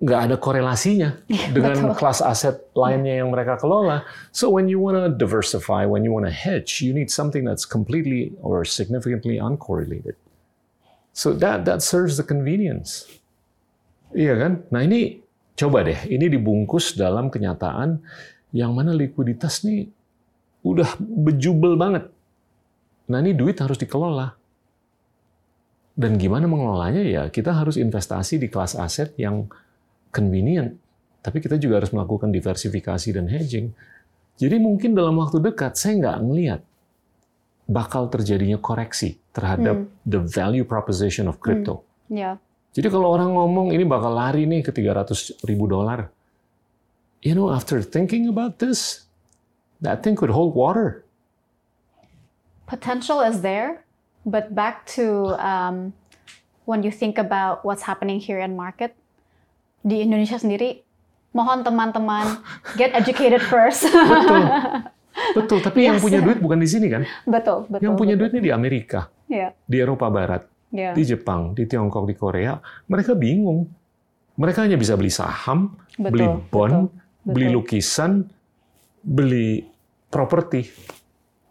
nggak 0.00 0.20
ada 0.30 0.36
korelasinya 0.38 1.18
dengan 1.56 1.92
betul. 1.92 1.96
kelas 1.98 2.20
aset 2.22 2.56
lainnya 2.76 3.22
yang 3.22 3.32
mereka 3.32 3.58
kelola. 3.58 4.04
So 4.30 4.50
when 4.52 4.68
you 4.68 4.78
want 4.80 5.00
to 5.00 5.10
diversify, 5.12 5.86
when 5.88 6.04
you 6.04 6.12
want 6.12 6.26
to 6.28 6.34
hedge, 6.34 6.82
you 6.84 6.92
need 6.92 7.08
something 7.10 7.42
that's 7.42 7.64
completely 7.64 8.36
or 8.44 8.64
significantly 8.64 9.40
uncorrelated. 9.40 10.18
So 11.14 11.30
that 11.38 11.62
that 11.64 11.80
serves 11.80 12.18
the 12.18 12.26
convenience. 12.26 13.06
Iya 14.14 14.34
kan? 14.38 14.52
Nah 14.70 14.82
ini 14.82 15.22
coba 15.54 15.86
deh, 15.86 15.98
ini 16.10 16.26
dibungkus 16.26 16.98
dalam 16.98 17.30
kenyataan 17.30 18.02
yang 18.54 18.74
mana 18.74 18.94
likuiditas 18.94 19.66
nih 19.66 19.90
udah 20.66 20.98
bejubel 20.98 21.74
banget. 21.78 22.10
Nah 23.10 23.18
ini 23.22 23.34
duit 23.34 23.58
harus 23.58 23.78
dikelola. 23.78 24.34
Dan 25.94 26.18
gimana 26.18 26.50
mengelolanya 26.50 27.06
ya 27.06 27.22
kita 27.30 27.54
harus 27.54 27.78
investasi 27.78 28.42
di 28.42 28.50
kelas 28.50 28.74
aset 28.74 29.14
yang 29.14 29.46
convenient. 30.14 30.78
Tapi 31.18 31.42
kita 31.42 31.58
juga 31.58 31.82
harus 31.82 31.90
melakukan 31.90 32.30
diversifikasi 32.30 33.08
dan 33.10 33.26
hedging. 33.26 33.74
Jadi 34.38 34.56
mungkin 34.62 34.94
dalam 34.94 35.18
waktu 35.18 35.42
dekat 35.42 35.74
saya 35.74 35.98
nggak 35.98 36.18
ngelihat 36.22 36.60
bakal 37.66 38.06
terjadinya 38.06 38.60
koreksi 38.60 39.18
terhadap 39.34 39.90
the 40.06 40.20
value 40.22 40.62
proposition 40.62 41.26
of 41.26 41.42
crypto. 41.42 41.82
Yeah. 42.06 42.38
Jadi 42.76 42.92
kalau 42.92 43.10
orang 43.10 43.34
ngomong 43.34 43.74
ini 43.74 43.82
bakal 43.82 44.14
lari 44.14 44.46
nih 44.46 44.62
ke 44.62 44.70
300 44.70 45.42
ribu 45.46 45.66
dolar, 45.66 46.10
you 47.24 47.34
know, 47.34 47.50
after 47.50 47.80
thinking 47.80 48.30
about 48.30 48.62
this, 48.62 49.06
that 49.82 50.06
thing 50.06 50.14
could 50.14 50.30
hold 50.30 50.54
water. 50.54 51.04
potential 52.66 53.20
is 53.20 53.42
there, 53.42 53.84
but 54.24 54.54
back 54.54 54.86
to 54.86 55.36
um, 55.38 55.92
when 56.64 56.82
you 56.82 56.90
think 56.90 57.18
about 57.18 57.64
what's 57.64 57.82
happening 57.82 58.20
here 58.20 58.40
in 58.40 58.56
market 58.56 58.96
di 59.84 60.00
Indonesia 60.00 60.40
sendiri, 60.40 60.80
mohon 61.30 61.60
teman-teman 61.60 62.40
get 62.74 62.96
educated 62.96 63.44
first. 63.44 63.84
Betul. 63.86 64.42
Betul, 65.14 65.62
tapi 65.62 65.86
yang 65.86 66.02
Yes. 66.02 66.02
punya 66.02 66.18
duit 66.18 66.42
bukan 66.42 66.58
di 66.58 66.66
sini 66.66 66.90
kan? 66.90 67.06
betul, 67.22 67.70
betul. 67.70 67.86
Yang 67.86 67.94
punya 67.94 68.14
betul. 68.18 68.34
duitnya 68.34 68.42
di 68.42 68.50
Amerika, 68.50 69.06
Iya, 69.30 69.54
di 69.62 69.76
Eropa 69.78 70.10
Barat, 70.10 70.42
iya. 70.74 70.90
di 70.90 71.06
Jepang, 71.06 71.54
di 71.54 71.70
Tiongkok, 71.70 72.02
di 72.02 72.18
Korea. 72.18 72.58
Mereka 72.90 73.14
bingung. 73.14 73.62
Mereka 74.34 74.66
hanya 74.66 74.74
bisa 74.74 74.98
beli 74.98 75.14
saham, 75.14 75.78
Betul, 75.94 76.10
beli 76.10 76.26
bond, 76.50 76.90
betul, 76.90 77.30
beli 77.30 77.46
betul. 77.46 77.56
lukisan, 77.62 78.12
beli 79.06 79.62
properti. 80.10 80.66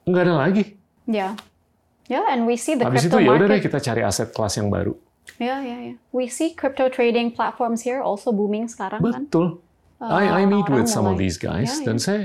Nggak 0.03 0.23
ada 0.27 0.33
lagi. 0.35 0.63
Yeah. 1.07 1.31
Yeah, 2.11 2.27
and 2.35 2.43
we 2.43 2.59
see 2.59 2.75
the 2.75 2.83
Habis 2.83 3.07
itu 3.07 3.15
crypto 3.15 3.23
ya 3.23 3.31
udah 3.39 3.47
deh 3.47 3.61
kita 3.63 3.79
cari 3.79 4.03
aset 4.03 4.35
kelas 4.35 4.59
yang 4.59 4.67
baru. 4.67 4.91
Yeah, 5.39 5.59
yeah, 5.63 5.79
yeah. 5.91 5.95
We 6.11 6.27
see 6.27 6.53
crypto 6.53 6.87
trading 6.87 7.31
platforms 7.33 7.81
here 7.83 7.99
also 7.99 8.31
booming 8.31 8.69
sekarang 8.69 9.01
kan. 9.01 9.25
Betul. 9.27 9.59
I, 10.03 10.43
I 10.43 10.45
meet 10.45 10.67
with 10.67 10.91
some 10.91 11.07
of 11.07 11.15
these 11.15 11.39
guys 11.39 11.79
Ya, 11.79 11.87
dan 11.87 11.97
ya. 11.97 12.03
saya 12.03 12.23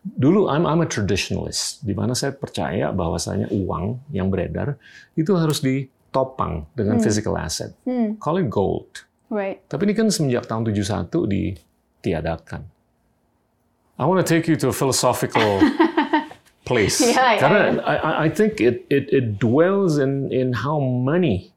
dulu 0.00 0.48
I'm 0.48 0.64
I'm 0.64 0.80
a 0.80 0.88
traditionalist 0.88 1.84
di 1.84 1.92
mana 1.92 2.16
saya 2.16 2.32
percaya 2.32 2.88
bahwasanya 2.88 3.52
uang 3.52 4.00
yang 4.08 4.32
beredar 4.32 4.80
itu 5.12 5.36
harus 5.36 5.60
ditopang 5.60 6.64
dengan 6.72 6.96
physical 7.04 7.36
asset. 7.36 7.76
Hmm, 7.84 8.16
Call 8.16 8.40
it 8.40 8.48
gold. 8.48 9.04
right. 9.28 9.60
Tapi 9.68 9.84
ini 9.86 9.94
kan 9.94 10.08
semenjak 10.08 10.48
tahun 10.48 10.72
71 10.72 11.12
ditiadakan. 11.28 12.64
I 14.00 14.08
want 14.08 14.16
to 14.18 14.26
take 14.26 14.48
you 14.48 14.56
to 14.64 14.72
a 14.72 14.74
philosophical 14.74 15.60
place. 16.68 17.04
Yeah, 17.04 17.36
yeah, 17.36 17.40
Karena 17.40 17.60
I, 17.84 17.94
I- 18.00 18.18
I 18.24 18.28
think 18.32 18.56
it, 18.58 18.88
it, 18.88 19.12
it 19.12 19.36
dwells 19.36 20.00
in, 20.00 20.32
in 20.32 20.56
how 20.56 20.80
money 20.80 21.49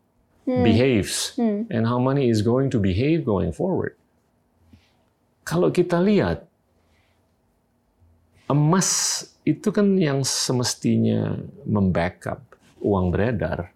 behaves 0.46 1.36
and 1.40 1.88
how 1.88 2.00
money 2.00 2.28
is 2.28 2.44
going 2.44 2.68
to 2.70 2.80
behave 2.80 3.24
going 3.24 3.52
forward. 3.56 3.96
Kalau 5.44 5.72
kita 5.72 6.00
lihat, 6.00 6.48
emas 8.48 9.24
itu 9.44 9.72
kan 9.76 10.00
yang 10.00 10.24
semestinya 10.24 11.36
membackup 11.68 12.40
uang 12.80 13.12
beredar. 13.12 13.74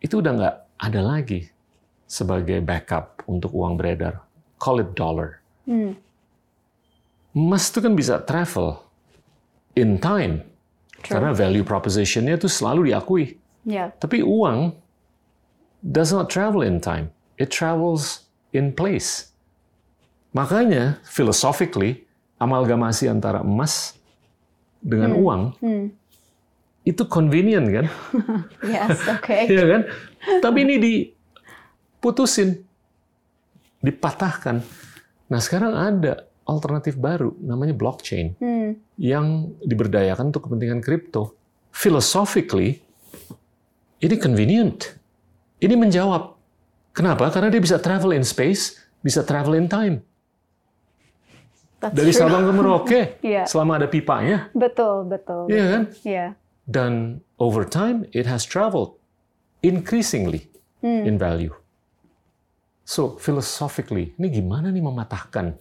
itu 0.00 0.24
udah 0.24 0.32
nggak 0.32 0.56
ada 0.80 1.00
lagi 1.04 1.44
sebagai 2.08 2.64
backup 2.64 3.20
untuk 3.28 3.52
uang 3.52 3.76
beredar. 3.76 4.24
Call 4.56 4.80
it 4.80 4.96
dollar. 4.96 5.44
Hmm. 5.68 5.94
Emas 7.36 7.68
itu 7.70 7.78
kan 7.84 7.92
bisa 7.94 8.18
travel 8.24 8.80
in 9.76 10.00
time. 10.00 10.42
True. 11.04 11.16
Karena 11.16 11.30
value 11.36 11.64
proposition-nya 11.64 12.40
itu 12.40 12.48
selalu 12.48 12.90
diakui. 12.90 13.36
Yeah. 13.64 13.92
Tapi 14.00 14.24
uang 14.24 14.72
does 15.82 16.12
not 16.12 16.28
travel 16.28 16.60
in 16.60 16.80
time. 16.80 17.08
It 17.36 17.48
travels 17.48 18.28
in 18.52 18.72
place. 18.72 19.32
Makanya, 20.30 21.00
philosophically, 21.02 22.04
amalgamasi 22.38 23.08
antara 23.08 23.40
emas 23.40 23.96
dengan 24.80 25.12
uang 25.12 25.42
Hmm. 25.60 25.86
itu 26.82 27.04
convenient 27.04 27.66
kan? 27.68 27.86
Yes. 28.72 28.96
Okay. 29.20 29.44
Iya 29.48 29.64
kan? 29.68 29.82
Tapi 30.40 30.58
ini 30.64 30.74
diputusin, 30.80 32.64
dipatahkan. 33.80 34.64
Nah 35.28 35.40
sekarang 35.40 35.72
ada 35.72 36.24
alternatif 36.44 36.96
baru, 36.96 37.36
namanya 37.40 37.72
blockchain, 37.72 38.34
Hmm. 38.40 38.76
yang 38.96 39.52
diberdayakan 39.60 40.32
untuk 40.32 40.48
kepentingan 40.48 40.80
kripto. 40.80 41.36
Philosophically, 41.70 42.80
ini 44.00 44.16
convenient. 44.16 44.99
Ini 45.60 45.74
menjawab. 45.76 46.34
Kenapa? 46.90 47.28
Karena 47.30 47.52
dia 47.52 47.60
bisa 47.60 47.78
travel 47.78 48.16
in 48.16 48.24
space, 48.24 48.80
bisa 48.98 49.22
travel 49.22 49.54
in 49.54 49.68
time. 49.68 50.02
That's 51.78 51.96
Dari 51.96 52.12
true. 52.12 52.20
Sabang 52.20 52.44
ke 52.44 52.52
Merauke, 52.52 53.00
Iya. 53.24 53.48
selama 53.48 53.80
ada 53.80 53.88
pipanya. 53.88 54.52
Betul, 54.52 55.08
betul. 55.08 55.48
Iya 55.48 55.64
kan? 55.64 55.82
Iya. 56.04 56.26
Dan 56.68 56.92
over 57.40 57.64
time, 57.64 58.04
it 58.12 58.28
has 58.28 58.44
traveled 58.44 58.96
increasingly 59.60 60.48
Hmm. 60.80 61.04
in 61.04 61.20
value. 61.20 61.52
So 62.82 63.20
philosophically, 63.20 64.16
ini 64.16 64.32
gimana 64.32 64.72
nih 64.72 64.80
mematahkan 64.80 65.60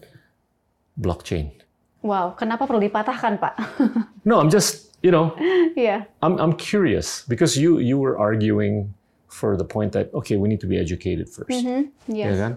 blockchain? 0.96 1.52
Wow, 2.00 2.40
kenapa 2.40 2.64
perlu 2.64 2.80
dipatahkan, 2.80 3.36
Pak? 3.36 3.54
No, 4.28 4.40
I'm 4.40 4.48
just, 4.48 4.96
you 5.04 5.12
know, 5.12 5.36
Iya. 5.76 6.08
I'm 6.24 6.40
I'm 6.40 6.56
curious 6.56 7.28
because 7.28 7.60
you 7.60 7.80
you 7.80 8.00
were 8.00 8.16
arguing 8.16 8.96
for 9.30 9.54
the 9.56 9.64
point 9.64 9.94
that 9.94 10.10
okay, 10.12 10.36
we 10.36 10.50
need 10.50 10.60
to 10.60 10.68
be 10.68 10.76
educated 10.76 11.30
first, 11.30 11.54
Mhm. 11.54 11.94
ya 12.10 12.34
Yes. 12.34 12.38
kan? 12.42 12.54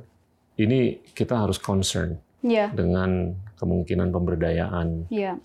Ini 0.56 0.80
kita 1.12 1.36
harus 1.36 1.60
concern 1.60 2.16
Iya. 2.40 2.72
dengan 2.72 3.36
kemungkinan 3.60 4.10
pemberdayaan 4.10 5.06
Iya. 5.12 5.38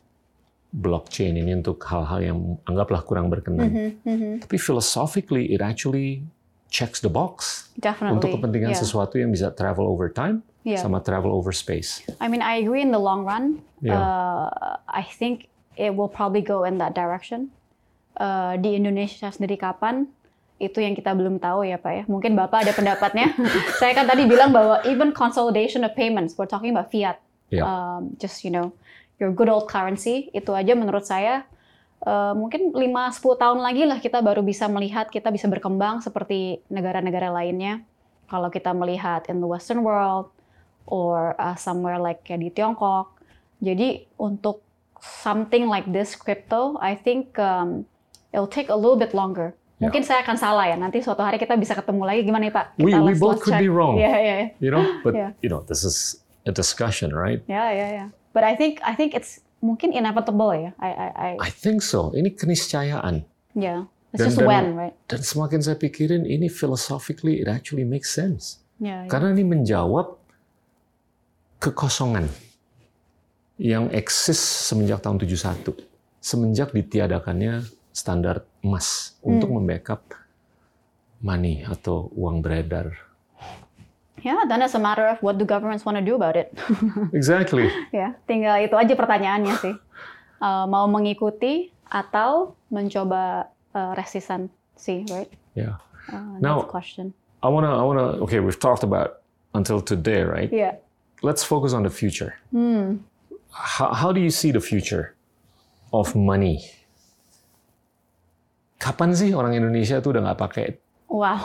blockchain 0.71 1.35
ini 1.35 1.51
untuk 1.53 1.79
hal-hal 1.83 2.19
yang 2.23 2.37
anggaplah 2.65 3.03
kurang 3.03 3.27
berkenan. 3.31 3.67
Mhm, 3.71 3.89
mhm. 4.03 4.31
Tapi 4.43 4.55
philosophically, 4.57 5.51
it 5.51 5.63
actually 5.63 6.23
checks 6.67 6.99
the 6.99 7.07
box 7.07 7.67
Definitely. 7.79 8.19
untuk 8.19 8.29
kepentingan 8.39 8.75
Yeah. 8.75 8.81
sesuatu 8.83 9.15
yang 9.15 9.31
bisa 9.31 9.51
travel 9.55 9.87
over 9.87 10.11
time 10.11 10.43
Yeah. 10.67 10.83
sama 10.83 10.99
travel 10.99 11.31
over 11.31 11.55
space. 11.55 12.03
I 12.19 12.27
mean, 12.27 12.43
I 12.43 12.59
agree 12.59 12.83
in 12.83 12.91
the 12.91 12.99
long 12.99 13.23
run. 13.23 13.63
Yeah. 13.79 13.95
Uh, 13.95 14.47
I 14.83 15.07
think 15.07 15.47
it 15.79 15.95
will 15.95 16.11
probably 16.11 16.43
go 16.43 16.67
in 16.67 16.75
that 16.83 16.91
direction. 16.91 17.55
Uh, 18.17 18.57
di 18.57 18.73
Indonesia 18.75 19.29
sendiri 19.29 19.55
kapan? 19.55 20.09
Itu 20.57 20.81
yang 20.81 20.97
kita 20.97 21.13
belum 21.13 21.37
tahu 21.37 21.65
ya 21.65 21.77
Pak 21.77 21.93
ya. 21.93 22.03
Mungkin 22.09 22.33
Bapak 22.33 22.65
ada 22.65 22.73
pendapatnya. 22.73 23.33
Saya 23.81 23.93
kan 23.93 24.09
tadi 24.09 24.25
bilang 24.25 24.49
bahwa 24.49 24.81
even 24.89 25.13
consolidation 25.13 25.85
of 25.85 25.93
payments, 25.93 26.33
we're 26.35 26.49
talking 26.49 26.73
about 26.73 26.89
fiat. 26.89 27.21
Yeah. 27.53 27.63
Um, 27.63 28.17
just 28.17 28.43
you 28.43 28.51
know, 28.51 28.73
your 29.21 29.31
good 29.31 29.47
old 29.47 29.69
currency. 29.69 30.33
Itu 30.33 30.51
aja 30.57 30.75
menurut 30.75 31.07
saya 31.07 31.47
uh, 32.03 32.35
mungkin 32.35 32.75
5-10 32.75 33.39
tahun 33.39 33.59
lagi 33.63 33.87
lah 33.87 34.03
kita 34.03 34.19
baru 34.19 34.43
bisa 34.43 34.67
melihat, 34.67 35.07
kita 35.07 35.31
bisa 35.31 35.47
berkembang 35.47 36.03
seperti 36.03 36.59
negara-negara 36.67 37.31
lainnya. 37.31 37.81
Kalau 38.27 38.51
kita 38.51 38.75
melihat 38.75 39.23
in 39.31 39.39
the 39.39 39.47
Western 39.47 39.87
world, 39.87 40.35
or 40.87 41.35
uh, 41.37 41.53
somewhere 41.59 41.99
like 41.99 42.23
kayak 42.23 42.41
di 42.41 42.49
Tiongkok. 42.49 43.19
Jadi 43.59 44.07
untuk 44.17 44.63
something 45.03 45.67
like 45.67 45.85
this 45.91 46.15
crypto, 46.15 46.79
I 46.79 46.95
think 46.95 47.35
um, 47.37 47.85
it'll 48.31 48.49
take 48.49 48.71
a 48.71 48.75
little 48.79 48.97
bit 48.97 49.13
longer. 49.13 49.53
Yeah. 49.77 49.93
Mungkin 49.93 50.01
saya 50.01 50.25
akan 50.25 50.37
salah 50.41 50.65
ya. 50.65 50.73
Nanti 50.73 51.05
suatu 51.05 51.21
hari 51.21 51.37
kita 51.37 51.53
bisa 51.53 51.77
ketemu 51.77 52.01
lagi. 52.01 52.25
Gimana 52.25 52.49
nih 52.49 52.53
Pak? 52.53 52.65
We- 52.81 52.89
Kita 52.89 52.97
we 52.97 53.13
let's- 53.13 53.21
both 53.21 53.37
let's 53.37 53.43
could 53.45 53.53
check. 53.53 53.61
be 53.61 53.69
wrong. 53.69 53.93
Yeah, 53.95 54.17
yeah, 54.17 54.35
yeah. 54.41 54.49
You 54.57 54.73
know, 54.73 54.81
but 55.05 55.13
Yeah. 55.13 55.37
you 55.45 55.53
know, 55.53 55.61
this 55.69 55.85
is 55.85 56.17
a 56.45 56.51
discussion, 56.51 57.13
right? 57.13 57.45
Yeah, 57.45 57.69
yeah, 57.69 57.89
yeah. 57.93 58.07
But 58.33 58.41
I 58.41 58.57
think 58.57 58.81
I 58.81 58.97
think 58.97 59.13
it's 59.13 59.37
mungkin 59.61 59.93
inevitable 59.93 60.49
ya. 60.53 60.73
I, 60.81 60.89
I, 60.89 61.07
I 61.13 61.29
I 61.45 61.51
think 61.53 61.85
so. 61.85 62.09
Ini 62.11 62.33
keniscayaan. 62.33 63.21
yeah. 63.53 63.85
It's 64.15 64.23
Dan- 64.23 64.33
just 64.33 64.39
dan- 64.41 64.49
when, 64.49 64.65
right? 64.73 64.95
Dan 65.05 65.21
semakin 65.21 65.59
saya 65.61 65.75
pikirin, 65.75 66.25
ini 66.25 66.47
philosophically 66.47 67.37
it 67.37 67.45
actually 67.45 67.85
makes 67.85 68.09
sense. 68.09 68.63
Yeah, 68.81 69.05
yeah. 69.05 69.11
Karena 69.13 69.29
ini 69.29 69.45
menjawab 69.45 70.17
kekosongan 71.59 72.29
yang 73.57 73.89
eksis 73.89 74.37
semenjak 74.69 75.01
tahun 75.01 75.21
71. 75.21 75.85
Semenjak 76.17 76.73
ditiadakannya 76.73 77.65
standar 77.97 78.45
emas 78.61 79.17
untuk 79.25 79.49
membackup 79.49 80.13
money 81.17 81.65
atau 81.65 82.13
uang 82.13 82.45
beredar. 82.45 82.93
Yeah, 84.21 84.45
then 84.45 84.61
it's 84.61 84.77
a 84.77 84.81
matter 84.81 85.09
of 85.09 85.17
what 85.25 85.41
do 85.41 85.45
governments 85.45 85.81
want 85.81 85.97
to 85.97 86.05
do 86.05 86.13
about 86.13 86.37
it. 86.37 86.53
Exactly. 87.17 87.69
ya, 87.89 88.13
tinggal 88.29 88.61
itu 88.61 88.77
aja 88.77 88.93
pertanyaannya 88.93 89.55
sih. 89.57 89.73
Uh, 90.37 90.69
mau 90.69 90.85
mengikuti 90.85 91.73
atau 91.89 92.53
mencoba 92.69 93.49
uh, 93.73 93.93
resistansi, 93.97 95.09
right? 95.09 95.29
Yeah. 95.57 95.81
Uh, 96.13 96.37
Now- 96.37 96.69
question. 96.69 97.17
I 97.45 97.49
wanna, 97.53 97.69
I 97.69 97.85
wanna. 97.85 98.17
Okay, 98.25 98.41
we've 98.41 98.57
talked 98.57 98.81
about 98.81 99.21
until 99.53 99.77
today, 99.77 100.25
right? 100.25 100.49
Yeah. 100.49 100.81
Let's 101.21 101.45
focus 101.45 101.73
on 101.73 101.85
the 101.85 101.93
future. 101.93 102.33
Hmm. 102.49 103.05
How, 103.53 103.93
how 103.93 104.09
do 104.11 104.17
you 104.21 104.33
see 104.33 104.49
the 104.49 104.59
future 104.61 105.13
of 105.93 106.17
money? 106.17 106.65
Kapan 108.77 109.09
sih 109.13 109.33
orang 109.33 109.57
Indonesia 109.57 109.97
tuh 109.99 110.13
udah 110.13 110.21
nggak 110.31 110.39
pakai 110.39 110.65
Wow. 111.07 111.39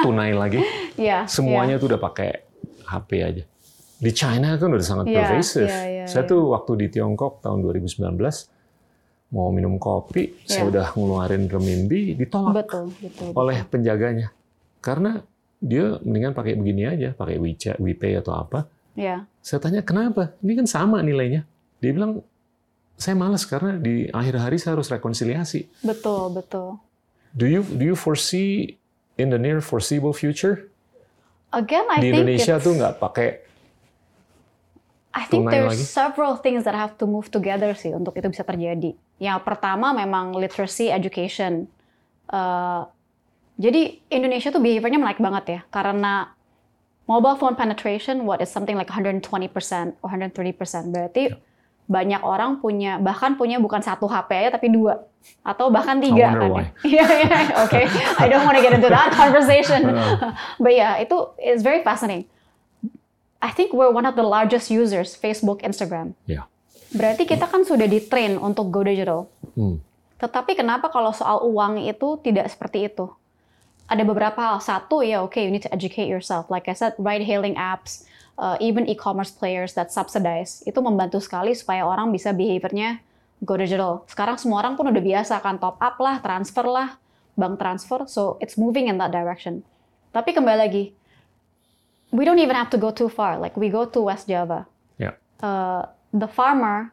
tunai 0.00 0.32
lagi? 0.32 0.62
Ya. 0.96 1.24
Semuanya 1.24 1.76
tuh 1.76 1.88
udah 1.88 2.00
pakai 2.00 2.44
HP 2.84 3.10
aja. 3.20 3.44
Di 3.96 4.10
China 4.12 4.54
kan 4.56 4.68
udah 4.68 4.84
sangat 4.84 5.06
Iya, 5.08 5.24
pervasive. 5.24 5.68
iya, 5.68 5.80
iya, 5.88 6.04
saya 6.04 6.26
iya. 6.26 6.30
tuh 6.30 6.52
waktu 6.52 6.72
di 6.76 6.86
Tiongkok 6.90 7.40
tahun 7.40 7.62
2019 7.62 8.50
mau 9.32 9.48
minum 9.48 9.80
kopi, 9.80 10.44
saya 10.44 10.66
Iya. 10.66 10.70
udah 10.70 10.86
ngeluarin 10.92 11.44
renminbi, 11.48 12.12
ditolak 12.14 12.68
Betul, 12.68 12.92
betul. 13.00 13.30
oleh 13.32 13.64
penjaganya. 13.64 14.28
Karena 14.78 15.16
dia 15.56 15.96
mendingan 16.02 16.34
pakai 16.34 16.58
begini 16.58 16.82
aja, 16.84 17.14
pakai 17.14 17.40
WeChat, 17.40 17.80
WePay 17.80 18.18
atau 18.20 18.36
apa. 18.36 18.68
Ya. 18.92 19.24
Saya 19.40 19.62
tanya 19.62 19.80
kenapa? 19.80 20.36
Ini 20.44 20.52
kan 20.60 20.66
sama 20.68 21.00
nilainya. 21.00 21.48
Dia 21.80 21.90
bilang 21.96 22.20
saya 23.02 23.18
malas 23.18 23.42
karena 23.42 23.74
di 23.74 24.06
akhir 24.08 24.38
hari 24.38 24.56
saya 24.56 24.78
harus 24.78 24.86
rekonsiliasi. 24.86 25.66
Betul, 25.82 26.30
betul. 26.30 26.78
Do 27.34 27.50
you 27.50 27.66
do 27.66 27.82
you 27.82 27.98
foresee 27.98 28.78
in 29.18 29.28
the 29.28 29.40
near 29.40 29.58
foreseeable 29.58 30.14
future 30.14 30.70
Again, 31.52 31.84
I 31.90 32.00
di 32.00 32.08
think 32.08 32.16
Indonesia 32.16 32.56
it's- 32.56 32.64
tuh 32.64 32.72
nggak 32.72 32.96
pakai 32.96 33.28
I 35.12 35.28
think 35.28 35.44
tunai 35.44 35.52
there's 35.52 35.76
lagi? 35.76 35.84
several 35.84 36.40
things 36.40 36.64
that 36.64 36.72
have 36.72 36.96
to 36.96 37.04
move 37.04 37.28
together 37.28 37.76
sih 37.76 37.92
untuk 37.92 38.16
itu 38.16 38.24
bisa 38.32 38.40
terjadi. 38.40 38.96
Yang 39.20 39.38
pertama 39.44 39.92
memang 39.92 40.32
literacy 40.32 40.88
education. 40.88 41.68
Uh, 42.32 42.88
jadi 43.60 44.00
Indonesia 44.08 44.48
tuh 44.48 44.64
behaviornya 44.64 44.96
naik 44.96 45.20
banget 45.20 45.44
ya 45.44 45.60
karena 45.68 46.32
mobile 47.04 47.36
phone 47.36 47.52
penetration 47.52 48.24
what 48.24 48.40
is 48.40 48.48
something 48.48 48.72
like 48.72 48.88
120% 48.88 49.20
or 50.00 50.08
130%. 50.08 50.32
Berarti 50.88 51.36
banyak 51.92 52.24
orang 52.24 52.64
punya 52.64 52.96
bahkan 52.96 53.36
punya 53.36 53.60
bukan 53.60 53.84
satu 53.84 54.08
HP 54.08 54.32
aja 54.32 54.50
tapi 54.56 54.72
dua 54.72 55.04
atau 55.44 55.68
bahkan 55.68 56.00
tiga 56.00 56.32
kan. 56.34 56.48
ya. 56.50 56.64
Iya, 56.88 57.06
iya, 57.22 57.38
oke. 57.62 57.80
I 58.18 58.26
don't 58.26 58.42
want 58.48 58.56
to 58.58 58.64
get 58.64 58.72
into 58.74 58.88
that 58.90 59.12
conversation. 59.20 59.92
Uh. 59.92 60.32
But 60.58 60.72
yeah, 60.74 60.98
itu 60.98 61.14
is 61.38 61.60
very 61.62 61.84
fascinating. 61.84 62.26
I 63.42 63.50
think 63.54 63.74
we're 63.74 63.90
one 63.90 64.06
of 64.06 64.14
the 64.14 64.22
largest 64.26 64.70
users 64.70 65.14
Facebook, 65.14 65.62
Instagram. 65.62 66.14
ya. 66.26 66.46
Berarti 66.92 67.24
kita 67.24 67.48
kan 67.48 67.64
sudah 67.64 67.88
di-train 67.88 68.36
untuk 68.38 68.68
go 68.68 68.84
digital. 68.84 69.26
Hmm. 69.56 69.80
Tetapi 70.20 70.54
kenapa 70.54 70.92
kalau 70.92 71.10
soal 71.10 71.42
uang 71.48 71.82
itu 71.82 72.20
tidak 72.22 72.52
seperti 72.52 72.86
itu? 72.86 73.10
Ada 73.90 74.06
beberapa 74.06 74.38
hal. 74.38 74.62
Satu, 74.62 75.02
ya 75.02 75.24
oke, 75.24 75.40
you 75.40 75.50
need 75.50 75.64
to 75.64 75.72
educate 75.72 76.06
yourself. 76.06 76.46
Like 76.52 76.70
I 76.70 76.76
said, 76.76 76.94
ride-hailing 77.00 77.58
apps, 77.58 78.06
uh, 78.38 78.56
even 78.60 78.88
e-commerce 78.88 79.32
players 79.32 79.74
that 79.76 79.92
subsidize, 79.92 80.64
itu 80.64 80.78
membantu 80.80 81.20
sekali 81.20 81.52
supaya 81.56 81.84
orang 81.84 82.12
bisa 82.12 82.32
behaviornya 82.32 83.00
go 83.42 83.58
digital. 83.58 84.06
Sekarang 84.06 84.38
semua 84.38 84.62
orang 84.62 84.78
pun 84.78 84.86
udah 84.88 85.02
biasa 85.02 85.42
kan 85.42 85.58
top 85.58 85.76
up 85.82 85.96
lah, 85.98 86.22
transfer 86.22 86.62
lah, 86.64 86.96
bank 87.34 87.58
transfer, 87.58 88.06
so 88.06 88.38
it's 88.38 88.54
moving 88.54 88.86
in 88.86 88.96
that 89.02 89.10
direction. 89.10 89.66
Tapi 90.14 90.30
kembali 90.36 90.58
lagi, 90.62 90.84
we 92.12 92.22
don't 92.22 92.38
even 92.38 92.54
have 92.54 92.70
to 92.70 92.78
go 92.78 92.92
too 92.94 93.08
far. 93.08 93.40
Like 93.40 93.56
we 93.58 93.72
go 93.72 93.88
to 93.88 93.98
West 94.04 94.28
Java, 94.28 94.68
Ya. 95.00 95.16
uh, 95.42 95.88
the 96.12 96.28
farmer 96.28 96.92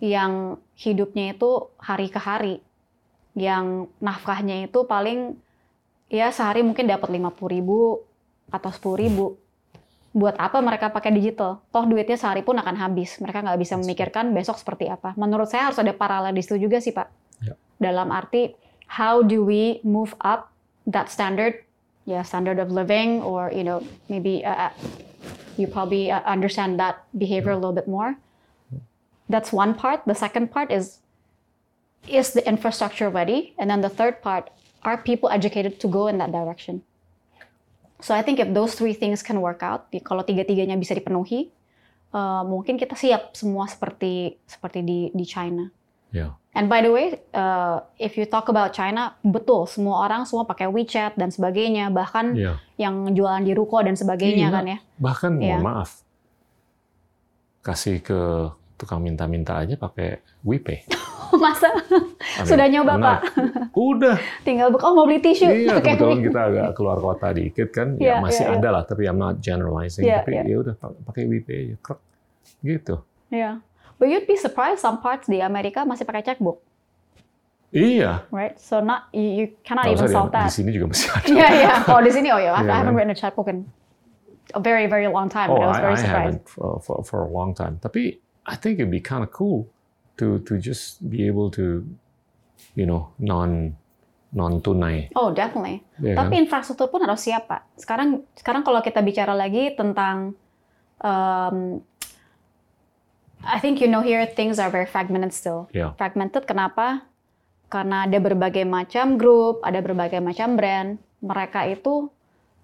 yang 0.00 0.56
hidupnya 0.78 1.36
itu 1.36 1.68
hari 1.76 2.08
ke 2.08 2.16
hari, 2.16 2.64
yang 3.36 3.90
nafkahnya 4.00 4.64
itu 4.70 4.86
paling 4.88 5.36
ya 6.08 6.32
sehari 6.32 6.64
mungkin 6.64 6.88
dapat 6.88 7.12
50 7.12 7.36
ribu 7.50 8.00
atau 8.48 8.70
10 8.72 9.02
ribu. 9.04 9.36
Buat 10.10 10.34
apa 10.42 10.58
mereka 10.58 10.90
pakai 10.90 11.14
digital? 11.14 11.62
Toh 11.70 11.86
duitnya 11.86 12.18
sehari 12.18 12.42
pun 12.42 12.58
akan 12.58 12.74
habis. 12.74 13.22
Mereka 13.22 13.46
nggak 13.46 13.58
bisa 13.62 13.78
memikirkan 13.78 14.34
besok 14.34 14.58
seperti 14.58 14.90
apa. 14.90 15.14
Menurut 15.14 15.46
saya 15.46 15.70
harus 15.70 15.78
ada 15.78 15.94
paralel 15.94 16.34
di 16.34 16.42
situ 16.42 16.66
juga 16.66 16.82
sih 16.82 16.90
Pak. 16.90 17.08
Ya. 17.46 17.54
Dalam 17.78 18.10
arti, 18.10 18.50
how 18.90 19.22
do 19.22 19.46
we 19.46 19.78
move 19.86 20.18
up 20.26 20.50
that 20.90 21.06
standard, 21.06 21.62
ya 22.10 22.26
standard 22.26 22.58
of 22.58 22.74
living, 22.74 23.22
or 23.22 23.54
you 23.54 23.62
know 23.62 23.78
maybe 24.10 24.42
uh, 24.42 24.74
you 25.54 25.70
probably 25.70 26.10
uh, 26.10 26.26
understand 26.26 26.74
that 26.82 27.06
behavior 27.14 27.54
a 27.54 27.58
little 27.58 27.76
bit 27.76 27.86
more. 27.86 28.18
That's 29.30 29.54
one 29.54 29.78
part. 29.78 30.02
The 30.10 30.18
second 30.18 30.50
part 30.50 30.74
is 30.74 30.98
is 32.08 32.32
the 32.32 32.42
infrastructure 32.42 33.08
ready? 33.08 33.54
And 33.58 33.70
then 33.70 33.80
the 33.80 33.88
third 33.92 34.22
part, 34.22 34.50
are 34.82 34.98
people 34.98 35.30
educated 35.30 35.78
to 35.80 35.88
go 35.88 36.08
in 36.08 36.18
that 36.18 36.32
direction? 36.32 36.82
So 38.00 38.16
I 38.16 38.24
think 38.24 38.40
if 38.40 38.48
those 38.52 38.74
three 38.74 38.96
things 38.96 39.20
can 39.20 39.40
work 39.40 39.60
out, 39.60 39.88
kalau 40.04 40.24
tiga-tiganya 40.24 40.76
bisa 40.76 40.96
dipenuhi, 40.96 41.52
uh, 42.12 42.42
mungkin 42.44 42.80
kita 42.80 42.96
siap 42.96 43.36
semua 43.36 43.68
seperti 43.68 44.40
seperti 44.44 44.80
di 44.82 44.98
di 45.12 45.24
China. 45.24 45.68
Ya. 46.10 46.34
And 46.50 46.66
by 46.66 46.82
the 46.82 46.90
way, 46.90 47.14
uh, 47.30 47.86
if 47.94 48.18
you 48.18 48.26
talk 48.26 48.50
about 48.50 48.74
China, 48.74 49.14
betul 49.22 49.70
semua 49.70 50.02
orang 50.02 50.26
semua 50.26 50.42
pakai 50.42 50.66
WeChat 50.66 51.14
dan 51.14 51.30
sebagainya, 51.30 51.94
bahkan 51.94 52.34
Ya. 52.34 52.58
yang 52.74 53.14
jualan 53.14 53.46
di 53.46 53.54
ruko 53.54 53.78
dan 53.86 53.94
sebagainya 53.94 54.50
Iya. 54.50 54.54
kan 54.58 54.64
ya. 54.66 54.78
Bahkan 54.98 55.30
mohon 55.38 55.46
Iya. 55.46 55.58
maaf, 55.62 56.02
kasih 57.62 58.02
ke 58.02 58.20
tukang 58.80 59.04
minta-minta 59.04 59.60
aja 59.60 59.76
pakai 59.76 60.24
WePay. 60.40 60.88
Masa 61.44 61.68
I 61.70 62.42
sudah 62.42 62.66
nyoba 62.66 62.96
Pak? 62.96 63.18
Udah. 63.70 64.16
Tinggal 64.42 64.72
buka, 64.72 64.90
oh 64.90 64.98
mau 64.98 65.06
beli 65.06 65.20
tisu. 65.20 65.46
Iya, 65.46 65.74
pakai 65.78 65.94
kebetulan 65.94 66.20
kita 66.24 66.40
agak 66.48 66.68
keluar 66.74 66.98
kota 66.98 67.28
dikit 67.30 67.68
kan, 67.70 67.94
Iya, 67.94 68.18
ya 68.18 68.24
masih 68.24 68.42
iya, 68.42 68.50
iya. 68.50 68.58
ada 68.58 68.68
lah, 68.74 68.82
tapi 68.82 69.02
I'm 69.06 69.14
not 69.14 69.38
generalizing. 69.38 70.08
Iya, 70.08 70.24
tapi 70.26 70.32
iya. 70.34 70.42
ya 70.48 70.56
udah 70.58 70.74
pakai 71.06 71.22
WePay 71.28 71.58
aja, 71.70 71.76
krek. 71.78 72.00
Gitu. 72.64 72.94
Yeah. 73.30 73.62
But 74.00 74.08
you'd 74.08 74.26
be 74.26 74.34
surprised 74.34 74.80
some 74.80 74.98
parts 74.98 75.28
di 75.28 75.38
Amerika 75.38 75.84
masih 75.84 76.02
pakai 76.02 76.24
checkbook, 76.24 76.58
Iya. 77.70 78.26
right? 78.34 78.58
So 78.58 78.82
not 78.82 79.06
you, 79.14 79.22
you 79.22 79.46
cannot 79.62 79.86
Nggak 79.86 80.02
even 80.02 80.08
solve 80.10 80.32
di, 80.32 80.34
di 80.34 80.42
that. 80.42 80.50
sini 80.50 80.70
juga 80.74 80.86
masih 80.90 81.06
ada. 81.14 81.26
Yeah, 81.30 81.52
yeah. 81.54 81.76
Oh, 81.86 82.00
di 82.02 82.10
sini 82.10 82.28
oh 82.34 82.40
yeah, 82.42 82.58
I, 82.58 82.66
Iya, 82.66 82.72
I 82.72 82.76
haven't 82.82 82.90
kan? 82.90 82.98
written 82.98 83.14
a 83.14 83.18
checkbook 83.18 83.46
in 83.46 83.58
a 84.50 84.58
very 84.58 84.90
very 84.90 85.06
long 85.06 85.30
time, 85.30 85.46
Oh, 85.46 85.62
but 85.62 85.62
I 85.62 85.68
was 85.70 85.78
I, 85.78 85.84
very 85.86 85.94
I 85.94 86.02
surprised. 86.02 86.26
haven't 86.26 86.42
for, 86.50 86.82
for, 86.82 86.96
for 87.06 87.18
a 87.22 87.30
long 87.30 87.54
time. 87.54 87.78
Tapi 87.78 88.18
I 88.46 88.56
think 88.56 88.80
it'd 88.80 88.90
be 88.90 89.00
kind 89.02 89.22
of 89.22 89.30
cool 89.30 89.68
to 90.16 90.40
to 90.48 90.60
just 90.60 91.00
be 91.04 91.26
able 91.28 91.48
to, 91.56 91.84
you 92.76 92.86
know, 92.88 93.12
non 93.20 93.76
non 94.30 94.62
tunai. 94.62 95.10
Oh, 95.18 95.34
definitely. 95.34 95.82
Ya 95.98 96.14
Tapi 96.14 96.38
kan? 96.38 96.42
infrastruktur 96.46 96.88
pun 96.88 97.02
harus 97.02 97.26
siap, 97.26 97.50
Pak. 97.50 97.66
Sekarang 97.76 98.22
sekarang 98.38 98.62
kalau 98.62 98.80
kita 98.80 99.02
bicara 99.02 99.34
lagi 99.34 99.74
tentang 99.74 100.38
um, 101.02 101.82
I 103.40 103.58
think 103.58 103.80
you 103.80 103.88
know 103.88 104.04
here 104.04 104.22
things 104.28 104.60
are 104.60 104.70
very 104.70 104.86
fragmented 104.86 105.32
still. 105.34 105.66
Ya. 105.74 105.96
Fragmented 105.96 106.46
kenapa? 106.46 107.08
Karena 107.70 108.06
ada 108.06 108.18
berbagai 108.18 108.66
macam 108.66 109.14
grup, 109.18 109.62
ada 109.62 109.78
berbagai 109.82 110.18
macam 110.18 110.58
brand. 110.58 110.98
Mereka 111.20 111.70
itu 111.70 112.10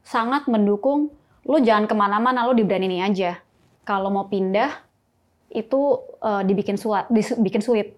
sangat 0.07 0.47
mendukung 0.47 1.13
lu 1.47 1.63
jangan 1.63 1.87
ke 1.87 1.95
mana-mana, 1.95 2.47
lu 2.47 2.55
di 2.55 2.67
brand 2.67 2.83
ini 2.83 3.03
aja. 3.03 3.39
Kalau 3.87 4.11
mau 4.11 4.27
pindah 4.27 4.86
itu 5.51 6.03
uh, 6.23 6.43
dibikin 6.43 6.77
sulit, 6.81 7.07
dibikin 7.11 7.63
sulit. 7.63 7.97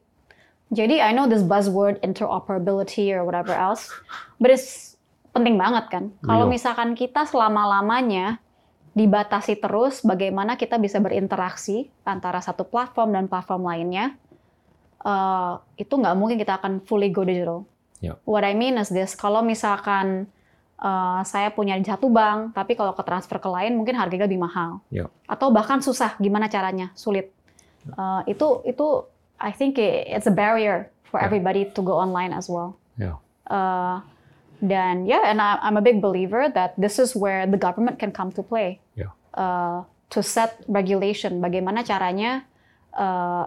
Jadi 0.69 1.01
I 1.01 1.17
know 1.17 1.25
this 1.25 1.41
buzzword 1.41 1.97
interoperability 2.05 3.09
or 3.17 3.25
whatever 3.25 3.57
else, 3.57 3.89
but 4.37 4.53
it's 4.53 4.99
penting 5.33 5.57
banget 5.57 5.89
kan. 5.89 6.05
Kalau 6.21 6.45
misalkan 6.45 6.93
kita 6.93 7.25
selama-lamanya 7.25 8.37
dibatasi 8.93 9.63
terus 9.63 10.03
bagaimana 10.03 10.59
kita 10.59 10.77
bisa 10.77 10.99
berinteraksi 10.99 11.89
antara 12.03 12.43
satu 12.43 12.67
platform 12.67 13.15
dan 13.15 13.25
platform 13.31 13.65
lainnya, 13.65 14.19
eh, 15.07 15.55
itu 15.79 15.95
nggak 15.95 16.17
mungkin 16.19 16.37
kita 16.37 16.59
akan 16.59 16.83
fully 16.83 17.09
go 17.15 17.23
digital. 17.23 17.63
Ya. 18.03 18.19
What 18.27 18.43
I 18.43 18.53
mean 18.59 18.77
is 18.77 18.91
this, 18.91 19.15
kalau 19.15 19.41
misalkan 19.41 20.27
eh, 20.83 21.21
saya 21.23 21.49
punya 21.55 21.79
di 21.79 21.87
satu 21.87 22.11
bank, 22.11 22.59
tapi 22.59 22.75
kalau 22.75 22.93
ke 22.93 23.03
transfer 23.07 23.39
ke 23.39 23.49
lain 23.49 23.79
mungkin 23.79 23.95
harganya 23.95 24.27
lebih 24.27 24.43
mahal. 24.43 24.83
Ya. 24.91 25.07
Atau 25.31 25.55
bahkan 25.55 25.79
susah, 25.79 26.19
gimana 26.19 26.51
caranya? 26.51 26.91
Sulit. 26.99 27.38
Eh, 27.97 28.21
itu 28.33 28.49
itu 28.65 28.87
I 29.39 29.51
think 29.51 29.79
it's 29.79 30.27
a 30.27 30.35
barrier 30.35 30.91
for 31.07 31.23
Ya. 31.23 31.25
everybody 31.25 31.65
to 31.73 31.81
go 31.81 31.97
online 31.97 32.35
as 32.35 32.51
well. 32.51 32.75
Ya. 32.99 33.17
Uh, 33.49 34.03
dan 34.59 35.07
yeah, 35.07 35.23
and 35.25 35.39
I, 35.39 35.57
I'm 35.63 35.79
a 35.79 35.85
big 35.85 36.03
believer 36.03 36.51
that 36.51 36.75
this 36.75 36.99
is 36.99 37.15
where 37.15 37.47
the 37.47 37.57
government 37.57 37.97
can 37.97 38.11
come 38.11 38.35
to 38.35 38.43
play 38.43 38.83
Ya. 38.99 39.15
uh, 39.33 39.87
to 40.11 40.21
set 40.21 40.59
regulation. 40.67 41.39
Bagaimana 41.39 41.81
caranya 41.81 42.43
uh, 42.93 43.47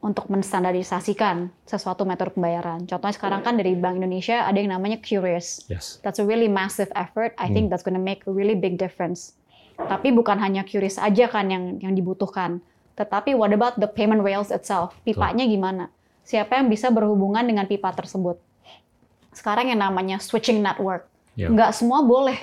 untuk 0.00 0.32
menstandarisasikan 0.32 1.52
sesuatu 1.66 2.08
metode 2.08 2.32
pembayaran. 2.32 2.88
Contohnya 2.88 3.12
sekarang 3.12 3.44
kan 3.44 3.60
dari 3.60 3.76
Bank 3.76 4.00
Indonesia 4.00 4.48
ada 4.48 4.56
yang 4.56 4.72
namanya 4.72 4.96
Curious. 4.96 5.68
Yes. 5.68 6.00
That's 6.00 6.16
a 6.16 6.24
really 6.24 6.48
massive 6.48 6.88
effort. 6.96 7.36
I 7.36 7.50
Hmm. 7.50 7.52
think 7.52 7.64
that's 7.68 7.84
going 7.84 7.98
to 7.98 8.00
make 8.00 8.24
a 8.24 8.32
really 8.32 8.56
big 8.56 8.80
difference. 8.80 9.36
Tapi 9.76 10.08
bukan 10.12 10.40
hanya 10.40 10.64
Curious 10.64 10.96
aja 10.96 11.28
kan 11.28 11.50
yang 11.50 11.76
yang 11.80 11.92
dibutuhkan. 11.92 12.64
Tetapi 12.94 13.32
what 13.34 13.50
about 13.50 13.74
the 13.78 13.88
payment 13.88 14.20
rails 14.20 14.50
itself? 14.50 14.92
Pipanya 15.02 15.46
gimana? 15.46 15.88
Siapa 16.22 16.58
yang 16.60 16.68
bisa 16.68 16.92
berhubungan 16.92 17.42
dengan 17.42 17.64
pipa 17.66 17.90
tersebut? 17.90 18.38
Sekarang 19.30 19.70
yang 19.70 19.80
namanya 19.80 20.18
switching 20.18 20.60
network. 20.60 21.06
Ya. 21.38 21.48
Nggak 21.48 21.72
semua 21.74 22.02
boleh 22.02 22.36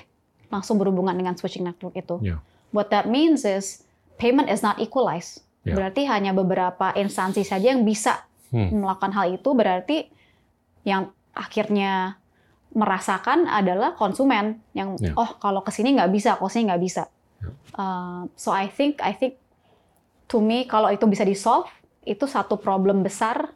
langsung 0.47 0.79
berhubungan 0.79 1.13
dengan 1.13 1.35
switching 1.35 1.67
network 1.67 1.93
itu. 1.95 2.15
Ya. 2.23 2.39
What 2.71 2.89
that 2.91 3.07
means 3.07 3.43
is 3.43 3.83
payment 4.15 4.47
is 4.47 4.63
not 4.63 4.79
equalized. 4.79 5.43
Ya. 5.67 5.75
Berarti 5.75 6.07
hanya 6.07 6.31
beberapa 6.31 6.95
instansi 6.95 7.43
saja 7.43 7.75
yang 7.75 7.83
bisa 7.83 8.23
Hmm. 8.47 8.79
melakukan 8.79 9.11
hal 9.11 9.35
itu. 9.35 9.49
Berarti 9.51 10.07
yang 10.87 11.11
akhirnya 11.35 12.15
merasakan 12.71 13.47
adalah 13.47 13.95
konsumen 13.95 14.63
yang 14.71 14.95
Ya. 14.99 15.11
oh 15.15 15.35
kalau 15.39 15.59
ke 15.63 15.71
sini 15.71 15.95
nggak 15.99 16.11
bisa, 16.11 16.39
kalau 16.39 16.47
sini 16.47 16.71
nggak 16.71 16.83
bisa. 16.83 17.03
Ya. 17.43 17.49
Uh, 17.75 18.21
so 18.39 18.55
I 18.55 18.71
think 18.71 19.03
I 19.03 19.11
think 19.11 19.35
to 20.27 20.37
me 20.37 20.63
kalau 20.63 20.87
itu 20.87 21.03
bisa 21.03 21.23
di 21.23 21.33
solve 21.33 21.67
itu 22.03 22.23
satu 22.23 22.55
problem 22.55 23.01
besar 23.01 23.51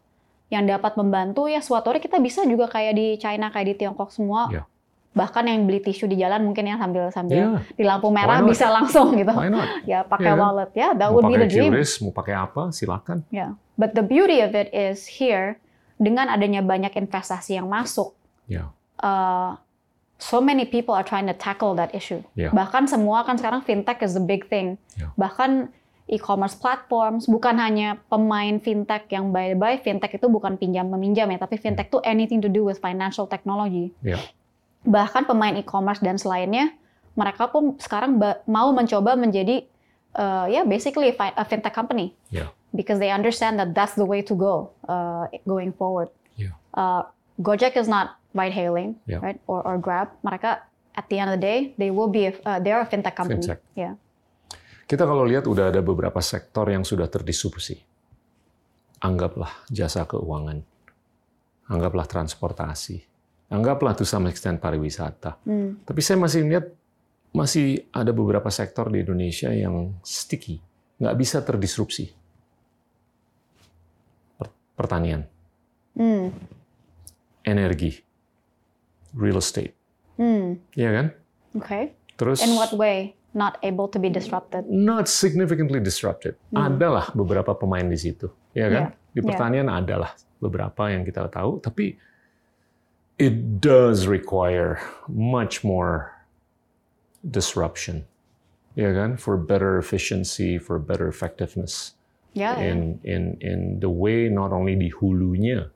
yang 0.47 0.63
dapat 0.63 0.95
membantu 0.95 1.47
ya 1.47 1.59
suatu 1.59 1.87
hari 1.87 1.99
kita 1.99 2.19
bisa 2.19 2.43
juga 2.43 2.67
kayak 2.67 2.93
di 2.93 3.07
China 3.15 3.47
kayak 3.47 3.67
di 3.67 3.75
Tiongkok 3.77 4.11
semua 4.11 4.51
Ya. 4.51 4.63
bahkan 5.11 5.43
yang 5.43 5.63
beli 5.63 5.79
tisu 5.79 6.07
di 6.07 6.15
jalan 6.15 6.43
mungkin 6.43 6.63
ya 6.65 6.75
sambil 6.75 7.07
sambil 7.09 7.37
Ya. 7.37 7.49
di 7.71 7.83
lampu 7.83 8.07
merah 8.07 8.39
bisa 8.41 8.67
langsung 8.67 9.11
gitu 9.19 9.31
Why 9.31 9.47
not? 9.47 9.67
ya 9.83 10.03
pakai 10.03 10.27
Iya 10.27 10.35
kan? 10.35 10.39
wallet 10.41 10.71
ya 10.71 10.89
that 10.91 11.07
mau 11.07 11.15
would 11.15 11.27
be 11.27 11.35
the 11.35 11.47
dream 11.47 11.71
QRIS, 11.71 11.99
mau 11.99 12.11
pakai 12.11 12.35
apa, 12.35 12.71
silakan. 12.71 13.23
Yeah. 13.27 13.55
But 13.75 13.95
the 13.95 14.03
beauty 14.03 14.39
of 14.39 14.51
it 14.51 14.71
is 14.71 15.07
here 15.07 15.55
dengan 15.95 16.27
adanya 16.27 16.59
banyak 16.59 16.91
investasi 16.93 17.55
yang 17.55 17.67
masuk, 17.67 18.11
Ya. 18.47 18.71
uh, 18.99 19.55
so 20.15 20.37
many 20.37 20.63
people 20.63 20.91
are 20.91 21.03
trying 21.03 21.25
to 21.25 21.33
tackle 21.33 21.73
that 21.73 21.91
issue. 21.91 22.19
Ya. 22.33 22.51
Bahkan 22.51 22.85
semua 22.85 23.23
kan 23.23 23.35
sekarang 23.35 23.63
fintech 23.63 24.03
is 24.03 24.13
the 24.13 24.21
big 24.21 24.47
thing. 24.47 24.75
Ya. 24.95 25.09
Bahkan 25.15 25.71
e-commerce 26.09 26.57
platforms 26.57 27.29
bukan 27.29 27.55
hanya 27.57 28.01
pemain 28.09 28.57
fintech 28.57 29.07
yang 29.09 29.29
by 29.29 29.53
the 29.53 29.57
by 29.57 29.77
fintech 29.79 30.17
itu 30.17 30.27
bukan 30.27 30.57
pinjam 30.57 30.89
meminjam 30.89 31.29
ya, 31.29 31.37
tapi 31.39 31.55
fintech 31.57 31.87
itu 31.87 31.99
anything 32.03 32.41
to 32.41 32.49
do 32.49 32.65
with 32.65 32.81
financial 32.81 33.25
technology. 33.25 33.93
Ya. 34.01 34.17
Bahkan 34.81 35.29
pemain 35.29 35.53
e-commerce 35.55 36.01
dan 36.01 36.17
selainnya 36.17 36.73
mereka 37.13 37.51
pun 37.51 37.75
sekarang 37.77 38.17
mau 38.47 38.71
mencoba 38.71 39.19
menjadi 39.19 39.67
uh, 40.15 40.47
ya 40.47 40.63
basically 40.63 41.11
fi- 41.11 41.35
a 41.35 41.43
fintech 41.43 41.75
company 41.75 42.15
Ya. 42.31 42.47
because 42.71 42.97
they 42.99 43.11
understand 43.11 43.59
that 43.59 43.75
that's 43.75 43.93
the 43.99 44.07
way 44.07 44.23
to 44.23 44.33
go 44.33 44.71
uh, 44.87 45.27
going 45.43 45.75
forward. 45.75 46.07
Yeah. 46.39 46.55
Uh, 46.73 47.03
Gojek 47.43 47.75
is 47.75 47.87
not 47.87 48.15
ride 48.33 48.53
hailing, 48.55 48.95
Yeah. 49.07 49.19
right? 49.19 49.39
Or, 49.47 49.59
or 49.63 49.75
Grab. 49.77 50.11
Mereka 50.23 50.63
at 50.95 51.05
the 51.11 51.19
end 51.19 51.31
of 51.31 51.39
the 51.39 51.43
day, 51.43 51.59
they 51.77 51.91
will 51.91 52.07
be 52.11 52.27
a, 52.27 52.33
uh, 52.47 52.59
they 52.59 52.71
are 52.71 52.81
a 52.83 52.87
fintech 52.87 53.15
company. 53.15 53.43
Fintech. 53.43 53.59
Yeah. 53.75 53.95
Kita 54.85 55.07
kalau 55.07 55.23
lihat 55.23 55.47
udah 55.47 55.71
ada 55.71 55.79
beberapa 55.79 56.19
sektor 56.19 56.67
yang 56.67 56.83
sudah 56.83 57.07
terdisrupsi. 57.07 57.79
Anggaplah 59.01 59.65
jasa 59.67 60.05
keuangan. 60.05 60.61
Anggaplah 61.71 62.05
transportasi. 62.05 62.99
Anggaplah 63.51 63.95
to 63.95 64.03
some 64.03 64.27
extent 64.27 64.59
pariwisata. 64.59 65.39
Hmm. 65.43 65.79
Tapi 65.83 65.99
saya 65.99 66.19
masih 66.19 66.47
lihat 66.47 66.65
masih 67.31 67.87
ada 67.95 68.11
beberapa 68.11 68.51
sektor 68.51 68.91
di 68.91 69.03
Indonesia 69.03 69.47
yang 69.47 69.95
sticky, 70.03 70.59
nggak 70.99 71.15
bisa 71.15 71.39
terdisrupsi. 71.39 72.11
Per- 74.35 74.55
Pertanian, 74.75 75.23
Hmm. 75.95 76.27
energi, 77.43 78.03
real 79.15 79.39
estate, 79.39 79.71
Hmm. 80.19 80.59
ya 80.75 80.91
kan? 80.91 81.07
Okay. 81.55 81.95
Terus 82.19 82.43
In 82.43 82.59
what 82.59 82.75
way? 82.75 83.15
Not 83.31 83.55
able 83.63 83.87
to 83.87 83.99
be 83.99 84.11
disrupted. 84.11 84.67
not 84.67 85.07
significantly 85.07 85.79
disrupted. 85.79 86.35
Adalah 86.51 87.15
beberapa 87.15 87.55
pemain 87.55 87.87
di 87.87 87.95
situ, 87.95 88.27
ya 88.51 88.67
kan? 88.67 88.83
Yeah, 88.91 89.15
Di 89.15 89.19
yeah. 89.23 89.27
pertanian 89.31 89.67
adalah 89.71 90.11
beberapa 90.43 90.91
yang 90.91 91.07
kita 91.07 91.31
tahu, 91.31 91.63
tapi 91.63 91.95
it 93.15 93.63
does 93.63 94.03
require 94.03 94.83
much 95.07 95.63
more 95.63 96.11
disruption. 97.23 98.03
Ya 98.75 98.91
kan? 98.91 99.15
For 99.15 99.35
better 99.35 99.79
efficiency, 99.79 100.59
for 100.59 100.79
better 100.79 101.07
effectiveness. 101.07 101.95
Ya. 102.31 102.55
in 102.63 102.95
in 103.03 103.35
in 103.43 103.83
the 103.83 103.91
way 103.91 104.31
not 104.31 104.55
only 104.55 104.79
di 104.79 104.87
hulunya 104.87 105.67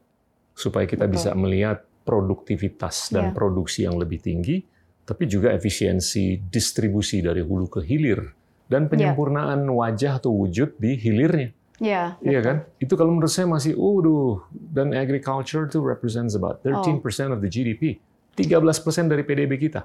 supaya 0.56 0.88
kita 0.88 1.04
bisa 1.04 1.36
melihat 1.36 1.84
produktivitas 2.08 3.12
dan 3.12 3.32
Ya. 3.32 3.32
produksi 3.36 3.84
yang 3.84 4.00
lebih 4.00 4.24
tinggi, 4.24 4.64
tapi 5.06 5.30
juga 5.30 5.54
efisiensi 5.54 6.42
distribusi 6.50 7.22
dari 7.22 7.46
hulu 7.46 7.70
ke 7.70 7.82
hilir 7.86 8.34
dan 8.66 8.90
penyempurnaan 8.90 9.62
wajah 9.70 10.18
atau 10.18 10.34
wujud 10.34 10.82
di 10.82 10.98
hilirnya. 10.98 11.54
Ya, 11.78 12.16
Iya 12.24 12.40
kan? 12.40 12.58
Itu 12.80 12.96
kalau 12.96 13.12
menurut 13.12 13.30
saya 13.30 13.46
masih, 13.46 13.76
waduh, 13.76 14.42
dan 14.50 14.96
agriculture 14.96 15.68
itu 15.68 15.84
represents 15.84 16.34
about 16.34 16.64
13% 16.64 17.04
of 17.36 17.44
the 17.44 17.52
GDP. 17.52 18.00
13% 18.40 19.12
dari 19.12 19.24
PDB 19.28 19.60
kita. 19.60 19.84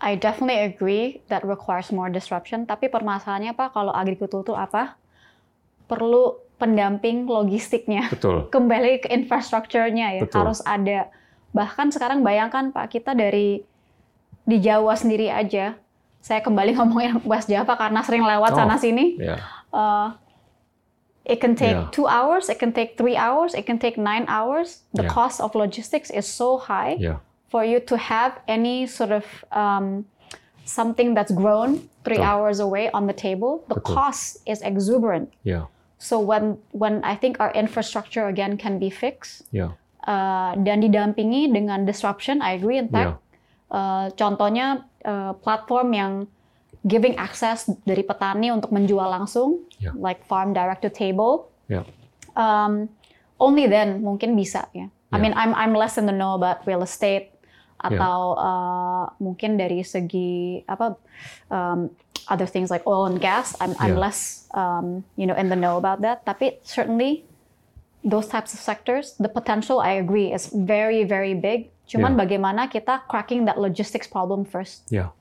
I 0.00 0.16
definitely 0.18 0.64
agree 0.64 1.22
that 1.30 1.44
requires 1.46 1.92
more 1.94 2.10
disruption. 2.10 2.66
Tapi 2.66 2.88
permasalahannya 2.88 3.54
Pak, 3.54 3.76
kalau 3.76 3.92
agrikultur 3.92 4.42
itu 4.42 4.54
apa? 4.56 4.96
Perlu 5.86 6.40
pendamping 6.56 7.28
logistiknya. 7.28 8.08
Betul. 8.08 8.48
Kembali 8.54 9.04
ke 9.04 9.08
infrastrukturnya 9.12 10.18
ya, 10.18 10.22
Betul. 10.24 10.44
harus 10.44 10.60
ada. 10.64 11.12
Bahkan 11.52 11.92
sekarang 11.92 12.24
bayangkan 12.24 12.72
Pak, 12.72 12.96
kita 12.96 13.12
dari 13.12 13.62
di 14.44 14.60
Jawa 14.60 14.94
sendiri 14.94 15.28
aja. 15.28 15.74
Saya 16.20 16.40
kembali 16.40 16.72
ngomongin 16.76 17.20
West 17.24 17.48
Java 17.48 17.76
karena 17.76 18.00
sering 18.00 18.24
lewat 18.24 18.52
Oh. 18.52 18.56
sana 18.56 18.76
sini. 18.76 19.16
Ya, 19.20 19.40
Uh, 19.74 20.14
it 21.26 21.42
can 21.42 21.58
take 21.58 21.74
Yeah. 21.74 21.90
two 21.90 22.06
hours, 22.06 22.46
it 22.46 22.62
can 22.62 22.70
take 22.70 22.94
three 22.94 23.18
hours, 23.18 23.50
it 23.52 23.66
can 23.66 23.74
take 23.74 23.98
nine 23.98 24.22
hours. 24.30 24.86
The 24.94 25.02
Yeah. 25.02 25.10
cost 25.10 25.42
of 25.42 25.58
logistics 25.58 26.14
is 26.14 26.30
so 26.30 26.62
high 26.62 26.94
ya, 26.94 27.18
for 27.50 27.66
you 27.66 27.82
to 27.90 27.98
have 27.98 28.38
any 28.46 28.86
sort 28.86 29.10
of 29.10 29.26
um, 29.50 30.06
something 30.62 31.10
that's 31.12 31.34
grown 31.34 31.90
three 32.06 32.22
Betul. 32.22 32.30
hours 32.30 32.56
away 32.62 32.86
on 32.94 33.10
the 33.10 33.16
table. 33.16 33.66
The 33.66 33.82
Betul. 33.82 33.98
cost 33.98 34.38
is 34.46 34.62
exuberant. 34.62 35.34
ya, 35.42 35.66
So 35.98 36.20
when 36.20 36.60
when 36.70 37.00
I 37.02 37.16
think 37.16 37.40
our 37.40 37.50
infrastructure 37.50 38.28
again 38.28 38.54
can 38.60 38.76
be 38.78 38.92
fixed 38.92 39.48
ya, 39.50 39.72
uh, 40.04 40.52
dan 40.54 40.84
didampingi 40.84 41.48
dengan 41.48 41.82
disruption, 41.82 42.44
I 42.44 42.54
agree 42.54 42.76
in 42.76 42.92
fact. 42.92 43.23
Uh, 43.68 44.06
contohnya 44.14 44.86
uh, 45.02 45.32
platform 45.40 45.88
yang 45.90 46.12
giving 46.84 47.16
access 47.16 47.64
dari 47.82 48.04
petani 48.04 48.52
untuk 48.52 48.70
menjual 48.70 49.08
langsung, 49.08 49.64
Ya. 49.80 49.90
like 49.96 50.22
farm 50.24 50.52
direct 50.52 50.84
to 50.84 50.92
table. 50.92 51.48
ya, 51.66 51.82
Um, 52.36 52.92
only 53.40 53.64
then 53.66 54.04
mungkin 54.04 54.36
bisa 54.36 54.68
ya. 54.76 54.92
I 55.10 55.16
Ya. 55.16 55.22
mean, 55.22 55.32
I'm 55.34 55.54
I'm 55.54 55.72
less 55.72 55.96
in 55.96 56.04
the 56.04 56.14
know 56.14 56.36
about 56.36 56.62
real 56.68 56.84
estate 56.84 57.32
atau 57.80 58.36
uh, 58.36 59.04
mungkin 59.20 59.56
dari 59.56 59.84
segi 59.84 60.64
apa 60.64 60.96
um, 61.48 61.88
other 62.28 62.48
things 62.48 62.68
like 62.68 62.84
oil 62.88 63.04
and 63.08 63.20
gas. 63.20 63.52
I'm 63.60 63.72
I'm 63.80 63.96
Ya. 63.96 64.08
less 64.08 64.44
um, 64.52 65.02
you 65.16 65.24
know 65.24 65.36
in 65.36 65.48
the 65.48 65.58
know 65.58 65.76
about 65.76 66.00
that. 66.04 66.22
Tapi 66.24 66.60
certainly 66.62 67.24
those 68.04 68.28
types 68.28 68.52
of 68.52 68.60
sectors, 68.60 69.16
the 69.16 69.28
potential 69.28 69.80
I 69.80 69.96
agree 69.96 70.30
is 70.30 70.48
very 70.52 71.04
very 71.04 71.32
big. 71.32 71.73
Cuman 71.84 72.12
Ya. 72.12 72.18
bagaimana 72.18 72.66
kita 72.66 73.04
cracking 73.04 73.44
that 73.44 73.56
logistics 73.56 74.06
problem 74.06 74.42
first? 74.42 74.88
Yeah. 74.88 75.12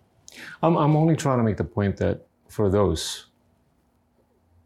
I'm, 0.63 0.73
I'm 0.73 0.95
only 0.95 1.13
trying 1.13 1.37
to 1.37 1.45
make 1.45 1.57
the 1.57 1.67
point 1.67 1.99
that 1.99 2.23
for 2.47 2.65
those 2.67 3.27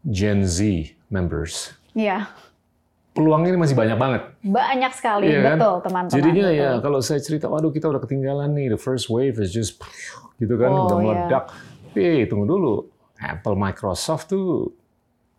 Gen 0.08 0.46
Z 0.46 0.62
members, 1.10 1.74
Ya, 1.92 2.30
peluangnya 3.10 3.50
ini 3.50 3.58
masih 3.58 3.74
banyak 3.74 3.98
banget. 3.98 4.22
banyak 4.40 4.92
sekali 4.94 5.26
Iya 5.26 5.40
kan? 5.42 5.56
betul 5.58 5.74
teman-teman. 5.82 6.14
Jadinya 6.14 6.46
betul. 6.48 6.60
ya 6.62 6.70
kalau 6.78 7.00
saya 7.02 7.18
cerita, 7.18 7.50
waduh 7.50 7.68
kita 7.68 7.90
udah 7.90 7.98
ketinggalan 7.98 8.54
nih, 8.54 8.70
the 8.70 8.78
first 8.78 9.10
wave 9.10 9.36
is 9.36 9.50
just 9.50 9.82
gitu 10.38 10.54
kan, 10.54 10.70
Oh, 10.70 10.86
udah 10.86 10.96
iya. 10.96 11.02
meledak. 11.02 11.44
Tapi 11.90 12.00
eh, 12.22 12.24
tunggu 12.24 12.46
dulu, 12.46 12.86
Apple, 13.18 13.58
Microsoft 13.58 14.30
tuh 14.30 14.70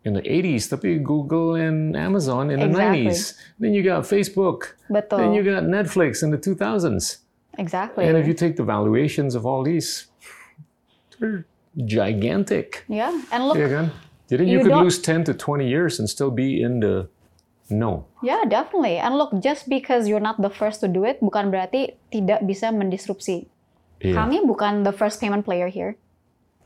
in 0.04 0.14
the 0.16 0.24
80s, 0.24 0.72
tapi 0.72 0.96
Google 1.02 1.60
and 1.60 1.92
Amazon 1.92 2.48
in 2.48 2.60
the 2.60 2.66
Exactly. 2.72 3.06
90s. 3.12 3.20
Then 3.60 3.76
you 3.76 3.82
got 3.84 4.08
Facebook. 4.08 4.74
Betul. 4.88 5.18
Then 5.20 5.30
you 5.36 5.44
got 5.44 5.68
Netflix 5.68 6.24
in 6.24 6.30
the 6.32 6.40
2000s. 6.40 7.20
Exactly. 7.60 8.08
And 8.08 8.16
if 8.16 8.24
you 8.24 8.32
take 8.32 8.56
the 8.56 8.64
valuations 8.64 9.34
of 9.36 9.44
all 9.44 9.60
these, 9.60 10.08
they're 11.20 11.44
gigantic. 11.84 12.84
Yeah, 12.88 13.12
and 13.30 13.44
look, 13.46 13.60
Iya 13.60 13.68
kan? 13.68 13.86
Jadi 14.30 14.46
you, 14.46 14.62
You 14.62 14.64
could 14.64 14.78
lose 14.78 15.02
10 15.02 15.26
to 15.26 15.34
20 15.34 15.66
years 15.66 15.98
and 15.98 16.06
still 16.08 16.30
be 16.30 16.62
in 16.62 16.80
the 16.80 17.10
no. 17.68 18.06
yeah, 18.22 18.42
definitely. 18.46 18.98
And 18.98 19.14
look, 19.18 19.30
just 19.42 19.68
because 19.68 20.06
you're 20.08 20.22
not 20.22 20.40
the 20.40 20.50
first 20.50 20.80
to 20.82 20.88
do 20.88 21.04
it, 21.04 21.20
bukan 21.20 21.50
berarti 21.50 21.94
tidak 22.10 22.42
bisa 22.46 22.70
mendisrupsi. 22.74 23.46
Iya. 24.00 24.14
Kami 24.16 24.42
bukan 24.48 24.82
the 24.86 24.94
first 24.94 25.20
payment 25.20 25.44
player 25.44 25.68
here. 25.68 25.94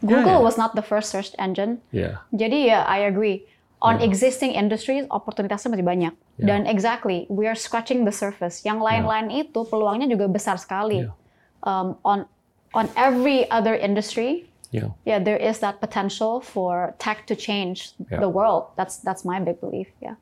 Google 0.04 0.38
Yeah. 0.38 0.44
was 0.44 0.60
not 0.60 0.76
the 0.76 0.84
first 0.84 1.08
search 1.08 1.32
engine. 1.40 1.80
Yeah. 1.88 2.20
Jadi 2.30 2.68
ya, 2.68 2.84
I 2.84 3.08
agree. 3.08 3.48
On 3.84 4.00
existing 4.00 4.56
industries, 4.56 5.04
opportunitasnya 5.12 5.68
masih 5.72 5.84
banyak. 5.84 6.12
Yeah. 6.40 6.46
Dan 6.48 6.60
exactly, 6.64 7.28
we 7.28 7.44
are 7.44 7.56
scratching 7.56 8.08
the 8.08 8.12
surface. 8.12 8.64
Yang 8.64 8.80
lain-lain 8.80 9.28
itu 9.28 9.60
peluangnya 9.68 10.08
juga 10.08 10.24
besar 10.28 10.56
sekali. 10.56 11.04
Yeah. 11.04 11.16
Um, 11.64 11.96
on 12.04 12.28
on 12.72 12.88
every 12.96 13.44
other 13.52 13.76
industry, 13.76 14.48
Yeah. 14.74 14.90
yeah, 15.06 15.20
there 15.22 15.38
is 15.38 15.62
that 15.62 15.78
potential 15.78 16.42
for 16.42 16.96
tech 16.98 17.28
to 17.30 17.36
change 17.38 17.94
Yeah. 18.10 18.24
the 18.24 18.28
world. 18.32 18.72
That's 18.74 18.98
that's 19.04 19.22
my 19.22 19.38
big 19.38 19.60
belief. 19.60 19.92
Yeah. 20.02 20.16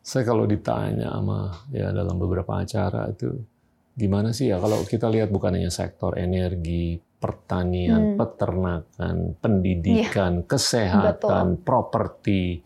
Saya 0.00 0.24
kalau 0.24 0.48
ditanya 0.48 1.12
sama 1.12 1.66
ya 1.68 1.92
dalam 1.92 2.16
beberapa 2.16 2.60
acara 2.62 3.12
itu 3.12 3.44
gimana 3.94 4.32
sih 4.32 4.48
ya 4.54 4.56
kalau 4.56 4.80
kita 4.88 5.06
lihat 5.12 5.28
bukan 5.28 5.54
hanya 5.60 5.68
sektor 5.68 6.16
energi, 6.16 7.03
pertanian, 7.24 8.20
peternakan, 8.20 9.32
pendidikan, 9.40 10.44
kesehatan, 10.44 11.64
properti, 11.64 12.60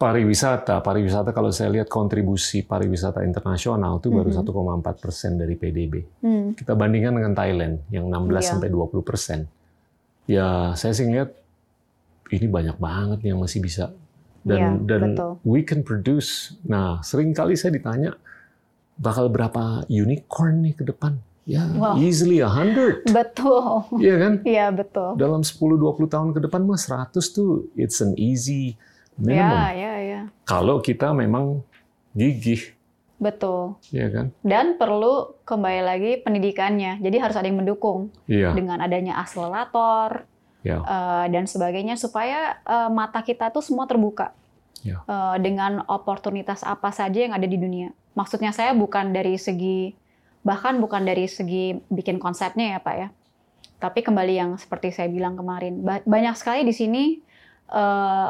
pariwisata. 0.00 0.80
Pariwisata 0.80 1.36
kalau 1.36 1.52
saya 1.52 1.68
lihat 1.68 1.92
kontribusi 1.92 2.64
pariwisata 2.64 3.20
internasional 3.22 4.00
itu 4.00 4.08
baru 4.08 4.32
1,4 4.32 4.96
persen 4.96 5.36
dari 5.36 5.54
PDB. 5.60 5.94
Hmm. 6.24 6.56
Kita 6.56 6.72
bandingkan 6.72 7.12
dengan 7.12 7.36
Thailand 7.36 7.84
yang 7.92 8.08
16 8.08 8.40
Iya. 8.40 8.50
sampai 8.56 8.68
20 8.72 9.04
persen. 9.04 9.44
Ya 10.24 10.72
saya 10.74 10.96
sih 10.96 11.04
ngeliat 11.04 11.30
ini 12.32 12.46
banyak 12.48 12.80
banget 12.80 13.20
yang 13.28 13.38
masih 13.44 13.60
bisa 13.60 13.92
dan 14.42 14.82
Iya, 14.82 14.88
dan 14.88 15.00
betul. 15.12 15.30
we 15.44 15.60
can 15.60 15.84
produce. 15.84 16.56
Nah 16.64 17.04
sering 17.04 17.36
kali 17.36 17.54
saya 17.54 17.76
ditanya 17.76 18.16
bakal 18.96 19.28
berapa 19.28 19.84
unicorn 19.86 20.66
nih 20.66 20.74
ke 20.78 20.84
depan? 20.88 21.20
Ya 21.42 21.66
Wow. 21.74 21.98
easily 21.98 22.38
a 22.38 22.46
hundred, 22.46 23.02
Betul. 23.10 23.82
Iya 23.98 24.14
kan? 24.16 24.32
Iya, 24.46 24.66
betul. 24.70 25.18
Dalam 25.18 25.42
10-20 25.42 26.06
tahun 26.06 26.30
ke 26.30 26.40
depan 26.46 26.62
mah 26.62 26.78
100 26.78 27.18
tuh 27.34 27.66
it's 27.74 27.98
an 27.98 28.14
easy 28.14 28.78
minimum. 29.18 29.50
Ya, 29.50 29.74
ya, 29.74 29.94
ya. 29.98 30.20
Kalau 30.46 30.78
kita 30.78 31.10
memang 31.10 31.66
gigih, 32.14 32.78
Betul. 33.18 33.74
ya 33.90 34.06
kan? 34.06 34.26
Dan 34.42 34.78
perlu 34.78 35.34
kembali 35.42 35.82
lagi 35.82 36.10
pendidikannya. 36.18 37.02
Jadi 37.02 37.16
harus 37.18 37.34
ada 37.34 37.46
yang 37.46 37.58
mendukung 37.58 38.14
Iya, 38.26 38.54
dengan 38.54 38.78
adanya 38.78 39.18
akselerator 39.18 40.22
ya, 40.62 40.78
eh, 40.78 41.24
dan 41.26 41.50
sebagainya 41.50 41.98
supaya 41.98 42.62
eh, 42.62 42.86
mata 42.86 43.18
kita 43.18 43.50
tuh 43.50 43.66
semua 43.66 43.90
terbuka 43.90 44.30
ya, 44.80 45.02
eh, 45.02 45.36
dengan 45.42 45.82
oportunitas 45.86 46.62
apa 46.62 46.94
saja 46.94 47.18
yang 47.18 47.34
ada 47.34 47.46
di 47.46 47.58
dunia. 47.58 47.90
Maksudnya 48.14 48.54
saya 48.54 48.70
bukan 48.74 49.10
dari 49.10 49.34
segi 49.34 49.98
bahkan 50.42 50.78
bukan 50.82 51.06
dari 51.06 51.30
segi 51.30 51.78
bikin 51.90 52.18
konsepnya 52.18 52.76
ya 52.76 52.78
Pak 52.82 52.96
ya. 52.98 53.08
Tapi 53.82 54.02
kembali 54.02 54.34
yang 54.38 54.50
seperti 54.58 54.94
saya 54.94 55.10
bilang 55.10 55.34
kemarin, 55.34 55.82
ba- 55.82 56.06
banyak 56.06 56.38
sekali 56.38 56.62
di 56.62 56.74
sini 56.74 57.02
eh, 57.70 58.28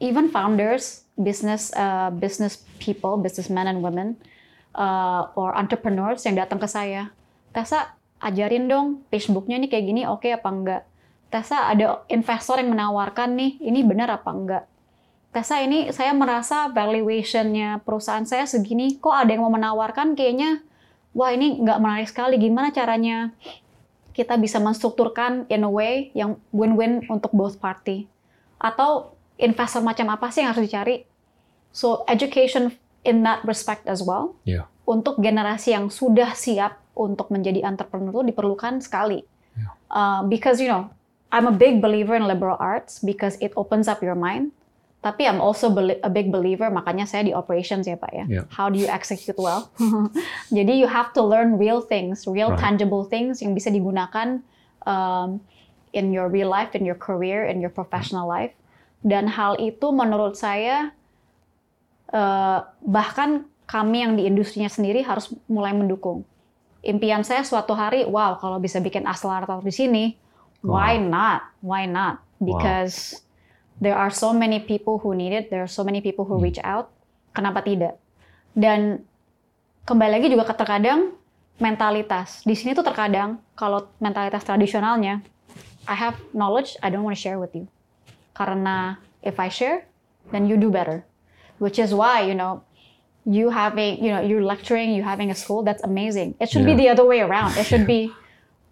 even 0.00 0.28
founders, 0.28 1.08
business 1.16 1.72
uh, 1.72 2.12
business 2.12 2.60
people, 2.76 3.16
businessmen 3.16 3.64
and 3.64 3.80
women, 3.80 4.16
uh, 4.76 5.32
or 5.32 5.56
entrepreneurs 5.56 6.20
yang 6.28 6.36
datang 6.36 6.60
ke 6.60 6.68
saya, 6.68 7.08
Tessa 7.56 7.96
ajarin 8.20 8.68
dong 8.68 9.00
Facebooknya 9.08 9.56
nih 9.56 9.68
kayak 9.72 9.84
gini 9.88 10.02
oke 10.04 10.28
apa 10.28 10.48
enggak? 10.52 10.82
Tessa 11.32 11.72
ada 11.72 12.04
investor 12.12 12.60
yang 12.60 12.76
menawarkan 12.76 13.34
nih, 13.34 13.56
ini 13.64 13.80
benar 13.82 14.12
apa 14.12 14.30
enggak? 14.30 14.64
Tessa 15.32 15.60
ini 15.60 15.92
saya 15.92 16.12
merasa 16.12 16.68
valuationnya 16.72 17.80
perusahaan 17.84 18.24
saya 18.24 18.44
segini, 18.44 18.96
kok 19.00 19.12
ada 19.12 19.32
yang 19.32 19.44
mau 19.44 19.52
menawarkan 19.52 20.16
kayaknya, 20.16 20.64
wah 21.16 21.32
ini 21.32 21.56
nggak 21.64 21.80
menarik 21.80 22.08
sekali, 22.12 22.36
gimana 22.36 22.68
caranya 22.68 23.32
kita 24.12 24.36
bisa 24.36 24.60
menstrukturkan 24.60 25.48
in 25.48 25.64
a 25.64 25.70
way 25.72 26.12
yang 26.12 26.36
win-win 26.52 27.00
untuk 27.08 27.32
both 27.32 27.56
party? 27.56 28.04
Atau 28.60 29.16
investor 29.40 29.80
macam 29.80 30.12
apa 30.12 30.28
sih 30.28 30.44
yang 30.44 30.52
harus 30.52 30.68
dicari? 30.68 31.08
So 31.72 32.04
education 32.04 32.76
in 33.04 33.24
that 33.24 33.40
respect 33.48 33.88
as 33.88 34.04
well. 34.04 34.36
ya, 34.44 34.68
Untuk 34.84 35.16
generasi 35.20 35.72
yang 35.72 35.88
sudah 35.88 36.36
siap 36.36 36.80
untuk 36.92 37.32
menjadi 37.32 37.64
entrepreneur 37.64 38.12
itu 38.12 38.32
diperlukan 38.32 38.84
sekali. 38.84 39.24
Uh, 39.88 40.26
because 40.28 40.60
you 40.60 40.68
know, 40.68 40.92
I'm 41.32 41.48
a 41.48 41.54
big 41.54 41.80
believer 41.80 42.16
in 42.16 42.28
liberal 42.28 42.56
arts 42.60 43.00
because 43.00 43.40
it 43.40 43.56
opens 43.56 43.88
up 43.88 44.04
your 44.04 44.16
mind. 44.18 44.52
Tapi 45.06 45.22
I'm 45.22 45.38
also 45.38 45.70
a 46.02 46.10
big 46.10 46.34
believer, 46.34 46.66
makanya 46.66 47.06
saya 47.06 47.22
di 47.22 47.30
operations 47.30 47.86
ya 47.86 47.94
Pak 47.94 48.10
ya. 48.10 48.24
Yeah. 48.26 48.44
How 48.50 48.66
do 48.66 48.74
you 48.74 48.90
execute 48.90 49.38
well? 49.38 49.70
Jadi 50.56 50.82
you 50.82 50.90
have 50.90 51.14
to 51.14 51.22
learn 51.22 51.62
real 51.62 51.78
things, 51.78 52.26
real 52.26 52.50
Right. 52.50 52.58
tangible 52.58 53.06
things 53.06 53.38
yang 53.38 53.54
bisa 53.54 53.70
digunakan 53.70 54.42
um, 54.82 55.38
in 55.94 56.10
your 56.10 56.26
real 56.26 56.50
life, 56.50 56.74
in 56.74 56.82
your 56.82 56.98
career, 56.98 57.46
in 57.46 57.62
your 57.62 57.70
professional 57.70 58.26
life. 58.26 58.50
Dan 59.06 59.30
hal 59.30 59.62
itu 59.62 59.94
menurut 59.94 60.34
saya 60.34 60.90
eh, 62.10 62.58
bahkan 62.82 63.46
kami 63.70 64.02
yang 64.02 64.18
di 64.18 64.26
industrinya 64.26 64.66
sendiri 64.66 65.06
harus 65.06 65.30
mulai 65.46 65.70
mendukung. 65.70 66.26
Impian 66.82 67.22
saya 67.22 67.46
suatu 67.46 67.78
hari, 67.78 68.02
wow 68.10 68.34
kalau 68.42 68.58
bisa 68.58 68.82
bikin 68.82 69.06
akselerator 69.06 69.62
di 69.62 69.70
sini, 69.70 70.04
why 70.66 70.98
not? 70.98 71.46
Why 71.62 71.86
not? 71.86 72.18
Wow. 72.42 72.58
There 73.76 73.92
are 73.94 74.08
so 74.08 74.32
many 74.32 74.60
people 74.64 74.96
who 75.04 75.12
need 75.12 75.36
it, 75.36 75.52
there 75.52 75.60
are 75.60 75.70
so 75.70 75.84
many 75.84 76.00
people 76.00 76.24
who 76.24 76.40
reach 76.40 76.56
out. 76.64 76.88
Kenapa 77.36 77.60
tidak? 77.60 78.00
Dan 78.56 79.04
kembali 79.84 80.16
lagi 80.16 80.26
juga 80.32 80.48
ke 80.48 80.54
terkadang 80.56 81.12
mentalitas. 81.60 82.40
Di 82.48 82.56
sini 82.56 82.72
tuh 82.72 82.84
terkadang 82.84 83.36
kalau 83.52 83.92
mentalitas 84.00 84.44
tradisionalnya, 84.48 85.20
I 85.84 85.94
have 85.94 86.16
knowledge, 86.32 86.74
I 86.80 86.88
don't 86.88 87.04
want 87.04 87.16
to 87.16 87.20
share 87.20 87.36
with 87.36 87.52
you. 87.52 87.68
Karena 88.32 88.96
if 89.20 89.36
I 89.36 89.52
share, 89.52 89.84
then 90.32 90.48
you 90.48 90.56
do 90.56 90.72
better. 90.72 91.04
Which 91.60 91.76
is 91.76 91.92
why, 91.92 92.24
you 92.24 92.32
know, 92.36 92.64
you 93.28 93.52
having, 93.52 94.00
you 94.00 94.08
know, 94.12 94.20
you're 94.24 94.44
lecturing, 94.44 94.92
you 94.96 95.04
having 95.04 95.28
a 95.28 95.36
school, 95.36 95.60
that's 95.64 95.84
amazing. 95.84 96.36
It 96.40 96.48
should 96.48 96.64
be 96.64 96.72
the 96.76 96.88
Yeah. 96.88 96.96
other 96.96 97.04
way 97.04 97.20
around. 97.20 97.56
It 97.60 97.64
should 97.68 97.84
be, 97.84 98.12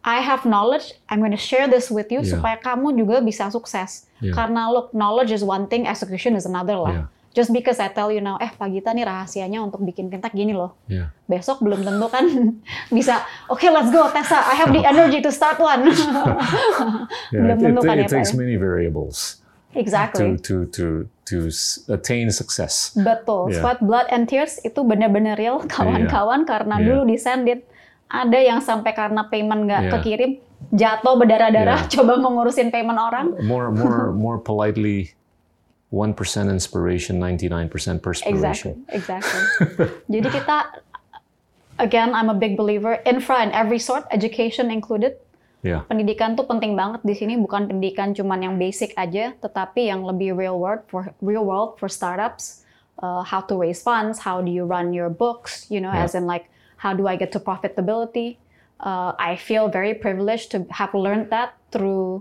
I 0.04 0.20
have 0.20 0.44
knowledge, 0.44 0.92
I'm 1.08 1.20
going 1.24 1.32
to 1.32 1.40
share 1.40 1.64
this 1.68 1.88
with 1.88 2.12
you 2.12 2.20
Yeah. 2.24 2.36
supaya 2.36 2.56
kamu 2.60 2.92
juga 2.96 3.24
bisa 3.24 3.48
sukses. 3.48 4.04
Yeah. 4.24 4.32
Karena 4.32 4.72
look, 4.72 4.96
knowledge 4.96 5.28
is 5.30 5.44
one 5.44 5.68
thing, 5.68 5.84
execution 5.84 6.32
is 6.32 6.48
another 6.48 6.80
lah. 6.80 6.94
Yeah. 6.94 7.06
Just 7.34 7.50
because 7.50 7.76
I 7.76 7.90
tell 7.90 8.08
you 8.08 8.22
now, 8.22 8.38
eh 8.38 8.48
Pak 8.48 8.70
Gita 8.70 8.94
nih 8.94 9.02
rahasianya 9.02 9.58
untuk 9.58 9.82
bikin 9.82 10.06
fintech 10.06 10.32
gini 10.32 10.54
loh. 10.54 10.78
Yeah. 10.86 11.10
Besok 11.26 11.60
belum 11.60 11.82
tentu 11.82 12.06
kan 12.06 12.24
bisa, 12.96 13.20
oke 13.46 13.66
let's 13.68 13.90
go 13.90 14.06
Tessa, 14.08 14.38
I 14.40 14.54
have 14.54 14.70
the 14.70 14.80
energy 14.80 15.18
to 15.18 15.28
start 15.28 15.58
one. 15.58 15.90
Yeah, 17.34 17.42
Belum 17.42 17.56
it, 17.58 17.60
tentu 17.60 17.80
it- 17.82 17.86
kan 17.86 17.96
it 17.96 18.00
ya, 18.00 18.06
Pak, 18.06 18.14
takes 18.16 18.32
ya? 18.32 18.38
many 18.38 18.54
variables 18.54 19.42
exactly. 19.74 20.38
to 20.38 20.70
to 20.70 20.70
to 20.70 20.86
to 21.26 21.36
attain 21.90 22.30
success. 22.30 22.94
Betul, 22.94 23.50
Yeah. 23.50 23.60
sweat, 23.60 23.82
blood, 23.82 24.06
and 24.08 24.30
tears 24.30 24.62
itu 24.62 24.80
benar-benar 24.80 25.34
real 25.34 25.58
kawan-kawan 25.66 26.46
karena 26.46 26.78
Iya. 26.78 26.86
dulu 26.86 27.02
di 27.04 27.18
Sendit 27.18 27.66
ada 28.06 28.38
yang 28.38 28.62
sampai 28.62 28.94
karena 28.94 29.26
payment 29.26 29.66
nggak 29.66 29.82
Iya. 29.82 29.92
kekirim 29.98 30.32
jatuh 30.70 31.18
berdarah-darah 31.18 31.84
Iya. 31.84 31.90
coba 31.90 32.16
mengurusin 32.16 32.70
payment 32.70 32.96
orang. 32.96 33.34
More 33.42 33.68
more 33.68 34.08
more 34.24 34.38
politely, 34.38 35.12
one 35.90 36.14
percent 36.14 36.48
inspiration, 36.48 37.18
ninety 37.18 37.48
nine 37.48 37.68
percent 37.68 38.00
Exactly, 38.00 38.32
perspiration. 38.32 38.72
exactly. 38.88 39.42
Jadi 40.08 40.28
kita, 40.30 40.56
again, 41.78 42.14
I'm 42.14 42.30
a 42.30 42.36
big 42.36 42.56
believer 42.56 42.98
infra 43.04 43.42
and 43.42 43.52
every 43.52 43.78
sort, 43.78 44.04
education 44.10 44.70
included. 44.70 45.18
Yeah. 45.64 45.88
Pendidikan 45.88 46.36
tuh 46.36 46.44
penting 46.44 46.76
banget 46.76 47.00
di 47.02 47.16
sini 47.16 47.40
bukan 47.40 47.64
pendidikan 47.66 48.12
cuman 48.12 48.44
yang 48.44 48.54
basic 48.60 48.92
aja, 48.94 49.32
tetapi 49.40 49.88
yang 49.88 50.04
lebih 50.04 50.36
real 50.36 50.60
world 50.60 50.84
for 50.86 51.08
real 51.24 51.42
world 51.42 51.80
for 51.80 51.88
startups. 51.88 52.60
Uh, 52.94 53.26
how 53.26 53.42
to 53.42 53.58
raise 53.58 53.82
funds, 53.82 54.22
how 54.22 54.38
do 54.38 54.46
you 54.54 54.62
run 54.62 54.94
your 54.94 55.10
books, 55.10 55.66
you 55.66 55.82
know, 55.82 55.90
Yeah. 55.90 56.06
as 56.06 56.14
in 56.14 56.30
like 56.30 56.46
how 56.78 56.94
do 56.94 57.10
I 57.10 57.18
get 57.18 57.34
to 57.34 57.40
profitability. 57.42 58.38
Uh, 58.84 59.16
I 59.16 59.34
feel 59.34 59.72
very 59.72 59.96
privileged 59.96 60.52
to 60.52 60.68
have 60.68 60.92
learned 60.92 61.32
that 61.32 61.56
through 61.72 62.20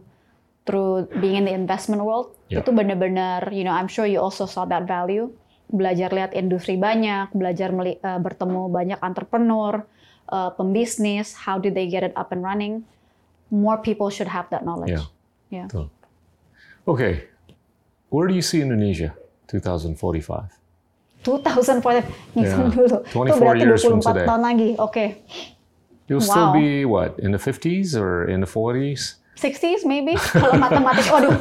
through 0.64 1.12
being 1.20 1.36
in 1.36 1.44
the 1.44 1.52
investment 1.52 2.00
world. 2.00 2.40
Yeah. 2.48 2.64
Itu 2.64 2.72
benar-benar, 2.72 3.52
you 3.52 3.68
know, 3.68 3.76
I'm 3.76 3.92
sure 3.92 4.08
you 4.08 4.24
also 4.24 4.48
saw 4.48 4.64
that 4.72 4.88
value. 4.88 5.28
Belajar 5.68 6.16
lihat 6.16 6.32
industri 6.32 6.80
banyak, 6.80 7.36
belajar 7.36 7.76
meli- 7.76 8.00
uh, 8.00 8.16
bertemu 8.16 8.72
banyak 8.72 9.00
entrepreneur, 9.04 9.84
uh, 10.32 10.56
pembisnis, 10.56 11.36
how 11.36 11.60
did 11.60 11.76
they 11.76 11.92
get 11.92 12.00
it 12.00 12.16
up 12.16 12.32
and 12.32 12.40
running. 12.40 12.88
More 13.52 13.76
people 13.78 14.08
should 14.08 14.32
have 14.32 14.48
that 14.56 14.64
knowledge. 14.64 14.96
Yeah. 14.96 15.12
Yeah. 15.52 15.68
Betul. 15.68 15.92
Okay, 16.84 17.28
where 18.08 18.28
do 18.28 18.34
you 18.34 18.44
see 18.44 18.64
Indonesia 18.64 19.12
2045? 19.48 20.00
2040, 21.24 22.04
ngitung 22.36 22.44
Yeah. 22.44 22.76
dulu. 22.76 22.98
24 23.08 23.28
Itu 23.28 23.36
berarti 23.40 23.64
years 23.64 23.84
from 23.84 24.00
24 24.00 24.08
today. 24.16 24.28
tahun 24.28 24.42
lagi. 24.44 24.70
Oke. 24.76 25.06
You'll 26.14 26.22
still 26.22 26.54
Wow. 26.54 26.62
be 26.62 26.86
what 26.86 27.18
in 27.18 27.34
the 27.34 27.42
50s 27.42 27.98
or 27.98 28.30
in 28.30 28.46
the 28.46 28.50
40s? 28.50 29.18
60s 29.34 29.82
maybe 29.82 30.14
kalau 30.14 30.54
matematik. 30.62 31.10
Waduh. 31.10 31.34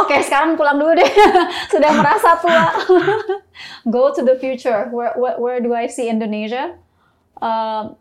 Oke, 0.00 0.16
sekarang 0.24 0.56
pulang 0.56 0.80
dulu 0.80 0.96
deh. 0.96 1.10
Sudah 1.72 1.92
merasa 1.92 2.40
tua. 2.40 2.72
Go 3.92 4.08
to 4.16 4.24
the 4.24 4.40
future. 4.40 4.88
Where 4.88 5.12
where, 5.14 5.36
where 5.36 5.60
do 5.60 5.76
I 5.76 5.86
see 5.86 6.08
Indonesia? 6.08 6.72
Um, 7.44 8.00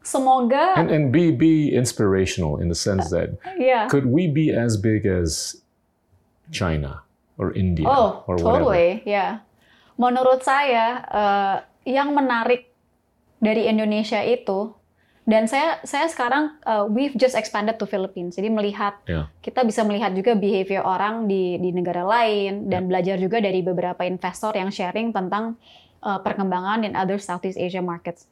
semoga 0.00 0.78
And 0.78 0.88
and 0.88 1.10
be 1.10 1.34
be 1.34 1.74
inspirational 1.74 2.56
in 2.56 2.70
the 2.70 2.78
sense 2.78 3.10
that 3.10 3.34
ya. 3.58 3.90
could 3.90 4.06
we 4.06 4.30
be 4.30 4.54
as 4.54 4.78
big 4.78 5.04
as 5.04 5.58
China 6.54 7.02
or 7.36 7.50
India 7.52 7.84
Oh, 7.84 8.22
or 8.24 8.38
whatever? 8.38 8.70
totally, 8.70 9.02
ya. 9.02 9.42
Menurut 9.98 10.40
saya 10.40 11.04
eh, 11.04 11.56
yang 11.90 12.14
menarik 12.14 12.70
dari 13.36 13.68
Indonesia 13.68 14.22
itu 14.22 14.72
dan 15.24 15.44
saya 15.46 15.78
saya 15.84 16.08
sekarang 16.08 16.56
eh, 16.60 16.84
we've 16.88 17.14
just 17.14 17.36
expanded 17.36 17.76
to 17.76 17.84
Philippines. 17.84 18.34
Jadi 18.34 18.48
melihat 18.48 18.96
Yeah. 19.04 19.28
kita 19.40 19.62
bisa 19.62 19.84
melihat 19.84 20.10
juga 20.12 20.32
behavior 20.34 20.82
orang 20.82 21.28
di 21.28 21.56
di 21.56 21.70
negara 21.70 22.02
lain 22.02 22.66
dan 22.66 22.88
belajar 22.88 23.20
juga 23.20 23.38
dari 23.38 23.60
beberapa 23.60 24.02
investor 24.02 24.56
yang 24.56 24.72
sharing 24.72 25.12
tentang 25.12 25.60
eh, 26.00 26.18
perkembangan 26.18 26.82
in 26.82 26.96
other 26.96 27.20
Southeast 27.20 27.56
Asia 27.56 27.84
markets. 27.84 28.24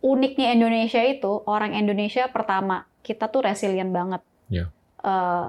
Uniknya 0.00 0.52
Indonesia 0.52 1.00
itu 1.00 1.40
orang 1.44 1.72
Indonesia 1.72 2.28
pertama 2.28 2.84
kita 3.00 3.26
tuh 3.26 3.44
resilient 3.44 3.90
banget. 3.90 4.22
Yeah. 4.48 4.68
Eh, 5.02 5.46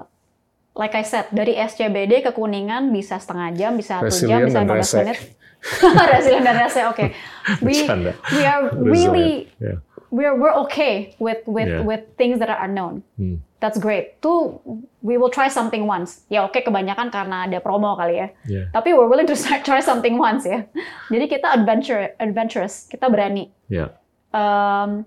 like 0.74 0.92
I 0.92 1.04
said 1.04 1.30
dari 1.30 1.54
SCBD 1.54 2.20
ke 2.20 2.34
Kuningan 2.34 2.90
bisa 2.90 3.16
setengah 3.16 3.48
jam, 3.54 3.72
bisa 3.78 4.02
satu 4.02 4.12
jam, 4.28 4.44
bisa 4.44 4.60
dan 4.60 4.68
15 4.68 4.76
rese. 4.76 4.96
menit. 4.98 5.18
resilient 6.12 6.44
dan 6.44 6.56
rese, 6.58 6.80
oke. 6.84 7.06
We 7.64 7.72
Bercanda. 7.80 8.12
we 8.28 8.42
are 8.44 8.62
really. 8.76 9.48
Yeah. 9.56 9.80
We're 10.16 10.32
we're 10.32 10.56
okay 10.64 11.12
with 11.20 11.44
with 11.44 11.68
Yeah. 11.68 11.84
with 11.84 12.08
things 12.16 12.40
that 12.40 12.48
are 12.48 12.60
unknown. 12.64 13.04
Hmm. 13.20 13.44
That's 13.60 13.76
great. 13.76 14.20
Tuh 14.20 14.60
we 15.04 15.16
will 15.20 15.32
try 15.32 15.48
something 15.48 15.84
once. 15.84 16.24
Ya 16.32 16.44
oke 16.44 16.56
kebanyakan 16.60 17.12
karena 17.12 17.44
ada 17.44 17.60
promo 17.60 17.92
kali 17.96 18.20
ya. 18.24 18.28
Yeah. 18.48 18.64
Tapi 18.72 18.96
we're 18.96 19.08
willing 19.08 19.28
to 19.28 19.36
start- 19.42 19.64
try 19.68 19.84
something 19.84 20.16
once 20.16 20.48
ya. 20.48 20.64
Jadi 21.12 21.24
kita 21.28 21.52
adventure 21.52 22.16
adventurous, 22.16 22.88
kita 22.88 23.12
berani. 23.12 23.52
Yeah. 23.68 23.92
Um, 24.32 25.04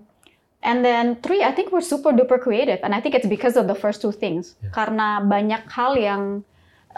and 0.62 0.82
then 0.82 1.22
three, 1.22 1.42
I 1.46 1.54
think 1.54 1.70
we're 1.70 1.84
super 1.84 2.10
duper 2.10 2.42
creative, 2.42 2.82
and 2.82 2.90
I 2.92 3.00
think 3.00 3.14
it's 3.14 3.26
because 3.30 3.54
of 3.54 3.70
the 3.70 3.78
first 3.78 4.02
two 4.02 4.10
things. 4.12 4.58
Karena 4.74 5.22
banyak 5.22 5.70
hal 5.70 5.94
yang 5.94 6.22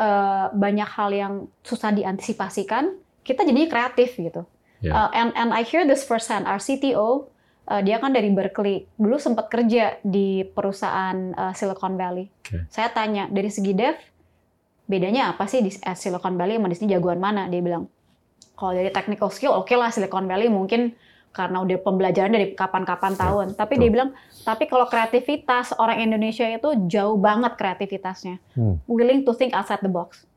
uh, 0.00 0.48
banyak 0.56 0.88
hal 0.88 1.12
yang 1.12 1.32
susah 1.62 1.92
diantisipasikan, 1.92 2.96
kita 3.22 3.44
jadinya 3.44 3.68
kreatif 3.68 4.16
gitu. 4.16 4.48
Yeah. 4.80 4.96
Uh, 4.96 5.10
and 5.14 5.30
and 5.36 5.48
I 5.52 5.62
hear 5.62 5.84
this 5.86 6.02
firsthand. 6.02 6.48
Our 6.48 6.58
CTO 6.58 7.30
uh, 7.72 7.80
dia 7.80 7.96
kan 7.96 8.12
dari 8.12 8.28
Berkeley, 8.28 8.84
dulu 9.00 9.16
sempat 9.16 9.48
kerja 9.48 9.96
di 10.04 10.44
perusahaan 10.44 11.32
uh, 11.32 11.56
Silicon 11.56 11.96
Valley. 11.96 12.28
Okay. 12.44 12.68
Saya 12.68 12.92
tanya 12.92 13.32
dari 13.32 13.48
segi 13.48 13.72
dev, 13.72 13.96
bedanya 14.84 15.32
apa 15.32 15.48
sih 15.48 15.64
di 15.64 15.72
eh, 15.72 15.96
Silicon 15.96 16.36
Valley 16.36 16.60
sama 16.60 16.68
di 16.68 16.76
sini 16.76 16.92
jagoan 16.92 17.16
mana? 17.16 17.48
Dia 17.48 17.64
bilang, 17.64 17.88
kalau 18.52 18.76
dari 18.76 18.92
technical 18.92 19.32
skill, 19.32 19.56
oke 19.56 19.72
lah 19.72 19.88
Silicon 19.88 20.28
Valley 20.28 20.52
mungkin 20.52 20.92
karena 21.32 21.64
udah 21.64 21.80
pembelajaran 21.80 22.28
dari 22.28 22.52
kapan-kapan 22.52 23.16
tahun. 23.16 23.46
Tapi 23.56 23.80
dia 23.80 23.88
bilang, 23.88 24.12
tapi 24.44 24.68
kalau 24.68 24.84
kreativitas 24.84 25.72
orang 25.80 26.04
Indonesia 26.04 26.44
itu 26.44 26.76
jauh 26.92 27.16
banget 27.16 27.56
kreativitasnya, 27.56 28.36
Hmm. 28.52 28.76
willing 28.84 29.24
to 29.24 29.32
think 29.32 29.56
outside 29.56 29.80
the 29.80 29.88
box. 29.88 30.28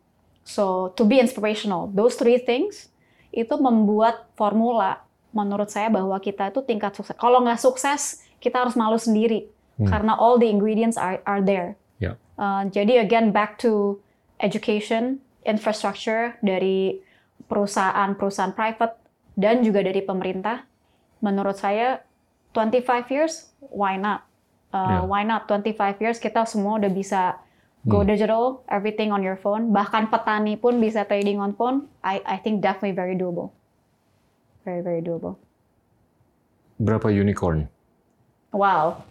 So 0.47 0.95
to 0.95 1.03
be 1.03 1.19
inspirational, 1.19 1.91
those 1.91 2.15
three 2.15 2.39
things 2.39 2.87
itu 3.35 3.51
membuat 3.59 4.31
formula 4.39 5.03
menurut 5.35 5.67
saya 5.67 5.91
bahwa 5.91 6.15
kita 6.17 6.49
itu 6.49 6.63
tingkat 6.63 6.95
sukses. 6.95 7.13
Kalau 7.19 7.43
nggak 7.43 7.59
sukses, 7.59 8.01
kita 8.39 8.63
harus 8.63 8.73
malu 8.73 8.95
sendiri 8.95 9.51
Hmm. 9.75 9.91
karena 9.91 10.15
all 10.15 10.39
the 10.39 10.47
ingredients 10.47 10.95
are 10.95 11.19
are 11.27 11.43
there. 11.43 11.75
Yeah. 11.99 12.15
Uh, 12.39 12.63
jadi 12.71 13.03
again 13.03 13.35
back 13.35 13.59
to 13.59 13.99
education, 14.39 15.19
infrastructure 15.43 16.39
dari 16.39 17.03
perusahaan-perusahaan 17.51 18.55
private 18.55 18.95
dan 19.35 19.59
juga 19.59 19.83
dari 19.83 19.99
pemerintah. 19.99 20.63
Menurut 21.19 21.59
saya 21.59 21.99
25 22.55 23.11
years, 23.11 23.51
why 23.67 23.99
not? 23.99 24.23
Uh, 24.71 24.99
Yeah. 24.99 25.03
Why 25.07 25.23
not 25.23 25.47
25 25.47 25.99
years 25.99 26.19
kita 26.19 26.47
semua 26.47 26.79
udah 26.79 26.91
bisa 26.91 27.39
go 27.83 27.99
Hmm. 28.03 28.07
digital, 28.07 28.43
everything 28.67 29.11
on 29.11 29.19
your 29.19 29.35
phone. 29.35 29.71
Bahkan 29.71 30.07
petani 30.07 30.55
pun 30.55 30.79
bisa 30.79 31.03
trading 31.03 31.39
on 31.39 31.51
phone. 31.51 31.91
I 31.99 32.23
I 32.23 32.37
think 32.39 32.63
definitely 32.63 32.95
very 32.95 33.15
doable. 33.15 33.51
Very 34.65 34.81
very 34.81 34.99
doable. 34.99 35.37
Berapa 36.75 37.07
unicorn? 37.07 37.69
Wow. 38.51 39.05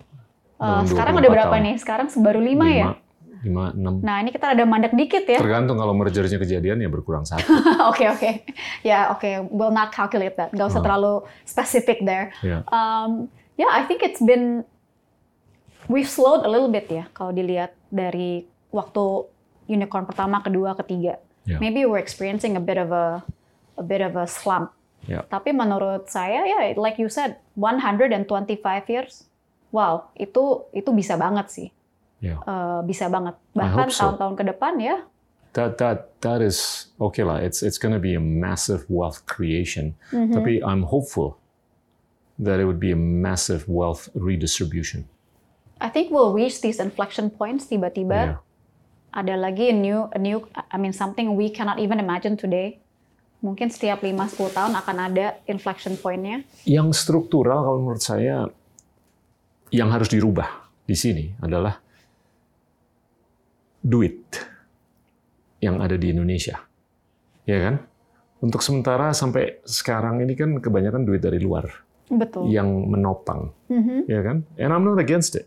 Uh, 0.59 0.83
sekarang 0.85 1.17
24 1.17 1.23
ada 1.23 1.29
berapa 1.31 1.55
tahun. 1.55 1.65
nih? 1.65 1.75
Sekarang 1.79 2.07
baru 2.19 2.41
lima 2.41 2.67
ya? 2.67 2.89
Lima. 2.91 3.03
lima, 3.45 3.65
enam. 3.77 3.95
Nah 4.01 4.17
ini 4.25 4.33
kita 4.33 4.57
ada 4.57 4.65
mandek 4.65 4.97
dikit 4.97 5.29
ya. 5.29 5.37
Tergantung 5.37 5.77
kalau 5.77 5.93
mergernya 5.93 6.41
kejadian 6.41 6.81
ya 6.81 6.89
berkurang 6.89 7.29
satu. 7.29 7.45
Oke 7.93 8.09
oke, 8.09 8.31
ya 8.81 9.13
oke, 9.13 9.53
will 9.53 9.69
not 9.69 9.93
calculate 9.93 10.33
that. 10.41 10.49
Gak 10.51 10.65
usah 10.65 10.81
Oh. 10.81 10.85
terlalu 10.85 11.13
specific 11.45 12.01
there. 12.09 12.33
Ya. 12.41 12.65
Um, 12.73 13.29
yeah, 13.61 13.69
I 13.69 13.85
think 13.85 14.01
it's 14.01 14.25
been 14.25 14.65
we've 15.93 16.09
slowed 16.09 16.41
a 16.41 16.49
little 16.49 16.73
bit 16.73 16.89
ya 16.89 17.05
kalau 17.13 17.37
dilihat 17.37 17.77
dari 17.93 18.49
waktu 18.73 19.29
unicorn 19.69 20.09
pertama, 20.09 20.41
kedua, 20.41 20.73
ketiga. 20.81 21.21
Yeah. 21.45 21.61
Maybe 21.61 21.85
we're 21.85 22.01
experiencing 22.01 22.57
a 22.57 22.65
bit 22.65 22.81
of 22.81 22.97
a 22.97 23.21
a 23.77 23.85
bit 23.85 24.01
of 24.01 24.17
a 24.17 24.25
slump. 24.25 24.73
Ya. 25.05 25.21
Tapi 25.29 25.53
menurut 25.53 26.09
saya 26.09 26.45
ya 26.49 26.73
like 26.77 26.97
you 26.97 27.09
said 27.13 27.37
125 27.57 28.25
years. 28.89 29.29
Wow, 29.75 30.15
itu 30.15 30.71
itu 30.71 30.91
bisa 30.95 31.19
banget 31.19 31.51
sih. 31.51 31.69
Ya. 32.23 32.39
Eh, 32.41 32.81
bisa 32.87 33.11
banget. 33.11 33.35
Bahkan 33.53 33.91
hope 33.91 33.93
so. 33.93 34.01
tahun-tahun 34.07 34.35
ke 34.39 34.45
depan 34.55 34.75
ya. 34.81 34.97
That 35.55 35.79
that 35.79 36.11
that 36.23 36.41
is 36.43 36.91
okay 36.99 37.23
lah. 37.23 37.39
It's 37.43 37.63
it's 37.63 37.79
going 37.79 37.95
to 37.95 38.03
be 38.03 38.15
a 38.19 38.23
massive 38.23 38.87
wealth 38.91 39.23
creation. 39.27 39.95
Mhm. 40.11 40.35
Tapi 40.35 40.53
I'm 40.63 40.87
hopeful 40.89 41.39
that 42.39 42.59
it 42.59 42.67
would 42.67 42.83
be 42.83 42.91
a 42.91 42.99
massive 42.99 43.71
wealth 43.71 44.11
redistribution. 44.19 45.07
I 45.79 45.91
think 45.91 46.11
we'll 46.11 46.35
reach 46.35 46.63
these 46.63 46.83
inflection 46.83 47.31
points 47.31 47.67
Yeah. 47.67 47.79
tiba-tiba. 47.79 48.43
Ada 49.15 49.35
lagi 49.39 49.71
a 49.71 49.77
new 49.77 50.11
a 50.11 50.19
new 50.19 50.43
I 50.71 50.77
mean 50.79 50.91
something 50.91 51.39
we 51.39 51.51
cannot 51.51 51.79
even 51.79 52.03
imagine 52.03 52.35
today. 52.35 52.83
Mungkin 53.45 53.69
setiap 53.69 54.01
5-10 54.01 54.57
tahun 54.57 54.73
akan 54.73 54.97
ada 55.13 55.37
inflection 55.45 56.01
point-nya. 56.01 56.41
Yang 56.65 57.05
struktural 57.05 57.61
kalau 57.61 57.79
menurut 57.85 58.01
saya 58.01 58.49
yang 59.69 59.93
harus 59.93 60.09
dirubah 60.09 60.49
di 60.89 60.97
sini 60.97 61.29
adalah 61.45 61.77
duit 63.85 64.17
yang 65.61 65.77
ada 65.85 66.01
di 66.01 66.09
Indonesia. 66.09 66.57
Ya 67.45 67.59
kan? 67.61 67.85
Untuk 68.41 68.65
sementara 68.65 69.13
sampai 69.13 69.61
sekarang 69.69 70.25
ini 70.25 70.33
kan 70.33 70.57
kebanyakan 70.57 71.05
duit 71.05 71.21
dari 71.21 71.37
luar 71.37 71.69
Betul. 72.09 72.49
yang 72.49 72.69
menopang. 72.89 73.53
Mhm. 73.69 74.09
ya 74.09 74.21
kan? 74.25 74.49
And 74.57 74.73
I'm 74.73 74.85
not 74.89 74.97
against 74.97 75.37
it. 75.37 75.45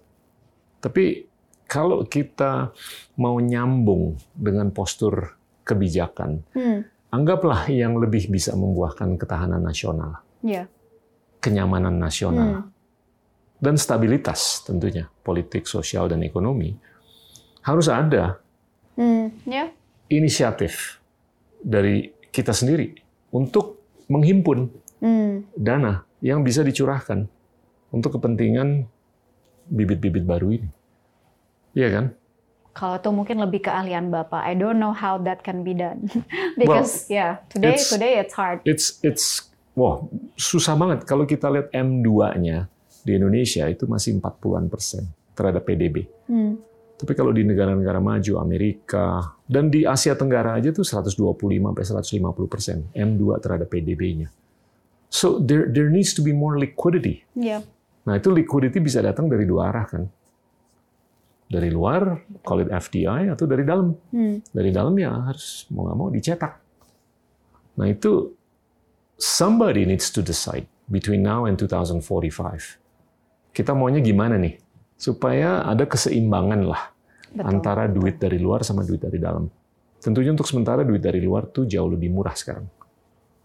Tapi 0.81 1.25
kalau 1.65 2.05
kita 2.05 2.69
mau 3.17 3.41
nyambung 3.41 4.21
dengan 4.37 4.69
postur 4.69 5.33
kebijakan, 5.65 6.45
Hmm. 6.53 6.85
Anggaplah 7.09 7.67
yang 7.71 7.95
lebih 7.97 8.27
bisa 8.27 8.51
membuahkan 8.53 9.15
ketahanan 9.15 9.63
nasional, 9.63 10.19
Ya. 10.43 10.67
kenyamanan 11.39 11.95
nasional, 11.95 12.67
Hmm. 12.67 12.71
dan 13.63 13.75
stabilitas 13.79 14.63
tentunya, 14.67 15.07
politik, 15.23 15.65
sosial, 15.65 16.11
dan 16.11 16.21
ekonomi, 16.21 16.75
harus 17.63 17.87
ada 17.87 18.39
Hmm. 18.99 19.31
Ya. 19.47 19.71
inisiatif 20.07 20.99
dari 21.63 22.11
kita 22.31 22.51
sendiri 22.51 22.95
untuk 23.31 23.79
menghimpun 24.07 24.71
Hmm. 24.99 25.45
dana 25.53 26.03
yang 26.23 26.41
bisa 26.41 26.63
dicurahkan 26.63 27.27
untuk 27.91 28.17
kepentingan 28.19 28.87
bibit-bibit 29.67 30.23
baru 30.23 30.47
ini. 30.59 30.69
Iya 31.77 31.87
kan? 31.93 32.05
Kalau 32.77 33.01
itu 33.01 33.09
mungkin 33.09 33.41
lebih 33.41 33.65
keahlian 33.65 34.13
Bapak. 34.13 34.45
I 34.45 34.53
don't 34.53 34.77
know 34.77 34.93
how 34.93 35.17
that 35.25 35.41
can 35.41 35.65
be 35.65 35.73
done. 35.73 36.05
Because 36.61 37.09
yeah, 37.09 37.41
today 37.49 37.73
it's- 37.73 37.89
today 37.89 38.21
it's 38.21 38.37
hard. 38.37 38.61
It's 38.69 39.01
it's 39.01 39.49
wah 39.73 40.05
susah 40.37 40.77
banget 40.77 41.09
kalau 41.09 41.25
kita 41.25 41.49
lihat 41.49 41.73
M2-nya 41.73 42.69
di 43.01 43.11
Indonesia 43.17 43.65
itu 43.65 43.89
masih 43.89 44.21
40-an 44.21 44.69
persen 44.69 45.09
terhadap 45.33 45.65
PDB. 45.65 46.05
Hmm. 46.29 46.61
Tapi 46.97 47.13
kalau 47.13 47.29
di 47.29 47.45
negara-negara 47.45 48.01
maju, 48.01 48.41
Amerika, 48.41 49.37
dan 49.45 49.69
di 49.69 49.85
Asia 49.85 50.17
Tenggara 50.17 50.57
aja 50.57 50.73
tuh 50.73 50.81
125 50.81 51.13
sampai 51.13 51.85
150 51.85 52.49
persen 52.49 52.77
M2 52.93 53.37
terhadap 53.37 53.69
PDB-nya. 53.69 54.33
So 55.07 55.37
there 55.37 55.69
there 55.69 55.93
needs 55.93 56.17
to 56.17 56.21
be 56.25 56.33
more 56.33 56.57
liquidity. 56.57 57.25
Ya. 57.37 57.61
Nah 58.03 58.17
itu 58.17 58.33
liquidity 58.33 58.81
bisa 58.81 58.99
datang 58.99 59.29
dari 59.29 59.45
dua 59.45 59.71
arah 59.71 59.85
kan. 59.87 60.03
Dari 61.47 61.71
luar, 61.71 62.27
call 62.43 62.67
it 62.67 62.69
FDI, 62.71 63.31
atau 63.31 63.47
dari 63.47 63.63
dalam. 63.63 63.95
Hmm. 64.11 64.43
Dari 64.51 64.71
dalam 64.71 64.91
ya 64.99 65.15
harus 65.31 65.63
mau 65.71 65.87
nggak 65.87 65.97
mau 65.97 66.09
dicetak. 66.11 66.53
Nah 67.79 67.87
itu 67.87 68.35
somebody 69.15 69.87
needs 69.87 70.11
to 70.11 70.19
decide 70.19 70.67
between 70.91 71.23
now 71.23 71.47
and 71.47 71.55
2045. 71.55 72.03
Kita 73.55 73.71
maunya 73.73 74.03
gimana 74.03 74.35
nih? 74.35 74.59
Supaya 74.97 75.63
ada 75.63 75.85
keseimbangan 75.85 76.61
lah 76.65 76.83
Betul. 77.31 77.43
antara 77.45 77.85
duit 77.87 78.17
dari 78.17 78.41
luar 78.41 78.65
sama 78.65 78.81
duit 78.83 78.99
dari 78.99 79.21
dalam. 79.21 79.45
Tentunya 80.01 80.33
untuk 80.33 80.45
sementara 80.45 80.85
duit 80.85 81.01
dari 81.01 81.21
luar 81.21 81.49
tuh 81.49 81.65
jauh 81.65 81.89
lebih 81.89 82.13
murah 82.13 82.33
sekarang. 82.33 82.65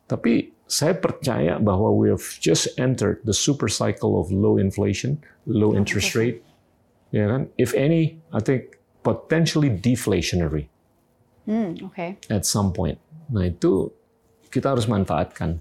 Tapi 0.08 0.52
saya 0.68 0.96
percaya 0.96 1.60
bahwa 1.60 1.92
we 1.92 2.08
have 2.08 2.24
just 2.40 2.72
entered 2.80 3.20
the 3.24 3.32
super 3.36 3.68
cycle 3.68 4.16
of 4.16 4.32
low 4.32 4.56
inflation, 4.56 5.20
low 5.44 5.76
interest 5.76 6.16
rate. 6.16 6.40
Ya 7.12 7.28
kan? 7.28 7.52
If 7.54 7.72
any, 7.72 8.18
I 8.28 8.40
think 8.40 8.80
potentially 9.00 9.68
deflationary 9.68 10.66
Hmm. 11.42 11.74
Oke. 11.82 12.22
at 12.26 12.42
some 12.42 12.70
point. 12.70 12.96
Nah 13.28 13.44
itu 13.44 13.90
kita 14.46 14.72
harus 14.72 14.86
manfaatkan. 14.86 15.58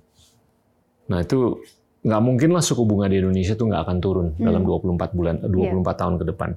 Nah 1.10 1.19
itu 1.19 1.57
nggak 2.02 2.22
mungkin 2.22 2.49
lah 2.49 2.61
suku 2.61 2.82
bunga 2.82 3.06
di 3.06 3.18
Indonesia 3.18 3.53
tuh 3.53 3.68
nggak 3.68 3.82
akan 3.84 3.98
turun 3.98 4.28
dalam 4.38 4.61
24 4.61 5.11
bulan, 5.11 5.36
eh, 5.38 5.49
24 5.49 5.98
tahun 5.98 6.15
ke 6.18 6.26
depan. 6.30 6.49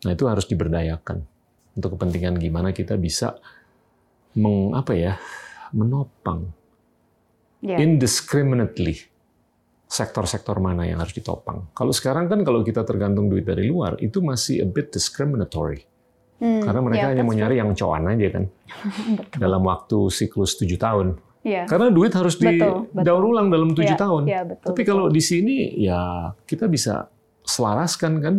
Nah 0.00 0.10
itu 0.12 0.24
harus 0.24 0.44
diberdayakan 0.44 1.24
untuk 1.72 1.96
kepentingan 1.96 2.36
gimana 2.36 2.70
kita 2.70 2.94
bisa 2.94 3.36
meng, 4.32 4.72
apa 4.72 4.92
ya 4.92 5.16
menopang 5.72 6.52
Ya. 7.60 7.76
indiscriminately 7.76 9.09
sektor-sektor 9.90 10.62
mana 10.62 10.86
yang 10.86 11.02
harus 11.02 11.10
ditopang. 11.10 11.66
Kalau 11.74 11.90
sekarang 11.90 12.30
kan 12.30 12.46
kalau 12.46 12.62
kita 12.62 12.86
tergantung 12.86 13.26
duit 13.26 13.42
dari 13.42 13.66
luar 13.66 13.98
itu 13.98 14.22
masih 14.22 14.62
a 14.62 14.66
bit 14.66 14.94
discriminatory 14.94 15.82
Hmm. 16.40 16.64
karena 16.64 16.80
mereka 16.80 17.04
Yeah, 17.04 17.10
hanya 17.12 17.22
mau 17.22 17.36
nyari 17.36 17.60
yang 17.60 17.76
coan 17.76 18.08
aja 18.08 18.26
kan 18.32 18.44
Betul. 19.20 19.36
dalam 19.36 19.60
waktu 19.60 20.08
siklus 20.08 20.56
tujuh 20.56 20.80
tahun. 20.80 21.20
Iya. 21.44 21.68
Karena 21.68 21.92
duit 21.92 22.16
harus 22.16 22.32
Betul, 22.32 22.88
betul. 22.88 22.96
didaur 22.96 23.24
ulang 23.28 23.52
dalam 23.52 23.76
tujuh 23.76 23.92
Iya, 23.92 24.00
tahun. 24.00 24.22
iya, 24.24 24.40
betul, 24.48 24.72
Tapi 24.72 24.80
betul. 24.80 24.88
kalau 24.88 25.06
di 25.12 25.20
sini 25.20 25.56
ya 25.76 26.00
kita 26.48 26.64
bisa 26.64 27.12
selaraskan 27.44 28.12
kan 28.24 28.34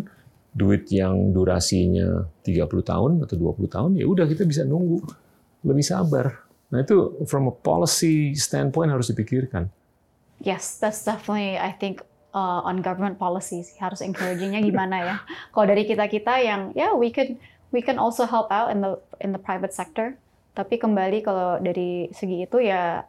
duit 0.50 0.90
yang 0.90 1.30
durasinya 1.30 2.26
30 2.42 2.82
tahun 2.82 3.12
atau 3.22 3.36
20 3.38 3.70
tahun 3.70 3.92
ya 3.94 4.10
udah 4.10 4.26
kita 4.26 4.50
bisa 4.50 4.66
nunggu 4.66 4.98
lebih 5.62 5.86
sabar. 5.86 6.42
Nah 6.74 6.82
itu 6.82 7.22
from 7.30 7.48
a 7.48 7.56
policy 7.56 8.34
standpoint 8.34 8.90
harus 8.90 9.14
dipikirkan. 9.14 9.70
Yes, 10.42 10.82
that's 10.82 11.06
definitely 11.06 11.58
I 11.58 11.72
think 11.72 12.02
uh, 12.34 12.66
on 12.66 12.82
government 12.82 13.22
policies 13.22 13.78
harus 13.78 14.02
encouragingnya 14.02 14.66
gimana 14.66 14.98
ya. 15.06 15.16
Kalau 15.54 15.66
dari 15.70 15.86
kita 15.86 16.10
kita 16.10 16.42
yang 16.42 16.74
ya 16.74 16.98
we 16.98 17.14
can 17.14 17.38
we 17.70 17.80
can 17.86 18.02
also 18.02 18.26
help 18.26 18.50
out 18.50 18.74
in 18.74 18.82
the 18.82 18.98
in 19.22 19.32
the 19.32 19.42
private 19.42 19.72
sector. 19.72 20.18
Tapi 20.58 20.82
kembali 20.82 21.24
kalau 21.24 21.62
dari 21.62 22.10
segi 22.12 22.44
itu 22.50 22.58
ya 22.60 23.06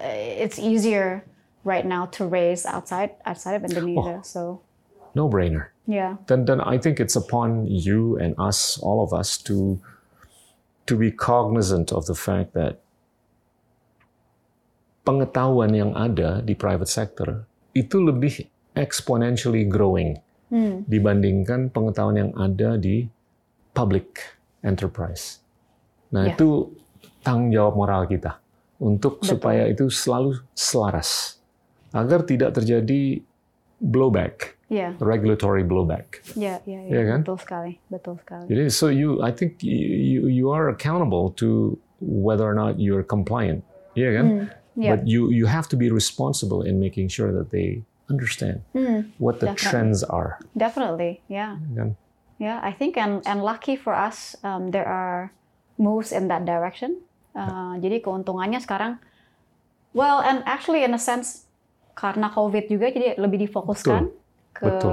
uh, 0.00 0.16
it's 0.40 0.56
easier 0.58 1.22
right 1.68 1.84
now 1.84 2.06
to 2.08 2.24
raise 2.24 2.64
outside 2.64 3.12
outside 3.28 3.60
of 3.60 3.64
Indonesia. 3.68 4.24
So 4.24 4.64
No 5.16 5.32
brainer. 5.32 5.72
yeah, 5.88 6.20
Then 6.28 6.44
then 6.44 6.60
I 6.60 6.76
think 6.76 7.00
it's 7.00 7.16
upon 7.16 7.64
you 7.64 8.20
and 8.20 8.36
us, 8.36 8.76
all 8.84 9.00
of 9.00 9.16
us, 9.16 9.40
to 9.48 9.80
to 10.84 10.92
be 10.92 11.08
cognizant 11.08 11.88
of 11.88 12.04
the 12.04 12.12
fact 12.14 12.52
that 12.52 12.84
pengetahuan 15.06 15.70
yang 15.70 15.94
ada 15.94 16.42
di 16.42 16.58
private 16.58 16.90
sector 16.90 17.46
itu 17.72 18.02
lebih 18.02 18.42
exponentially 18.74 19.62
growing 19.64 20.18
hmm, 20.50 20.82
dibandingkan 20.84 21.70
pengetahuan 21.70 22.28
yang 22.28 22.32
ada 22.34 22.74
di 22.74 23.06
public 23.70 24.18
enterprise. 24.66 25.38
Nah, 26.10 26.26
Ya. 26.26 26.34
itu 26.34 26.74
tanggung 27.22 27.54
jawab 27.54 27.74
moral 27.78 28.02
kita 28.04 28.42
untuk 28.82 29.22
Betul. 29.22 29.28
supaya 29.38 29.62
itu 29.70 29.86
selalu 29.86 30.42
selaras 30.52 31.38
agar 31.94 32.26
tidak 32.26 32.52
terjadi 32.52 33.22
blowback, 33.78 34.56
yeah, 34.68 34.92
regulatory 34.98 35.62
blowback. 35.62 36.24
yeah, 36.34 36.58
yeah, 36.66 36.82
Iya 36.88 37.02
kan? 37.14 37.20
betul 37.22 37.38
sekali, 37.38 37.72
betul 37.88 38.14
sekali. 38.20 38.44
Jadi, 38.48 38.62
so 38.72 38.88
you, 38.88 39.20
I 39.22 39.30
think 39.30 39.60
you 39.62 40.26
you 40.26 40.50
are 40.50 40.72
accountable 40.72 41.30
to 41.36 41.76
whether 42.00 42.44
or 42.44 42.56
not 42.56 42.76
you're 42.80 43.04
compliant, 43.04 43.60
iya 43.94 44.16
kan? 44.20 44.26
Hmm, 44.26 44.44
yeah. 44.76 44.94
But 44.94 45.08
you 45.08 45.32
you 45.32 45.48
have 45.48 45.66
to 45.72 45.76
be 45.76 45.88
responsible 45.90 46.62
in 46.62 46.78
making 46.78 47.08
sure 47.08 47.32
that 47.32 47.48
they 47.50 47.82
understand 48.06 48.62
Hmm, 48.70 49.10
what 49.18 49.42
the 49.42 49.50
Definitely. 49.50 49.66
trends 49.66 50.00
are. 50.06 50.38
definitely, 50.54 51.24
yeah. 51.26 51.58
kan? 51.74 51.96
Yeah, 52.36 52.60
I 52.60 52.70
think 52.70 52.94
and 52.94 53.24
and 53.24 53.40
lucky 53.40 53.74
for 53.74 53.96
us, 53.96 54.36
um, 54.44 54.70
there 54.70 54.84
are 54.84 55.32
moves 55.80 56.12
in 56.12 56.28
that 56.28 56.44
direction. 56.44 57.00
Uh, 57.32 57.76
jadi 57.80 58.00
keuntungannya 58.00 58.60
sekarang, 58.60 59.00
well, 59.92 60.20
and 60.20 60.44
actually 60.44 60.84
in 60.84 60.92
a 60.92 61.00
sense 61.00 61.48
karena 61.96 62.28
COVID 62.28 62.68
juga 62.68 62.92
jadi 62.92 63.16
lebih 63.16 63.48
difokuskan 63.48 64.12
ke 64.52 64.68
Betul. 64.68 64.92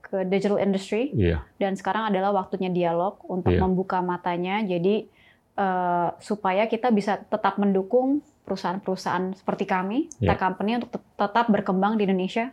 ke 0.00 0.16
digital 0.28 0.56
industry 0.56 1.12
Iya. 1.12 1.44
dan 1.60 1.76
sekarang 1.76 2.08
adalah 2.08 2.32
waktunya 2.32 2.72
dialog 2.72 3.20
untuk 3.28 3.52
Iya. 3.52 3.60
membuka 3.60 4.00
matanya. 4.00 4.64
Jadi 4.64 5.08
eh, 5.54 6.08
supaya 6.22 6.64
kita 6.64 6.88
bisa 6.88 7.18
tetap 7.18 7.58
mendukung 7.58 8.22
perusahaan-perusahaan 8.48 9.36
seperti 9.36 9.64
kami, 9.64 10.08
Iya. 10.16 10.32
tech 10.32 10.40
company 10.40 10.70
untuk 10.76 10.90
tet- 10.90 11.04
tetap 11.14 11.46
berkembang 11.46 11.94
di 11.94 12.02
Indonesia 12.02 12.48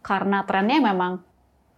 karena 0.00 0.40
trennya 0.42 0.80
memang 0.80 1.20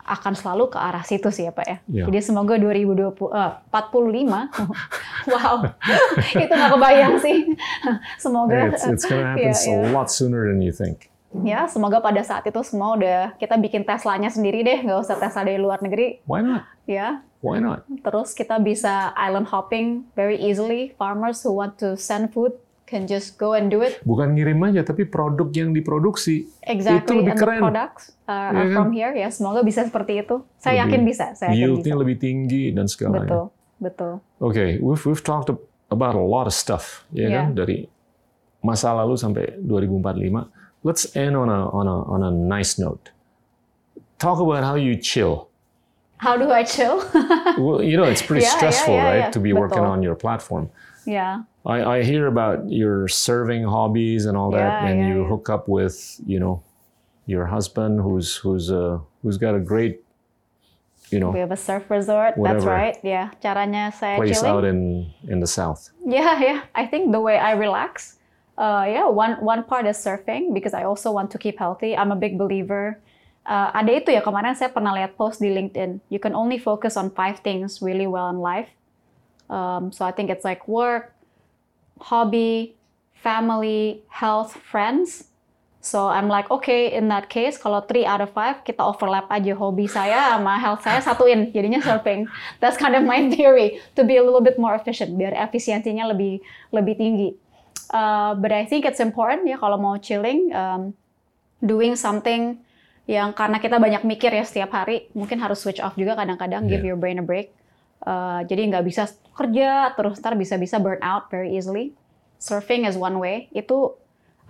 akan 0.00 0.32
selalu 0.32 0.70
ke 0.70 0.78
arah 0.78 1.02
situ 1.02 1.28
sih 1.28 1.44
ya 1.44 1.52
Pak 1.52 1.66
ya. 1.66 1.76
Iya. 1.84 2.04
Jadi 2.06 2.18
semoga 2.22 2.54
2020 2.56 3.28
eh, 3.28 3.52
45 3.68 4.48
wow. 5.28 5.56
itu 6.42 6.48
nggak 6.48 6.72
kebayang 6.72 7.14
sih. 7.18 7.36
semoga 8.24 8.72
It's, 8.72 8.86
it's 8.86 9.04
gonna 9.04 9.34
happen 9.34 9.50
Iya, 9.50 9.52
a 9.52 9.68
iya. 9.84 9.90
lot 9.90 10.08
sooner 10.08 10.46
than 10.46 10.62
you 10.62 10.70
think. 10.70 11.10
ya 11.44 11.68
semoga 11.68 12.00
pada 12.00 12.24
saat 12.24 12.40
itu 12.42 12.56
semua 12.64 12.96
udah 12.96 13.36
kita 13.36 13.60
bikin 13.60 13.84
Teslanya 13.84 14.32
sendiri 14.32 14.64
deh, 14.64 14.80
nggak 14.80 14.96
usah 14.98 15.20
Tesla 15.20 15.44
dari 15.44 15.60
luar 15.60 15.84
negeri 15.84 16.24
Why 16.24 16.40
not? 16.40 16.64
ya. 16.88 17.20
Why 17.38 17.60
not? 17.60 17.84
Terus 18.00 18.32
kita 18.32 18.56
bisa 18.58 19.12
island 19.14 19.46
hopping 19.46 20.08
very 20.12 20.40
easily. 20.40 20.96
Farmers 20.96 21.44
who 21.44 21.52
want 21.52 21.76
to 21.76 21.94
send 21.94 22.32
food 22.32 22.56
can 22.88 23.04
just 23.04 23.36
go 23.36 23.52
and 23.52 23.68
do 23.68 23.84
it 23.84 24.00
Bukan 24.00 24.32
ngirim 24.32 24.56
aja, 24.64 24.80
tapi 24.80 25.04
produk 25.04 25.52
yang 25.52 25.70
diproduksi 25.70 26.48
exactly 26.64 27.20
lebih 27.20 27.36
and 27.36 27.38
keren. 27.38 27.60
the 27.60 27.64
products 27.68 28.04
uh, 28.24 28.32
Iya 28.32 28.48
are 28.48 28.64
kan? 28.64 28.74
from 28.74 28.88
here. 28.90 29.12
Ya 29.12 29.28
semoga 29.28 29.60
bisa 29.60 29.84
seperti 29.84 30.24
itu. 30.24 30.40
Saya 30.56 30.72
Lebih- 30.72 30.82
yakin 30.82 31.00
bisa. 31.04 31.26
Saya 31.32 31.52
yakin 31.52 31.60
yieldnya 31.60 31.94
lebih 31.94 32.16
tinggi 32.16 32.72
dan 32.72 32.88
segalanya. 32.88 33.28
Betul, 33.28 33.44
betul. 33.78 34.12
Okay, 34.40 34.80
we've 34.80 35.04
we've 35.04 35.20
talked 35.20 35.52
about 35.88 36.12
a 36.12 36.20
lot 36.20 36.44
of 36.44 36.52
stuff, 36.52 37.04
ya 37.10 37.28
kan? 37.28 37.52
Yeah. 37.52 37.56
Dari 37.56 37.78
masa 38.58 38.90
lalu 38.90 39.14
sampai 39.14 39.60
2045. 39.62 40.48
Let's 40.80 41.12
end 41.12 41.34
on 41.34 41.46
a 41.46 41.68
on 41.68 41.84
a 41.84 41.96
on 42.08 42.20
a 42.22 42.32
nice 42.32 42.76
note. 42.76 43.12
Talk 44.16 44.40
about 44.40 44.64
how 44.64 44.74
you 44.74 44.96
chill. 44.96 45.46
How 46.18 46.34
do 46.34 46.50
I 46.50 46.66
chill? 46.66 46.98
Well, 47.58 47.78
you 47.78 47.94
know, 47.94 48.02
it's 48.02 48.22
pretty 48.22 48.42
Yeah, 48.46 48.50
yeah, 48.50 48.58
stressful, 48.58 48.94
yeah, 48.94 49.06
right, 49.06 49.22
yeah. 49.26 49.30
to 49.30 49.38
be 49.38 49.54
working 49.54 49.78
Betul. 49.78 49.94
on 49.94 50.02
your 50.02 50.18
platform. 50.18 50.70
ya, 51.06 51.46
I, 51.66 51.98
I 51.98 52.02
hear 52.02 52.26
about 52.26 52.70
your 52.70 53.08
serving 53.08 53.64
hobbies 53.64 54.26
and 54.26 54.36
all 54.36 54.50
that, 54.52 54.82
Yeah, 54.82 54.86
and 54.86 55.00
yeah, 55.00 55.08
you 55.08 55.22
yeah. 55.22 55.28
hook 55.28 55.50
up 55.50 55.68
with, 55.68 56.20
you 56.26 56.38
know, 56.38 56.62
your 57.26 57.44
husband 57.46 58.00
who's 58.00 58.36
who's 58.36 58.70
uh, 58.72 58.98
who's 59.22 59.36
got 59.36 59.54
a 59.54 59.60
great, 59.60 60.00
you 61.10 61.20
know, 61.20 61.30
we 61.30 61.40
have 61.40 61.52
a 61.52 61.60
surf 61.60 61.90
resort. 61.90 62.34
That's 62.40 62.64
right. 62.64 62.96
Yeah, 63.04 63.30
caranya 63.44 63.92
saya 63.92 64.16
place 64.16 64.40
chilling. 64.40 64.48
out 64.48 64.64
in 64.64 64.78
in 65.28 65.40
the 65.40 65.50
south. 65.50 65.90
Yeah, 66.06 66.40
yeah. 66.46 66.58
I 66.72 66.86
think 66.88 67.12
the 67.12 67.20
way 67.20 67.36
I 67.36 67.52
relax, 67.52 68.16
uh, 68.56 68.88
yeah, 68.88 69.04
one 69.04 69.36
one 69.44 69.60
part 69.64 69.84
is 69.84 70.00
surfing 70.00 70.56
because 70.56 70.72
I 70.72 70.88
also 70.88 71.12
want 71.12 71.28
to 71.36 71.38
keep 71.38 71.60
healthy. 71.60 71.92
I'm 71.92 72.12
a 72.12 72.18
big 72.18 72.40
believer. 72.40 72.96
Uh, 73.48 73.72
ada 73.72 73.92
itu 73.96 74.12
ya 74.12 74.20
kemarin 74.20 74.52
saya 74.56 74.68
pernah 74.68 74.92
lihat 74.92 75.16
post 75.16 75.40
di 75.40 75.48
LinkedIn. 75.52 76.00
You 76.12 76.20
can 76.20 76.36
only 76.36 76.60
focus 76.60 76.96
on 76.96 77.12
five 77.12 77.40
things 77.40 77.80
really 77.80 78.04
well 78.08 78.28
in 78.28 78.40
life. 78.40 78.68
Um, 79.48 79.88
so 79.92 80.04
I 80.04 80.12
think 80.12 80.28
it's 80.28 80.44
like 80.44 80.68
work, 80.68 81.16
hobby, 82.00 82.74
family, 83.14 84.02
health, 84.08 84.54
friends. 84.62 85.26
So 85.80 86.10
I'm 86.10 86.26
like, 86.28 86.50
okay, 86.50 86.92
in 86.92 87.08
that 87.08 87.30
case, 87.30 87.56
kalau 87.56 87.86
three 87.86 88.02
out 88.04 88.20
of 88.20 88.34
five, 88.34 88.60
kita 88.66 88.82
overlap 88.82 89.30
aja 89.30 89.54
hobi 89.54 89.86
saya 89.86 90.34
sama 90.36 90.58
health 90.58 90.82
saya 90.82 90.98
satuin, 91.00 91.54
jadinya 91.54 91.78
surfing. 91.80 92.26
That's 92.60 92.76
kind 92.76 92.98
of 92.98 93.06
my 93.06 93.26
theory, 93.34 93.78
to 93.94 94.02
be 94.02 94.18
a 94.18 94.22
little 94.24 94.42
bit 94.42 94.58
more 94.58 94.74
efficient, 94.74 95.14
biar 95.14 95.32
efisiensinya 95.38 96.10
lebih 96.10 96.42
lebih 96.74 96.94
tinggi. 96.98 97.30
Uh, 97.88 98.36
but 98.36 98.52
I 98.52 98.68
think 98.68 98.84
it's 98.84 99.00
important 99.00 99.48
ya 99.48 99.56
kalau 99.56 99.80
mau 99.80 99.96
chilling, 99.96 100.52
um, 100.52 100.92
doing 101.62 101.96
something 101.96 102.60
yang 103.08 103.32
karena 103.32 103.56
kita 103.56 103.80
banyak 103.80 104.04
mikir 104.04 104.28
ya 104.34 104.44
setiap 104.44 104.74
hari, 104.74 105.08
mungkin 105.16 105.40
harus 105.40 105.64
switch 105.64 105.80
off 105.80 105.96
juga 105.96 106.12
kadang-kadang, 106.18 106.68
give 106.68 106.84
Yeah. 106.84 106.92
your 106.92 106.98
brain 107.00 107.16
a 107.16 107.24
break. 107.24 107.54
Uh, 108.04 108.44
jadi 108.44 108.68
nggak 108.68 108.84
bisa 108.84 109.08
kerja 109.38 109.94
terus 109.94 110.18
ntar 110.18 110.34
bisa-bisa 110.34 110.82
burn 110.82 110.98
out 111.00 111.30
very 111.30 111.54
easily. 111.54 111.94
Surfing 112.36 112.82
is 112.82 112.98
one 112.98 113.22
way. 113.22 113.46
Itu 113.50 113.94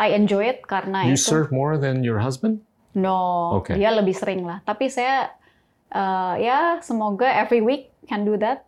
I 0.01 0.16
enjoy 0.16 0.48
it 0.48 0.65
karena 0.65 1.05
you 1.05 1.15
itu. 1.15 1.28
surf 1.28 1.52
more 1.52 1.77
than 1.77 2.01
your 2.01 2.24
husband? 2.24 2.65
No, 2.97 3.60
Oke. 3.60 3.77
dia 3.77 3.93
lebih 3.93 4.16
sering 4.16 4.43
lah. 4.43 4.65
Tapi 4.65 4.89
saya 4.89 5.31
uh, 5.93 6.35
ya 6.40 6.81
semoga 6.81 7.28
every 7.28 7.60
week 7.60 7.93
can 8.09 8.24
do 8.24 8.40
that. 8.40 8.65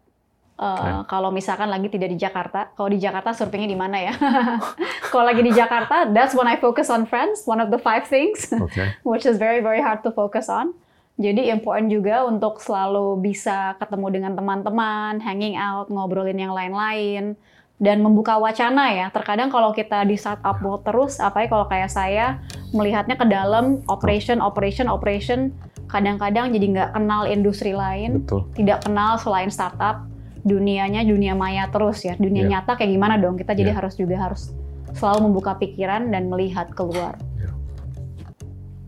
Uh, 0.60 1.00
Kalau 1.08 1.32
misalkan 1.32 1.72
lagi 1.72 1.88
tidak 1.88 2.12
di 2.12 2.20
Jakarta, 2.20 2.68
kalau 2.76 2.92
di 2.92 3.00
Jakarta 3.00 3.32
surfingnya 3.32 3.64
di 3.64 3.80
mana 3.80 3.96
ya? 3.96 4.12
kalau 5.12 5.24
lagi 5.24 5.40
di 5.40 5.56
Jakarta, 5.56 6.04
that's 6.12 6.36
when 6.36 6.44
I 6.44 6.60
focus 6.60 6.92
on 6.92 7.08
friends. 7.08 7.48
One 7.48 7.64
of 7.64 7.72
the 7.72 7.80
five 7.80 8.04
things, 8.04 8.44
Okay. 8.52 8.92
which 9.08 9.24
is 9.24 9.40
very 9.40 9.64
very 9.64 9.80
hard 9.80 10.04
to 10.04 10.12
focus 10.12 10.52
on. 10.52 10.76
Jadi 11.20 11.52
important 11.52 11.92
juga 11.92 12.24
untuk 12.24 12.64
selalu 12.64 13.20
bisa 13.20 13.76
ketemu 13.76 14.06
dengan 14.08 14.32
teman-teman, 14.32 15.20
hanging 15.20 15.52
out, 15.60 15.92
ngobrolin 15.92 16.40
yang 16.40 16.56
lain-lain, 16.56 17.36
dan 17.76 18.00
membuka 18.00 18.40
wacana 18.40 18.88
ya. 18.88 19.06
Terkadang 19.12 19.52
kalau 19.52 19.76
kita 19.76 20.08
di 20.08 20.16
startup 20.16 20.64
world 20.64 20.80
terus, 20.80 21.20
apalagi 21.20 21.52
kalau 21.52 21.68
kayak 21.68 21.92
saya 21.92 22.40
melihatnya 22.72 23.20
ke 23.20 23.28
dalam 23.28 23.84
operation, 23.92 24.40
operation, 24.40 24.88
operation, 24.88 25.52
kadang-kadang 25.92 26.56
jadi 26.56 26.66
nggak 26.72 26.90
kenal 26.96 27.28
industri 27.28 27.76
lain, 27.76 28.24
Betul. 28.24 28.48
tidak 28.56 28.88
kenal 28.88 29.20
selain 29.20 29.52
startup, 29.52 30.08
dunianya 30.40 31.04
dunia 31.04 31.36
maya 31.36 31.68
terus 31.68 32.00
ya. 32.00 32.16
Dunia 32.16 32.48
Iya. 32.48 32.64
nyata 32.64 32.80
kayak 32.80 32.96
gimana 32.96 33.20
dong? 33.20 33.36
Kita 33.36 33.52
jadi 33.52 33.76
Iya. 33.76 33.84
harus 33.84 33.92
juga 33.92 34.16
harus 34.16 34.56
selalu 34.96 35.28
membuka 35.28 35.52
pikiran 35.60 36.08
dan 36.08 36.32
melihat 36.32 36.72
keluar. 36.72 37.20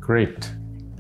Great. 0.01 0.49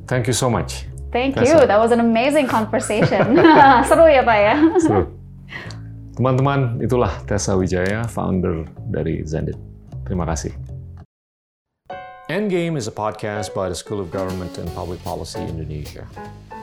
Thank 0.07 0.29
you 0.29 0.37
so 0.37 0.53
much. 0.53 0.92
Thank 1.13 1.37
That's 1.37 1.53
you. 1.53 1.61
That 1.61 1.77
was 1.79 1.93
an 1.93 2.01
amazing 2.01 2.49
conversation. 2.49 3.37
Seru 3.89 4.09
ya 4.09 4.25
Pak 4.25 4.39
ya? 4.41 4.55
Seru. 4.81 5.13
Teman-teman, 6.17 6.81
itulah 6.81 7.21
Tessa 7.29 7.53
Wijaya, 7.53 8.09
founder 8.09 8.65
dari 8.89 9.21
Zendit. 9.29 9.61
Terima 10.09 10.25
kasih. 10.25 10.57
Endgame 12.33 12.81
is 12.81 12.89
a 12.89 12.95
podcast 12.95 13.53
by 13.53 13.69
the 13.69 13.77
School 13.77 14.01
of 14.01 14.09
Government 14.09 14.57
and 14.57 14.65
Public 14.73 15.05
Policy 15.05 15.45
Indonesia, 15.45 16.09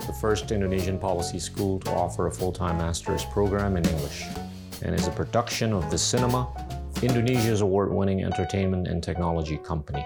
the 0.10 0.16
first 0.18 0.50
Indonesian 0.50 0.98
policy 0.98 1.38
school 1.38 1.78
to 1.86 1.94
offer 1.94 2.26
a 2.26 2.34
full-time 2.34 2.82
master's 2.82 3.22
program 3.30 3.78
in 3.78 3.86
English, 3.86 4.26
and 4.82 4.98
is 4.98 5.06
a 5.06 5.14
production 5.14 5.74
of 5.74 5.86
The 5.94 5.98
Cinema, 5.98 6.50
Indonesia's 7.06 7.62
award-winning 7.62 8.26
entertainment 8.26 8.90
and 8.90 9.04
technology 9.06 9.62
company. 9.62 10.02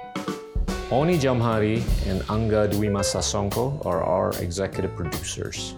Oni 0.93 1.17
Jamhari 1.17 1.77
and 2.05 2.21
Angga 2.29 2.71
Dwi 2.71 2.87
Sasongko 3.01 3.83
are 3.83 4.03
our 4.03 4.29
executive 4.39 4.95
producers. 4.95 5.73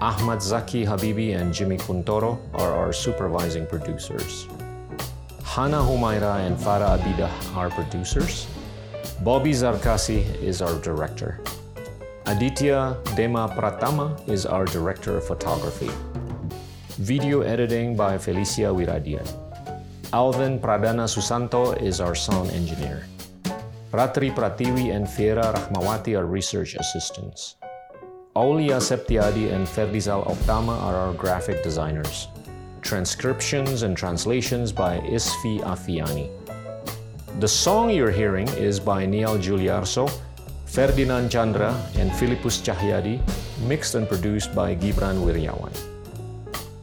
Ahmad 0.00 0.40
Zaki 0.40 0.84
Habibi 0.84 1.34
and 1.34 1.52
Jimmy 1.52 1.76
Kuntoro 1.76 2.38
are 2.54 2.72
our 2.72 2.92
supervising 2.92 3.66
producers. 3.66 4.46
Hana 5.42 5.78
Humaira 5.78 6.46
and 6.46 6.56
Farah 6.56 7.00
Abidah 7.00 7.56
are 7.56 7.68
producers. 7.70 8.46
Bobby 9.24 9.50
Zarkasi 9.50 10.22
is 10.40 10.62
our 10.62 10.78
director. 10.82 11.40
Aditya 12.26 12.96
Dema 13.18 13.52
Pratama 13.56 14.06
is 14.28 14.46
our 14.46 14.66
director 14.66 15.16
of 15.16 15.26
photography. 15.26 15.90
Video 17.02 17.40
editing 17.40 17.96
by 17.96 18.16
Felicia 18.16 18.70
Wiradian. 18.70 19.26
Alvin 20.12 20.60
Pradana 20.60 21.10
Susanto 21.10 21.74
is 21.82 22.00
our 22.00 22.14
sound 22.14 22.52
engineer. 22.52 23.02
Ratri 23.92 24.30
Pratiwi 24.34 24.94
and 24.94 25.08
Fiera 25.08 25.50
Rahmawati 25.54 26.14
are 26.14 26.26
research 26.26 26.74
assistants. 26.74 27.56
Aulia 28.36 28.76
Septiadi 28.76 29.50
and 29.50 29.66
Ferdizal 29.66 30.26
Oktama 30.28 30.78
are 30.82 30.94
our 30.94 31.14
graphic 31.14 31.62
designers. 31.62 32.28
Transcriptions 32.82 33.84
and 33.84 33.96
translations 33.96 34.72
by 34.72 34.98
Isfi 34.98 35.60
Afiani. 35.62 36.28
The 37.40 37.48
song 37.48 37.88
you're 37.88 38.10
hearing 38.10 38.46
is 38.48 38.78
by 38.78 39.06
Niall 39.06 39.38
Giuliarso, 39.38 40.10
Ferdinand 40.66 41.30
Chandra, 41.30 41.72
and 41.96 42.12
Philippus 42.12 42.60
Cahyadi, 42.60 43.22
mixed 43.66 43.94
and 43.94 44.06
produced 44.06 44.54
by 44.54 44.74
Gibran 44.76 45.24
Wiryawan. 45.24 45.72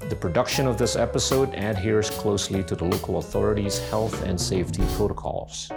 The 0.09 0.15
production 0.15 0.65
of 0.65 0.79
this 0.79 0.95
episode 0.95 1.53
adheres 1.53 2.09
closely 2.09 2.63
to 2.63 2.75
the 2.75 2.85
local 2.85 3.19
authorities' 3.19 3.77
health 3.89 4.23
and 4.23 4.41
safety 4.41 4.83
protocols. 4.97 5.69